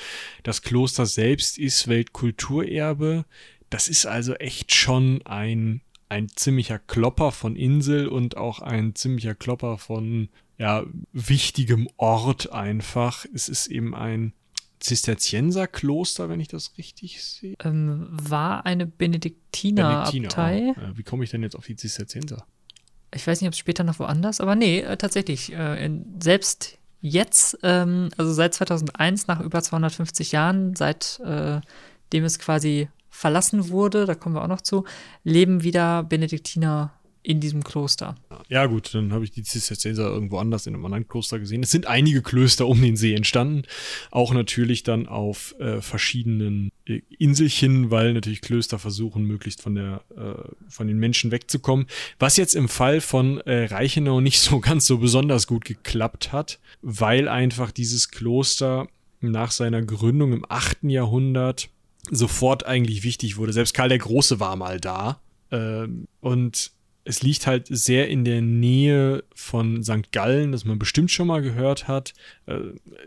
Das 0.43 0.63
Kloster 0.63 1.05
selbst 1.05 1.57
ist 1.57 1.87
Weltkulturerbe. 1.87 3.23
Das 3.69 3.87
ist 3.87 4.05
also 4.05 4.33
echt 4.33 4.73
schon 4.73 5.21
ein 5.25 5.79
ein 6.09 6.27
ziemlicher 6.27 6.79
Klopper 6.79 7.31
von 7.31 7.55
Insel 7.55 8.09
und 8.09 8.35
auch 8.35 8.59
ein 8.59 8.95
ziemlicher 8.95 9.35
Klopper 9.35 9.77
von 9.77 10.27
ja, 10.57 10.83
wichtigem 11.13 11.87
Ort 11.95 12.51
einfach. 12.51 13.25
Es 13.33 13.47
ist 13.47 13.67
eben 13.67 13.95
ein 13.95 14.33
Zisterzienserkloster, 14.79 16.29
wenn 16.29 16.39
ich 16.39 16.47
das 16.47 16.77
richtig 16.77 17.23
sehe. 17.23 17.55
Ähm, 17.63 18.07
war 18.11 18.65
eine 18.65 18.85
Benediktinerabtei. 18.85 20.73
Benediktiner. 20.73 20.97
Wie 20.97 21.03
komme 21.03 21.23
ich 21.23 21.31
denn 21.31 21.43
jetzt 21.43 21.55
auf 21.55 21.65
die 21.65 21.75
Zisterzienser? 21.75 22.45
Ich 23.13 23.25
weiß 23.25 23.41
nicht, 23.41 23.47
ob 23.47 23.53
es 23.53 23.59
später 23.59 23.83
noch 23.83 23.99
woanders, 23.99 24.39
aber 24.39 24.55
nee, 24.55 24.79
äh, 24.79 24.97
tatsächlich. 24.97 25.51
Äh, 25.53 25.85
in, 25.85 26.05
selbst 26.21 26.77
jetzt, 27.01 27.57
ähm, 27.63 28.09
also 28.17 28.31
seit 28.33 28.53
2001, 28.53 29.27
nach 29.27 29.41
über 29.41 29.61
250 29.61 30.31
Jahren, 30.31 30.75
seitdem 30.75 31.61
äh, 32.13 32.25
es 32.25 32.39
quasi 32.39 32.89
verlassen 33.09 33.69
wurde, 33.69 34.05
da 34.05 34.15
kommen 34.15 34.35
wir 34.35 34.43
auch 34.43 34.47
noch 34.47 34.61
zu, 34.61 34.85
leben 35.23 35.63
wieder 35.63 36.03
Benediktiner 36.03 36.93
in 37.21 37.39
diesem 37.39 37.63
Kloster. 37.63 38.15
Ja, 38.47 38.65
gut, 38.65 38.93
dann 38.93 39.11
habe 39.11 39.23
ich 39.23 39.31
die 39.31 39.43
Zisterzienser 39.43 40.07
irgendwo 40.07 40.37
anders 40.37 40.67
in 40.67 40.73
einem 40.73 40.85
anderen 40.85 41.07
Kloster 41.07 41.39
gesehen. 41.39 41.63
Es 41.63 41.71
sind 41.71 41.85
einige 41.85 42.21
Klöster 42.21 42.67
um 42.67 42.81
den 42.81 42.95
See 42.95 43.13
entstanden, 43.13 43.63
auch 44.11 44.33
natürlich 44.33 44.83
dann 44.83 45.07
auf 45.07 45.55
äh, 45.59 45.81
verschiedenen 45.81 46.71
äh, 46.85 47.01
Inselchen, 47.17 47.91
weil 47.91 48.13
natürlich 48.13 48.41
Klöster 48.41 48.79
versuchen, 48.79 49.23
möglichst 49.23 49.61
von 49.61 49.75
der 49.75 50.01
äh, 50.15 50.69
von 50.69 50.87
den 50.87 50.97
Menschen 50.97 51.31
wegzukommen. 51.31 51.87
Was 52.19 52.37
jetzt 52.37 52.55
im 52.55 52.69
Fall 52.69 53.01
von 53.01 53.39
äh, 53.41 53.65
Reichenau 53.65 54.21
nicht 54.21 54.39
so 54.39 54.59
ganz 54.59 54.85
so 54.85 54.97
besonders 54.97 55.45
gut 55.45 55.65
geklappt 55.65 56.31
hat, 56.31 56.59
weil 56.81 57.27
einfach 57.27 57.71
dieses 57.71 58.11
Kloster 58.11 58.87
nach 59.21 59.51
seiner 59.51 59.81
Gründung 59.81 60.33
im 60.33 60.45
8. 60.47 60.83
Jahrhundert 60.83 61.69
sofort 62.09 62.65
eigentlich 62.65 63.03
wichtig 63.03 63.37
wurde. 63.37 63.53
Selbst 63.53 63.73
Karl 63.73 63.89
der 63.89 63.97
Große 63.97 64.39
war 64.39 64.55
mal 64.55 64.79
da. 64.79 65.19
Ähm, 65.51 66.07
und 66.21 66.71
es 67.09 67.23
liegt 67.23 67.47
halt 67.47 67.65
sehr 67.67 68.07
in 68.07 68.23
der 68.23 68.39
Nähe 68.39 69.23
von 69.33 69.83
St. 69.83 70.11
Gallen, 70.11 70.51
das 70.51 70.63
man 70.63 70.77
bestimmt 70.77 71.09
schon 71.09 71.25
mal 71.25 71.41
gehört 71.41 71.87
hat. 71.87 72.13
Äh, 72.45 72.59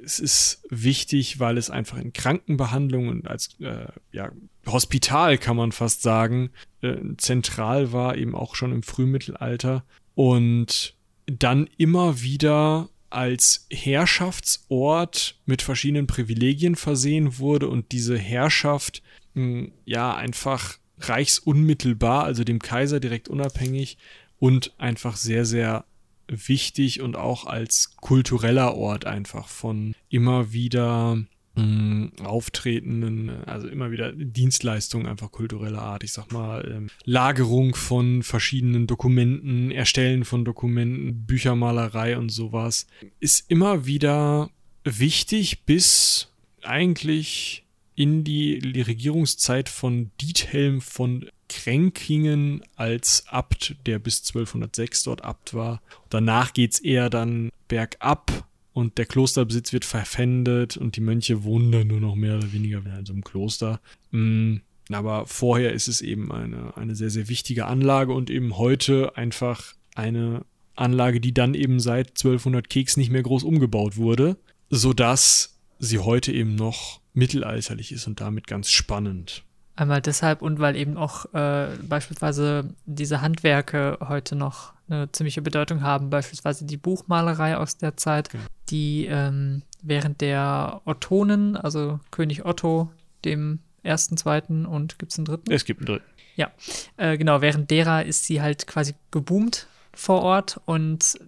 es 0.04 0.18
ist 0.18 0.64
wichtig, 0.70 1.38
weil 1.38 1.56
es 1.56 1.70
einfach 1.70 1.98
in 1.98 2.12
Krankenbehandlung 2.12 3.06
und 3.06 3.28
als 3.28 3.50
äh, 3.60 3.86
ja, 4.10 4.32
Hospital 4.66 5.38
kann 5.38 5.56
man 5.56 5.70
fast 5.70 6.02
sagen, 6.02 6.50
äh, 6.80 6.96
zentral 7.16 7.92
war, 7.92 8.16
eben 8.16 8.34
auch 8.34 8.56
schon 8.56 8.72
im 8.72 8.82
Frühmittelalter. 8.82 9.84
Und 10.16 10.96
dann 11.26 11.70
immer 11.78 12.22
wieder 12.22 12.88
als 13.08 13.68
Herrschaftsort 13.70 15.38
mit 15.46 15.62
verschiedenen 15.62 16.08
Privilegien 16.08 16.74
versehen 16.74 17.38
wurde 17.38 17.68
und 17.68 17.92
diese 17.92 18.18
Herrschaft 18.18 19.00
mh, 19.34 19.68
ja 19.84 20.12
einfach 20.12 20.78
reichsunmittelbar, 21.08 22.24
also 22.24 22.44
dem 22.44 22.58
Kaiser 22.58 23.00
direkt 23.00 23.28
unabhängig 23.28 23.98
und 24.38 24.72
einfach 24.78 25.16
sehr, 25.16 25.44
sehr 25.44 25.84
wichtig 26.28 27.00
und 27.00 27.16
auch 27.16 27.46
als 27.46 27.96
kultureller 27.96 28.74
Ort 28.74 29.04
einfach 29.04 29.48
von 29.48 29.94
immer 30.08 30.52
wieder 30.52 31.18
mm, 31.54 32.06
auftretenden, 32.24 33.44
also 33.46 33.68
immer 33.68 33.90
wieder 33.90 34.12
Dienstleistungen 34.12 35.06
einfach 35.06 35.30
kultureller 35.30 35.82
Art. 35.82 36.04
Ich 36.04 36.12
sag 36.12 36.32
mal, 36.32 36.70
ähm, 36.74 36.90
Lagerung 37.04 37.74
von 37.74 38.22
verschiedenen 38.22 38.86
Dokumenten, 38.86 39.70
Erstellen 39.70 40.24
von 40.24 40.44
Dokumenten, 40.44 41.26
Büchermalerei 41.26 42.16
und 42.16 42.30
sowas 42.30 42.86
ist 43.20 43.50
immer 43.50 43.86
wieder 43.86 44.50
wichtig 44.84 45.64
bis 45.64 46.28
eigentlich 46.62 47.64
in 48.02 48.24
die 48.24 48.58
Regierungszeit 48.58 49.68
von 49.68 50.10
Diethelm 50.20 50.80
von 50.80 51.26
Kränkingen 51.48 52.64
als 52.74 53.24
Abt, 53.28 53.76
der 53.86 54.00
bis 54.00 54.22
1206 54.22 55.04
dort 55.04 55.22
Abt 55.22 55.54
war. 55.54 55.80
Danach 56.10 56.52
geht 56.52 56.72
es 56.72 56.78
eher 56.80 57.10
dann 57.10 57.50
bergab 57.68 58.48
und 58.72 58.98
der 58.98 59.06
Klosterbesitz 59.06 59.72
wird 59.72 59.84
verpfändet 59.84 60.76
und 60.76 60.96
die 60.96 61.00
Mönche 61.00 61.44
wohnen 61.44 61.70
dann 61.70 61.86
nur 61.86 62.00
noch 62.00 62.16
mehr 62.16 62.38
oder 62.38 62.52
weniger 62.52 62.78
in 62.78 63.06
so 63.06 63.12
einem 63.12 63.22
Kloster. 63.22 63.80
Mm, 64.10 64.56
aber 64.90 65.26
vorher 65.26 65.72
ist 65.72 65.86
es 65.86 66.00
eben 66.00 66.32
eine, 66.32 66.76
eine 66.76 66.96
sehr, 66.96 67.10
sehr 67.10 67.28
wichtige 67.28 67.66
Anlage 67.66 68.12
und 68.12 68.30
eben 68.30 68.58
heute 68.58 69.16
einfach 69.16 69.74
eine 69.94 70.44
Anlage, 70.74 71.20
die 71.20 71.34
dann 71.34 71.54
eben 71.54 71.78
seit 71.78 72.08
1200 72.10 72.68
Keks 72.68 72.96
nicht 72.96 73.12
mehr 73.12 73.22
groß 73.22 73.44
umgebaut 73.44 73.96
wurde, 73.96 74.38
sodass 74.70 75.60
sie 75.78 76.00
heute 76.00 76.32
eben 76.32 76.56
noch 76.56 77.01
mittelalterlich 77.14 77.92
ist 77.92 78.06
und 78.06 78.20
damit 78.20 78.46
ganz 78.46 78.70
spannend. 78.70 79.44
Einmal 79.74 80.02
deshalb 80.02 80.42
und 80.42 80.58
weil 80.60 80.76
eben 80.76 80.96
auch 80.96 81.32
äh, 81.32 81.68
beispielsweise 81.82 82.74
diese 82.84 83.22
Handwerke 83.22 83.98
heute 84.06 84.36
noch 84.36 84.74
eine 84.88 85.10
ziemliche 85.12 85.40
Bedeutung 85.40 85.82
haben, 85.82 86.10
beispielsweise 86.10 86.66
die 86.66 86.76
Buchmalerei 86.76 87.56
aus 87.56 87.78
der 87.78 87.96
Zeit, 87.96 88.28
okay. 88.28 88.38
Genau. 88.38 88.48
die 88.68 89.06
ähm, 89.06 89.62
während 89.82 90.20
der 90.20 90.82
Ottonen, 90.84 91.56
also 91.56 92.00
König 92.10 92.44
Otto, 92.44 92.90
dem 93.24 93.60
ersten, 93.82 94.16
zweiten 94.16 94.66
und 94.66 94.98
gibt 94.98 95.12
es 95.12 95.18
einen 95.18 95.24
dritten? 95.24 95.50
Es 95.50 95.64
gibt 95.64 95.80
einen 95.80 95.86
dritten. 95.86 96.06
Ja, 96.36 96.50
äh, 96.98 97.16
genau, 97.16 97.40
während 97.40 97.70
derer 97.70 98.04
ist 98.04 98.24
sie 98.24 98.42
halt 98.42 98.66
quasi 98.66 98.94
geboomt 99.10 99.66
vor 99.94 100.22
Ort 100.22 100.60
und 100.66 101.18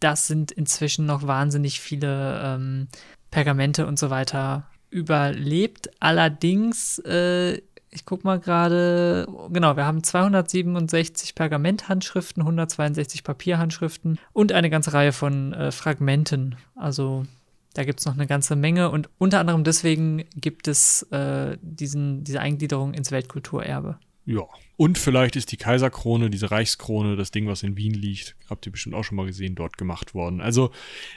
das 0.00 0.26
sind 0.26 0.52
inzwischen 0.52 1.06
noch 1.06 1.26
wahnsinnig 1.26 1.80
viele 1.80 2.40
ähm, 2.42 2.88
Pergamente 3.30 3.86
und 3.86 3.98
so 3.98 4.08
weiter 4.08 4.67
überlebt. 4.90 5.90
Allerdings, 6.00 6.98
äh, 7.00 7.56
ich 7.90 8.04
guck 8.04 8.24
mal 8.24 8.38
gerade, 8.38 9.26
genau, 9.50 9.76
wir 9.76 9.86
haben 9.86 10.02
267 10.02 11.34
Pergamenthandschriften, 11.34 12.42
162 12.42 13.24
Papierhandschriften 13.24 14.18
und 14.32 14.52
eine 14.52 14.70
ganze 14.70 14.92
Reihe 14.92 15.12
von 15.12 15.52
äh, 15.52 15.72
Fragmenten. 15.72 16.56
Also 16.74 17.26
da 17.74 17.84
gibt 17.84 18.00
es 18.00 18.06
noch 18.06 18.14
eine 18.14 18.26
ganze 18.26 18.56
Menge 18.56 18.90
und 18.90 19.08
unter 19.18 19.40
anderem 19.40 19.64
deswegen 19.64 20.24
gibt 20.34 20.68
es 20.68 21.02
äh, 21.12 21.56
diesen, 21.62 22.24
diese 22.24 22.40
Eingliederung 22.40 22.94
ins 22.94 23.10
Weltkulturerbe. 23.10 23.98
Ja, 24.26 24.42
und 24.76 24.98
vielleicht 24.98 25.36
ist 25.36 25.52
die 25.52 25.56
Kaiserkrone, 25.56 26.28
diese 26.28 26.50
Reichskrone, 26.50 27.16
das 27.16 27.30
Ding, 27.30 27.46
was 27.46 27.62
in 27.62 27.78
Wien 27.78 27.94
liegt, 27.94 28.36
habt 28.50 28.66
ihr 28.66 28.72
bestimmt 28.72 28.94
auch 28.94 29.02
schon 29.02 29.16
mal 29.16 29.24
gesehen, 29.24 29.54
dort 29.54 29.78
gemacht 29.78 30.12
worden. 30.12 30.42
Also 30.42 30.70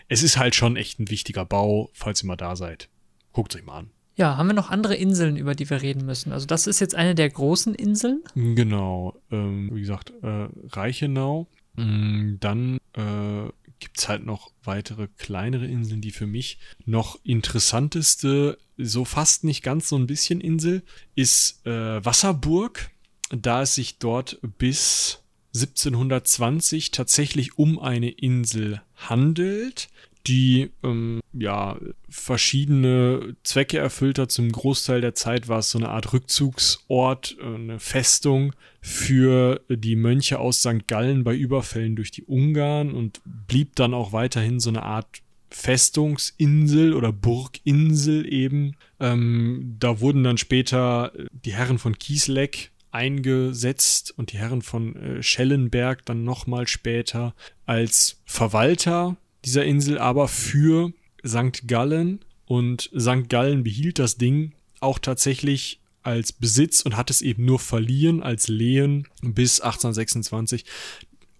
es 0.07 0.23
ist 0.23 0.37
halt 0.37 0.55
schon 0.55 0.77
echt 0.77 0.99
ein 0.99 1.09
wichtiger 1.09 1.43
Bau, 1.43 1.89
falls 1.93 2.23
ihr 2.23 2.27
mal 2.27 2.37
da 2.37 2.55
seid. 2.55 2.87
Guckt 3.31 3.55
euch 3.55 3.65
mal 3.65 3.79
an. 3.79 3.89
Ja, 4.15 4.37
haben 4.37 4.47
wir 4.47 4.53
noch 4.53 4.69
andere 4.69 4.95
Inseln, 4.95 5.37
über 5.37 5.55
die 5.55 5.69
wir 5.69 5.81
reden 5.81 6.05
müssen? 6.05 6.31
Also 6.31 6.45
das 6.45 6.67
ist 6.67 6.79
jetzt 6.79 6.95
eine 6.95 7.15
der 7.15 7.29
großen 7.29 7.73
Inseln. 7.73 8.21
Genau. 8.35 9.15
Ähm, 9.31 9.69
wie 9.73 9.81
gesagt, 9.81 10.11
äh, 10.21 10.47
Reichenau. 10.69 11.47
Mm, 11.75 12.35
dann 12.39 12.77
äh, 12.93 13.49
gibt 13.79 13.97
es 13.97 14.09
halt 14.09 14.25
noch 14.25 14.51
weitere 14.63 15.07
kleinere 15.17 15.65
Inseln, 15.65 16.01
die 16.01 16.11
für 16.11 16.27
mich 16.27 16.59
noch 16.85 17.19
interessanteste, 17.23 18.57
so 18.77 19.05
fast 19.05 19.43
nicht 19.43 19.63
ganz 19.63 19.89
so 19.89 19.95
ein 19.95 20.07
bisschen 20.07 20.41
Insel, 20.41 20.83
ist 21.15 21.65
äh, 21.65 22.03
Wasserburg. 22.05 22.91
Da 23.29 23.61
es 23.61 23.75
sich 23.75 23.97
dort 23.97 24.39
bis 24.57 25.23
1720 25.55 26.91
tatsächlich 26.91 27.57
um 27.57 27.79
eine 27.79 28.09
Insel 28.09 28.81
handelt, 28.95 29.89
die 30.27 30.71
ähm, 30.83 31.19
ja 31.33 31.77
verschiedene 32.09 33.35
Zwecke 33.43 33.77
erfüllt 33.77 34.19
hat. 34.19 34.31
Zum 34.31 34.51
Großteil 34.51 35.01
der 35.01 35.15
Zeit 35.15 35.47
war 35.47 35.59
es 35.59 35.71
so 35.71 35.77
eine 35.77 35.89
Art 35.89 36.13
Rückzugsort, 36.13 37.37
äh, 37.39 37.45
eine 37.45 37.79
Festung 37.79 38.53
für 38.81 39.61
die 39.69 39.95
Mönche 39.95 40.39
aus 40.39 40.59
St. 40.59 40.87
Gallen 40.87 41.23
bei 41.23 41.35
Überfällen 41.35 41.95
durch 41.95 42.11
die 42.11 42.23
Ungarn 42.23 42.93
und 42.93 43.21
blieb 43.25 43.75
dann 43.75 43.93
auch 43.93 44.13
weiterhin 44.13 44.59
so 44.59 44.69
eine 44.69 44.83
Art 44.83 45.21
Festungsinsel 45.49 46.93
oder 46.93 47.11
Burginsel 47.11 48.31
eben. 48.31 48.75
Ähm, 48.99 49.75
da 49.79 49.99
wurden 49.99 50.23
dann 50.23 50.37
später 50.37 51.11
die 51.31 51.53
Herren 51.53 51.77
von 51.77 51.97
Kiesleck 51.99 52.71
eingesetzt 52.91 54.13
und 54.17 54.31
die 54.31 54.37
Herren 54.37 54.61
von 54.61 54.95
äh, 54.95 55.23
Schellenberg 55.23 56.05
dann 56.05 56.23
nochmal 56.23 56.67
später 56.67 57.33
als 57.65 58.21
Verwalter 58.25 59.17
dieser 59.45 59.65
Insel 59.65 59.97
aber 59.97 60.27
für 60.27 60.93
St. 61.25 61.67
Gallen 61.67 62.19
und 62.45 62.91
St. 62.97 63.29
Gallen 63.29 63.63
behielt 63.63 63.99
das 63.99 64.17
Ding 64.17 64.53
auch 64.79 64.99
tatsächlich 64.99 65.79
als 66.03 66.33
Besitz 66.33 66.81
und 66.81 66.97
hat 66.97 67.09
es 67.09 67.21
eben 67.21 67.45
nur 67.45 67.59
verliehen 67.59 68.23
als 68.23 68.47
Lehen 68.47 69.07
bis 69.21 69.61
1826. 69.61 70.65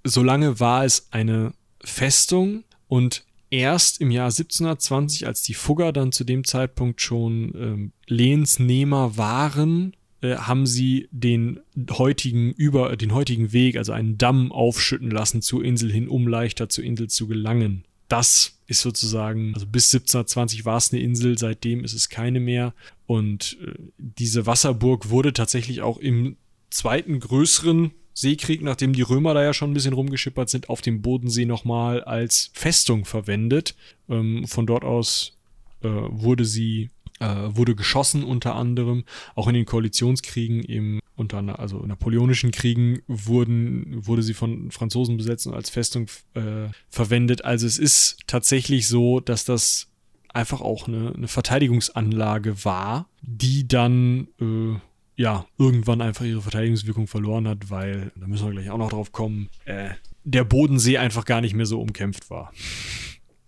Solange 0.03 0.59
war 0.59 0.85
es 0.85 1.07
eine 1.11 1.53
Festung 1.83 2.63
und 2.87 3.25
erst 3.49 4.01
im 4.01 4.11
Jahr 4.11 4.27
1720, 4.27 5.27
als 5.27 5.41
die 5.41 5.53
Fugger 5.53 5.91
dann 5.91 6.11
zu 6.11 6.23
dem 6.23 6.43
Zeitpunkt 6.43 7.01
schon 7.01 7.53
ähm, 7.55 7.91
Lehensnehmer 8.07 9.17
waren, 9.17 9.95
äh, 10.21 10.35
haben 10.35 10.67
sie 10.67 11.07
den 11.11 11.59
heutigen 11.89 12.51
über 12.51 12.95
den 12.95 13.13
heutigen 13.13 13.51
Weg, 13.51 13.77
also 13.77 13.91
einen 13.91 14.17
Damm 14.17 14.51
aufschütten 14.51 15.09
lassen 15.09 15.41
zur 15.41 15.63
Insel 15.65 15.91
hin, 15.91 16.07
um 16.07 16.27
leichter 16.27 16.69
zur 16.69 16.83
Insel 16.83 17.09
zu 17.09 17.27
gelangen 17.27 17.83
das 18.11 18.59
ist 18.67 18.81
sozusagen, 18.81 19.53
also 19.53 19.65
bis 19.67 19.93
1720 19.93 20.65
war 20.65 20.77
es 20.77 20.91
eine 20.91 21.01
Insel, 21.01 21.37
seitdem 21.37 21.83
ist 21.83 21.93
es 21.93 22.09
keine 22.09 22.39
mehr. 22.39 22.73
Und 23.05 23.57
äh, 23.61 23.73
diese 23.97 24.45
Wasserburg 24.45 25.09
wurde 25.09 25.33
tatsächlich 25.33 25.81
auch 25.81 25.97
im 25.97 26.37
zweiten 26.69 27.19
größeren 27.19 27.91
Seekrieg, 28.13 28.61
nachdem 28.61 28.93
die 28.93 29.01
Römer 29.01 29.33
da 29.33 29.43
ja 29.43 29.53
schon 29.53 29.71
ein 29.71 29.73
bisschen 29.73 29.93
rumgeschippert 29.93 30.49
sind, 30.49 30.69
auf 30.69 30.81
dem 30.81 31.01
Bodensee 31.01 31.45
nochmal 31.45 32.03
als 32.03 32.51
Festung 32.53 33.05
verwendet. 33.05 33.75
Ähm, 34.09 34.47
von 34.47 34.65
dort 34.65 34.83
aus 34.83 35.37
äh, 35.81 35.87
wurde 35.89 36.45
sie, 36.45 36.89
äh, 37.19 37.25
wurde 37.25 37.75
geschossen 37.75 38.23
unter 38.23 38.55
anderem. 38.55 39.05
Auch 39.35 39.47
in 39.47 39.53
den 39.53 39.65
Koalitionskriegen 39.65 40.63
im 40.63 41.00
unter 41.21 41.59
also 41.59 41.77
napoleonischen 41.85 42.51
Kriegen 42.51 43.01
wurden, 43.07 44.05
wurde 44.05 44.23
sie 44.23 44.33
von 44.33 44.71
Franzosen 44.71 45.15
besetzt 45.15 45.47
und 45.47 45.53
als 45.53 45.69
Festung 45.69 46.07
äh, 46.33 46.67
verwendet. 46.89 47.45
Also 47.45 47.65
es 47.65 47.79
ist 47.79 48.17
tatsächlich 48.27 48.87
so, 48.87 49.21
dass 49.21 49.45
das 49.45 49.87
einfach 50.33 50.61
auch 50.61 50.87
eine, 50.87 51.13
eine 51.15 51.27
Verteidigungsanlage 51.27 52.65
war, 52.65 53.07
die 53.21 53.67
dann 53.67 54.27
äh, 54.39 54.75
ja 55.15 55.45
irgendwann 55.57 56.01
einfach 56.01 56.25
ihre 56.25 56.41
Verteidigungswirkung 56.41 57.07
verloren 57.07 57.47
hat, 57.47 57.69
weil, 57.69 58.11
da 58.15 58.27
müssen 58.27 58.47
wir 58.47 58.51
gleich 58.51 58.69
auch 58.69 58.77
noch 58.77 58.89
drauf 58.89 59.11
kommen, 59.11 59.49
äh, 59.65 59.91
der 60.23 60.43
Bodensee 60.43 60.97
einfach 60.97 61.25
gar 61.25 61.41
nicht 61.41 61.53
mehr 61.53 61.65
so 61.65 61.81
umkämpft 61.81 62.29
war. 62.29 62.51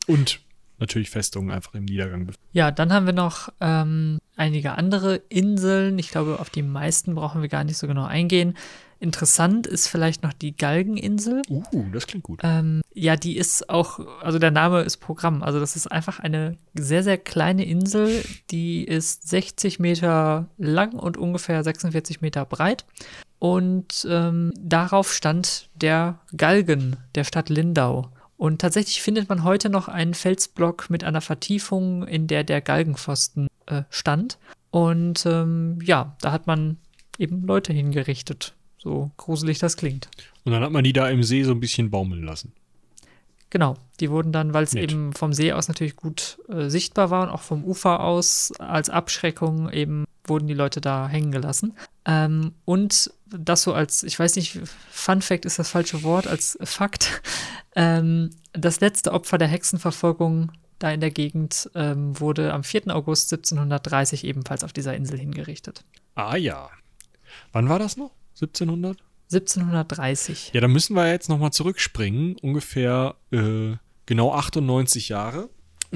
Und 0.08 0.42
natürlich 0.84 1.10
Festungen 1.10 1.52
einfach 1.52 1.74
im 1.74 1.86
Niedergang 1.86 2.26
befinden. 2.26 2.48
Ja, 2.54 2.72
dann 2.72 2.94
haben 2.94 3.06
wir 3.06 3.14
noch 3.14 3.50
ähm, 3.62 4.20
einige 4.36 4.74
andere 4.74 5.16
Inseln. 5.30 5.98
Ich 6.00 6.10
glaube, 6.10 6.40
auf 6.40 6.50
die 6.50 6.64
meisten 6.64 7.16
brauchen 7.16 7.42
wir 7.42 7.50
gar 7.50 7.64
nicht 7.64 7.78
so 7.78 7.88
genau 7.88 8.06
eingehen. 8.06 8.56
Interessant 9.04 9.68
ist 9.68 9.90
vielleicht 9.90 10.24
noch 10.24 10.32
die 10.32 10.56
Galgeninsel. 10.56 11.42
Uh, 11.50 11.64
das 11.92 12.08
klingt 12.08 12.24
gut. 12.24 12.40
Ähm, 12.42 12.82
ja, 12.94 13.18
die 13.18 13.36
ist 13.36 13.70
auch, 13.70 14.00
also 14.22 14.40
der 14.40 14.52
Name 14.52 14.82
ist 14.84 14.98
Programm. 14.98 15.44
Also 15.44 15.60
das 15.60 15.76
ist 15.76 15.92
einfach 15.92 16.22
eine 16.22 16.58
sehr, 16.74 17.04
sehr 17.04 17.18
kleine 17.18 17.66
Insel. 17.66 18.24
Die 18.50 18.86
ist 18.86 19.28
60 19.28 19.80
Meter 19.80 20.48
lang 20.58 20.94
und 20.94 21.18
ungefähr 21.18 21.62
46 21.66 22.22
Meter 22.22 22.46
breit. 22.46 22.86
Und 23.40 24.08
ähm, 24.10 24.54
darauf 24.58 25.12
stand 25.12 25.70
der 25.76 26.22
Galgen 26.38 26.96
der 27.16 27.26
Stadt 27.26 27.50
Lindau. 27.50 28.10
Und 28.38 28.60
tatsächlich 28.62 29.02
findet 29.02 29.30
man 29.30 29.44
heute 29.44 29.70
noch 29.70 29.88
einen 29.88 30.14
Felsblock 30.14 30.90
mit 30.90 31.04
einer 31.04 31.22
Vertiefung, 31.22 32.08
in 32.08 32.28
der 32.28 32.44
der 32.44 32.62
Galgenpfosten 32.62 33.48
äh, 33.68 33.84
stand. 33.90 34.38
Und 34.72 35.26
ähm, 35.26 35.80
ja, 35.84 36.16
da 36.22 36.32
hat 36.32 36.48
man 36.48 36.78
eben 37.18 37.46
Leute 37.46 37.74
hingerichtet. 37.74 38.54
So 38.78 39.12
gruselig 39.18 39.60
das 39.60 39.78
klingt. 39.78 40.10
Und 40.44 40.52
dann 40.52 40.64
hat 40.64 40.72
man 40.72 40.84
die 40.84 40.94
da 40.94 41.10
im 41.10 41.24
See 41.24 41.44
so 41.44 41.52
ein 41.52 41.60
bisschen 41.60 41.90
baumeln 41.90 42.24
lassen. 42.24 42.52
Genau, 43.50 43.76
die 44.00 44.10
wurden 44.10 44.32
dann, 44.32 44.54
weil 44.56 44.64
es 44.64 44.74
eben 44.74 45.14
vom 45.14 45.32
See 45.32 45.54
aus 45.54 45.68
natürlich 45.68 45.96
gut 45.96 46.40
äh, 46.50 46.70
sichtbar 46.70 47.12
war 47.12 47.22
und 47.24 47.30
auch 47.30 47.42
vom 47.42 47.64
Ufer 47.64 48.00
aus 48.00 48.52
als 48.58 48.90
Abschreckung 48.90 49.70
eben 49.72 50.06
wurden 50.26 50.48
die 50.48 50.56
Leute 50.56 50.82
da 50.82 51.08
hängen 51.08 51.32
gelassen. 51.32 51.74
Ähm, 52.06 52.54
und 52.66 53.14
das 53.38 53.64
so 53.64 53.74
als, 53.74 54.04
ich 54.04 54.18
weiß 54.18 54.36
nicht, 54.36 54.60
Fun 54.92 55.22
Fact 55.22 55.46
ist 55.46 55.60
das 55.60 55.70
falsche 55.70 56.04
Wort, 56.04 56.28
als 56.28 56.58
Fakt. 56.64 57.22
Ähm, 57.76 58.30
das 58.52 58.82
letzte 58.82 59.12
Opfer 59.14 59.40
der 59.40 59.48
Hexenverfolgung 59.48 60.52
da 60.78 60.92
in 60.92 61.00
der 61.00 61.10
Gegend 61.10 61.72
ähm, 61.74 62.20
wurde 62.20 62.54
am 62.54 62.64
4. 62.64 62.96
August 62.96 63.34
1730 63.34 64.26
ebenfalls 64.26 64.64
auf 64.64 64.74
dieser 64.74 64.96
Insel 64.96 65.18
hingerichtet. 65.18 65.84
Ah 66.14 66.36
ja. 66.36 66.70
Wann 67.52 67.70
war 67.70 67.80
das 67.80 67.98
noch? 67.98 68.12
1700? 68.36 69.00
1730. 69.32 70.52
Ja, 70.54 70.62
da 70.62 70.68
müssen 70.68 70.96
wir 70.96 71.10
jetzt 71.10 71.30
nochmal 71.30 71.52
zurückspringen. 71.52 72.38
Ungefähr 72.44 73.16
äh, 73.32 73.78
genau 74.06 74.34
98 74.34 75.10
Jahre 75.10 75.50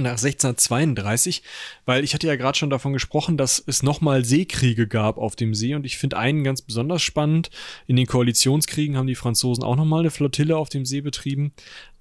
nach 0.04 0.12
1632, 0.12 1.44
weil 1.86 2.04
ich 2.04 2.14
hatte 2.14 2.28
ja 2.28 2.36
gerade 2.36 2.58
schon 2.58 2.70
davon 2.70 2.94
gesprochen, 2.94 3.38
dass 3.38 3.64
es 3.66 3.84
nochmal 3.84 4.26
Seekriege 4.26 4.88
gab 4.88 5.18
auf 5.18 5.36
dem 5.36 5.54
See. 5.54 5.76
Und 5.76 5.86
ich 5.86 5.98
finde 5.98 6.18
einen 6.18 6.44
ganz 6.44 6.62
besonders 6.62 7.02
spannend. 7.02 7.50
In 7.86 7.96
den 7.96 8.08
Koalitionskriegen 8.08 8.98
haben 8.98 9.08
die 9.08 9.16
Franzosen 9.16 9.64
auch 9.64 9.76
nochmal 9.76 10.02
eine 10.02 10.12
Flottille 10.12 10.58
auf 10.58 10.70
dem 10.70 10.86
See 10.86 11.02
betrieben, 11.02 11.52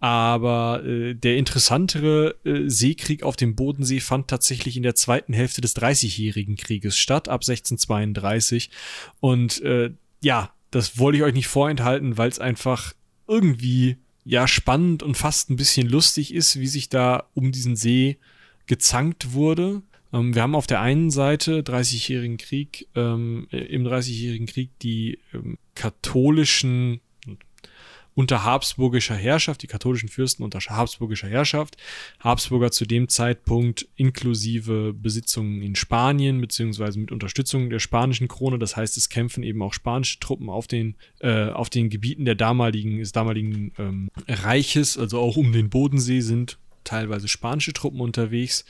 aber 0.01 0.84
äh, 0.84 1.14
der 1.14 1.36
interessantere 1.36 2.36
äh, 2.44 2.68
Seekrieg 2.68 3.22
auf 3.22 3.36
dem 3.36 3.57
Bodensee 3.57 4.01
fand 4.01 4.28
tatsächlich 4.28 4.76
in 4.76 4.82
der 4.82 4.94
zweiten 4.94 5.32
Hälfte 5.32 5.61
des 5.61 5.74
Dreißigjährigen 5.74 6.57
Krieges 6.57 6.97
statt, 6.97 7.28
ab 7.28 7.42
1632 7.42 8.70
und 9.20 9.61
äh, 9.62 9.90
ja, 10.22 10.51
das 10.70 10.99
wollte 10.99 11.18
ich 11.18 11.24
euch 11.24 11.34
nicht 11.34 11.49
vorenthalten, 11.49 12.18
weil 12.18 12.28
es 12.28 12.38
einfach 12.38 12.92
irgendwie 13.28 13.97
ja 14.27 14.49
spannend 14.49 15.03
und 15.03 15.16
fast 15.16 15.49
ein 15.51 15.57
bisschen 15.57 15.89
lustig 15.89 16.35
ist, 16.35 16.59
wie 16.59 16.66
sich 16.66 16.89
da 16.89 17.29
um 17.35 17.53
diesen 17.53 17.77
See 17.77 18.18
gezankt 18.66 19.33
wurde. 19.33 19.83
Ähm, 20.12 20.35
wir 20.35 20.43
haben 20.43 20.57
auf 20.57 20.66
der 20.66 20.81
einen 20.81 21.11
Seite 21.11 21.62
30-jährigen 21.62 22.37
Krieg, 22.37 22.89
ähm, 22.97 23.47
im 23.51 23.87
30-jährigen 23.87 24.47
Krieg 24.47 24.70
die 24.83 25.20
ähm, 25.33 25.59
katholischen 25.77 27.01
unter 28.16 28.44
habsburgischer 28.44 29.14
Herrschaft, 29.14 29.62
die 29.62 29.66
katholischen 29.66 30.08
Fürsten 30.08 30.42
unter 30.42 30.58
habsburgischer 30.58 31.28
Herrschaft. 31.28 31.76
Habsburger 32.18 32.72
zu 32.72 32.86
dem 32.86 33.10
Zeitpunkt 33.10 33.86
inklusive 33.94 34.94
Besitzungen 34.94 35.60
in 35.62 35.76
Spanien, 35.76 36.40
beziehungsweise 36.40 36.98
mit 36.98 37.12
Unterstützung 37.12 37.68
der 37.68 37.78
spanischen 37.78 38.26
Krone. 38.26 38.58
Das 38.58 38.74
heißt, 38.74 38.96
es 38.96 39.10
kämpfen 39.10 39.42
eben 39.42 39.60
auch 39.60 39.74
spanische 39.74 40.18
Truppen 40.18 40.48
auf 40.48 40.66
den, 40.66 40.96
äh, 41.20 41.50
auf 41.50 41.68
den 41.68 41.90
Gebieten 41.90 42.24
der 42.24 42.36
damaligen, 42.36 42.98
des 42.98 43.12
damaligen 43.12 43.72
ähm, 43.78 44.08
Reiches, 44.26 44.96
also 44.96 45.20
auch 45.20 45.36
um 45.36 45.52
den 45.52 45.68
Bodensee 45.68 46.20
sind 46.20 46.58
teilweise 46.84 47.28
spanische 47.28 47.74
Truppen 47.74 48.00
unterwegs. 48.00 48.64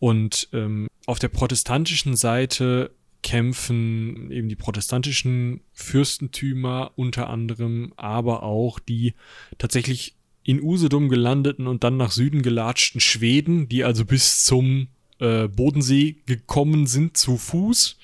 Und 0.00 0.48
ähm, 0.52 0.88
auf 1.06 1.20
der 1.20 1.28
protestantischen 1.28 2.16
Seite 2.16 2.90
kämpfen 3.22 4.30
eben 4.30 4.48
die 4.48 4.56
protestantischen 4.56 5.60
Fürstentümer 5.72 6.92
unter 6.96 7.30
anderem, 7.30 7.92
aber 7.96 8.42
auch 8.42 8.78
die 8.78 9.14
tatsächlich 9.58 10.16
in 10.44 10.60
Usedom 10.60 11.08
gelandeten 11.08 11.66
und 11.66 11.84
dann 11.84 11.96
nach 11.96 12.10
Süden 12.10 12.42
gelatschten 12.42 13.00
Schweden, 13.00 13.68
die 13.68 13.84
also 13.84 14.04
bis 14.04 14.44
zum 14.44 14.88
äh, 15.20 15.46
Bodensee 15.46 16.16
gekommen 16.26 16.86
sind 16.86 17.16
zu 17.16 17.36
Fuß. 17.36 17.96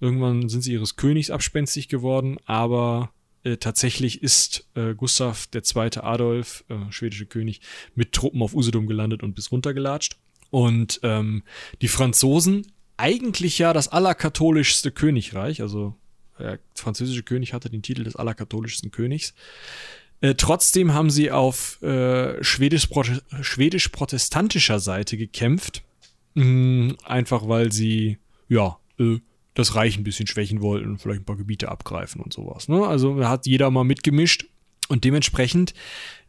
Irgendwann 0.00 0.48
sind 0.48 0.62
sie 0.62 0.72
ihres 0.72 0.96
Königs 0.96 1.30
abspenstig 1.30 1.88
geworden, 1.88 2.38
aber 2.44 3.12
äh, 3.44 3.56
tatsächlich 3.58 4.22
ist 4.22 4.68
äh, 4.74 4.94
Gustav 4.94 5.48
II. 5.54 6.00
Adolf, 6.02 6.64
äh, 6.68 6.90
schwedische 6.90 7.26
König, 7.26 7.60
mit 7.94 8.12
Truppen 8.12 8.42
auf 8.42 8.54
Usedom 8.54 8.88
gelandet 8.88 9.22
und 9.22 9.34
bis 9.34 9.52
runtergelatscht. 9.52 10.16
Und 10.50 11.00
ähm, 11.02 11.44
die 11.80 11.88
Franzosen 11.88 12.66
eigentlich 12.96 13.58
ja 13.58 13.72
das 13.72 13.88
allerkatholischste 13.88 14.90
Königreich, 14.90 15.62
also 15.62 15.94
der 16.38 16.58
französische 16.74 17.22
König 17.22 17.52
hatte 17.52 17.70
den 17.70 17.82
Titel 17.82 18.02
des 18.04 18.16
allerkatholischsten 18.16 18.90
Königs. 18.90 19.34
Äh, 20.20 20.34
trotzdem 20.34 20.94
haben 20.94 21.10
sie 21.10 21.30
auf 21.30 21.80
äh, 21.82 22.42
schwedisch-protestantischer 22.42 24.80
Seite 24.80 25.16
gekämpft. 25.16 25.82
Mh, 26.34 26.94
einfach 27.04 27.48
weil 27.48 27.72
sie, 27.72 28.18
ja, 28.48 28.78
äh, 28.98 29.18
das 29.54 29.74
Reich 29.74 29.96
ein 29.96 30.04
bisschen 30.04 30.26
schwächen 30.26 30.60
wollten 30.60 30.90
und 30.90 30.98
vielleicht 30.98 31.22
ein 31.22 31.24
paar 31.24 31.36
Gebiete 31.36 31.70
abgreifen 31.70 32.20
und 32.20 32.32
sowas. 32.32 32.68
Ne? 32.68 32.86
Also 32.86 33.24
hat 33.24 33.46
jeder 33.46 33.70
mal 33.70 33.84
mitgemischt 33.84 34.46
und 34.88 35.04
dementsprechend 35.04 35.72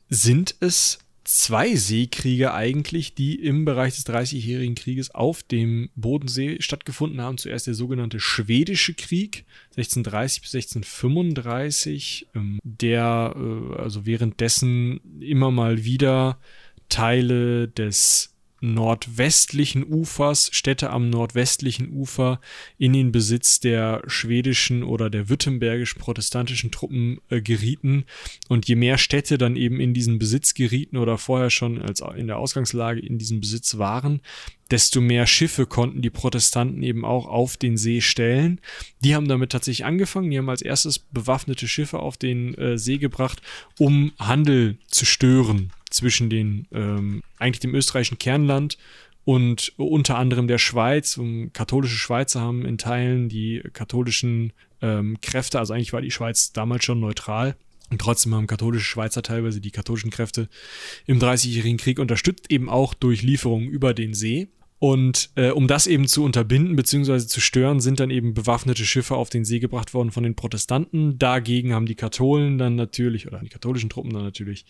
sind 0.09 0.55
es 0.61 0.99
zwei 1.27 1.75
Seekriege 1.75 2.53
eigentlich, 2.53 3.13
die 3.13 3.35
im 3.35 3.65
Bereich 3.65 3.95
des 3.95 4.05
Dreißigjährigen 4.05 4.75
Krieges 4.75 5.13
auf 5.13 5.43
dem 5.43 5.89
Bodensee 5.95 6.61
stattgefunden 6.61 7.19
haben. 7.19 7.37
Zuerst 7.37 7.67
der 7.67 7.73
sogenannte 7.73 8.21
Schwedische 8.21 8.93
Krieg 8.93 9.43
1630 9.71 10.41
bis 10.41 10.55
1635, 10.55 12.27
ähm, 12.33 12.59
der 12.63 13.35
äh, 13.35 13.75
also 13.75 14.05
währenddessen 14.05 15.01
immer 15.19 15.51
mal 15.51 15.83
wieder 15.83 16.39
Teile 16.87 17.67
des 17.67 18.33
nordwestlichen 18.59 19.83
Ufers, 19.83 20.49
Städte 20.51 20.89
am 20.89 21.09
nordwestlichen 21.09 21.91
Ufer 21.91 22.39
in 22.77 22.93
den 22.93 23.11
Besitz 23.11 23.59
der 23.59 24.01
schwedischen 24.07 24.83
oder 24.83 25.09
der 25.09 25.29
württembergisch-protestantischen 25.29 26.71
Truppen 26.71 27.19
äh, 27.29 27.41
gerieten. 27.41 28.05
Und 28.47 28.67
je 28.67 28.75
mehr 28.75 28.97
Städte 28.97 29.37
dann 29.37 29.55
eben 29.55 29.79
in 29.79 29.93
diesen 29.93 30.19
Besitz 30.19 30.53
gerieten 30.53 30.97
oder 30.97 31.17
vorher 31.17 31.49
schon 31.49 31.81
als 31.81 32.01
in 32.15 32.27
der 32.27 32.37
Ausgangslage 32.37 32.99
in 32.99 33.17
diesem 33.17 33.41
Besitz 33.41 33.77
waren, 33.77 34.21
desto 34.71 35.01
mehr 35.01 35.27
Schiffe 35.27 35.65
konnten 35.65 36.01
die 36.01 36.09
Protestanten 36.09 36.83
eben 36.83 37.05
auch 37.05 37.27
auf 37.27 37.57
den 37.57 37.77
See 37.77 38.01
stellen. 38.01 38.59
Die 39.03 39.15
haben 39.15 39.27
damit 39.27 39.51
tatsächlich 39.51 39.85
angefangen. 39.85 40.29
Die 40.29 40.37
haben 40.37 40.49
als 40.49 40.61
erstes 40.61 40.99
bewaffnete 40.99 41.67
Schiffe 41.67 41.99
auf 41.99 42.17
den 42.17 42.53
äh, 42.55 42.77
See 42.77 42.97
gebracht, 42.97 43.41
um 43.77 44.11
Handel 44.19 44.77
zu 44.87 45.05
stören 45.05 45.71
zwischen 45.97 46.29
den 46.29 46.67
ähm, 46.71 47.21
eigentlich 47.37 47.59
dem 47.59 47.75
österreichischen 47.75 48.17
Kernland 48.17 48.77
und 49.25 49.73
unter 49.77 50.17
anderem 50.17 50.47
der 50.47 50.57
Schweiz. 50.57 51.17
Um, 51.17 51.51
katholische 51.51 51.97
Schweizer 51.97 52.39
haben 52.39 52.65
in 52.65 52.77
Teilen 52.77 53.29
die 53.29 53.61
katholischen 53.73 54.53
ähm, 54.81 55.17
Kräfte, 55.21 55.59
also 55.59 55.73
eigentlich 55.73 55.93
war 55.93 56.01
die 56.01 56.11
Schweiz 56.11 56.53
damals 56.53 56.85
schon 56.85 56.99
neutral. 56.99 57.57
Und 57.89 57.99
trotzdem 57.99 58.35
haben 58.35 58.47
katholische 58.47 58.85
Schweizer 58.85 59.23
teilweise 59.23 59.61
die 59.61 59.71
katholischen 59.71 60.11
Kräfte 60.11 60.49
im 61.05 61.19
Dreißigjährigen 61.19 61.77
Krieg 61.77 61.99
unterstützt, 61.99 62.51
eben 62.51 62.69
auch 62.69 62.93
durch 62.93 63.21
Lieferungen 63.21 63.69
über 63.69 63.93
den 63.93 64.13
See. 64.13 64.49
Und 64.79 65.31
äh, 65.35 65.49
um 65.49 65.67
das 65.67 65.87
eben 65.87 66.07
zu 66.07 66.23
unterbinden 66.23 66.75
bzw. 66.75 67.25
zu 67.25 67.41
stören, 67.41 67.79
sind 67.79 67.99
dann 67.99 68.11
eben 68.11 68.35
bewaffnete 68.35 68.85
Schiffe 68.85 69.15
auf 69.15 69.29
den 69.29 69.43
See 69.43 69.59
gebracht 69.59 69.93
worden 69.93 70.11
von 70.11 70.23
den 70.23 70.35
Protestanten. 70.35 71.17
Dagegen 71.17 71.73
haben 71.73 71.87
die 71.87 71.95
Katholen 71.95 72.59
dann 72.59 72.75
natürlich, 72.75 73.27
oder 73.27 73.39
die 73.39 73.49
katholischen 73.49 73.89
Truppen 73.89 74.13
dann 74.13 74.23
natürlich, 74.23 74.65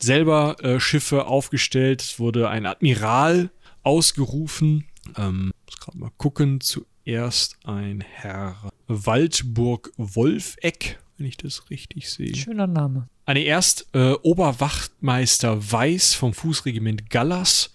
selber 0.00 0.56
äh, 0.64 0.80
Schiffe 0.80 1.26
aufgestellt. 1.26 2.02
Es 2.02 2.18
wurde 2.18 2.48
ein 2.48 2.66
Admiral 2.66 3.50
ausgerufen. 3.84 4.84
Ähm, 5.16 5.52
muss 5.66 5.78
gerade 5.78 5.98
mal 5.98 6.10
gucken. 6.16 6.60
Zuerst 6.60 7.56
ein 7.64 8.00
Herr 8.00 8.70
Waldburg 8.88 9.92
Wolfeck, 9.96 10.98
wenn 11.18 11.26
ich 11.26 11.36
das 11.36 11.70
richtig 11.70 12.10
sehe. 12.10 12.34
Schöner 12.34 12.66
Name. 12.66 13.08
Eine 13.26 13.42
erst 13.42 13.86
äh, 13.92 14.14
Oberwachtmeister 14.22 15.70
Weiß 15.70 16.14
vom 16.14 16.34
Fußregiment 16.34 17.10
Gallas 17.10 17.72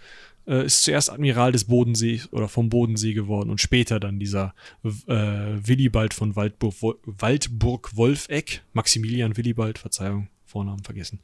äh, 0.48 0.66
ist 0.66 0.84
zuerst 0.84 1.12
Admiral 1.12 1.52
des 1.52 1.66
Bodensees 1.66 2.32
oder 2.32 2.48
vom 2.48 2.70
Bodensee 2.70 3.14
geworden 3.14 3.50
und 3.50 3.62
später 3.62 4.00
dann 4.00 4.20
dieser 4.20 4.54
äh, 4.84 4.89
Willibald 5.14 6.14
von 6.14 6.36
Waldburg, 6.36 6.76
Waldburg 7.06 7.95
Wolfeck, 7.95 8.62
Maximilian 8.74 9.38
Willibald, 9.38 9.78
Verzeihung, 9.78 10.30
Vornamen 10.45 10.84
vergessen. 10.84 11.20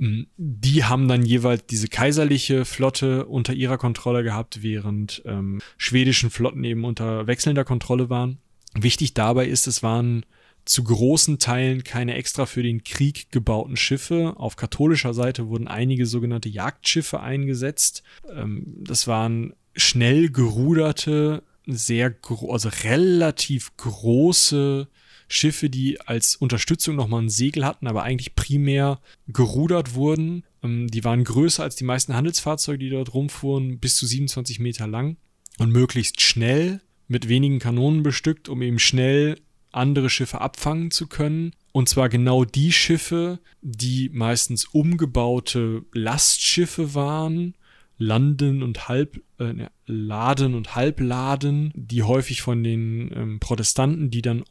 Ähm, 0.00 0.26
die 0.36 0.84
haben 0.84 1.08
dann 1.08 1.24
jeweils 1.24 1.66
diese 1.66 1.88
kaiserliche 1.88 2.64
Flotte 2.64 3.26
unter 3.26 3.52
ihrer 3.54 3.78
Kontrolle 3.78 4.22
gehabt, 4.22 4.62
während 4.62 5.22
ähm, 5.24 5.60
schwedischen 5.76 6.30
Flotten 6.30 6.64
eben 6.64 6.84
unter 6.84 7.26
wechselnder 7.26 7.64
Kontrolle 7.64 8.10
waren. 8.10 8.38
Wichtig 8.74 9.14
dabei 9.14 9.46
ist, 9.46 9.66
es 9.66 9.82
waren 9.82 10.26
zu 10.66 10.82
großen 10.84 11.38
Teilen 11.38 11.84
keine 11.84 12.14
extra 12.14 12.44
für 12.44 12.62
den 12.62 12.84
Krieg 12.84 13.30
gebauten 13.30 13.76
Schiffe. 13.76 14.34
Auf 14.36 14.56
katholischer 14.56 15.14
Seite 15.14 15.48
wurden 15.48 15.68
einige 15.68 16.06
sogenannte 16.06 16.48
Jagdschiffe 16.48 17.20
eingesetzt. 17.20 18.02
Ähm, 18.30 18.64
das 18.80 19.06
waren 19.06 19.54
schnell 19.76 20.28
geruderte, 20.30 21.44
sehr, 21.66 22.14
also 22.48 22.68
relativ 22.84 23.76
große 23.76 24.88
Schiffe, 25.28 25.70
die 25.70 26.00
als 26.00 26.36
Unterstützung 26.36 26.96
nochmal 26.96 27.22
ein 27.22 27.28
Segel 27.28 27.64
hatten, 27.64 27.86
aber 27.86 28.02
eigentlich 28.02 28.34
primär 28.34 29.00
gerudert 29.28 29.94
wurden. 29.94 30.44
Ähm, 30.62 30.88
die 30.88 31.04
waren 31.04 31.24
größer 31.24 31.62
als 31.62 31.76
die 31.76 31.84
meisten 31.84 32.14
Handelsfahrzeuge, 32.14 32.78
die 32.78 32.90
dort 32.90 33.14
rumfuhren, 33.14 33.78
bis 33.78 33.96
zu 33.96 34.06
27 34.06 34.58
Meter 34.58 34.86
lang 34.88 35.16
und 35.58 35.70
möglichst 35.70 36.20
schnell 36.20 36.80
mit 37.08 37.28
wenigen 37.28 37.60
Kanonen 37.60 38.02
bestückt, 38.02 38.48
um 38.48 38.62
eben 38.62 38.80
schnell 38.80 39.36
andere 39.76 40.10
Schiffe 40.10 40.40
abfangen 40.40 40.90
zu 40.90 41.06
können. 41.06 41.52
Und 41.72 41.88
zwar 41.88 42.08
genau 42.08 42.44
die 42.44 42.72
Schiffe, 42.72 43.38
die 43.62 44.10
meistens 44.12 44.64
umgebaute 44.64 45.84
Lastschiffe 45.92 46.94
waren, 46.94 47.54
Landen 47.98 48.62
und 48.62 48.88
Halb, 48.88 49.22
äh, 49.38 49.52
ne, 49.52 49.70
Laden 49.86 50.54
und 50.54 50.74
Halbladen, 50.74 51.72
die 51.74 52.02
häufig 52.02 52.42
von 52.42 52.62
den 52.62 53.10
ähm, 53.14 53.40
Protestanten, 53.40 54.10
die 54.10 54.22
dann 54.22 54.44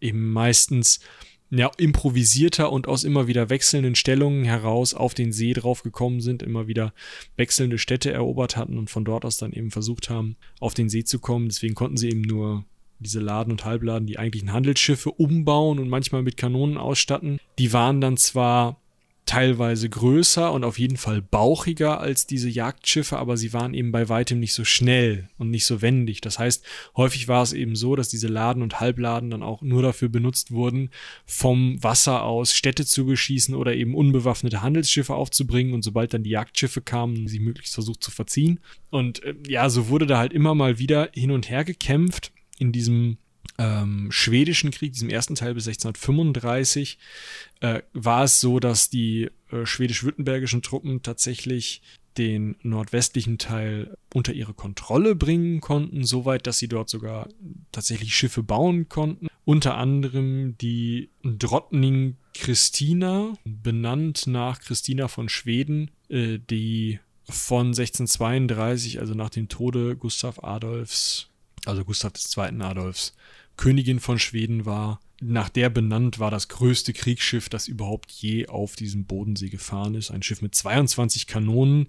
eben 0.00 0.32
meistens 0.32 1.00
ja, 1.50 1.70
improvisierter 1.76 2.72
und 2.72 2.88
aus 2.88 3.04
immer 3.04 3.26
wieder 3.26 3.50
wechselnden 3.50 3.94
Stellungen 3.94 4.44
heraus 4.44 4.94
auf 4.94 5.12
den 5.12 5.32
See 5.32 5.52
draufgekommen 5.52 6.20
sind, 6.20 6.42
immer 6.42 6.66
wieder 6.66 6.94
wechselnde 7.36 7.78
Städte 7.78 8.10
erobert 8.10 8.56
hatten 8.56 8.78
und 8.78 8.88
von 8.88 9.04
dort 9.04 9.24
aus 9.24 9.36
dann 9.36 9.52
eben 9.52 9.70
versucht 9.70 10.08
haben, 10.08 10.36
auf 10.60 10.72
den 10.72 10.88
See 10.88 11.04
zu 11.04 11.18
kommen. 11.18 11.48
Deswegen 11.48 11.74
konnten 11.74 11.98
sie 11.98 12.08
eben 12.08 12.22
nur 12.22 12.64
diese 13.02 13.20
Laden 13.20 13.52
und 13.52 13.64
Halbladen, 13.64 14.06
die 14.06 14.18
eigentlichen 14.18 14.52
Handelsschiffe 14.52 15.10
umbauen 15.10 15.78
und 15.78 15.88
manchmal 15.88 16.22
mit 16.22 16.36
Kanonen 16.36 16.76
ausstatten. 16.76 17.38
Die 17.58 17.72
waren 17.72 18.00
dann 18.00 18.16
zwar 18.16 18.78
teilweise 19.24 19.88
größer 19.88 20.52
und 20.52 20.64
auf 20.64 20.78
jeden 20.78 20.96
Fall 20.96 21.22
bauchiger 21.22 22.00
als 22.00 22.26
diese 22.26 22.48
Jagdschiffe, 22.48 23.18
aber 23.18 23.36
sie 23.36 23.52
waren 23.52 23.72
eben 23.72 23.92
bei 23.92 24.08
weitem 24.08 24.40
nicht 24.40 24.52
so 24.52 24.64
schnell 24.64 25.28
und 25.38 25.50
nicht 25.50 25.64
so 25.64 25.80
wendig. 25.80 26.20
Das 26.20 26.38
heißt, 26.38 26.64
häufig 26.96 27.28
war 27.28 27.42
es 27.42 27.52
eben 27.52 27.76
so, 27.76 27.94
dass 27.94 28.08
diese 28.08 28.26
Laden 28.26 28.62
und 28.62 28.80
Halbladen 28.80 29.30
dann 29.30 29.42
auch 29.42 29.62
nur 29.62 29.80
dafür 29.80 30.08
benutzt 30.08 30.50
wurden, 30.50 30.90
vom 31.24 31.82
Wasser 31.82 32.24
aus 32.24 32.52
Städte 32.52 32.84
zu 32.84 33.06
beschießen 33.06 33.54
oder 33.54 33.74
eben 33.74 33.94
unbewaffnete 33.94 34.60
Handelsschiffe 34.60 35.14
aufzubringen 35.14 35.72
und 35.72 35.82
sobald 35.82 36.12
dann 36.12 36.24
die 36.24 36.30
Jagdschiffe 36.30 36.82
kamen, 36.82 37.28
sie 37.28 37.40
möglichst 37.40 37.74
versucht 37.74 38.02
zu 38.02 38.10
verziehen. 38.10 38.60
Und 38.90 39.22
äh, 39.22 39.34
ja, 39.46 39.70
so 39.70 39.88
wurde 39.88 40.06
da 40.06 40.18
halt 40.18 40.32
immer 40.32 40.54
mal 40.54 40.78
wieder 40.78 41.10
hin 41.14 41.30
und 41.30 41.48
her 41.48 41.64
gekämpft 41.64 42.32
in 42.58 42.72
diesem 42.72 43.18
ähm, 43.58 44.10
schwedischen 44.10 44.70
Krieg, 44.70 44.92
diesem 44.92 45.10
ersten 45.10 45.34
Teil 45.34 45.54
bis 45.54 45.66
1635, 45.66 46.98
äh, 47.60 47.82
war 47.92 48.24
es 48.24 48.40
so, 48.40 48.60
dass 48.60 48.90
die 48.90 49.30
äh, 49.50 49.66
schwedisch-württembergischen 49.66 50.62
Truppen 50.62 51.02
tatsächlich 51.02 51.82
den 52.18 52.56
nordwestlichen 52.62 53.38
Teil 53.38 53.96
unter 54.12 54.32
ihre 54.32 54.54
Kontrolle 54.54 55.14
bringen 55.14 55.60
konnten, 55.60 56.04
soweit, 56.04 56.46
dass 56.46 56.58
sie 56.58 56.68
dort 56.68 56.90
sogar 56.90 57.28
tatsächlich 57.72 58.14
Schiffe 58.14 58.42
bauen 58.42 58.88
konnten. 58.88 59.28
Unter 59.44 59.76
anderem 59.76 60.56
die 60.58 61.08
Drottning 61.22 62.16
Christina, 62.34 63.34
benannt 63.44 64.26
nach 64.26 64.60
Christina 64.60 65.08
von 65.08 65.28
Schweden, 65.28 65.90
äh, 66.08 66.38
die 66.38 67.00
von 67.28 67.68
1632, 67.68 69.00
also 69.00 69.14
nach 69.14 69.30
dem 69.30 69.48
Tode 69.48 69.96
Gustav 69.96 70.42
Adolfs 70.42 71.28
also 71.66 71.84
Gustav 71.84 72.12
II. 72.36 72.60
Adolfs, 72.62 73.14
Königin 73.56 74.00
von 74.00 74.18
Schweden 74.18 74.66
war. 74.66 75.00
Nach 75.20 75.48
der 75.48 75.70
benannt 75.70 76.18
war 76.18 76.30
das 76.30 76.48
größte 76.48 76.92
Kriegsschiff, 76.92 77.48
das 77.48 77.68
überhaupt 77.68 78.10
je 78.10 78.48
auf 78.48 78.74
diesem 78.74 79.04
Bodensee 79.04 79.50
gefahren 79.50 79.94
ist. 79.94 80.10
Ein 80.10 80.22
Schiff 80.22 80.42
mit 80.42 80.54
22 80.54 81.26
Kanonen. 81.26 81.86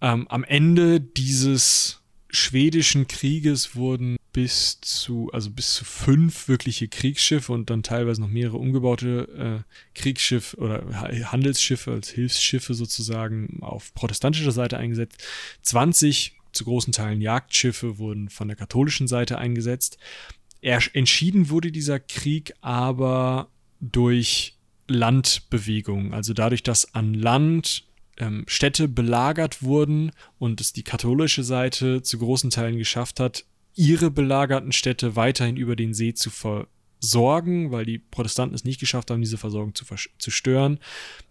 Ähm, 0.00 0.26
am 0.28 0.44
Ende 0.44 1.00
dieses 1.00 2.00
schwedischen 2.30 3.08
Krieges 3.08 3.76
wurden 3.76 4.16
bis 4.32 4.80
zu, 4.82 5.30
also 5.32 5.50
bis 5.50 5.74
zu 5.74 5.84
fünf 5.84 6.48
wirkliche 6.48 6.88
Kriegsschiffe 6.88 7.52
und 7.52 7.70
dann 7.70 7.82
teilweise 7.82 8.20
noch 8.20 8.28
mehrere 8.28 8.58
umgebaute 8.58 9.64
äh, 9.64 9.98
Kriegsschiffe 9.98 10.56
oder 10.58 10.84
Handelsschiffe 11.32 11.92
als 11.92 12.10
Hilfsschiffe 12.10 12.74
sozusagen 12.74 13.60
auf 13.62 13.94
protestantischer 13.94 14.52
Seite 14.52 14.76
eingesetzt. 14.76 15.22
20 15.62 16.36
zu 16.56 16.64
großen 16.64 16.92
Teilen 16.92 17.20
Jagdschiffe 17.20 17.98
wurden 17.98 18.28
von 18.28 18.48
der 18.48 18.56
katholischen 18.56 19.06
Seite 19.06 19.38
eingesetzt. 19.38 19.98
Er, 20.60 20.80
entschieden 20.94 21.50
wurde 21.50 21.70
dieser 21.70 22.00
Krieg 22.00 22.54
aber 22.60 23.48
durch 23.80 24.56
Landbewegungen, 24.88 26.14
also 26.14 26.32
dadurch, 26.32 26.62
dass 26.62 26.94
an 26.94 27.14
Land 27.14 27.84
ähm, 28.18 28.44
Städte 28.46 28.88
belagert 28.88 29.62
wurden 29.62 30.12
und 30.38 30.60
es 30.60 30.72
die 30.72 30.82
katholische 30.82 31.44
Seite 31.44 32.02
zu 32.02 32.18
großen 32.18 32.50
Teilen 32.50 32.78
geschafft 32.78 33.20
hat, 33.20 33.44
ihre 33.74 34.10
belagerten 34.10 34.72
Städte 34.72 35.16
weiterhin 35.16 35.56
über 35.56 35.76
den 35.76 35.92
See 35.92 36.14
zu 36.14 36.30
ver 36.30 36.66
sorgen, 37.00 37.70
weil 37.70 37.84
die 37.84 37.98
Protestanten 37.98 38.54
es 38.54 38.64
nicht 38.64 38.80
geschafft 38.80 39.10
haben, 39.10 39.20
diese 39.20 39.38
Versorgung 39.38 39.74
zu, 39.74 39.84
zu 40.18 40.30
stören. 40.30 40.78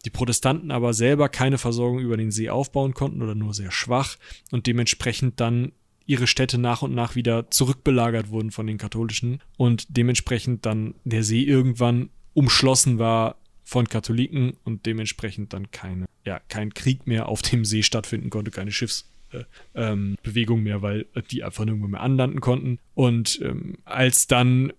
Die 0.06 0.10
Protestanten 0.10 0.72
aber 0.72 0.94
selber 0.94 1.30
keine 1.30 1.58
Versorgung 1.58 2.00
über 2.00 2.18
den 2.18 2.32
See 2.32 2.50
aufbauen 2.50 2.94
konnten 2.94 3.22
oder 3.22 3.36
nur 3.36 3.54
sehr 3.54 3.72
schwach 3.72 4.18
und 4.52 4.68
dementsprechend 4.68 5.40
dann 5.40 5.72
ihre 6.06 6.28
Städte 6.28 6.58
nach 6.58 6.82
und 6.82 6.94
nach 6.94 7.16
wieder 7.16 7.50
zurückbelagert 7.50 8.30
wurden 8.30 8.52
von 8.52 8.68
den 8.68 8.78
Katholischen 8.78 9.42
und 9.58 9.86
dementsprechend 9.90 10.66
dann 10.66 10.96
der 11.04 11.24
See 11.24 11.42
irgendwann 11.42 12.10
umschlossen 12.34 13.00
war 13.00 13.38
von 13.64 13.90
Katholiken 13.90 14.54
und 14.64 14.86
dementsprechend 14.86 15.54
dann 15.54 15.72
keine, 15.72 16.06
ja, 16.24 16.40
kein 16.48 16.74
Krieg 16.74 17.08
mehr 17.08 17.28
auf 17.28 17.42
dem 17.42 17.66
See 17.66 17.82
stattfinden 17.82 18.30
konnte, 18.30 18.52
keine 18.52 18.72
Schiffs, 18.72 19.10
äh, 19.32 19.44
ähm, 19.74 20.18
Bewegung 20.22 20.62
mehr, 20.62 20.84
weil 20.84 21.08
die 21.32 21.44
einfach 21.44 21.66
nirgendwo 21.66 21.88
mehr 21.88 22.02
anlanden 22.02 22.42
konnten. 22.42 22.78
Und 22.94 23.40
ähm, 23.42 23.80
als 23.84 24.28
dann 24.28 24.72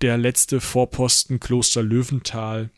der 0.00 0.18
letzte 0.18 0.60
Vorposten 0.60 1.40
Kloster 1.40 1.82
Löwenthal 1.82 2.70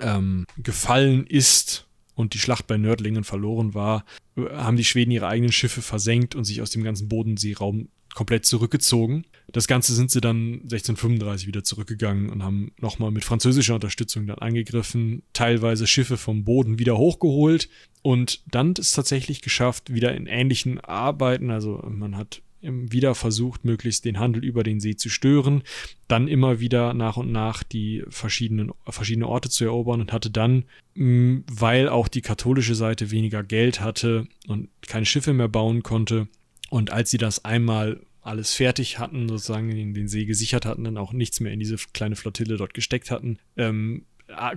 ähm, 0.00 0.46
gefallen 0.56 1.26
ist 1.26 1.86
und 2.14 2.34
die 2.34 2.38
Schlacht 2.38 2.66
bei 2.66 2.76
Nördlingen 2.76 3.24
verloren 3.24 3.74
war, 3.74 4.04
haben 4.36 4.76
die 4.76 4.84
Schweden 4.84 5.10
ihre 5.10 5.28
eigenen 5.28 5.52
Schiffe 5.52 5.82
versenkt 5.82 6.34
und 6.34 6.44
sich 6.44 6.62
aus 6.62 6.70
dem 6.70 6.84
ganzen 6.84 7.08
Bodenseeraum 7.08 7.88
komplett 8.14 8.44
zurückgezogen. 8.44 9.24
Das 9.52 9.66
Ganze 9.66 9.94
sind 9.94 10.10
sie 10.10 10.20
dann 10.20 10.62
1635 10.62 11.46
wieder 11.46 11.64
zurückgegangen 11.64 12.28
und 12.28 12.42
haben 12.42 12.72
nochmal 12.80 13.10
mit 13.10 13.24
französischer 13.24 13.74
Unterstützung 13.74 14.26
dann 14.26 14.38
angegriffen, 14.38 15.22
teilweise 15.32 15.86
Schiffe 15.86 16.16
vom 16.16 16.44
Boden 16.44 16.78
wieder 16.78 16.96
hochgeholt 16.96 17.68
und 18.02 18.42
dann 18.50 18.72
ist 18.72 18.92
tatsächlich 18.92 19.42
geschafft, 19.42 19.92
wieder 19.92 20.14
in 20.14 20.26
ähnlichen 20.26 20.80
Arbeiten, 20.80 21.50
also 21.50 21.82
man 21.88 22.16
hat 22.16 22.42
wieder 22.62 23.14
versucht, 23.14 23.64
möglichst 23.64 24.04
den 24.04 24.18
Handel 24.18 24.44
über 24.44 24.62
den 24.62 24.80
See 24.80 24.96
zu 24.96 25.08
stören, 25.08 25.62
dann 26.08 26.28
immer 26.28 26.60
wieder 26.60 26.94
nach 26.94 27.16
und 27.16 27.32
nach 27.32 27.62
die 27.62 28.04
verschiedenen 28.08 28.72
verschiedene 28.86 29.28
Orte 29.28 29.48
zu 29.48 29.64
erobern 29.64 30.00
und 30.00 30.12
hatte 30.12 30.30
dann, 30.30 30.64
mm, 30.94 31.38
weil 31.50 31.88
auch 31.88 32.08
die 32.08 32.22
katholische 32.22 32.74
Seite 32.74 33.10
weniger 33.10 33.42
Geld 33.42 33.80
hatte 33.80 34.26
und 34.46 34.68
keine 34.86 35.06
Schiffe 35.06 35.32
mehr 35.32 35.48
bauen 35.48 35.82
konnte 35.82 36.28
und 36.68 36.90
als 36.92 37.10
sie 37.10 37.18
das 37.18 37.44
einmal 37.44 38.00
alles 38.22 38.54
fertig 38.54 38.98
hatten, 38.98 39.28
sozusagen 39.28 39.70
in 39.70 39.94
den 39.94 40.08
See 40.08 40.24
gesichert 40.24 40.66
hatten, 40.66 40.84
dann 40.84 40.98
auch 40.98 41.12
nichts 41.12 41.40
mehr 41.40 41.52
in 41.52 41.58
diese 41.58 41.76
kleine 41.92 42.16
Flottille 42.16 42.56
dort 42.56 42.74
gesteckt 42.74 43.10
hatten, 43.10 43.38
ähm, 43.56 44.04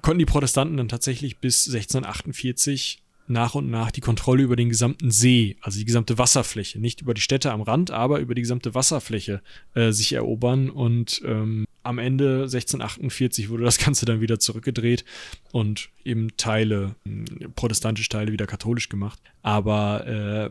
konnten 0.01 0.20
die 0.20 0.26
Protestanten 0.26 0.78
dann 0.78 0.89
tatsächlich 0.89 1.38
bis 1.38 1.66
1648 1.66 3.03
nach 3.28 3.55
und 3.55 3.69
nach 3.69 3.91
die 3.91 4.01
Kontrolle 4.01 4.43
über 4.43 4.55
den 4.55 4.69
gesamten 4.69 5.11
See, 5.11 5.57
also 5.61 5.80
die 5.80 5.86
gesamte 5.86 6.17
Wasserfläche, 6.17 6.80
nicht 6.80 7.01
über 7.01 7.13
die 7.13 7.21
Städte 7.21 7.51
am 7.51 7.61
Rand, 7.61 7.91
aber 7.91 8.19
über 8.19 8.36
die 8.36 8.41
gesamte 8.41 8.76
Wasserfläche 8.76 9.41
äh, 9.76 9.91
sich 9.91 10.13
erobern. 10.13 10.69
Und 10.69 11.21
ähm, 11.26 11.65
am 11.84 11.99
Ende 11.99 12.43
1648 12.43 13.49
wurde 13.49 13.63
das 13.63 13.78
Ganze 13.84 14.05
dann 14.05 14.21
wieder 14.21 14.39
zurückgedreht 14.39 15.05
und 15.51 15.89
eben 16.03 16.36
Teile, 16.38 16.95
äh, 17.05 17.47
protestantische 17.55 18.09
Teile 18.09 18.32
wieder 18.32 18.47
katholisch 18.47 18.89
gemacht. 18.89 19.19
Aber 19.41 20.07
äh, 20.07 20.49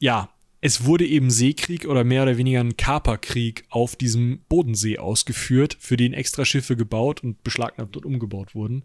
ja, 0.00 0.30
es 0.60 0.86
wurde 0.86 1.06
eben 1.06 1.30
Seekrieg 1.30 1.84
oder 1.84 2.04
mehr 2.04 2.22
oder 2.22 2.38
weniger 2.38 2.60
ein 2.60 2.78
Kaperkrieg 2.78 3.64
auf 3.68 3.96
diesem 3.96 4.40
Bodensee 4.48 4.96
ausgeführt, 4.96 5.76
für 5.78 5.98
den 5.98 6.14
extra 6.14 6.46
Schiffe 6.46 6.74
gebaut 6.74 7.22
und 7.22 7.44
beschlagnahmt 7.44 7.98
und 7.98 8.06
umgebaut 8.06 8.54
wurden. 8.54 8.82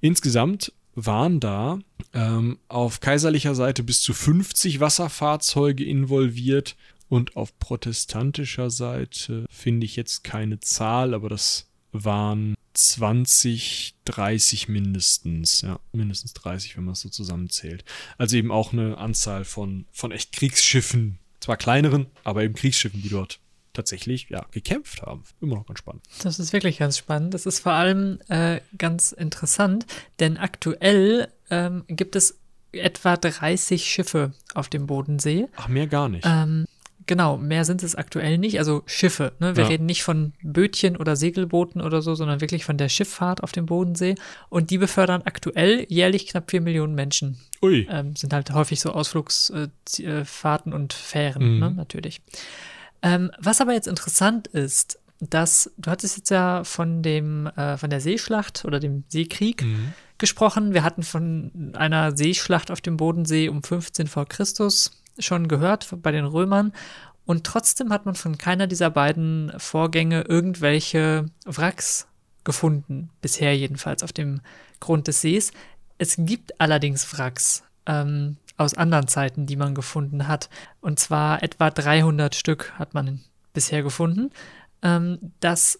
Insgesamt 0.00 0.72
waren 0.96 1.38
da 1.38 1.78
ähm, 2.12 2.58
auf 2.68 3.00
kaiserlicher 3.00 3.54
Seite 3.54 3.84
bis 3.84 4.00
zu 4.00 4.14
50 4.14 4.80
Wasserfahrzeuge 4.80 5.84
involviert 5.84 6.76
und 7.08 7.36
auf 7.36 7.56
protestantischer 7.58 8.70
Seite 8.70 9.44
finde 9.48 9.84
ich 9.84 9.94
jetzt 9.94 10.24
keine 10.24 10.58
Zahl, 10.58 11.14
aber 11.14 11.28
das 11.28 11.68
waren 11.92 12.56
20, 12.74 13.94
30 14.04 14.68
mindestens, 14.68 15.62
ja, 15.62 15.78
mindestens 15.92 16.32
30, 16.34 16.76
wenn 16.76 16.84
man 16.84 16.92
es 16.92 17.00
so 17.00 17.08
zusammenzählt. 17.08 17.84
Also 18.18 18.36
eben 18.36 18.50
auch 18.50 18.72
eine 18.72 18.98
Anzahl 18.98 19.44
von, 19.44 19.86
von 19.92 20.12
echt 20.12 20.32
Kriegsschiffen, 20.32 21.18
zwar 21.40 21.56
kleineren, 21.56 22.06
aber 22.24 22.42
eben 22.42 22.54
Kriegsschiffen, 22.54 23.02
die 23.02 23.08
dort 23.08 23.38
tatsächlich 23.76 24.28
ja, 24.28 24.44
gekämpft 24.50 25.02
haben. 25.02 25.22
Immer 25.40 25.56
noch 25.56 25.66
ganz 25.66 25.78
spannend. 25.78 26.02
Das 26.22 26.38
ist 26.38 26.52
wirklich 26.52 26.78
ganz 26.78 26.98
spannend. 26.98 27.34
Das 27.34 27.46
ist 27.46 27.60
vor 27.60 27.72
allem 27.72 28.18
äh, 28.28 28.60
ganz 28.76 29.12
interessant, 29.12 29.86
denn 30.18 30.36
aktuell 30.36 31.28
ähm, 31.50 31.84
gibt 31.88 32.16
es 32.16 32.38
etwa 32.72 33.16
30 33.16 33.84
Schiffe 33.84 34.32
auf 34.54 34.68
dem 34.68 34.86
Bodensee. 34.86 35.46
Ach, 35.56 35.68
mehr 35.68 35.86
gar 35.86 36.08
nicht. 36.08 36.26
Ähm, 36.26 36.66
genau, 37.06 37.36
mehr 37.36 37.64
sind 37.64 37.82
es 37.82 37.94
aktuell 37.94 38.38
nicht. 38.38 38.58
Also 38.58 38.82
Schiffe. 38.86 39.32
Ne? 39.38 39.56
Wir 39.56 39.64
ja. 39.64 39.70
reden 39.70 39.86
nicht 39.86 40.02
von 40.02 40.32
Bötchen 40.42 40.96
oder 40.96 41.16
Segelbooten 41.16 41.80
oder 41.80 42.02
so, 42.02 42.14
sondern 42.14 42.40
wirklich 42.40 42.64
von 42.64 42.76
der 42.76 42.88
Schifffahrt 42.88 43.42
auf 43.42 43.52
dem 43.52 43.66
Bodensee. 43.66 44.14
Und 44.48 44.70
die 44.70 44.78
befördern 44.78 45.22
aktuell 45.24 45.86
jährlich 45.88 46.26
knapp 46.26 46.50
4 46.50 46.60
Millionen 46.60 46.94
Menschen. 46.94 47.38
Ui. 47.62 47.86
Ähm, 47.90 48.16
sind 48.16 48.32
halt 48.32 48.52
häufig 48.52 48.80
so 48.80 48.90
Ausflugsfahrten 48.92 50.72
äh, 50.72 50.74
und 50.74 50.92
Fähren, 50.92 51.54
mhm. 51.54 51.60
ne? 51.60 51.70
natürlich. 51.70 52.20
Ähm, 53.02 53.30
was 53.38 53.60
aber 53.60 53.72
jetzt 53.72 53.88
interessant 53.88 54.46
ist, 54.48 54.98
dass 55.20 55.70
du 55.78 55.90
hattest 55.90 56.16
jetzt 56.18 56.30
ja 56.30 56.64
von 56.64 57.02
dem 57.02 57.46
äh, 57.46 57.76
von 57.78 57.90
der 57.90 58.00
Seeschlacht 58.00 58.64
oder 58.64 58.80
dem 58.80 59.04
Seekrieg 59.08 59.62
mhm. 59.62 59.92
gesprochen. 60.18 60.74
Wir 60.74 60.82
hatten 60.82 61.02
von 61.02 61.72
einer 61.74 62.16
Seeschlacht 62.16 62.70
auf 62.70 62.80
dem 62.80 62.96
Bodensee 62.96 63.48
um 63.48 63.62
15 63.62 64.06
vor 64.08 64.26
Christus 64.26 65.02
schon 65.18 65.48
gehört 65.48 65.88
bei 66.02 66.12
den 66.12 66.26
Römern. 66.26 66.72
Und 67.24 67.44
trotzdem 67.44 67.92
hat 67.92 68.06
man 68.06 68.14
von 68.14 68.38
keiner 68.38 68.66
dieser 68.66 68.90
beiden 68.90 69.52
Vorgänge 69.56 70.22
irgendwelche 70.22 71.26
Wracks 71.44 72.06
gefunden, 72.44 73.10
bisher 73.20 73.56
jedenfalls 73.56 74.02
auf 74.02 74.12
dem 74.12 74.40
Grund 74.78 75.08
des 75.08 75.22
Sees. 75.22 75.52
Es 75.98 76.16
gibt 76.18 76.60
allerdings 76.60 77.18
Wracks. 77.18 77.64
Ähm, 77.86 78.36
aus 78.56 78.74
anderen 78.74 79.08
Zeiten, 79.08 79.46
die 79.46 79.56
man 79.56 79.74
gefunden 79.74 80.28
hat. 80.28 80.48
Und 80.80 80.98
zwar 80.98 81.42
etwa 81.42 81.70
300 81.70 82.34
Stück 82.34 82.72
hat 82.78 82.94
man 82.94 83.20
bisher 83.52 83.82
gefunden. 83.82 84.30
Ähm, 84.82 85.18
das 85.40 85.78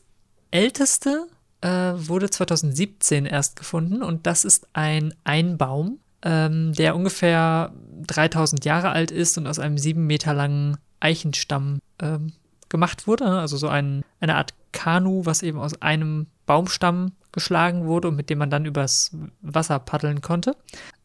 älteste 0.50 1.26
äh, 1.60 1.68
wurde 1.68 2.30
2017 2.30 3.26
erst 3.26 3.56
gefunden 3.56 4.02
und 4.02 4.26
das 4.26 4.44
ist 4.44 4.68
ein 4.72 5.14
Einbaum, 5.24 5.98
ähm, 6.22 6.72
der 6.72 6.96
ungefähr 6.96 7.72
3000 8.06 8.64
Jahre 8.64 8.90
alt 8.90 9.10
ist 9.10 9.38
und 9.38 9.46
aus 9.46 9.58
einem 9.58 9.78
sieben 9.78 10.06
Meter 10.06 10.34
langen 10.34 10.76
Eichenstamm 11.00 11.80
ähm, 12.00 12.32
gemacht 12.68 13.06
wurde. 13.06 13.26
Also 13.26 13.56
so 13.56 13.68
ein, 13.68 14.02
eine 14.20 14.36
Art 14.36 14.54
Kanu, 14.72 15.24
was 15.24 15.42
eben 15.42 15.58
aus 15.58 15.80
einem 15.80 16.26
Baumstamm 16.46 17.12
geschlagen 17.36 17.84
wurde 17.84 18.08
und 18.08 18.16
mit 18.16 18.30
dem 18.30 18.38
man 18.38 18.48
dann 18.48 18.64
übers 18.64 19.10
Wasser 19.42 19.78
paddeln 19.78 20.22
konnte. 20.22 20.56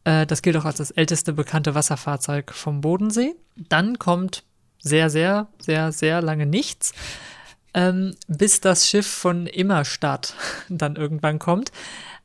Äh, 0.06 0.26
das 0.26 0.42
gilt 0.42 0.56
auch 0.56 0.64
als 0.64 0.78
das 0.78 0.92
älteste 0.92 1.34
bekannte 1.34 1.76
Wasserfahrzeug 1.76 2.54
vom 2.54 2.80
Bodensee. 2.80 3.36
Dann 3.58 4.00
kommt 4.00 4.46
sehr, 4.80 5.10
sehr, 5.10 5.50
sehr, 5.60 5.92
sehr 5.92 6.22
lange 6.22 6.46
nichts, 6.46 6.94
ähm, 7.74 8.16
bis 8.30 8.62
das 8.62 8.88
Schiff 8.88 9.06
von 9.06 9.46
Immerstadt 9.46 10.36
dann 10.70 10.96
irgendwann 10.96 11.38
kommt. 11.38 11.74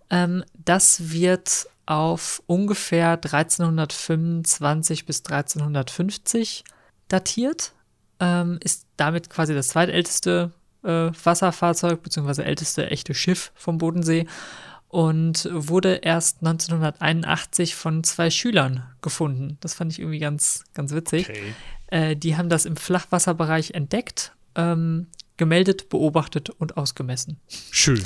Ähm, 0.08 0.44
das 0.54 1.10
wird 1.10 1.66
auf 1.84 2.44
ungefähr 2.46 3.10
1325 3.10 5.04
bis 5.04 5.24
1350 5.24 6.62
datiert, 7.08 7.72
ähm, 8.20 8.60
ist 8.62 8.86
damit 8.96 9.30
quasi 9.30 9.52
das 9.52 9.66
zweitälteste 9.68 10.52
äh, 10.86 11.10
Wasserfahrzeug 11.24 12.02
bzw. 12.02 12.42
älteste 12.42 12.90
echte 12.90 13.14
Schiff 13.14 13.52
vom 13.54 13.78
Bodensee 13.78 14.26
und 14.88 15.48
wurde 15.52 15.96
erst 15.96 16.38
1981 16.38 17.74
von 17.74 18.04
zwei 18.04 18.30
Schülern 18.30 18.84
gefunden. 19.02 19.58
Das 19.60 19.74
fand 19.74 19.92
ich 19.92 19.98
irgendwie 19.98 20.20
ganz, 20.20 20.64
ganz 20.74 20.92
witzig. 20.92 21.28
Okay. 21.28 21.54
Äh, 21.88 22.16
die 22.16 22.36
haben 22.36 22.48
das 22.48 22.64
im 22.64 22.76
Flachwasserbereich 22.76 23.72
entdeckt, 23.72 24.32
ähm, 24.54 25.08
gemeldet, 25.36 25.88
beobachtet 25.88 26.50
und 26.50 26.76
ausgemessen. 26.76 27.38
Schön. 27.70 28.02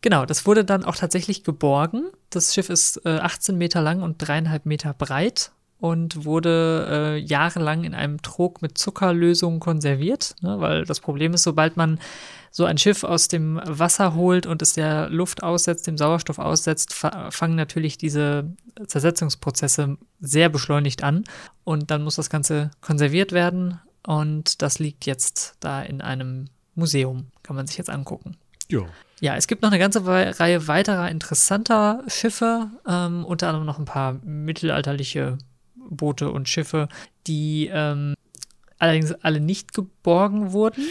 Genau, 0.00 0.26
das 0.26 0.46
wurde 0.46 0.64
dann 0.64 0.84
auch 0.84 0.94
tatsächlich 0.94 1.42
geborgen. 1.42 2.04
Das 2.30 2.54
Schiff 2.54 2.70
ist 2.70 3.04
äh, 3.04 3.18
18 3.18 3.58
Meter 3.58 3.82
lang 3.82 4.02
und 4.02 4.18
dreieinhalb 4.18 4.64
Meter 4.64 4.94
breit 4.94 5.50
und 5.80 6.24
wurde 6.24 6.88
äh, 6.90 7.18
jahrelang 7.18 7.84
in 7.84 7.94
einem 7.94 8.20
Trog 8.22 8.62
mit 8.62 8.78
Zuckerlösung 8.78 9.60
konserviert, 9.60 10.34
ne? 10.40 10.60
weil 10.60 10.84
das 10.84 11.00
Problem 11.00 11.34
ist, 11.34 11.44
sobald 11.44 11.76
man 11.76 12.00
so 12.50 12.64
ein 12.64 12.78
Schiff 12.78 13.04
aus 13.04 13.28
dem 13.28 13.60
Wasser 13.64 14.14
holt 14.14 14.46
und 14.46 14.62
es 14.62 14.72
der 14.72 15.08
Luft 15.10 15.42
aussetzt, 15.42 15.86
dem 15.86 15.98
Sauerstoff 15.98 16.38
aussetzt, 16.38 16.94
fangen 16.94 17.54
natürlich 17.54 17.98
diese 17.98 18.50
Zersetzungsprozesse 18.86 19.98
sehr 20.20 20.48
beschleunigt 20.48 21.04
an 21.04 21.24
und 21.64 21.90
dann 21.90 22.02
muss 22.02 22.16
das 22.16 22.30
Ganze 22.30 22.70
konserviert 22.80 23.32
werden 23.32 23.80
und 24.06 24.62
das 24.62 24.78
liegt 24.78 25.06
jetzt 25.06 25.56
da 25.60 25.82
in 25.82 26.00
einem 26.00 26.46
Museum, 26.74 27.26
kann 27.42 27.54
man 27.54 27.66
sich 27.66 27.76
jetzt 27.76 27.90
angucken. 27.90 28.36
Ja. 28.68 28.80
Ja, 29.20 29.34
es 29.34 29.48
gibt 29.48 29.62
noch 29.62 29.70
eine 29.70 29.80
ganze 29.80 30.06
Reihe 30.06 30.68
weiterer 30.68 31.10
interessanter 31.10 32.04
Schiffe, 32.06 32.70
ähm, 32.86 33.24
unter 33.24 33.48
anderem 33.48 33.66
noch 33.66 33.80
ein 33.80 33.84
paar 33.84 34.14
mittelalterliche 34.24 35.38
Boote 35.88 36.30
und 36.30 36.48
Schiffe, 36.48 36.88
die 37.26 37.70
ähm, 37.72 38.14
allerdings 38.78 39.12
alle 39.12 39.40
nicht 39.40 39.74
geborgen 39.74 40.52
wurden. 40.52 40.84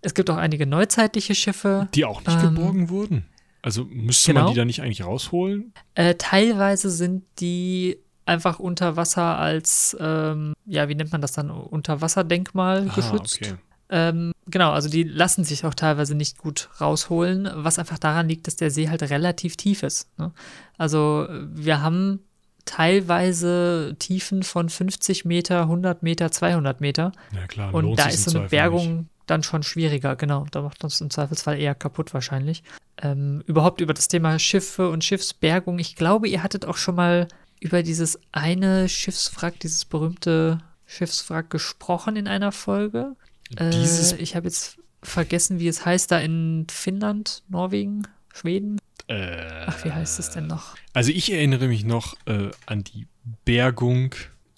Es 0.00 0.14
gibt 0.14 0.30
auch 0.30 0.36
einige 0.36 0.66
neuzeitliche 0.66 1.34
Schiffe. 1.34 1.88
Die 1.94 2.04
auch 2.04 2.20
nicht 2.20 2.42
ähm, 2.42 2.54
geborgen 2.54 2.88
wurden? 2.88 3.26
Also 3.62 3.84
müsste 3.84 4.32
genau. 4.32 4.44
man 4.44 4.52
die 4.52 4.58
da 4.58 4.64
nicht 4.64 4.82
eigentlich 4.82 5.04
rausholen? 5.04 5.72
Äh, 5.94 6.16
teilweise 6.16 6.90
sind 6.90 7.24
die 7.40 7.98
einfach 8.26 8.58
unter 8.58 8.96
Wasser 8.96 9.38
als, 9.38 9.96
ähm, 10.00 10.54
ja, 10.66 10.88
wie 10.88 10.94
nennt 10.94 11.12
man 11.12 11.20
das 11.20 11.32
dann, 11.32 11.50
Unterwasserdenkmal 11.50 12.88
ah, 12.90 12.94
geschützt. 12.94 13.40
Okay. 13.40 13.54
Ähm, 13.90 14.32
genau, 14.46 14.72
also 14.72 14.88
die 14.88 15.02
lassen 15.02 15.44
sich 15.44 15.64
auch 15.64 15.74
teilweise 15.74 16.14
nicht 16.14 16.38
gut 16.38 16.68
rausholen, 16.80 17.48
was 17.54 17.78
einfach 17.78 17.98
daran 17.98 18.28
liegt, 18.28 18.46
dass 18.46 18.56
der 18.56 18.70
See 18.70 18.88
halt 18.88 19.02
relativ 19.02 19.56
tief 19.56 19.82
ist. 19.82 20.08
Ne? 20.18 20.32
Also 20.78 21.26
wir 21.30 21.82
haben 21.82 22.20
teilweise 22.64 23.96
Tiefen 23.98 24.42
von 24.42 24.68
50 24.68 25.24
Meter, 25.24 25.62
100 25.62 26.02
Meter, 26.02 26.30
200 26.30 26.80
Meter. 26.80 27.12
Ja 27.34 27.46
klar, 27.46 27.74
und 27.74 27.96
da 27.98 28.06
ist 28.06 28.30
so 28.30 28.38
eine 28.38 28.48
Bergung 28.48 28.96
nicht. 28.96 29.08
dann 29.26 29.42
schon 29.42 29.62
schwieriger, 29.62 30.16
genau. 30.16 30.46
Da 30.50 30.62
macht 30.62 30.82
uns 30.84 31.00
im 31.00 31.10
Zweifelsfall 31.10 31.58
eher 31.58 31.74
kaputt 31.74 32.14
wahrscheinlich. 32.14 32.62
Ähm, 33.02 33.42
überhaupt 33.46 33.80
über 33.80 33.94
das 33.94 34.08
Thema 34.08 34.38
Schiffe 34.38 34.88
und 34.90 35.04
Schiffsbergung. 35.04 35.78
Ich 35.78 35.96
glaube, 35.96 36.28
ihr 36.28 36.42
hattet 36.42 36.64
auch 36.64 36.76
schon 36.76 36.94
mal 36.94 37.28
über 37.60 37.82
dieses 37.82 38.18
eine 38.32 38.88
Schiffswrack, 38.88 39.58
dieses 39.60 39.84
berühmte 39.84 40.58
Schiffswrack 40.86 41.50
gesprochen 41.50 42.16
in 42.16 42.28
einer 42.28 42.52
Folge. 42.52 43.16
Dieses 43.50 44.12
äh, 44.12 44.16
ich 44.16 44.36
habe 44.36 44.46
jetzt 44.46 44.78
vergessen, 45.02 45.60
wie 45.60 45.68
es 45.68 45.84
heißt, 45.84 46.10
da 46.10 46.18
in 46.18 46.66
Finnland, 46.70 47.42
Norwegen, 47.48 48.06
Schweden. 48.32 48.78
Äh, 49.06 49.66
Ach, 49.66 49.84
wie 49.84 49.92
heißt 49.92 50.18
es 50.18 50.30
denn 50.30 50.46
noch? 50.46 50.76
Also 50.92 51.10
ich 51.10 51.30
erinnere 51.30 51.68
mich 51.68 51.84
noch 51.84 52.16
äh, 52.26 52.50
an 52.66 52.84
die 52.84 53.06
Bergung 53.44 54.14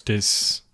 des 0.07 0.65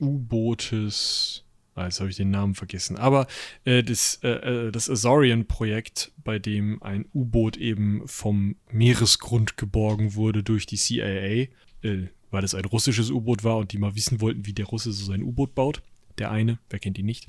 U-Bootes. 0.00 1.44
Ah, 1.74 1.84
jetzt 1.84 2.00
habe 2.00 2.10
ich 2.10 2.16
den 2.16 2.30
Namen 2.30 2.54
vergessen. 2.54 2.96
Aber 2.96 3.26
äh, 3.64 3.82
das, 3.82 4.20
äh, 4.22 4.28
äh 4.28 4.70
das 4.70 4.90
Azorian-Projekt, 4.90 6.12
bei 6.22 6.38
dem 6.38 6.82
ein 6.82 7.06
U-Boot 7.14 7.56
eben 7.56 8.02
vom 8.06 8.56
Meeresgrund 8.70 9.56
geborgen 9.56 10.14
wurde 10.14 10.42
durch 10.42 10.66
die 10.66 10.76
CIA, 10.76 11.48
äh, 11.82 12.08
weil 12.30 12.44
es 12.44 12.54
ein 12.54 12.64
russisches 12.64 13.10
U-Boot 13.10 13.42
war 13.42 13.56
und 13.56 13.72
die 13.72 13.78
mal 13.78 13.94
wissen 13.94 14.20
wollten, 14.20 14.46
wie 14.46 14.52
der 14.52 14.66
Russe 14.66 14.92
so 14.92 15.04
sein 15.04 15.22
U-Boot 15.22 15.54
baut. 15.54 15.82
Der 16.18 16.30
eine, 16.30 16.58
wer 16.68 16.78
kennt 16.78 16.98
ihn 16.98 17.06
nicht. 17.06 17.28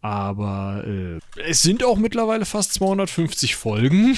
Aber 0.00 0.84
es 1.48 1.62
sind 1.62 1.82
auch 1.82 1.98
mittlerweile 1.98 2.44
fast 2.44 2.74
250 2.74 3.56
Folgen. 3.56 4.16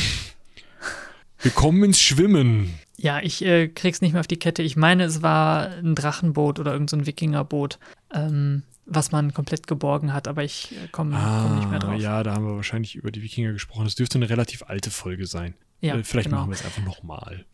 Wir 1.41 1.51
kommen 1.51 1.83
ins 1.85 2.01
Schwimmen. 2.01 2.75
Ja, 2.97 3.21
ich 3.21 3.45
äh, 3.45 3.69
krieg's 3.69 4.01
nicht 4.01 4.13
mehr 4.13 4.21
auf 4.21 4.27
die 4.27 4.39
Kette. 4.39 4.63
Ich 4.63 4.77
meine, 4.77 5.05
es 5.05 5.23
war 5.23 5.69
ein 5.71 5.95
Drachenboot 5.95 6.59
oder 6.59 6.73
irgendein 6.73 7.01
so 7.01 7.07
Wikingerboot, 7.07 7.79
ähm, 8.13 8.65
was 8.87 9.13
man 9.13 9.33
komplett 9.33 9.69
geborgen 9.69 10.13
hat, 10.13 10.27
aber 10.27 10.43
ich 10.43 10.73
äh, 10.73 10.89
komme 10.91 11.17
ah, 11.17 11.45
komm 11.47 11.59
nicht 11.59 11.71
mehr 11.71 11.79
drauf. 11.79 12.01
Ja, 12.01 12.23
da 12.25 12.35
haben 12.35 12.45
wir 12.45 12.57
wahrscheinlich 12.57 12.97
über 12.97 13.13
die 13.13 13.23
Wikinger 13.23 13.53
gesprochen. 13.53 13.85
Das 13.85 13.95
dürfte 13.95 14.19
eine 14.19 14.29
relativ 14.29 14.65
alte 14.65 14.91
Folge 14.91 15.27
sein. 15.27 15.55
Ja, 15.81 15.97
äh, 15.97 16.03
vielleicht 16.03 16.29
genau. 16.29 16.41
machen 16.41 16.51
wir 16.51 16.57
es 16.57 16.65
einfach 16.65 16.83
nochmal. 16.85 17.45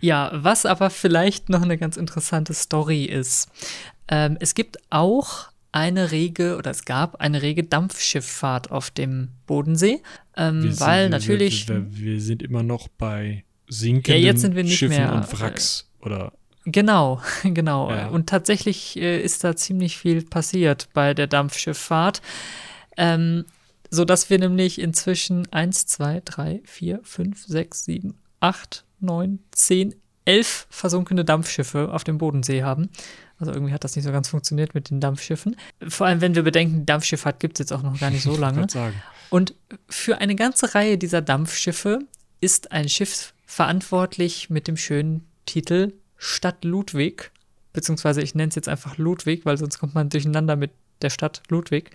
Ja, 0.00 0.30
was 0.32 0.66
aber 0.66 0.90
vielleicht 0.90 1.48
noch 1.48 1.62
eine 1.62 1.78
ganz 1.78 1.96
interessante 1.96 2.54
Story 2.54 3.04
ist. 3.04 3.50
Ähm, 4.08 4.36
es 4.40 4.54
gibt 4.54 4.78
auch 4.90 5.48
eine 5.76 6.10
rege 6.10 6.56
oder 6.56 6.70
es 6.70 6.86
gab 6.86 7.16
eine 7.16 7.42
rege 7.42 7.62
Dampfschifffahrt 7.62 8.70
auf 8.70 8.90
dem 8.90 9.28
Bodensee, 9.46 10.02
ähm, 10.34 10.62
sind, 10.62 10.80
weil 10.80 11.04
wir, 11.04 11.10
natürlich. 11.10 11.68
Wir, 11.68 11.86
wir, 11.90 12.20
sind 12.22 12.42
immer 12.42 12.62
noch 12.62 12.88
bei 12.88 13.44
sinkenden 13.68 14.22
ja, 14.22 14.28
jetzt 14.28 14.40
sind 14.40 14.56
wir 14.56 14.64
nicht 14.64 14.78
Schiffen 14.78 14.96
mehr, 14.96 15.12
und 15.12 15.38
Wracks 15.38 15.90
oder. 16.00 16.32
Genau, 16.64 17.20
genau. 17.44 17.90
Ja. 17.90 18.08
Und 18.08 18.26
tatsächlich 18.26 18.96
äh, 18.96 19.20
ist 19.20 19.44
da 19.44 19.54
ziemlich 19.54 19.98
viel 19.98 20.24
passiert 20.24 20.88
bei 20.94 21.12
der 21.12 21.26
Dampfschifffahrt. 21.26 22.22
Ähm, 22.96 23.44
so 23.90 24.06
dass 24.06 24.30
wir 24.30 24.38
nämlich 24.38 24.80
inzwischen 24.80 25.46
1, 25.52 25.86
2, 25.86 26.22
3, 26.24 26.62
4, 26.64 27.00
5, 27.02 27.44
6, 27.44 27.84
7, 27.84 28.14
8, 28.40 28.84
9, 29.00 29.38
10, 29.52 29.94
11 30.26 30.66
versunkene 30.70 31.24
Dampfschiffe 31.24 31.92
auf 31.92 32.04
dem 32.04 32.18
Bodensee 32.18 32.62
haben. 32.62 32.90
Also 33.38 33.52
irgendwie 33.52 33.72
hat 33.72 33.84
das 33.84 33.96
nicht 33.96 34.04
so 34.04 34.12
ganz 34.12 34.28
funktioniert 34.28 34.74
mit 34.74 34.90
den 34.90 35.00
Dampfschiffen. 35.00 35.56
Vor 35.88 36.06
allem, 36.06 36.20
wenn 36.20 36.34
wir 36.34 36.42
bedenken, 36.42 36.80
die 36.80 36.86
Dampfschifffahrt 36.86 37.40
gibt 37.40 37.58
es 37.58 37.60
jetzt 37.60 37.72
auch 37.72 37.82
noch 37.82 37.98
gar 37.98 38.10
nicht 38.10 38.22
so 38.22 38.36
lange. 38.38 38.66
Und 39.30 39.54
für 39.88 40.18
eine 40.18 40.34
ganze 40.34 40.74
Reihe 40.74 40.98
dieser 40.98 41.22
Dampfschiffe 41.22 42.00
ist 42.40 42.72
ein 42.72 42.88
Schiff 42.88 43.34
verantwortlich 43.46 44.50
mit 44.50 44.68
dem 44.68 44.76
schönen 44.76 45.26
Titel 45.46 45.92
Stadt 46.16 46.64
Ludwig. 46.64 47.30
Beziehungsweise 47.72 48.22
ich 48.22 48.34
nenne 48.34 48.48
es 48.48 48.54
jetzt 48.54 48.68
einfach 48.68 48.98
Ludwig, 48.98 49.44
weil 49.44 49.58
sonst 49.58 49.78
kommt 49.78 49.94
man 49.94 50.08
durcheinander 50.08 50.56
mit 50.56 50.70
der 51.02 51.10
Stadt 51.10 51.42
Ludwig. 51.48 51.90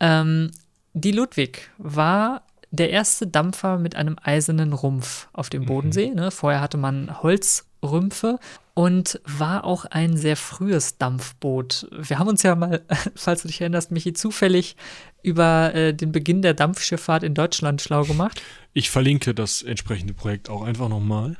Ähm, 0.00 0.50
die 0.92 1.12
Ludwig 1.12 1.70
war 1.78 2.42
der 2.70 2.90
erste 2.90 3.26
Dampfer 3.26 3.78
mit 3.78 3.96
einem 3.96 4.16
eisernen 4.22 4.72
Rumpf 4.72 5.28
auf 5.32 5.50
dem 5.50 5.62
mhm. 5.62 5.66
Bodensee. 5.66 6.10
Ne? 6.10 6.30
Vorher 6.30 6.60
hatte 6.60 6.76
man 6.76 7.22
Holzrümpfe 7.22 8.38
und 8.74 9.20
war 9.24 9.64
auch 9.64 9.84
ein 9.84 10.16
sehr 10.16 10.36
frühes 10.36 10.96
Dampfboot. 10.96 11.88
Wir 11.90 12.18
haben 12.18 12.28
uns 12.28 12.42
ja 12.42 12.54
mal, 12.54 12.82
falls 13.14 13.42
du 13.42 13.48
dich 13.48 13.60
erinnerst, 13.60 13.90
Michi, 13.90 14.12
zufällig 14.12 14.76
über 15.22 15.74
äh, 15.74 15.92
den 15.92 16.12
Beginn 16.12 16.42
der 16.42 16.54
Dampfschifffahrt 16.54 17.24
in 17.24 17.34
Deutschland 17.34 17.82
schlau 17.82 18.04
gemacht. 18.04 18.40
Ich 18.72 18.90
verlinke 18.90 19.34
das 19.34 19.62
entsprechende 19.62 20.14
Projekt 20.14 20.48
auch 20.48 20.62
einfach 20.62 20.88
nochmal. 20.88 21.36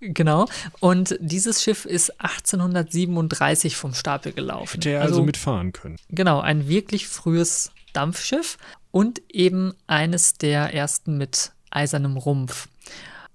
Genau. 0.00 0.48
Und 0.80 1.16
dieses 1.20 1.62
Schiff 1.62 1.84
ist 1.84 2.20
1837 2.20 3.76
vom 3.76 3.94
Stapel 3.94 4.32
gelaufen. 4.32 4.74
Hätte 4.74 4.90
er 4.90 5.02
also, 5.02 5.14
also 5.14 5.24
mitfahren 5.24 5.72
können. 5.72 5.96
Genau, 6.08 6.40
ein 6.40 6.66
wirklich 6.66 7.06
frühes 7.06 7.70
Dampfschiff 7.92 8.58
und 8.92 9.20
eben 9.28 9.74
eines 9.88 10.34
der 10.34 10.72
ersten 10.72 11.18
mit 11.18 11.52
eisernem 11.70 12.16
Rumpf. 12.16 12.68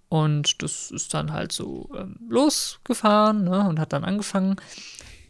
Und 0.07 0.63
das 0.63 0.89
ist 0.89 1.13
dann 1.13 1.33
halt 1.33 1.51
so 1.51 1.89
ähm, 1.97 2.15
losgefahren 2.29 3.43
ne, 3.43 3.67
und 3.67 3.79
hat 3.79 3.91
dann 3.91 4.05
angefangen. 4.05 4.55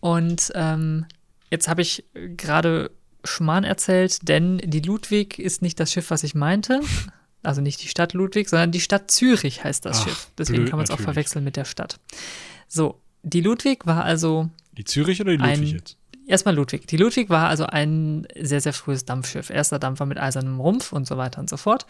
Und 0.01 0.51
ähm, 0.53 1.07
jetzt 1.49 1.67
habe 1.67 1.81
ich 1.81 2.05
gerade 2.13 2.91
Schmarrn 3.23 3.63
erzählt, 3.63 4.27
denn 4.29 4.59
die 4.59 4.81
Ludwig 4.81 5.39
ist 5.39 5.63
nicht 5.63 5.79
das 5.79 5.91
Schiff, 5.91 6.11
was 6.11 6.23
ich 6.23 6.35
meinte. 6.35 6.81
Also 7.41 7.61
nicht 7.61 7.81
die 7.81 7.87
Stadt 7.87 8.13
Ludwig, 8.13 8.49
sondern 8.49 8.71
die 8.71 8.81
Stadt 8.81 9.09
Zürich 9.09 9.63
heißt 9.63 9.85
das 9.85 10.01
Ach, 10.01 10.03
Schiff. 10.03 10.27
Deswegen 10.37 10.59
blöd, 10.63 10.69
kann 10.69 10.77
man 10.77 10.83
es 10.83 10.91
auch 10.91 10.99
verwechseln 10.99 11.43
mit 11.43 11.55
der 11.55 11.65
Stadt. 11.65 11.99
So, 12.67 12.99
die 13.23 13.41
Ludwig 13.41 13.85
war 13.85 14.03
also. 14.03 14.49
Die 14.73 14.83
Zürich 14.83 15.21
oder 15.21 15.31
die 15.31 15.37
Ludwig 15.37 15.57
ein, 15.57 15.63
jetzt? 15.63 15.97
Erstmal 16.27 16.55
Ludwig. 16.55 16.87
Die 16.87 16.97
Ludwig 16.97 17.29
war 17.29 17.47
also 17.47 17.65
ein 17.65 18.27
sehr, 18.37 18.59
sehr 18.59 18.73
frühes 18.73 19.05
Dampfschiff. 19.05 19.49
Erster 19.49 19.79
Dampfer 19.79 20.05
mit 20.05 20.19
eisernem 20.19 20.59
Rumpf 20.59 20.91
und 20.91 21.07
so 21.07 21.17
weiter 21.17 21.39
und 21.39 21.49
so 21.49 21.55
fort. 21.57 21.85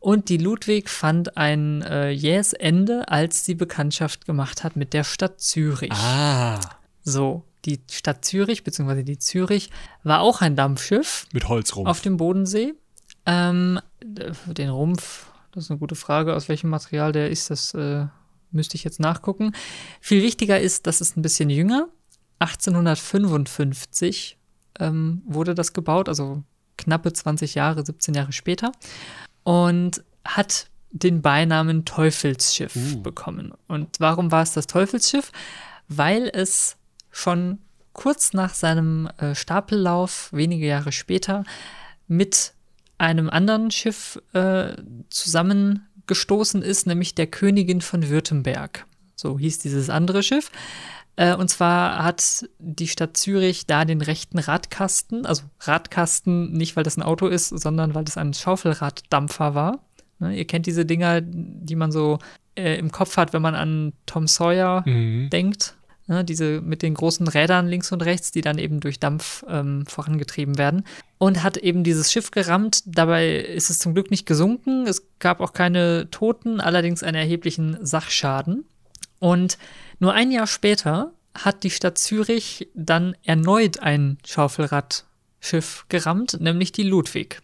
Und 0.00 0.28
die 0.28 0.36
Ludwig 0.36 0.90
fand 0.90 1.38
ein 1.38 1.80
äh, 1.80 2.10
jähes 2.10 2.52
Ende, 2.52 3.08
als 3.08 3.46
sie 3.46 3.54
Bekanntschaft 3.54 4.26
gemacht 4.26 4.62
hat 4.62 4.76
mit 4.76 4.92
der 4.92 5.02
Stadt 5.02 5.40
Zürich. 5.40 5.92
Ah. 5.92 6.60
So, 7.02 7.44
die 7.64 7.80
Stadt 7.90 8.22
Zürich, 8.22 8.64
beziehungsweise 8.64 9.02
die 9.02 9.18
Zürich, 9.18 9.70
war 10.02 10.20
auch 10.20 10.42
ein 10.42 10.56
Dampfschiff. 10.56 11.26
Mit 11.32 11.48
Holzrumpf. 11.48 11.88
Auf 11.88 12.02
dem 12.02 12.18
Bodensee. 12.18 12.74
Ähm, 13.24 13.80
den 14.02 14.68
Rumpf, 14.68 15.26
das 15.52 15.64
ist 15.64 15.70
eine 15.70 15.80
gute 15.80 15.94
Frage, 15.94 16.34
aus 16.34 16.50
welchem 16.50 16.68
Material 16.68 17.12
der 17.12 17.30
ist, 17.30 17.48
das 17.48 17.72
äh, 17.72 18.04
müsste 18.50 18.76
ich 18.76 18.84
jetzt 18.84 19.00
nachgucken. 19.00 19.52
Viel 20.02 20.22
wichtiger 20.22 20.60
ist, 20.60 20.86
dass 20.86 21.00
es 21.00 21.16
ein 21.16 21.22
bisschen 21.22 21.48
jünger. 21.48 21.88
1855 22.44 24.38
ähm, 24.78 25.22
wurde 25.26 25.54
das 25.54 25.72
gebaut, 25.72 26.08
also 26.08 26.42
knappe 26.76 27.12
20 27.12 27.54
Jahre, 27.54 27.84
17 27.84 28.14
Jahre 28.14 28.32
später 28.32 28.72
und 29.44 30.02
hat 30.24 30.68
den 30.90 31.22
Beinamen 31.22 31.84
Teufelsschiff 31.84 32.76
uh. 32.76 33.00
bekommen. 33.02 33.52
Und 33.66 33.96
warum 33.98 34.30
war 34.30 34.42
es 34.42 34.52
das 34.52 34.66
Teufelsschiff? 34.66 35.32
Weil 35.88 36.30
es 36.32 36.76
schon 37.10 37.58
kurz 37.92 38.32
nach 38.32 38.54
seinem 38.54 39.08
äh, 39.18 39.34
Stapellauf, 39.34 40.32
wenige 40.32 40.66
Jahre 40.66 40.92
später, 40.92 41.44
mit 42.06 42.52
einem 42.98 43.28
anderen 43.28 43.70
Schiff 43.70 44.20
äh, 44.34 44.76
zusammengestoßen 45.10 46.62
ist, 46.62 46.86
nämlich 46.86 47.14
der 47.14 47.26
Königin 47.26 47.80
von 47.80 48.08
Württemberg. 48.08 48.86
So 49.16 49.38
hieß 49.38 49.58
dieses 49.58 49.90
andere 49.90 50.22
Schiff. 50.22 50.50
Äh, 51.16 51.34
und 51.34 51.48
zwar 51.48 52.02
hat 52.02 52.48
die 52.58 52.88
Stadt 52.88 53.16
Zürich 53.16 53.66
da 53.66 53.84
den 53.84 54.00
rechten 54.00 54.38
Radkasten, 54.38 55.26
also 55.26 55.44
Radkasten 55.60 56.52
nicht, 56.52 56.76
weil 56.76 56.84
das 56.84 56.96
ein 56.96 57.02
Auto 57.02 57.26
ist, 57.26 57.48
sondern 57.48 57.94
weil 57.94 58.04
das 58.04 58.16
ein 58.16 58.34
Schaufelraddampfer 58.34 59.54
war. 59.54 59.80
Ne, 60.18 60.36
ihr 60.36 60.46
kennt 60.46 60.66
diese 60.66 60.84
Dinger, 60.84 61.20
die 61.22 61.76
man 61.76 61.92
so 61.92 62.18
äh, 62.56 62.78
im 62.78 62.90
Kopf 62.90 63.16
hat, 63.16 63.32
wenn 63.32 63.42
man 63.42 63.54
an 63.54 63.92
Tom 64.06 64.26
Sawyer 64.26 64.82
mhm. 64.86 65.30
denkt. 65.30 65.76
Ne, 66.06 66.24
diese 66.24 66.60
mit 66.60 66.82
den 66.82 66.94
großen 66.94 67.26
Rädern 67.28 67.66
links 67.66 67.90
und 67.90 68.04
rechts, 68.04 68.30
die 68.30 68.42
dann 68.42 68.58
eben 68.58 68.80
durch 68.80 69.00
Dampf 69.00 69.44
ähm, 69.48 69.86
vorangetrieben 69.86 70.58
werden. 70.58 70.84
Und 71.18 71.42
hat 71.42 71.56
eben 71.56 71.84
dieses 71.84 72.12
Schiff 72.12 72.30
gerammt. 72.30 72.82
Dabei 72.86 73.36
ist 73.36 73.70
es 73.70 73.78
zum 73.78 73.94
Glück 73.94 74.10
nicht 74.10 74.26
gesunken. 74.26 74.86
Es 74.86 75.06
gab 75.18 75.40
auch 75.40 75.52
keine 75.52 76.10
Toten, 76.10 76.60
allerdings 76.60 77.02
einen 77.02 77.16
erheblichen 77.16 77.78
Sachschaden. 77.80 78.64
Und 79.24 79.56
nur 80.00 80.12
ein 80.12 80.30
Jahr 80.30 80.46
später 80.46 81.14
hat 81.34 81.62
die 81.62 81.70
Stadt 81.70 81.96
Zürich 81.96 82.68
dann 82.74 83.16
erneut 83.24 83.80
ein 83.80 84.18
Schaufelradschiff 84.22 85.86
gerammt, 85.88 86.38
nämlich 86.42 86.72
die 86.72 86.82
Ludwig. 86.82 87.40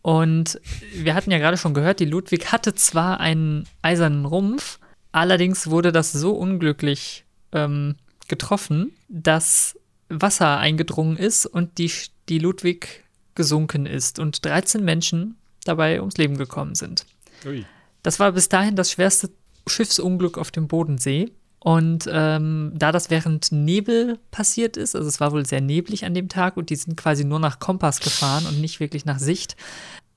Und 0.00 0.58
wir 0.94 1.14
hatten 1.14 1.30
ja 1.30 1.36
gerade 1.36 1.58
schon 1.58 1.74
gehört, 1.74 2.00
die 2.00 2.06
Ludwig 2.06 2.52
hatte 2.52 2.74
zwar 2.74 3.20
einen 3.20 3.68
eisernen 3.82 4.24
Rumpf, 4.24 4.78
allerdings 5.12 5.68
wurde 5.68 5.92
das 5.92 6.10
so 6.10 6.32
unglücklich 6.32 7.26
ähm, 7.52 7.96
getroffen, 8.28 8.92
dass 9.10 9.78
Wasser 10.08 10.56
eingedrungen 10.56 11.18
ist 11.18 11.44
und 11.44 11.76
die, 11.76 11.92
die 12.30 12.38
Ludwig 12.38 13.04
gesunken 13.34 13.84
ist 13.84 14.18
und 14.18 14.42
13 14.42 14.82
Menschen 14.82 15.36
dabei 15.66 16.00
ums 16.00 16.16
Leben 16.16 16.38
gekommen 16.38 16.74
sind. 16.74 17.04
Ui. 17.44 17.66
Das 18.02 18.18
war 18.20 18.32
bis 18.32 18.48
dahin 18.48 18.74
das 18.74 18.90
schwerste 18.90 19.28
Schiffsunglück 19.70 20.38
auf 20.38 20.50
dem 20.50 20.68
Bodensee. 20.68 21.32
Und 21.62 22.08
ähm, 22.10 22.72
da 22.74 22.90
das 22.90 23.10
während 23.10 23.52
Nebel 23.52 24.18
passiert 24.30 24.78
ist, 24.78 24.96
also 24.96 25.06
es 25.06 25.20
war 25.20 25.32
wohl 25.32 25.44
sehr 25.44 25.60
neblig 25.60 26.06
an 26.06 26.14
dem 26.14 26.30
Tag 26.30 26.56
und 26.56 26.70
die 26.70 26.76
sind 26.76 26.96
quasi 26.96 27.24
nur 27.24 27.38
nach 27.38 27.58
Kompass 27.58 28.00
gefahren 28.00 28.46
und 28.46 28.62
nicht 28.62 28.80
wirklich 28.80 29.04
nach 29.04 29.18
Sicht, 29.18 29.56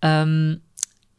ähm, 0.01 0.61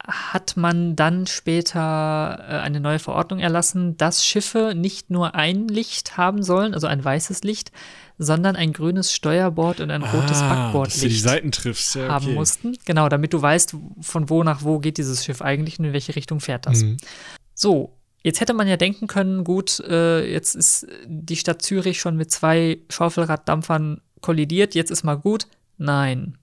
hat 0.07 0.57
man 0.57 0.97
dann 0.97 1.27
später 1.27 2.39
äh, 2.49 2.53
eine 2.59 2.81
neue 2.81 2.99
Verordnung 2.99 3.39
erlassen, 3.41 3.97
dass 3.97 4.25
Schiffe 4.25 4.75
nicht 4.75 5.11
nur 5.11 5.35
ein 5.35 5.69
Licht 5.69 6.17
haben 6.17 6.43
sollen, 6.43 6.75
also 6.75 6.87
ein 6.87 7.03
weißes 7.05 7.43
Licht, 7.43 7.73
sondern 8.19 8.55
ein 8.55 8.73
grünes 8.73 9.13
Steuerbord 9.13 9.81
und 9.81 9.91
ein 9.91 10.05
ah, 10.05 10.11
rotes 10.11 10.41
Backbordlicht 10.41 10.97
dass 10.97 11.03
du 11.03 11.09
die 11.09 11.19
Seiten 11.19 11.53
triffst, 11.53 11.95
ja, 11.97 12.09
haben 12.09 12.35
mussten. 12.35 12.77
Genau, 12.85 13.09
damit 13.09 13.33
du 13.33 13.41
weißt, 13.41 13.77
von 14.01 14.31
wo 14.31 14.43
nach 14.43 14.63
wo 14.63 14.79
geht 14.79 14.99
dieses 14.99 15.25
Schiff 15.25 15.43
eigentlich 15.43 15.79
und 15.79 15.87
in 15.87 15.93
welche 15.93 16.15
Richtung 16.17 16.41
fährt 16.41 16.67
das. 16.67 16.83
Mhm. 16.83 16.99
So, 17.55 17.97
Jetzt 18.25 18.41
hätte 18.41 18.55
man 18.55 18.67
ja 18.67 18.79
denken 18.79 19.07
können, 19.07 19.45
gut, 19.45 19.81
äh, 19.81 20.25
jetzt 20.25 20.55
ist 20.55 20.87
die 21.07 21.37
Stadt 21.37 21.61
Zürich 21.61 22.01
schon 22.01 22.17
mit 22.17 22.33
zwei 22.33 22.79
Schaufelraddampfern 22.89 24.01
kollidiert, 24.23 24.75
jetzt 24.75 24.91
ist 24.91 25.05
mal 25.05 25.19
gut. 25.19 25.47
Nein. 25.77 26.39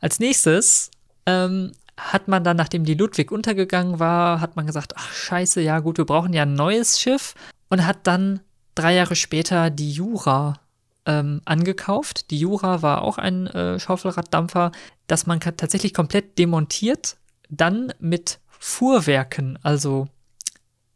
Als 0.00 0.18
nächstes 0.18 0.90
ähm, 1.26 1.72
hat 1.98 2.26
man 2.26 2.42
dann, 2.42 2.56
nachdem 2.56 2.84
die 2.84 2.94
Ludwig 2.94 3.30
untergegangen 3.30 3.98
war, 3.98 4.40
hat 4.40 4.56
man 4.56 4.66
gesagt, 4.66 4.94
ach 4.96 5.12
scheiße, 5.12 5.60
ja 5.60 5.80
gut, 5.80 5.98
wir 5.98 6.06
brauchen 6.06 6.32
ja 6.32 6.42
ein 6.42 6.54
neues 6.54 6.98
Schiff 6.98 7.34
und 7.68 7.86
hat 7.86 8.06
dann 8.06 8.40
drei 8.74 8.94
Jahre 8.94 9.14
später 9.14 9.68
die 9.68 9.92
Jura 9.92 10.58
ähm, 11.04 11.42
angekauft. 11.44 12.30
Die 12.30 12.38
Jura 12.38 12.80
war 12.80 13.02
auch 13.02 13.18
ein 13.18 13.46
äh, 13.48 13.78
Schaufelraddampfer, 13.78 14.72
das 15.06 15.26
man 15.26 15.40
tatsächlich 15.40 15.92
komplett 15.92 16.38
demontiert, 16.38 17.18
dann 17.50 17.92
mit 17.98 18.38
Fuhrwerken, 18.58 19.58
also 19.62 20.08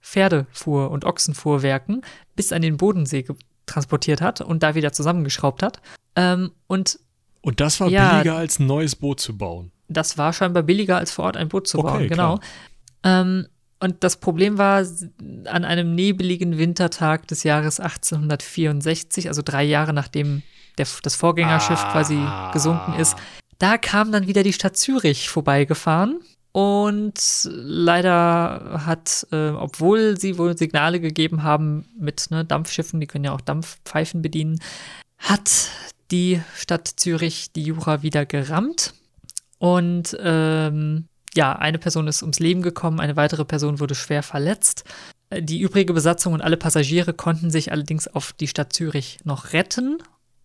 Pferdefuhr- 0.05 0.91
und 0.91 1.05
Ochsenfuhrwerken 1.05 2.03
bis 2.37 2.53
an 2.53 2.63
den 2.63 2.77
Bodensee 2.77 3.25
transportiert 3.67 4.21
hat 4.21 4.41
und 4.41 4.63
da 4.63 4.75
wieder 4.75 4.93
zusammengeschraubt 4.93 5.63
hat. 5.63 5.81
Ähm, 6.15 6.53
und, 6.67 6.99
und 7.41 7.61
das 7.61 7.81
war 7.81 7.89
ja, 7.89 8.13
billiger 8.13 8.37
als 8.37 8.59
ein 8.59 8.67
neues 8.67 8.97
Boot 8.97 9.21
zu 9.21 9.37
bauen. 9.37 9.73
Das 9.89 10.19
war 10.19 10.33
scheinbar 10.33 10.63
billiger 10.63 10.99
als 10.99 11.13
vor 11.13 11.25
Ort 11.27 11.37
ein 11.37 11.49
Boot 11.49 11.67
zu 11.67 11.79
okay, 11.79 11.89
bauen, 11.89 12.09
genau. 12.09 12.41
Ähm, 13.03 13.47
und 13.81 14.03
das 14.05 14.19
Problem 14.19 14.57
war, 14.57 14.85
an 15.47 15.65
einem 15.65 15.95
nebeligen 15.95 16.59
Wintertag 16.59 17.27
des 17.29 17.43
Jahres 17.43 17.81
1864, 17.81 19.29
also 19.29 19.43
drei 19.45 19.65
Jahre 19.65 19.93
nachdem 19.93 20.43
der, 20.79 20.87
das 21.03 21.15
Vorgängerschiff 21.15 21.81
ah. 21.83 21.93
quasi 21.93 22.19
gesunken 22.53 22.95
ist, 22.95 23.17
da 23.59 23.79
kam 23.79 24.13
dann 24.13 24.27
wieder 24.27 24.43
die 24.43 24.53
Stadt 24.53 24.77
Zürich 24.77 25.29
vorbeigefahren. 25.29 26.21
Und 26.57 27.51
leider 27.51 28.85
hat, 28.87 29.27
äh, 29.33 29.49
obwohl 29.49 30.17
sie 30.21 30.39
wohl 30.39 30.57
Signale 30.57 31.01
gegeben 31.01 31.43
haben 31.43 31.89
mit 31.99 32.31
ne, 32.31 32.45
Dampfschiffen, 32.45 33.01
die 33.01 33.09
können 33.09 33.25
ja 33.25 33.33
auch 33.33 33.41
Dampfpfeifen 33.41 34.23
bedienen, 34.23 34.61
hat 35.19 35.69
die 36.13 36.41
Stadt 36.55 36.87
Zürich 36.95 37.51
die 37.51 37.65
Jura 37.65 38.05
wieder 38.05 38.25
gerammt. 38.25 38.95
Und 39.59 40.17
ähm, 40.21 41.09
ja, 41.35 41.57
eine 41.57 41.79
Person 41.79 42.07
ist 42.07 42.23
ums 42.23 42.39
Leben 42.39 42.63
gekommen, 42.63 43.01
eine 43.01 43.17
weitere 43.17 43.45
Person 43.45 43.81
wurde 43.81 43.97
schwer 43.97 44.23
verletzt. 44.23 44.85
Äh, 45.31 45.43
die 45.43 45.59
übrige 45.59 45.93
Besatzung 45.93 46.35
und 46.35 46.41
alle 46.41 46.57
Passagiere 46.57 47.15
konnten 47.15 47.51
sich 47.51 47.73
allerdings 47.73 48.07
auf 48.07 48.33
die 48.33 48.47
Stadt 48.47 48.73
Zürich 48.73 49.19
noch 49.25 49.53
retten 49.55 49.99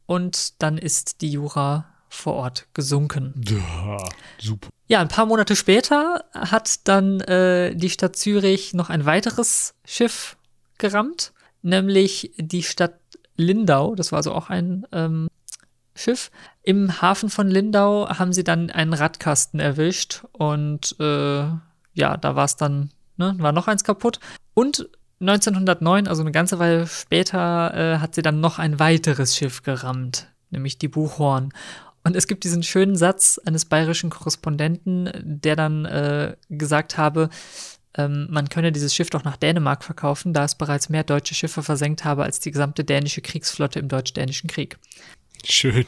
und 0.07 0.60
dann 0.60 0.80
ist 0.80 1.22
die 1.22 1.30
Jura 1.30 1.86
vor 2.10 2.34
Ort 2.34 2.68
gesunken. 2.73 3.34
Ja, 3.48 3.98
super. 4.40 4.69
Ja, 4.88 5.02
ein 5.02 5.07
paar 5.07 5.27
Monate 5.27 5.56
später 5.56 6.26
hat 6.34 6.88
dann 6.88 7.22
äh, 7.22 7.76
die 7.76 7.90
Stadt 7.90 8.15
Zürich 8.15 8.73
noch 8.73 8.90
ein 8.90 9.06
weiteres 9.06 9.76
Schiff 9.86 10.36
gerammt, 10.77 11.31
nämlich 11.61 12.34
die 12.38 12.64
Stadt 12.64 12.99
Lindau. 13.38 13.95
Das 13.95 14.11
war 14.11 14.18
also 14.18 14.34
auch 14.34 14.49
ein 14.49 14.86
ähm, 14.91 15.30
Schiff. 15.95 16.31
Im 16.64 17.02
Hafen 17.02 17.30
von 17.30 17.49
Lindau 17.49 18.10
haben 18.10 18.34
sie 18.34 18.44
dann 18.44 18.72
einen 18.72 18.94
Radkasten 18.94 19.60
erwischt 19.60 20.23
und 20.31 20.95
äh, 20.99 21.44
ja, 21.94 22.18
da 22.18 22.36
war 22.36 22.45
es 22.45 22.56
dann, 22.56 22.91
ne, 23.18 23.36
war 23.38 23.52
noch 23.52 23.68
eins 23.68 23.84
kaputt. 23.84 24.19
Und 24.53 24.90
1909, 25.22 26.07
also 26.07 26.22
eine 26.22 26.31
ganze 26.31 26.60
Weile 26.60 26.88
später, 26.88 27.73
äh, 27.76 27.99
hat 27.99 28.15
sie 28.15 28.22
dann 28.22 28.40
noch 28.40 28.57
ein 28.57 28.80
weiteres 28.80 29.36
Schiff 29.36 29.64
gerammt, 29.64 30.27
nämlich 30.49 30.77
die 30.77 30.88
Buchhorn. 30.88 31.52
Und 32.03 32.15
es 32.15 32.27
gibt 32.27 32.43
diesen 32.43 32.63
schönen 32.63 32.95
Satz 32.95 33.39
eines 33.45 33.65
bayerischen 33.65 34.09
Korrespondenten, 34.09 35.11
der 35.21 35.55
dann 35.55 35.85
äh, 35.85 36.35
gesagt 36.49 36.97
habe, 36.97 37.30
ähm, 37.97 38.27
man 38.30 38.49
könne 38.49 38.71
dieses 38.71 38.93
Schiff 38.93 39.09
doch 39.09 39.23
nach 39.23 39.38
Dänemark 39.38 39.84
verkaufen, 39.84 40.34
da 40.34 40.45
es 40.45 40.55
bereits 40.55 40.89
mehr 40.89 41.03
deutsche 41.03 41.35
Schiffe 41.35 41.63
versenkt 41.63 42.05
habe 42.05 42.23
als 42.23 42.39
die 42.39 42.51
gesamte 42.51 42.84
dänische 42.84 43.21
Kriegsflotte 43.21 43.80
im 43.80 43.88
Deutsch-Dänischen 43.88 44.47
Krieg. 44.47 44.77
Schön. 45.43 45.85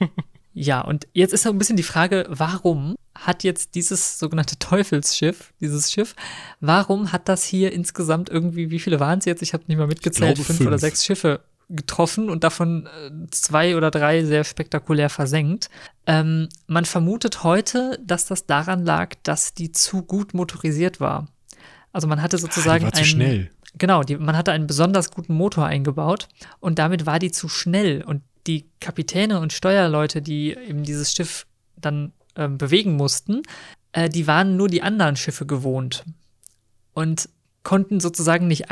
ja, 0.54 0.80
und 0.80 1.06
jetzt 1.12 1.32
ist 1.32 1.42
so 1.42 1.50
ein 1.50 1.58
bisschen 1.58 1.76
die 1.76 1.82
Frage, 1.82 2.26
warum 2.28 2.96
hat 3.14 3.44
jetzt 3.44 3.76
dieses 3.76 4.18
sogenannte 4.18 4.58
Teufelsschiff, 4.58 5.52
dieses 5.60 5.92
Schiff, 5.92 6.16
warum 6.60 7.12
hat 7.12 7.28
das 7.28 7.44
hier 7.44 7.72
insgesamt 7.72 8.28
irgendwie, 8.28 8.70
wie 8.70 8.80
viele 8.80 8.98
waren 8.98 9.20
es 9.20 9.24
jetzt? 9.24 9.42
Ich 9.42 9.54
habe 9.54 9.64
nicht 9.68 9.78
mal 9.78 9.86
mitgezählt, 9.86 10.36
fünf, 10.36 10.58
fünf, 10.58 10.66
oder 10.66 10.78
sechs 10.78 11.04
Schiffe 11.04 11.40
getroffen 11.68 12.30
und 12.30 12.44
davon 12.44 12.86
äh, 12.86 13.10
zwei 13.30 13.76
oder 13.76 13.90
drei 13.90 14.24
sehr 14.24 14.44
spektakulär 14.44 15.10
versenkt. 15.10 15.70
Ähm, 16.06 16.48
man 16.66 16.84
vermutet 16.84 17.42
heute, 17.42 17.98
dass 18.04 18.26
das 18.26 18.46
daran 18.46 18.84
lag, 18.84 19.14
dass 19.22 19.54
die 19.54 19.72
zu 19.72 20.02
gut 20.02 20.34
motorisiert 20.34 21.00
war. 21.00 21.28
Also 21.92 22.08
man 22.08 22.20
hatte 22.20 22.38
sozusagen. 22.38 22.84
Ah, 22.86 22.90
die 22.90 22.96
war 22.96 23.02
zu 23.02 23.04
schnell. 23.04 23.50
Genau, 23.76 24.02
die, 24.02 24.16
man 24.16 24.36
hatte 24.36 24.52
einen 24.52 24.66
besonders 24.66 25.10
guten 25.10 25.34
Motor 25.34 25.66
eingebaut 25.66 26.28
und 26.60 26.78
damit 26.78 27.06
war 27.06 27.18
die 27.18 27.32
zu 27.32 27.48
schnell 27.48 28.02
und 28.02 28.22
die 28.46 28.68
Kapitäne 28.78 29.40
und 29.40 29.52
Steuerleute, 29.52 30.22
die 30.22 30.52
eben 30.52 30.84
dieses 30.84 31.12
Schiff 31.12 31.46
dann 31.76 32.12
äh, 32.34 32.48
bewegen 32.48 32.94
mussten, 32.94 33.42
äh, 33.92 34.08
die 34.08 34.26
waren 34.26 34.56
nur 34.56 34.68
die 34.68 34.82
anderen 34.82 35.16
Schiffe 35.16 35.46
gewohnt 35.46 36.04
und 36.92 37.28
konnten 37.62 37.98
sozusagen 37.98 38.46
nicht 38.46 38.70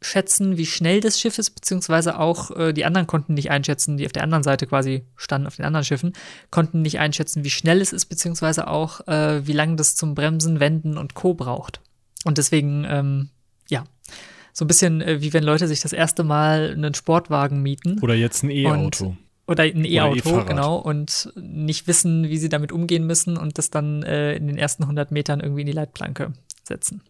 einschätzen, 0.00 0.56
wie 0.56 0.66
schnell 0.66 1.00
das 1.00 1.20
Schiff 1.20 1.38
ist, 1.38 1.50
beziehungsweise 1.50 2.18
auch 2.18 2.50
äh, 2.56 2.72
die 2.72 2.84
anderen 2.84 3.06
konnten 3.06 3.34
nicht 3.34 3.50
einschätzen, 3.50 3.96
die 3.96 4.06
auf 4.06 4.12
der 4.12 4.22
anderen 4.22 4.42
Seite 4.42 4.66
quasi 4.66 5.04
standen, 5.16 5.46
auf 5.46 5.56
den 5.56 5.64
anderen 5.64 5.84
Schiffen, 5.84 6.12
konnten 6.50 6.82
nicht 6.82 6.98
einschätzen, 6.98 7.44
wie 7.44 7.50
schnell 7.50 7.80
es 7.80 7.92
ist, 7.92 8.06
beziehungsweise 8.06 8.68
auch, 8.68 9.06
äh, 9.08 9.46
wie 9.46 9.52
lange 9.52 9.76
das 9.76 9.96
zum 9.96 10.14
Bremsen, 10.14 10.60
Wenden 10.60 10.98
und 10.98 11.14
Co. 11.14 11.34
braucht. 11.34 11.80
Und 12.24 12.38
deswegen, 12.38 12.86
ähm, 12.88 13.30
ja, 13.68 13.84
so 14.52 14.64
ein 14.64 14.68
bisschen 14.68 15.00
äh, 15.00 15.20
wie 15.20 15.32
wenn 15.32 15.44
Leute 15.44 15.68
sich 15.68 15.80
das 15.80 15.92
erste 15.92 16.24
Mal 16.24 16.72
einen 16.72 16.94
Sportwagen 16.94 17.62
mieten. 17.62 17.98
Oder 18.00 18.14
jetzt 18.14 18.42
ein 18.42 18.50
E-Auto. 18.50 19.16
Oder 19.46 19.64
ein 19.64 19.84
E-Auto, 19.84 20.44
genau, 20.44 20.76
und 20.76 21.32
nicht 21.34 21.86
wissen, 21.86 22.28
wie 22.28 22.36
sie 22.36 22.50
damit 22.50 22.70
umgehen 22.70 23.06
müssen 23.06 23.38
und 23.38 23.56
das 23.56 23.70
dann 23.70 24.02
äh, 24.02 24.34
in 24.34 24.46
den 24.46 24.58
ersten 24.58 24.82
100 24.82 25.10
Metern 25.10 25.40
irgendwie 25.40 25.62
in 25.62 25.66
die 25.66 25.72
Leitplanke 25.72 26.34
setzen. 26.64 27.02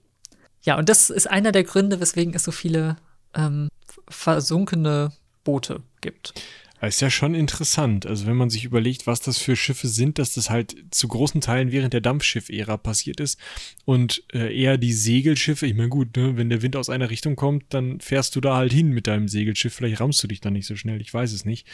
Ja, 0.68 0.76
und 0.76 0.90
das 0.90 1.08
ist 1.08 1.26
einer 1.26 1.50
der 1.50 1.64
Gründe, 1.64 1.98
weswegen 1.98 2.34
es 2.34 2.42
so 2.42 2.50
viele 2.50 2.98
ähm, 3.34 3.70
versunkene 4.06 5.12
Boote 5.42 5.82
gibt. 6.02 6.34
Ist 6.82 7.00
ja 7.00 7.08
schon 7.08 7.34
interessant. 7.34 8.04
Also 8.04 8.26
wenn 8.26 8.36
man 8.36 8.50
sich 8.50 8.66
überlegt, 8.66 9.06
was 9.06 9.20
das 9.20 9.38
für 9.38 9.56
Schiffe 9.56 9.88
sind, 9.88 10.18
dass 10.18 10.34
das 10.34 10.50
halt 10.50 10.76
zu 10.90 11.08
großen 11.08 11.40
Teilen 11.40 11.72
während 11.72 11.94
der 11.94 12.02
Dampfschiff-Ära 12.02 12.76
passiert 12.76 13.18
ist 13.18 13.40
und 13.86 14.22
äh, 14.34 14.54
eher 14.54 14.76
die 14.76 14.92
Segelschiffe, 14.92 15.64
ich 15.64 15.74
meine 15.74 15.88
gut, 15.88 16.14
ne, 16.18 16.36
wenn 16.36 16.50
der 16.50 16.60
Wind 16.60 16.76
aus 16.76 16.90
einer 16.90 17.08
Richtung 17.08 17.34
kommt, 17.34 17.64
dann 17.70 17.98
fährst 18.00 18.36
du 18.36 18.42
da 18.42 18.56
halt 18.56 18.70
hin 18.70 18.90
mit 18.90 19.06
deinem 19.06 19.28
Segelschiff, 19.28 19.72
vielleicht 19.72 20.00
rammst 20.00 20.22
du 20.22 20.28
dich 20.28 20.42
dann 20.42 20.52
nicht 20.52 20.66
so 20.66 20.76
schnell, 20.76 21.00
ich 21.00 21.14
weiß 21.14 21.32
es 21.32 21.46
nicht. 21.46 21.66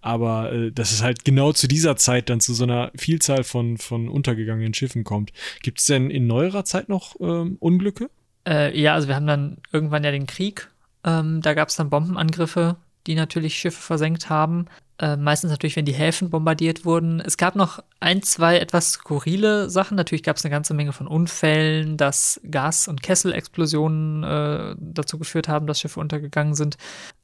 Aber 0.00 0.52
äh, 0.52 0.72
dass 0.72 0.90
es 0.90 1.00
halt 1.00 1.24
genau 1.24 1.52
zu 1.52 1.68
dieser 1.68 1.94
Zeit 1.94 2.28
dann 2.28 2.40
zu 2.40 2.54
so 2.54 2.64
einer 2.64 2.90
Vielzahl 2.96 3.44
von, 3.44 3.78
von 3.78 4.08
untergegangenen 4.08 4.74
Schiffen 4.74 5.04
kommt. 5.04 5.32
Gibt 5.62 5.78
es 5.78 5.86
denn 5.86 6.10
in 6.10 6.26
neuerer 6.26 6.64
Zeit 6.64 6.88
noch 6.88 7.14
ähm, 7.20 7.56
Unglücke? 7.60 8.10
Äh, 8.46 8.78
ja, 8.78 8.94
also 8.94 9.08
wir 9.08 9.16
haben 9.16 9.26
dann 9.26 9.58
irgendwann 9.72 10.04
ja 10.04 10.10
den 10.10 10.26
Krieg. 10.26 10.68
Ähm, 11.04 11.42
da 11.42 11.54
gab 11.54 11.68
es 11.68 11.76
dann 11.76 11.90
Bombenangriffe 11.90 12.76
die 13.06 13.14
natürlich 13.14 13.56
Schiffe 13.58 13.80
versenkt 13.80 14.30
haben. 14.30 14.66
Äh, 14.98 15.16
meistens 15.16 15.50
natürlich, 15.50 15.76
wenn 15.76 15.84
die 15.84 15.92
Häfen 15.92 16.30
bombardiert 16.30 16.84
wurden. 16.84 17.20
Es 17.20 17.36
gab 17.36 17.56
noch 17.56 17.82
ein, 18.00 18.22
zwei 18.22 18.58
etwas 18.58 18.92
skurrile 18.92 19.68
Sachen. 19.68 19.96
Natürlich 19.96 20.22
gab 20.22 20.36
es 20.36 20.44
eine 20.44 20.52
ganze 20.52 20.74
Menge 20.74 20.92
von 20.92 21.08
Unfällen, 21.08 21.96
dass 21.96 22.40
Gas- 22.48 22.88
und 22.88 23.02
Kesselexplosionen 23.02 24.22
äh, 24.22 24.76
dazu 24.78 25.18
geführt 25.18 25.48
haben, 25.48 25.66
dass 25.66 25.80
Schiffe 25.80 26.00
untergegangen 26.00 26.54
sind. 26.54 26.76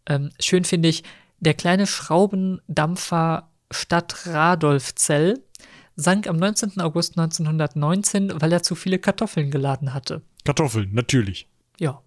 Ähm, 0.06 0.30
schön 0.40 0.64
finde 0.64 0.88
ich, 0.88 1.04
der 1.40 1.54
kleine 1.54 1.86
Schraubendampfer 1.86 3.48
Stadt 3.70 4.26
Radolfzell 4.26 5.40
sank 5.94 6.26
am 6.26 6.36
19. 6.36 6.80
August 6.80 7.18
1919, 7.18 8.40
weil 8.40 8.52
er 8.52 8.62
zu 8.62 8.74
viele 8.74 8.98
Kartoffeln 8.98 9.50
geladen 9.50 9.94
hatte. 9.94 10.22
Kartoffeln, 10.48 10.88
natürlich. 10.94 11.46
Ja. 11.78 12.00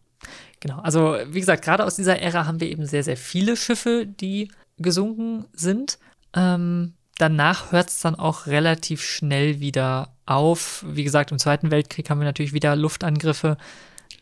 Genau, 0.61 0.79
also 0.79 1.15
wie 1.27 1.39
gesagt, 1.39 1.63
gerade 1.63 1.85
aus 1.85 1.95
dieser 1.95 2.19
Ära 2.19 2.47
haben 2.47 2.59
wir 2.59 2.69
eben 2.69 2.87
sehr, 2.87 3.03
sehr 3.03 3.17
viele 3.17 3.55
Schiffe, 3.55 4.07
die 4.07 4.51
gesunken 4.79 5.45
sind. 5.53 5.99
Ähm, 6.35 6.93
danach 7.19 7.71
hört 7.71 7.89
es 7.89 7.99
dann 7.99 8.15
auch 8.15 8.47
relativ 8.47 9.03
schnell 9.03 9.59
wieder 9.59 10.15
auf. 10.25 10.83
Wie 10.87 11.03
gesagt, 11.03 11.31
im 11.31 11.37
Zweiten 11.37 11.69
Weltkrieg 11.69 12.09
haben 12.09 12.19
wir 12.19 12.25
natürlich 12.25 12.53
wieder 12.53 12.75
Luftangriffe. 12.75 13.57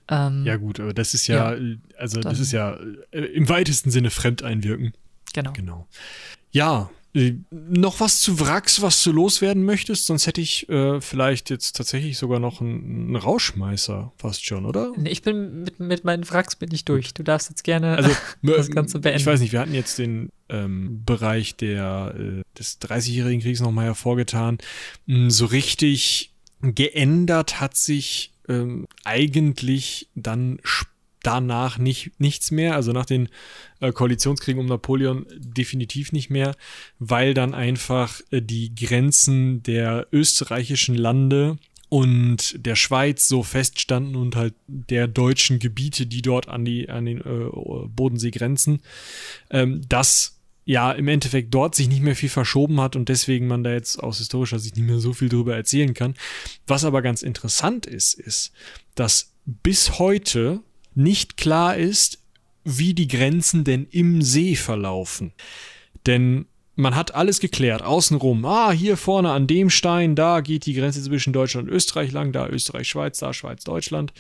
Ähm, 0.10 0.44
ja, 0.46 0.58
gut, 0.58 0.82
aber 0.82 0.94
das 0.94 1.14
ist 1.14 1.28
ja, 1.28 1.54
ja 1.54 1.76
also 1.98 2.20
das 2.20 2.42
ist 2.42 2.52
ja 2.52 2.78
äh, 3.12 3.22
im 3.22 3.48
weitesten 3.48 3.90
Sinne 3.90 4.10
Fremdeinwirken. 4.10 4.94
Genau. 5.34 5.54
Genau. 5.54 5.88
Ja, 6.52 6.90
äh, 6.90 6.99
noch 7.50 8.00
was 8.00 8.22
zu 8.22 8.40
Wracks, 8.40 8.82
was 8.82 9.04
du 9.04 9.12
loswerden 9.12 9.64
möchtest? 9.64 10.06
Sonst 10.06 10.28
hätte 10.28 10.42
ich 10.42 10.70
äh, 10.70 11.02
vielleicht 11.02 11.50
jetzt 11.50 11.76
tatsächlich 11.76 12.18
sogar 12.18 12.40
noch 12.40 12.62
einen, 12.62 13.08
einen 13.08 13.16
Rauschmeißer 13.16 14.14
fast 14.18 14.46
schon, 14.46 14.66
oder? 14.66 14.94
Ich 15.04 15.24
bin 15.24 15.64
mit, 15.64 15.80
mit 15.80 16.04
meinen 16.04 16.30
Wracks 16.30 16.56
bin 16.56 16.70
ich 16.72 16.86
durch. 16.86 17.14
Du 17.14 17.24
darfst 17.24 17.50
jetzt 17.50 17.64
gerne 17.64 17.98
also, 17.98 18.12
das 18.44 18.70
Ganze 18.70 19.00
beenden. 19.00 19.22
Ich 19.22 19.26
weiß 19.26 19.40
nicht, 19.40 19.52
wir 19.52 19.60
hatten 19.60 19.74
jetzt 19.74 19.98
den 19.98 20.30
ähm, 20.50 21.04
Bereich 21.04 21.56
der, 21.56 22.14
äh, 22.16 22.42
des 22.58 22.80
30-jährigen 22.82 23.42
Kriegs 23.42 23.60
nochmal 23.60 23.86
hervorgetan. 23.86 24.60
Hm, 25.08 25.32
so 25.32 25.46
richtig 25.46 26.34
geändert 26.62 27.60
hat 27.60 27.76
sich 27.76 28.34
ähm, 28.48 28.88
eigentlich 29.04 30.10
dann 30.16 30.60
später 30.64 30.90
danach 31.24 31.78
nicht, 31.78 32.12
nichts 32.20 32.52
mehr, 32.52 32.76
also 32.76 32.92
nach 32.92 33.06
den 33.06 33.30
äh, 33.80 33.92
Koalitionskriegen 33.92 34.60
um 34.60 34.68
Napoleon 34.68 35.26
definitiv 35.38 36.12
nicht 36.12 36.30
mehr, 36.30 36.56
weil 37.00 37.34
dann 37.34 37.54
einfach 37.54 38.22
äh, 38.32 38.42
die 38.42 38.74
Grenzen 38.76 39.64
der 39.64 40.08
österreichischen 40.12 40.96
Lande 40.96 41.58
und 41.90 42.66
der 42.66 42.76
Schweiz 42.76 43.28
so 43.28 43.44
feststanden 43.44 44.16
und 44.16 44.36
halt 44.36 44.54
der 44.68 45.08
deutschen 45.08 45.60
Gebiete, 45.60 46.06
die 46.06 46.22
dort 46.22 46.48
an 46.48 46.64
die 46.64 46.90
an 46.90 47.06
den 47.06 47.20
äh, 47.20 47.88
Bodensee 47.88 48.32
grenzen, 48.32 48.82
ähm, 49.50 49.82
dass 49.90 50.38
ja 50.66 50.92
im 50.92 51.08
Endeffekt 51.08 51.52
dort 51.52 51.74
sich 51.74 51.90
nicht 51.90 52.04
mehr 52.04 52.16
viel 52.16 52.30
verschoben 52.30 52.80
hat 52.80 52.96
und 52.96 53.10
deswegen 53.10 53.48
man 53.48 53.64
da 53.64 53.72
jetzt 53.72 53.98
aus 53.98 54.20
historischer 54.20 54.60
Sicht 54.60 54.78
nicht 54.78 54.86
mehr 54.86 55.00
so 55.00 55.14
viel 55.14 55.30
drüber 55.30 55.56
erzählen 55.56 55.96
kann. 55.96 56.14
Was 56.68 56.86
aber 56.86 57.02
ganz 57.02 57.24
interessant 57.24 57.88
ist, 57.88 58.14
ist, 58.14 58.52
dass 58.94 59.34
bis 59.46 59.98
heute 59.98 60.62
nicht 61.00 61.38
klar 61.38 61.76
ist, 61.78 62.20
wie 62.64 62.94
die 62.94 63.08
Grenzen 63.08 63.64
denn 63.64 63.88
im 63.90 64.22
See 64.22 64.56
verlaufen. 64.56 65.34
Denn 66.06 66.46
man 66.76 66.96
hat 66.96 67.16
alles 67.16 67.40
geklärt, 67.40 67.82
außenrum. 67.82 68.46
Ah, 68.46 68.72
hier 68.72 68.96
vorne 68.96 69.32
an 69.32 69.48
dem 69.48 69.70
Stein, 69.70 70.16
da 70.16 70.42
geht 70.42 70.66
die 70.66 70.74
Grenze 70.74 71.02
zwischen 71.04 71.34
Deutschland 71.34 71.68
und 71.68 71.74
Österreich 71.74 72.12
lang, 72.12 72.32
da 72.32 72.48
Österreich, 72.48 72.88
Schweiz, 72.88 73.18
da 73.20 73.34
Schweiz, 73.34 73.64
Deutschland. 73.64 74.14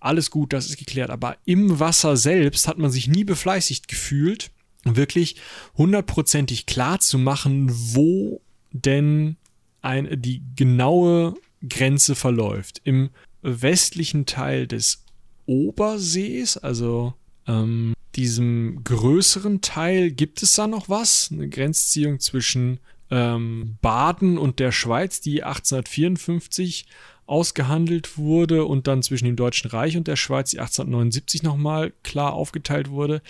Alles 0.00 0.30
gut, 0.30 0.52
das 0.52 0.66
ist 0.66 0.78
geklärt. 0.78 1.10
Aber 1.10 1.36
im 1.44 1.78
Wasser 1.78 2.16
selbst 2.16 2.66
hat 2.66 2.78
man 2.78 2.90
sich 2.90 3.08
nie 3.08 3.24
befleißigt 3.24 3.86
gefühlt, 3.88 4.50
wirklich 4.84 5.36
hundertprozentig 5.76 6.66
klar 6.66 6.98
zu 6.98 7.18
machen, 7.18 7.70
wo 7.70 8.40
denn 8.72 9.36
ein, 9.80 10.20
die 10.20 10.42
genaue 10.56 11.34
Grenze 11.66 12.14
verläuft. 12.14 12.80
Im 12.84 13.10
westlichen 13.42 14.26
Teil 14.26 14.66
des 14.66 15.01
Obersees, 15.46 16.56
also 16.56 17.14
ähm, 17.46 17.94
diesem 18.14 18.84
größeren 18.84 19.60
Teil 19.60 20.10
gibt 20.10 20.42
es 20.42 20.54
da 20.54 20.66
noch 20.66 20.88
was, 20.88 21.30
eine 21.32 21.48
Grenzziehung 21.48 22.20
zwischen 22.20 22.78
ähm, 23.10 23.76
Baden 23.80 24.38
und 24.38 24.58
der 24.58 24.72
Schweiz, 24.72 25.20
die 25.20 25.42
1854 25.42 26.86
ausgehandelt 27.26 28.18
wurde 28.18 28.64
und 28.64 28.86
dann 28.86 29.02
zwischen 29.02 29.24
dem 29.24 29.36
Deutschen 29.36 29.70
Reich 29.70 29.96
und 29.96 30.08
der 30.08 30.16
Schweiz, 30.16 30.50
die 30.50 30.60
1879 30.60 31.42
nochmal 31.42 31.92
klar 32.02 32.34
aufgeteilt 32.34 32.90
wurde. 32.90 33.22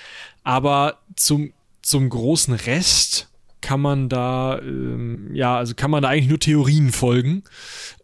Aber 0.43 0.99
zum, 1.15 1.53
zum 1.83 2.09
großen 2.09 2.55
Rest 2.55 3.29
kann 3.61 3.81
man 3.81 4.09
da, 4.09 4.59
ähm, 4.59 5.31
ja, 5.35 5.57
also 5.57 5.75
kann 5.75 5.91
man 5.91 6.03
da 6.03 6.09
eigentlich 6.09 6.29
nur 6.29 6.41
Theorien 6.41 6.91
folgen. 6.91 7.45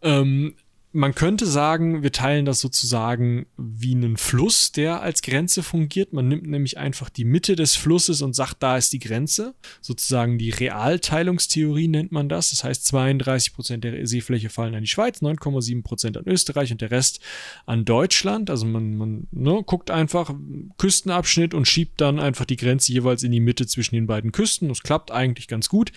Ähm, 0.01 0.55
man 0.99 1.15
könnte 1.15 1.45
sagen, 1.45 2.03
wir 2.03 2.11
teilen 2.11 2.43
das 2.43 2.59
sozusagen 2.59 3.45
wie 3.55 3.95
einen 3.95 4.17
Fluss, 4.17 4.73
der 4.73 5.01
als 5.01 5.21
Grenze 5.21 5.63
fungiert. 5.63 6.11
Man 6.11 6.27
nimmt 6.27 6.45
nämlich 6.45 6.77
einfach 6.77 7.09
die 7.09 7.23
Mitte 7.23 7.55
des 7.55 7.77
Flusses 7.77 8.21
und 8.21 8.35
sagt, 8.35 8.61
da 8.61 8.75
ist 8.75 8.91
die 8.91 8.99
Grenze. 8.99 9.55
Sozusagen 9.79 10.37
die 10.37 10.49
Realteilungstheorie 10.49 11.87
nennt 11.87 12.11
man 12.11 12.27
das. 12.27 12.49
Das 12.49 12.65
heißt, 12.65 12.85
32 12.85 13.53
Prozent 13.53 13.85
der 13.85 14.05
Seefläche 14.05 14.49
fallen 14.49 14.75
an 14.75 14.81
die 14.81 14.87
Schweiz, 14.87 15.21
9,7 15.21 15.83
Prozent 15.83 16.17
an 16.17 16.27
Österreich 16.27 16.73
und 16.73 16.81
der 16.81 16.91
Rest 16.91 17.21
an 17.65 17.85
Deutschland. 17.85 18.49
Also 18.49 18.65
man, 18.65 18.97
man 18.97 19.27
ne, 19.31 19.63
guckt 19.65 19.91
einfach 19.91 20.33
Küstenabschnitt 20.77 21.53
und 21.53 21.65
schiebt 21.65 22.01
dann 22.01 22.19
einfach 22.19 22.43
die 22.43 22.57
Grenze 22.57 22.91
jeweils 22.91 23.23
in 23.23 23.31
die 23.31 23.39
Mitte 23.39 23.67
zwischen 23.67 23.95
den 23.95 24.05
beiden 24.05 24.33
Küsten. 24.33 24.67
Das 24.67 24.83
klappt 24.83 25.11
eigentlich 25.11 25.47
ganz 25.47 25.69
gut. 25.69 25.93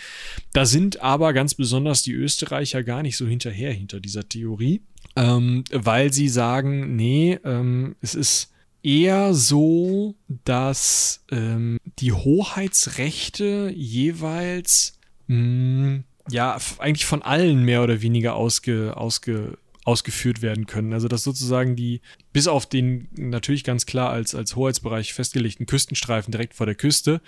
Da 0.53 0.65
sind 0.65 1.01
aber 1.01 1.33
ganz 1.33 1.57
besonders 1.57 2.05
die 2.05 2.13
Österreicher 2.13 2.85
gar 2.85 3.03
nicht 3.03 3.17
so 3.17 3.27
hinterher 3.27 3.73
hinter 3.73 3.99
dieser 3.99 4.29
Theorie 4.29 4.81
ähm, 5.17 5.65
weil 5.73 6.13
sie 6.13 6.29
sagen, 6.29 6.97
nee, 6.97 7.39
ähm, 7.45 7.97
es 8.01 8.15
ist 8.15 8.53
eher 8.83 9.35
so, 9.35 10.15
dass 10.45 11.25
ähm, 11.31 11.79
die 11.99 12.13
Hoheitsrechte 12.13 13.73
jeweils 13.75 14.99
mh, 15.29 15.37
hm, 15.37 16.05
ja 16.31 16.59
eigentlich 16.79 17.07
von 17.07 17.23
allen 17.23 17.65
mehr 17.65 17.83
oder 17.83 18.01
weniger 18.03 18.35
ausge, 18.35 18.97
ausge, 18.97 19.59
ausgeführt 19.85 20.43
werden 20.43 20.67
können. 20.67 20.93
Also 20.93 21.09
dass 21.09 21.25
sozusagen 21.25 21.77
die, 21.77 22.01
bis 22.33 22.47
auf 22.49 22.67
den 22.67 23.09
natürlich 23.17 23.65
ganz 23.65 23.87
klar 23.87 24.11
als, 24.11 24.35
als 24.35 24.57
Hoheitsbereich 24.57 25.13
festgelegten 25.13 25.67
Küstenstreifen 25.67 26.33
direkt 26.33 26.55
vor 26.55 26.67
der 26.67 26.75
Küste, 26.75 27.21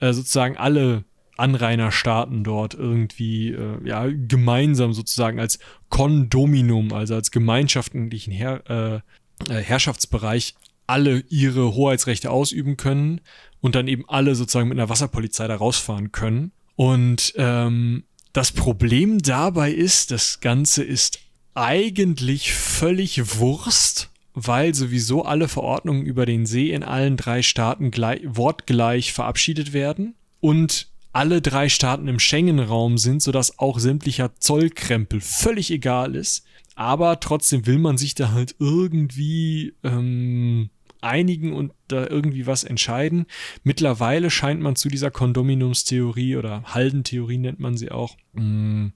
äh, 0.00 0.12
sozusagen 0.12 0.56
alle 0.56 1.04
Anrainerstaaten 1.40 2.44
dort 2.44 2.74
irgendwie 2.74 3.50
äh, 3.50 3.78
ja, 3.84 4.06
gemeinsam 4.06 4.92
sozusagen 4.92 5.40
als 5.40 5.58
Kondominum, 5.88 6.92
also 6.92 7.14
als 7.14 7.30
gemeinschaftlichen 7.30 8.32
Her 8.32 8.62
äh, 8.68 9.52
äh, 9.52 9.62
Herrschaftsbereich 9.62 10.54
alle 10.86 11.24
ihre 11.28 11.74
Hoheitsrechte 11.74 12.30
ausüben 12.30 12.76
können 12.76 13.20
und 13.60 13.74
dann 13.74 13.88
eben 13.88 14.04
alle 14.08 14.34
sozusagen 14.34 14.68
mit 14.68 14.78
einer 14.78 14.88
Wasserpolizei 14.88 15.46
da 15.46 15.56
rausfahren 15.56 16.12
können. 16.12 16.52
Und 16.76 17.32
ähm, 17.36 18.04
das 18.32 18.52
Problem 18.52 19.20
dabei 19.20 19.72
ist, 19.72 20.10
das 20.10 20.40
Ganze 20.40 20.82
ist 20.82 21.20
eigentlich 21.54 22.52
völlig 22.52 23.38
Wurst, 23.38 24.10
weil 24.34 24.74
sowieso 24.74 25.24
alle 25.24 25.48
Verordnungen 25.48 26.06
über 26.06 26.26
den 26.26 26.46
See 26.46 26.70
in 26.70 26.82
allen 26.82 27.16
drei 27.16 27.42
Staaten 27.42 27.90
gleich, 27.90 28.22
wortgleich 28.24 29.12
verabschiedet 29.12 29.72
werden 29.72 30.14
und 30.40 30.89
alle 31.12 31.42
drei 31.42 31.68
Staaten 31.68 32.08
im 32.08 32.18
Schengen-Raum 32.18 32.98
sind, 32.98 33.22
sodass 33.22 33.58
auch 33.58 33.78
sämtlicher 33.78 34.32
Zollkrempel 34.38 35.20
völlig 35.20 35.70
egal 35.70 36.14
ist. 36.14 36.44
Aber 36.76 37.20
trotzdem 37.20 37.66
will 37.66 37.78
man 37.78 37.98
sich 37.98 38.14
da 38.14 38.32
halt 38.32 38.54
irgendwie 38.58 39.74
ähm, 39.82 40.70
einigen 41.00 41.52
und 41.52 41.72
da 41.88 42.06
irgendwie 42.06 42.46
was 42.46 42.64
entscheiden. 42.64 43.26
Mittlerweile 43.64 44.30
scheint 44.30 44.60
man 44.60 44.76
zu 44.76 44.88
dieser 44.88 45.10
Kondominumstheorie 45.10 46.36
oder 46.36 46.62
Haldentheorie 46.64 47.38
nennt 47.38 47.60
man 47.60 47.76
sie 47.76 47.90
auch. 47.90 48.16
Mm, 48.32 48.88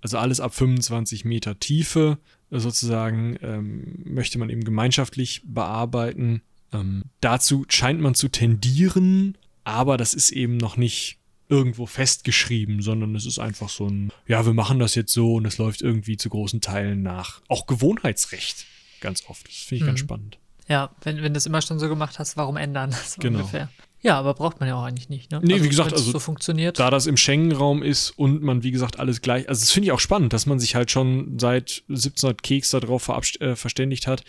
also 0.00 0.18
alles 0.18 0.40
ab 0.40 0.54
25 0.54 1.24
Meter 1.24 1.58
Tiefe 1.58 2.18
sozusagen 2.50 3.38
ähm, 3.40 4.02
möchte 4.04 4.38
man 4.38 4.50
eben 4.50 4.64
gemeinschaftlich 4.64 5.42
bearbeiten. 5.46 6.42
Ähm, 6.72 7.04
dazu 7.20 7.64
scheint 7.68 8.00
man 8.00 8.14
zu 8.14 8.28
tendieren, 8.28 9.38
aber 9.64 9.96
das 9.96 10.12
ist 10.12 10.32
eben 10.32 10.56
noch 10.56 10.76
nicht 10.76 11.18
irgendwo 11.52 11.84
festgeschrieben, 11.84 12.80
sondern 12.80 13.14
es 13.14 13.26
ist 13.26 13.38
einfach 13.38 13.68
so 13.68 13.86
ein, 13.86 14.10
ja, 14.26 14.46
wir 14.46 14.54
machen 14.54 14.78
das 14.78 14.94
jetzt 14.94 15.12
so 15.12 15.34
und 15.34 15.44
es 15.44 15.58
läuft 15.58 15.82
irgendwie 15.82 16.16
zu 16.16 16.30
großen 16.30 16.62
Teilen 16.62 17.02
nach. 17.02 17.42
Auch 17.48 17.66
Gewohnheitsrecht 17.66 18.64
ganz 19.02 19.24
oft. 19.28 19.46
Das 19.46 19.56
finde 19.56 19.76
ich 19.76 19.82
mhm. 19.82 19.86
ganz 19.86 20.00
spannend. 20.00 20.38
Ja, 20.68 20.90
wenn, 21.02 21.22
wenn 21.22 21.34
du 21.34 21.38
es 21.38 21.44
immer 21.44 21.60
schon 21.60 21.78
so 21.78 21.88
gemacht 21.88 22.18
hast, 22.18 22.38
warum 22.38 22.56
ändern? 22.56 22.94
So 23.04 23.20
genau. 23.20 23.40
ungefähr. 23.40 23.68
Ja, 24.00 24.18
aber 24.18 24.34
braucht 24.34 24.58
man 24.58 24.68
ja 24.68 24.76
auch 24.76 24.82
eigentlich 24.82 25.10
nicht. 25.10 25.30
Ne? 25.30 25.40
Nee, 25.42 25.52
also, 25.52 25.64
wie 25.64 25.68
gesagt, 25.68 25.92
also 25.92 26.10
so 26.10 26.18
funktioniert. 26.18 26.78
da 26.78 26.90
das 26.90 27.06
im 27.06 27.16
Schengen-Raum 27.16 27.82
ist 27.82 28.10
und 28.10 28.42
man, 28.42 28.62
wie 28.62 28.70
gesagt, 28.70 28.98
alles 28.98 29.20
gleich. 29.20 29.48
Also, 29.48 29.60
das 29.60 29.70
finde 29.70 29.86
ich 29.86 29.92
auch 29.92 30.00
spannend, 30.00 30.32
dass 30.32 30.46
man 30.46 30.58
sich 30.58 30.74
halt 30.74 30.90
schon 30.90 31.38
seit 31.38 31.84
1700 31.88 32.42
Keks 32.42 32.70
darauf 32.70 33.08
äh, 33.08 33.54
verständigt 33.54 34.06
hat, 34.06 34.24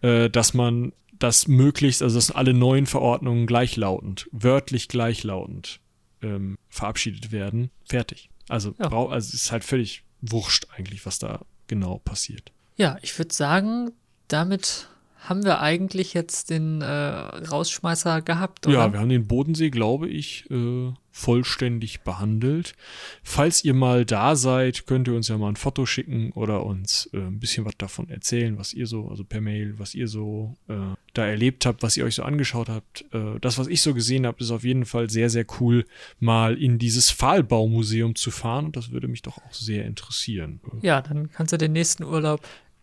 äh, 0.00 0.30
dass 0.30 0.54
man 0.54 0.92
das 1.18 1.48
möglichst, 1.48 2.02
also 2.02 2.16
dass 2.16 2.30
alle 2.30 2.54
neuen 2.54 2.86
Verordnungen 2.86 3.46
gleichlautend, 3.46 4.28
wörtlich 4.32 4.88
gleichlautend 4.88 5.80
ähm, 6.22 6.58
verabschiedet 6.68 7.32
werden. 7.32 7.70
Fertig. 7.88 8.30
Also, 8.48 8.74
ja. 8.78 8.88
brau 8.88 9.08
also 9.08 9.28
es 9.28 9.34
ist 9.34 9.52
halt 9.52 9.64
völlig 9.64 10.04
wurscht 10.20 10.66
eigentlich, 10.76 11.06
was 11.06 11.18
da 11.18 11.44
genau 11.66 11.98
passiert. 11.98 12.52
Ja, 12.76 12.98
ich 13.02 13.16
würde 13.18 13.34
sagen, 13.34 13.92
damit 14.28 14.88
haben 15.20 15.44
wir 15.44 15.60
eigentlich 15.60 16.14
jetzt 16.14 16.50
den 16.50 16.80
äh, 16.80 16.86
Rausschmeißer 16.86 18.22
gehabt, 18.22 18.66
oder? 18.66 18.74
Ja, 18.74 18.92
wir 18.92 19.00
haben 19.00 19.10
den 19.10 19.26
Bodensee, 19.26 19.70
glaube 19.70 20.08
ich, 20.08 20.50
äh, 20.50 20.92
vollständig 21.12 22.00
behandelt. 22.00 22.74
Falls 23.22 23.62
ihr 23.62 23.74
mal 23.74 24.06
da 24.06 24.34
seid, 24.34 24.86
könnt 24.86 25.08
ihr 25.08 25.14
uns 25.14 25.28
ja 25.28 25.36
mal 25.36 25.50
ein 25.50 25.56
Foto 25.56 25.84
schicken 25.84 26.32
oder 26.32 26.64
uns 26.64 27.10
äh, 27.12 27.18
ein 27.18 27.38
bisschen 27.38 27.66
was 27.66 27.76
davon 27.76 28.08
erzählen, 28.08 28.56
was 28.58 28.72
ihr 28.72 28.86
so, 28.86 29.08
also 29.08 29.24
per 29.24 29.42
Mail, 29.42 29.78
was 29.78 29.94
ihr 29.94 30.08
so 30.08 30.56
äh, 30.68 30.74
da 31.12 31.26
erlebt 31.26 31.66
habt, 31.66 31.82
was 31.82 31.96
ihr 31.96 32.04
euch 32.04 32.14
so 32.14 32.22
angeschaut 32.22 32.70
habt. 32.70 33.04
Äh, 33.12 33.38
das, 33.40 33.58
was 33.58 33.66
ich 33.66 33.82
so 33.82 33.92
gesehen 33.92 34.26
habe, 34.26 34.40
ist 34.40 34.50
auf 34.50 34.64
jeden 34.64 34.86
Fall 34.86 35.10
sehr, 35.10 35.28
sehr 35.28 35.44
cool, 35.60 35.84
mal 36.18 36.56
in 36.56 36.78
dieses 36.78 37.10
Pfahlbaumuseum 37.10 38.14
zu 38.14 38.30
fahren 38.30 38.66
und 38.66 38.76
das 38.76 38.90
würde 38.90 39.08
mich 39.08 39.22
doch 39.22 39.36
auch 39.38 39.52
sehr 39.52 39.84
interessieren. 39.84 40.60
Ja, 40.80 41.02
dann 41.02 41.30
kannst 41.30 41.52
du 41.52 41.58
den 41.58 41.72
nächsten 41.72 42.04
Urlaub 42.04 42.40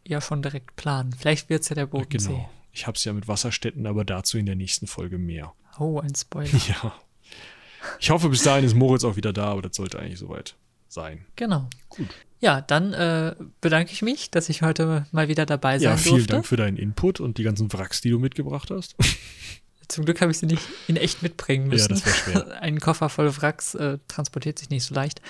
ja 0.09 0.21
schon 0.21 0.41
direkt 0.41 0.75
planen. 0.75 1.13
Vielleicht 1.13 1.49
wird 1.49 1.63
es 1.63 1.69
ja 1.69 1.75
der 1.75 1.85
Bodensee. 1.87 2.29
Genau. 2.29 2.49
Ich 2.71 2.85
habe 2.85 2.95
es 2.95 3.03
ja 3.05 3.13
mit 3.13 3.27
Wasserstätten, 3.27 3.87
aber 3.87 4.05
dazu 4.05 4.37
in 4.37 4.45
der 4.45 4.55
nächsten 4.55 4.87
Folge 4.87 5.17
mehr. 5.17 5.53
Oh, 5.79 5.99
ein 5.99 6.13
Spoiler. 6.15 6.49
Ja. 6.67 6.93
Ich 7.99 8.09
hoffe, 8.09 8.27
bis 8.27 8.43
dahin 8.43 8.65
ist 8.65 8.73
Moritz 8.73 9.03
auch 9.03 9.15
wieder 9.15 9.31
da, 9.31 9.45
aber 9.45 9.61
das 9.61 9.77
sollte 9.77 9.97
eigentlich 9.99 10.19
soweit 10.19 10.55
sein. 10.89 11.25
Genau. 11.35 11.69
Gut. 11.89 12.09
Ja, 12.39 12.61
dann 12.61 12.93
äh, 12.93 13.35
bedanke 13.61 13.91
ich 13.93 14.01
mich, 14.01 14.29
dass 14.29 14.49
ich 14.49 14.61
heute 14.61 15.05
mal 15.11 15.27
wieder 15.27 15.45
dabei 15.45 15.79
sein 15.79 15.91
durfte. 15.91 16.03
Ja, 16.03 16.03
vielen 16.03 16.17
durfte. 16.17 16.33
Dank 16.33 16.45
für 16.45 16.57
deinen 16.57 16.77
Input 16.77 17.19
und 17.19 17.37
die 17.37 17.43
ganzen 17.43 17.71
Wracks, 17.71 18.01
die 18.01 18.09
du 18.09 18.19
mitgebracht 18.19 18.69
hast. 18.71 18.95
Zum 19.87 20.05
Glück 20.05 20.21
habe 20.21 20.31
ich 20.31 20.37
sie 20.37 20.45
nicht 20.45 20.61
in 20.87 20.97
echt 20.97 21.23
mitbringen 21.23 21.69
müssen. 21.69 21.95
Ja, 21.95 22.01
das 22.01 22.05
wäre 22.05 22.45
schwer. 22.45 22.61
Ein 22.61 22.79
Koffer 22.79 23.09
voll 23.09 23.35
Wracks 23.37 23.73
äh, 23.75 23.99
transportiert 24.07 24.59
sich 24.59 24.69
nicht 24.69 24.83
so 24.83 24.93
leicht. 24.93 25.21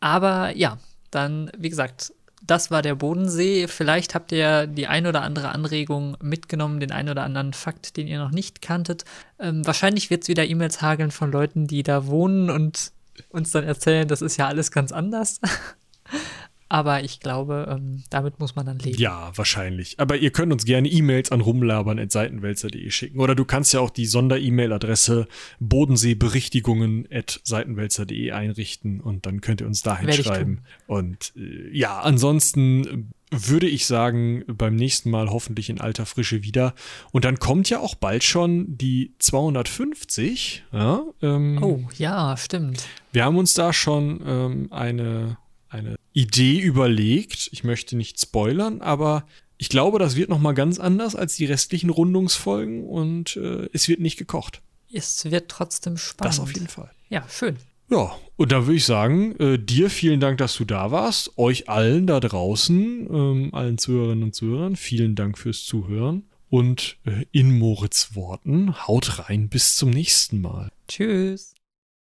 Aber 0.00 0.54
ja, 0.54 0.78
dann, 1.10 1.50
wie 1.56 1.70
gesagt, 1.70 2.12
das 2.48 2.70
war 2.70 2.82
der 2.82 2.94
Bodensee. 2.94 3.68
Vielleicht 3.68 4.14
habt 4.14 4.32
ihr 4.32 4.66
die 4.66 4.86
ein 4.86 5.06
oder 5.06 5.22
andere 5.22 5.50
Anregung 5.50 6.16
mitgenommen, 6.22 6.80
den 6.80 6.90
ein 6.90 7.08
oder 7.08 7.22
anderen 7.22 7.52
Fakt, 7.52 7.96
den 7.96 8.08
ihr 8.08 8.18
noch 8.18 8.30
nicht 8.30 8.62
kanntet. 8.62 9.04
Ähm, 9.38 9.64
wahrscheinlich 9.66 10.10
wird 10.10 10.22
es 10.22 10.28
wieder 10.28 10.46
E-Mails 10.46 10.82
hageln 10.82 11.10
von 11.10 11.30
Leuten, 11.30 11.66
die 11.66 11.82
da 11.82 12.06
wohnen 12.06 12.50
und 12.50 12.92
uns 13.28 13.52
dann 13.52 13.64
erzählen, 13.64 14.08
das 14.08 14.22
ist 14.22 14.38
ja 14.38 14.48
alles 14.48 14.72
ganz 14.72 14.92
anders. 14.92 15.40
Aber 16.68 17.02
ich 17.02 17.20
glaube, 17.20 17.66
ähm, 17.70 18.04
damit 18.10 18.38
muss 18.40 18.54
man 18.54 18.66
dann 18.66 18.78
leben. 18.78 18.98
Ja, 18.98 19.32
wahrscheinlich. 19.34 19.98
Aber 19.98 20.16
ihr 20.16 20.30
könnt 20.30 20.52
uns 20.52 20.66
gerne 20.66 20.88
E-Mails 20.88 21.32
an 21.32 21.40
rumlabern.seitenwälzer.de 21.40 22.90
schicken. 22.90 23.20
Oder 23.20 23.34
du 23.34 23.46
kannst 23.46 23.72
ja 23.72 23.80
auch 23.80 23.88
die 23.90 24.04
Sonder-E-Mail-Adresse 24.04 25.28
bodenseeberichtigungen.seitenwälzer.de 25.60 28.32
einrichten 28.32 29.00
und 29.00 29.24
dann 29.24 29.40
könnt 29.40 29.62
ihr 29.62 29.66
uns 29.66 29.80
dahin 29.82 30.12
schreiben. 30.12 30.60
Und 30.86 31.32
äh, 31.36 31.70
ja, 31.72 32.00
ansonsten 32.00 33.14
würde 33.30 33.66
ich 33.66 33.86
sagen, 33.86 34.44
beim 34.46 34.74
nächsten 34.74 35.10
Mal 35.10 35.30
hoffentlich 35.30 35.70
in 35.70 35.80
alter 35.80 36.04
Frische 36.06 36.42
wieder. 36.42 36.74
Und 37.12 37.24
dann 37.24 37.38
kommt 37.38 37.70
ja 37.70 37.80
auch 37.80 37.94
bald 37.94 38.24
schon 38.24 38.76
die 38.76 39.14
250. 39.18 40.64
Ja, 40.72 41.02
ähm, 41.22 41.62
oh, 41.62 41.80
ja, 41.96 42.36
stimmt. 42.36 42.84
Wir 43.12 43.24
haben 43.24 43.36
uns 43.36 43.54
da 43.54 43.72
schon 43.72 44.20
ähm, 44.26 44.68
eine 44.70 45.38
eine 45.70 45.96
Idee 46.18 46.58
überlegt. 46.58 47.48
Ich 47.52 47.62
möchte 47.62 47.96
nicht 47.96 48.20
spoilern, 48.20 48.80
aber 48.80 49.24
ich 49.56 49.68
glaube, 49.68 49.98
das 49.98 50.16
wird 50.16 50.28
noch 50.28 50.40
mal 50.40 50.52
ganz 50.52 50.80
anders 50.80 51.14
als 51.14 51.36
die 51.36 51.44
restlichen 51.44 51.90
Rundungsfolgen 51.90 52.84
und 52.84 53.36
äh, 53.36 53.68
es 53.72 53.88
wird 53.88 54.00
nicht 54.00 54.16
gekocht. 54.16 54.60
Es 54.92 55.30
wird 55.30 55.48
trotzdem 55.48 55.96
spannend. 55.96 56.34
Das 56.34 56.40
auf 56.40 56.52
jeden 56.52 56.68
Fall. 56.68 56.90
Ja, 57.08 57.24
schön. 57.28 57.56
Ja, 57.90 58.16
und 58.36 58.52
da 58.52 58.66
würde 58.66 58.76
ich 58.76 58.84
sagen, 58.84 59.36
äh, 59.38 59.58
dir 59.58 59.90
vielen 59.90 60.18
Dank, 60.18 60.38
dass 60.38 60.56
du 60.56 60.64
da 60.64 60.90
warst. 60.90 61.38
Euch 61.38 61.68
allen 61.68 62.06
da 62.06 62.20
draußen, 62.20 63.06
ähm, 63.10 63.54
allen 63.54 63.78
Zuhörerinnen 63.78 64.24
und 64.24 64.34
Zuhörern, 64.34 64.76
vielen 64.76 65.14
Dank 65.14 65.38
fürs 65.38 65.64
Zuhören. 65.64 66.24
Und 66.50 66.96
äh, 67.04 67.24
in 67.30 67.58
Moritz 67.58 68.14
Worten, 68.14 68.86
haut 68.86 69.20
rein, 69.20 69.48
bis 69.48 69.76
zum 69.76 69.90
nächsten 69.90 70.40
Mal. 70.40 70.70
Tschüss. 70.88 71.54